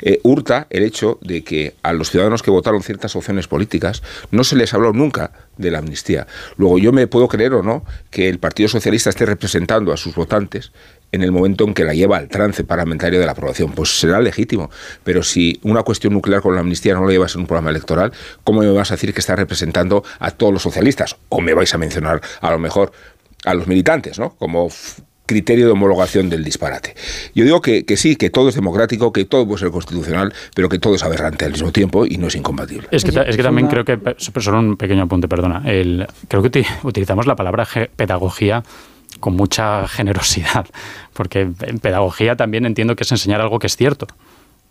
eh, 0.00 0.20
hurta 0.22 0.66
el 0.70 0.84
hecho 0.84 1.18
de 1.22 1.42
que 1.44 1.74
a 1.82 1.92
los 1.92 2.10
ciudadanos 2.10 2.42
que 2.42 2.50
votaron 2.50 2.82
ciertas 2.82 3.16
opciones 3.16 3.48
políticas 3.48 4.02
no 4.30 4.44
se 4.44 4.56
les 4.56 4.72
habló 4.74 4.92
nunca 4.92 5.32
de 5.56 5.70
la 5.70 5.78
amnistía. 5.78 6.26
Luego 6.56 6.78
yo 6.78 6.92
me 6.92 7.06
puedo 7.06 7.28
creer 7.28 7.54
o 7.54 7.62
no 7.62 7.84
que 8.10 8.28
el 8.28 8.38
Partido 8.38 8.68
Socialista 8.68 9.10
esté 9.10 9.26
representando 9.26 9.92
a 9.92 9.96
sus 9.96 10.14
votantes 10.14 10.72
en 11.12 11.22
el 11.22 11.30
momento 11.30 11.64
en 11.64 11.74
que 11.74 11.84
la 11.84 11.94
lleva 11.94 12.16
al 12.16 12.28
trance 12.28 12.64
parlamentario 12.64 13.20
de 13.20 13.26
la 13.26 13.32
aprobación. 13.32 13.72
Pues 13.72 14.00
será 14.00 14.20
legítimo. 14.20 14.70
Pero 15.04 15.22
si 15.22 15.60
una 15.62 15.82
cuestión 15.82 16.14
nuclear 16.14 16.40
con 16.40 16.54
la 16.54 16.60
amnistía 16.60 16.94
no 16.94 17.04
la 17.04 17.12
llevas 17.12 17.34
en 17.34 17.42
un 17.42 17.46
programa 17.46 17.70
electoral, 17.70 18.12
¿cómo 18.44 18.60
me 18.60 18.70
vas 18.70 18.90
a 18.90 18.94
decir 18.94 19.12
que 19.12 19.20
está 19.20 19.36
representando 19.36 20.02
a 20.18 20.30
todos 20.30 20.52
los 20.52 20.62
socialistas? 20.62 21.16
O 21.28 21.40
me 21.40 21.54
vais 21.54 21.72
a 21.74 21.78
mencionar 21.78 22.20
a 22.40 22.50
lo 22.50 22.58
mejor 22.58 22.92
a 23.44 23.54
los 23.54 23.66
militantes, 23.66 24.18
¿no? 24.18 24.30
Como 24.36 24.70
criterio 25.26 25.66
de 25.66 25.72
homologación 25.72 26.28
del 26.28 26.44
disparate. 26.44 26.94
Yo 27.34 27.44
digo 27.44 27.60
que, 27.60 27.84
que, 27.84 27.96
sí, 27.96 28.16
que 28.16 28.28
todo 28.28 28.48
es 28.48 28.54
democrático, 28.54 29.12
que 29.12 29.24
todo 29.24 29.46
puede 29.46 29.60
ser 29.60 29.70
constitucional, 29.70 30.32
pero 30.54 30.68
que 30.68 30.78
todo 30.78 30.94
es 30.94 31.02
aberrante 31.04 31.44
al 31.44 31.52
mismo 31.52 31.72
tiempo 31.72 32.04
y 32.04 32.18
no 32.18 32.26
es 32.26 32.34
incompatible. 32.34 32.88
Es 32.90 33.04
que, 33.04 33.18
es 33.26 33.36
que 33.36 33.42
también 33.42 33.68
creo 33.68 33.84
que, 33.84 33.98
solo 34.18 34.58
un 34.58 34.76
pequeño 34.76 35.04
apunte, 35.04 35.28
perdona, 35.28 35.62
el, 35.64 36.06
creo 36.28 36.42
que 36.42 36.64
utilizamos 36.82 37.26
la 37.26 37.36
palabra 37.36 37.66
pedagogía 37.96 38.62
con 39.22 39.34
mucha 39.34 39.88
generosidad, 39.88 40.66
porque 41.14 41.48
en 41.60 41.78
pedagogía 41.78 42.36
también 42.36 42.66
entiendo 42.66 42.94
que 42.96 43.04
es 43.04 43.12
enseñar 43.12 43.40
algo 43.40 43.58
que 43.58 43.68
es 43.68 43.76
cierto. 43.76 44.06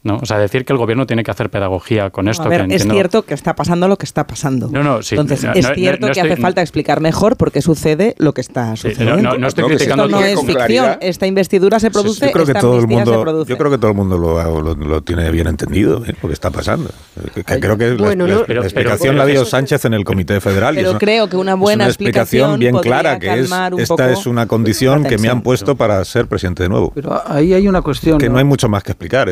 ¿No? 0.03 0.17
O 0.21 0.25
sea, 0.25 0.39
decir 0.39 0.65
que 0.65 0.73
el 0.73 0.79
gobierno 0.79 1.05
tiene 1.05 1.23
que 1.23 1.31
hacer 1.31 1.49
pedagogía 1.49 2.09
con 2.09 2.27
esto. 2.27 2.43
A 2.43 2.47
ver, 2.47 2.67
que 2.67 2.75
es 2.75 2.83
cierto 2.83 3.23
que 3.23 3.33
está 3.33 3.55
pasando 3.55 3.87
lo 3.87 3.97
que 3.97 4.05
está 4.05 4.25
pasando. 4.25 4.69
No, 4.71 4.83
no, 4.83 5.01
sí. 5.01 5.15
Entonces, 5.15 5.43
no, 5.43 5.53
es 5.53 5.67
no, 5.67 5.75
cierto 5.75 6.07
no, 6.07 6.13
que 6.13 6.21
hace 6.21 6.37
falta 6.37 6.61
explicar 6.61 7.01
mejor 7.01 7.37
por 7.37 7.51
qué 7.51 7.61
sucede 7.61 8.15
lo 8.17 8.33
que 8.33 8.41
está 8.41 8.75
sucediendo. 8.75 9.37
no, 9.37 9.47
estoy 9.47 9.65
criticando 9.65 10.05
esto 10.05 10.19
no 10.19 10.25
es 10.25 10.39
ficción. 10.39 10.55
Claridad. 10.55 10.97
Esta 11.01 11.27
investidura 11.27 11.79
se 11.79 11.91
produce, 11.91 12.25
yo 12.25 12.31
creo 12.31 12.45
que 12.45 12.51
esta 12.51 12.61
todo 12.61 12.79
el 12.79 12.87
mundo, 12.87 13.13
se 13.13 13.21
produce. 13.21 13.49
Yo 13.49 13.57
creo 13.57 13.71
que 13.71 13.77
todo 13.77 13.91
el 13.91 13.97
mundo 13.97 14.17
lo, 14.17 14.61
lo, 14.61 14.75
lo 14.75 15.01
tiene 15.01 15.29
bien 15.31 15.47
entendido, 15.47 16.03
¿eh? 16.05 16.15
porque 16.19 16.33
está 16.33 16.49
pasando. 16.49 16.89
Que, 17.33 17.43
que 17.43 17.59
creo 17.59 17.77
que 17.77 17.93
bueno, 17.93 18.27
la, 18.27 18.35
la, 18.35 18.45
pero, 18.45 18.61
la, 18.61 18.67
explicación 18.67 19.15
pero, 19.15 19.25
la 19.25 19.25
dio 19.25 19.45
Sánchez 19.45 19.85
en 19.85 19.93
el 19.93 20.03
Comité 20.03 20.41
Federal. 20.41 20.75
Pero 20.75 20.87
es 20.87 20.91
una, 20.91 20.99
creo 20.99 21.29
que 21.29 21.37
una 21.37 21.55
buena 21.55 21.83
es 21.83 21.87
una 21.87 21.89
explicación 21.89 22.59
bien 22.59 22.77
clara, 22.77 23.19
que 23.19 23.39
es 23.39 23.51
esta 23.77 24.11
es 24.11 24.25
una 24.25 24.47
condición 24.47 25.03
que 25.03 25.17
me 25.17 25.29
han 25.29 25.41
puesto 25.41 25.75
para 25.75 26.03
ser 26.05 26.27
presidente 26.27 26.63
de 26.63 26.69
nuevo. 26.69 26.91
Pero 26.93 27.21
ahí 27.25 27.53
hay 27.53 27.67
una 27.67 27.81
cuestión. 27.81 28.17
Que 28.17 28.29
no, 28.29 28.37
hay 28.37 28.43
mucho 28.43 28.67
más 28.67 28.83
que 28.83 28.91
explicar. 28.91 29.29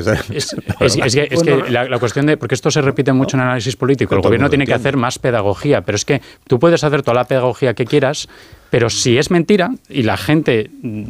Es, 0.79 0.95
que, 1.15 1.27
es 1.29 1.43
que 1.43 1.69
la, 1.69 1.85
la 1.85 1.99
cuestión 1.99 2.25
de, 2.25 2.37
porque 2.37 2.55
esto 2.55 2.71
se 2.71 2.81
repite 2.81 3.13
mucho 3.13 3.37
en 3.37 3.41
análisis 3.41 3.75
político, 3.75 4.15
el 4.15 4.21
gobierno 4.21 4.49
tiene 4.49 4.65
que 4.65 4.73
hacer 4.73 4.97
más 4.97 5.19
pedagogía, 5.19 5.81
pero 5.81 5.95
es 5.95 6.05
que 6.05 6.21
tú 6.47 6.59
puedes 6.59 6.83
hacer 6.83 7.01
toda 7.01 7.15
la 7.15 7.23
pedagogía 7.25 7.73
que 7.73 7.85
quieras, 7.85 8.27
Pero 8.69 8.89
si 8.89 9.17
es 9.17 9.31
mentira 9.31 9.71
y 9.89 10.03
la 10.03 10.15
gente 10.15 10.69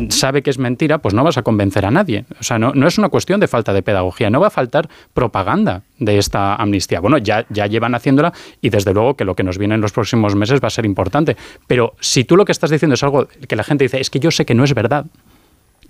sabe 0.10 0.42
que 0.42 0.50
es 0.50 0.58
mentira, 0.58 1.00
pues 1.00 1.14
no 1.14 1.24
vas 1.24 1.38
a 1.38 1.42
convencer 1.42 1.86
a 1.86 1.92
nadie. 1.92 2.26
O 2.40 2.44
sea, 2.44 2.58
no, 2.58 2.72
no 2.74 2.88
es 2.88 2.98
una 2.98 3.10
cuestión 3.10 3.40
de 3.40 3.48
falta 3.48 3.74
de 3.74 3.82
pedagogía, 3.82 4.30
no 4.30 4.40
va 4.40 4.48
a 4.48 4.52
faltar 4.52 4.90
propaganda 5.14 5.84
de 5.98 6.18
esta 6.18 6.56
amnistía. 6.56 7.02
Bueno, 7.02 7.18
ya, 7.18 7.46
ya 7.50 7.68
llevan 7.68 7.96
haciéndola 7.96 8.34
y 8.62 8.70
desde 8.70 8.94
luego 8.94 9.16
que 9.16 9.26
lo 9.26 9.36
que 9.36 9.44
nos 9.44 9.58
viene 9.58 9.76
en 9.76 9.82
los 9.82 9.92
próximos 9.92 10.36
meses 10.36 10.62
va 10.64 10.68
a 10.68 10.72
ser 10.72 10.86
importante. 10.86 11.36
Pero 11.68 11.96
si 12.00 12.24
tú 12.24 12.38
lo 12.38 12.46
que 12.46 12.54
estás 12.54 12.70
diciendo 12.70 12.94
es 12.94 13.04
algo 13.04 13.28
que 13.28 13.56
la 13.56 13.64
gente 13.64 13.84
dice, 13.84 14.00
es 14.00 14.10
que 14.10 14.20
yo 14.20 14.32
sé 14.32 14.46
que 14.46 14.56
no 14.56 14.64
es 14.64 14.74
verdad, 14.74 15.06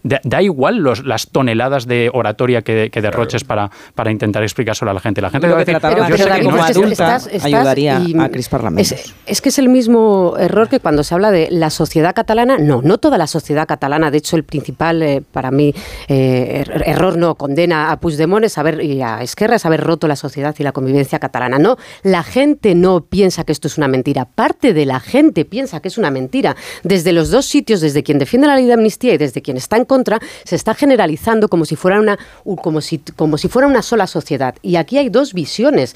Da, 0.01 0.21
da 0.23 0.41
igual 0.41 0.77
los, 0.77 1.05
las 1.05 1.27
toneladas 1.27 1.85
de 1.85 2.09
oratoria 2.13 2.61
que, 2.61 2.89
que 2.89 3.01
derroches 3.01 3.43
para, 3.43 3.69
para 3.95 4.11
intentar 4.11 4.43
explicárselo 4.43 4.91
a 4.91 4.93
la 4.93 4.99
gente. 5.01 5.21
La 5.21 5.29
gente 5.29 5.47
Lo 5.47 5.55
va 5.55 5.61
a 5.61 5.65
que 5.65 5.71
decir, 5.71 5.81
trataba 5.81 6.07
yo 6.07 6.11
de 6.13 6.17
sé 6.17 6.23
hacer 6.29 6.37
que 6.39 6.43
no 6.45 6.49
como 6.51 6.63
es 6.63 6.69
adulta 6.71 6.89
Estás- 6.91 7.27
estás 7.27 7.45
ayudaría 7.45 8.01
y- 8.07 8.17
a 8.17 8.29
crispar 8.29 8.63
la 8.63 8.69
mente. 8.69 8.95
Es, 8.95 9.13
es 9.25 9.41
que 9.41 9.49
es 9.49 9.59
el 9.59 9.67
mismo 9.69 10.35
error 10.39 10.69
que 10.69 10.79
cuando 10.79 11.03
se 11.03 11.13
habla 11.13 11.31
de 11.31 11.49
la 11.51 11.69
sociedad 11.69 12.15
catalana. 12.15 12.57
No, 12.57 12.81
no 12.81 12.97
toda 12.97 13.17
la 13.17 13.27
sociedad 13.27 13.67
catalana. 13.67 14.09
De 14.09 14.17
hecho, 14.19 14.35
el 14.37 14.43
principal, 14.45 15.01
eh, 15.03 15.21
para 15.31 15.51
mí, 15.51 15.73
eh, 16.07 16.63
er- 16.65 16.83
error 16.85 17.17
no 17.17 17.35
condena 17.35 17.91
a 17.91 17.99
Puigdemont 17.99 18.45
es 18.45 18.57
haber, 18.57 18.81
y 18.83 19.01
a 19.01 19.21
Esquerra 19.21 19.55
es 19.57 19.65
haber 19.65 19.81
roto 19.83 20.07
la 20.07 20.15
sociedad 20.15 20.55
y 20.57 20.63
la 20.63 20.71
convivencia 20.71 21.19
catalana. 21.19 21.59
No, 21.59 21.77
la 22.03 22.23
gente 22.23 22.73
no 22.75 23.01
piensa 23.01 23.43
que 23.43 23.51
esto 23.51 23.67
es 23.67 23.77
una 23.77 23.87
mentira. 23.87 24.25
Parte 24.25 24.73
de 24.73 24.85
la 24.85 24.99
gente 24.99 25.45
piensa 25.45 25.81
que 25.81 25.89
es 25.89 25.97
una 25.97 26.11
mentira. 26.11 26.55
Desde 26.83 27.11
los 27.13 27.29
dos 27.31 27.45
sitios, 27.45 27.81
desde 27.81 28.03
quien 28.03 28.17
defiende 28.19 28.47
la 28.47 28.55
ley 28.55 28.65
de 28.65 28.73
amnistía 28.73 29.13
y 29.13 29.17
desde 29.17 29.41
quien 29.41 29.57
está 29.57 29.77
en 29.77 29.85
contra, 29.89 30.19
se 30.45 30.55
está 30.55 30.73
generalizando 30.73 31.49
como 31.49 31.65
si 31.65 31.75
fuera 31.75 31.99
una, 31.99 32.17
como 32.63 32.79
si, 32.79 32.99
como 33.17 33.37
si 33.37 33.49
fuera 33.49 33.67
una 33.67 33.81
sola 33.81 34.07
sociedad. 34.07 34.55
Y 34.61 34.77
aquí 34.77 34.97
hay 34.97 35.09
dos 35.09 35.33
visiones 35.33 35.95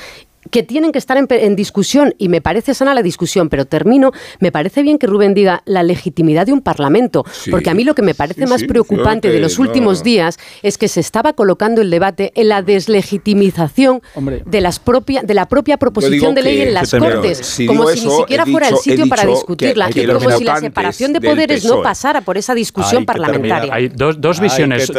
que 0.51 0.63
tienen 0.63 0.91
que 0.91 0.99
estar 0.99 1.17
en, 1.17 1.27
en 1.29 1.55
discusión 1.55 2.13
y 2.17 2.29
me 2.29 2.41
parece 2.41 2.73
sana 2.73 2.93
la 2.93 3.01
discusión, 3.01 3.49
pero 3.49 3.65
termino, 3.65 4.11
me 4.39 4.51
parece 4.51 4.81
bien 4.83 4.97
que 4.97 5.07
Rubén 5.07 5.33
diga 5.33 5.61
la 5.65 5.83
legitimidad 5.83 6.45
de 6.45 6.53
un 6.53 6.61
parlamento, 6.61 7.23
Sí. 7.31 7.51
porque 7.51 7.69
a 7.69 7.73
mí 7.73 7.83
lo 7.83 7.95
que 7.95 8.01
me 8.01 8.13
parece 8.15 8.43
Sí, 8.43 8.49
más 8.49 8.61
sí, 8.61 8.67
preocupante 8.67 9.29
de 9.29 9.39
los 9.39 9.57
no- 9.57 9.65
últimos 9.65 10.03
días 10.03 10.37
es 10.61 10.77
que 10.77 10.87
se 10.87 10.99
estaba 10.99 11.33
colocando 11.33 11.81
el 11.81 11.89
debate 11.89 12.31
en 12.35 12.49
la 12.49 12.61
deslegitimización 12.61 14.01
de 14.45 14.61
las 14.61 14.79
propia, 14.79 15.21
de 15.21 15.33
la 15.33 15.47
propia 15.47 15.77
proposición 15.77 16.35
de 16.35 16.41
ley 16.43 16.61
en 16.61 16.73
las 16.73 16.91
Cortes, 16.93 17.37
si 17.39 17.65
como 17.65 17.87
si 17.89 18.05
ni 18.07 18.11
siquiera 18.15 18.45
fuera 18.45 18.67
el 18.67 18.73
dicho- 18.73 18.83
sitio 18.83 19.07
para 19.07 19.25
discutirla 19.25 19.89
que- 19.89 20.07
como 20.07 20.31
si 20.31 20.43
la 20.43 20.57
separación 20.57 21.13
de 21.13 21.21
poderes 21.21 21.65
no 21.65 21.81
pasara 21.81 22.21
por 22.21 22.37
esa 22.37 22.53
discusión 22.53 23.01
Hay 23.01 23.05
parlamentaria. 23.05 23.71
terminar. 23.71 23.77
Hay 23.77 23.87
dos, 23.89 24.19
dos 24.19 24.39
Hay 24.39 24.43
visiones, 24.43 24.91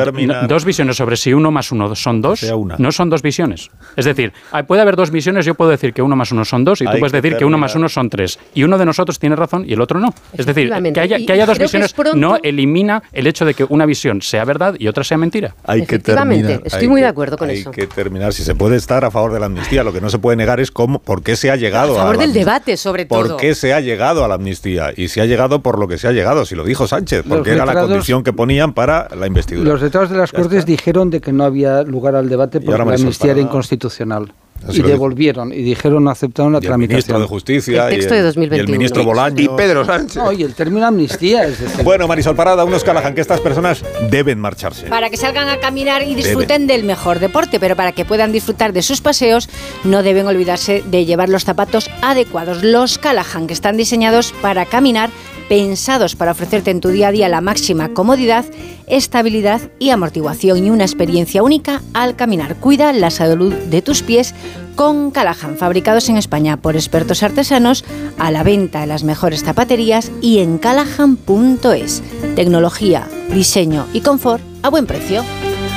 dos 0.48 0.64
visiones 0.64 0.96
sobre 0.96 1.16
si 1.16 1.32
uno 1.32 1.50
más 1.50 1.70
uno 1.72 1.94
son 1.94 2.20
dos. 2.20 2.40
No 2.78 2.92
son 2.92 3.10
dos 3.10 3.22
visiones. 3.22 3.70
Es 3.96 4.04
decir, 4.04 4.32
hay- 4.52 4.62
puede 4.64 4.82
haber 4.82 4.96
dos 4.96 5.10
visiones. 5.10 5.33
Yo 5.40 5.54
puedo 5.54 5.70
decir 5.70 5.92
que 5.92 6.02
uno 6.02 6.16
más 6.16 6.30
uno 6.32 6.44
son 6.44 6.64
dos 6.64 6.80
y 6.80 6.84
tú 6.84 6.90
Hay 6.90 6.98
puedes 7.00 7.12
que 7.12 7.20
decir 7.20 7.38
que 7.38 7.44
uno 7.44 7.58
más 7.58 7.74
uno 7.74 7.88
son 7.88 8.10
tres. 8.10 8.38
Y 8.54 8.64
uno 8.64 8.78
de 8.78 8.84
nosotros 8.86 9.18
tiene 9.18 9.36
razón 9.36 9.64
y 9.66 9.72
el 9.72 9.80
otro 9.80 9.98
no. 10.00 10.14
Es 10.36 10.46
decir, 10.46 10.70
que 10.92 11.00
haya, 11.00 11.16
que 11.18 11.32
haya 11.32 11.46
dos 11.46 11.58
visiones 11.58 11.92
pronto- 11.92 12.16
no 12.16 12.36
elimina 12.42 13.02
el 13.12 13.26
hecho 13.26 13.44
de 13.44 13.54
que 13.54 13.64
una 13.68 13.86
visión 13.86 14.22
sea 14.22 14.44
verdad 14.44 14.74
y 14.78 14.88
otra 14.88 15.04
sea 15.04 15.16
mentira. 15.18 15.54
Hay 15.64 15.86
que 15.86 15.98
terminar. 15.98 16.60
estoy 16.64 16.82
hay 16.82 16.88
muy 16.88 17.00
que- 17.00 17.04
de 17.04 17.08
acuerdo 17.08 17.36
con 17.38 17.50
hay 17.50 17.58
eso. 17.58 17.70
que 17.70 17.86
terminar. 17.86 18.32
Si 18.32 18.42
se 18.44 18.54
puede 18.54 18.76
estar 18.76 19.04
a 19.04 19.10
favor 19.10 19.32
de 19.32 19.40
la 19.40 19.46
amnistía, 19.46 19.82
lo 19.84 19.92
que 19.92 20.00
no 20.00 20.10
se 20.10 20.18
puede 20.18 20.36
negar 20.36 20.60
es 20.60 20.70
cómo, 20.70 20.98
por 21.00 21.22
qué 21.22 21.36
se 21.36 21.50
ha 21.50 21.56
llegado 21.56 21.94
A 21.94 21.96
favor 21.98 22.16
la 22.16 22.22
del 22.22 22.32
debate, 22.32 22.76
sobre 22.76 23.04
todo. 23.06 23.28
¿Por 23.28 23.36
qué 23.36 23.54
se 23.54 23.72
ha 23.74 23.80
llegado 23.80 24.24
a 24.24 24.28
la 24.28 24.34
amnistía? 24.34 24.92
Y 24.96 25.08
se 25.08 25.20
ha 25.20 25.26
llegado 25.26 25.60
por 25.62 25.78
lo 25.78 25.88
que 25.88 25.98
se 25.98 26.08
ha 26.08 26.12
llegado, 26.12 26.44
si 26.44 26.54
lo 26.54 26.64
dijo 26.64 26.86
Sánchez, 26.86 27.24
porque 27.28 27.52
era 27.52 27.66
la 27.66 27.74
condición 27.74 28.22
que 28.22 28.32
ponían 28.32 28.72
para 28.74 29.08
la 29.16 29.26
investidura. 29.26 29.70
Los 29.70 29.82
letrados 29.82 30.10
de 30.10 30.16
las 30.16 30.32
Cortes 30.32 30.66
dijeron 30.66 31.10
de 31.10 31.20
que 31.20 31.32
no 31.32 31.44
había 31.44 31.82
lugar 31.82 32.14
al 32.16 32.28
debate 32.28 32.60
porque 32.60 32.84
la 32.84 32.94
amnistía 32.94 33.32
era 33.32 33.40
inconstitucional. 33.40 34.32
Así 34.68 34.80
Y 34.80 34.82
devolvieron 34.82 35.52
y 35.52 35.62
dijeron 35.62 36.08
aceptaron 36.08 36.52
la 36.52 36.58
Y 36.58 36.62
el 36.62 36.66
tramitación. 36.68 36.94
ministro 36.96 37.20
de 37.20 37.26
Justicia 37.26 37.88
El 37.88 37.96
texto 37.96 38.14
y 38.14 38.16
el- 38.18 38.22
de 38.22 38.26
2021. 38.26 38.56
y 38.56 38.72
el 38.72 38.78
ministro 38.78 39.04
Bolaño. 39.04 39.40
Y 39.42 39.48
Pedro 39.56 39.84
Sánchez. 39.84 40.16
No, 40.16 40.32
y 40.32 40.42
el 40.42 40.54
término 40.54 40.86
amnistía 40.86 41.44
es 41.44 41.60
decir, 41.60 41.84
Bueno, 41.84 42.08
Marisol 42.08 42.34
Parada, 42.36 42.64
unos 42.64 42.82
Callahan, 42.84 43.14
que 43.14 43.20
estas 43.20 43.40
personas 43.40 43.84
deben 44.10 44.38
marcharse. 44.40 44.86
Para 44.86 45.10
que 45.10 45.16
salgan 45.16 45.48
a 45.48 45.58
caminar 45.58 46.02
y 46.02 46.14
disfruten 46.14 46.66
del 46.66 46.84
mejor 46.84 47.18
deporte, 47.18 47.60
pero 47.60 47.76
para 47.76 47.92
que 47.92 48.04
puedan 48.04 48.32
disfrutar 48.32 48.72
de 48.72 48.82
sus 48.82 49.00
paseos, 49.00 49.48
no 49.84 50.02
deben 50.02 50.26
olvidarse 50.26 50.82
de 50.86 51.04
llevar 51.04 51.28
los 51.28 51.44
zapatos 51.44 51.90
adecuados, 52.02 52.62
los 52.62 52.98
Callahan, 52.98 53.46
que 53.46 53.52
están 53.52 53.76
diseñados 53.76 54.32
para 54.40 54.64
caminar, 54.66 55.10
pensados 55.48 56.16
para 56.16 56.32
ofrecerte 56.32 56.70
en 56.70 56.80
tu 56.80 56.88
día 56.88 57.08
a 57.08 57.12
día 57.12 57.28
la 57.28 57.40
máxima 57.40 57.90
comodidad, 57.90 58.44
estabilidad 58.86 59.60
y 59.78 59.90
amortiguación 59.90 60.64
y 60.64 60.70
una 60.70 60.84
experiencia 60.84 61.42
única 61.42 61.82
al 61.92 62.16
caminar. 62.16 62.56
Cuida 62.56 62.92
la 62.92 63.10
salud 63.10 63.52
de 63.52 63.82
tus 63.82 64.02
pies 64.02 64.34
con 64.74 65.10
Callahan, 65.10 65.56
fabricados 65.56 66.08
en 66.08 66.16
España 66.16 66.56
por 66.56 66.74
expertos 66.74 67.22
artesanos, 67.22 67.84
a 68.18 68.30
la 68.30 68.42
venta 68.42 68.82
en 68.82 68.88
las 68.88 69.04
mejores 69.04 69.44
zapaterías 69.44 70.10
y 70.20 70.38
en 70.40 70.58
callahan.es. 70.58 72.02
Tecnología, 72.34 73.06
diseño 73.32 73.86
y 73.92 74.00
confort 74.00 74.42
a 74.62 74.70
buen 74.70 74.86
precio. 74.86 75.22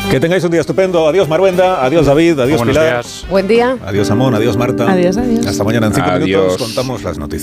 Que 0.10 0.22
tengáis 0.22 0.42
un 0.46 0.52
día 0.52 0.62
estupendo. 0.62 1.06
Adiós, 1.06 1.28
Maruenda. 1.28 1.84
Adiós, 1.84 2.06
David. 2.06 2.40
Adiós, 2.40 2.60
Buenos 2.60 2.78
Pilar. 2.78 3.04
días. 3.04 3.26
Buen 3.30 3.48
día. 3.48 3.78
Adiós, 3.86 4.10
Amón. 4.10 4.34
Adiós, 4.36 4.56
Marta. 4.56 4.90
Adiós, 4.90 5.18
adiós. 5.18 5.46
Hasta 5.46 5.64
mañana 5.66 5.88
en 5.88 5.94
cinco 5.94 6.10
Adiós. 6.10 6.44
minutos 6.44 6.58
contamos 6.58 7.04
las 7.04 7.18
noticias. 7.18 7.36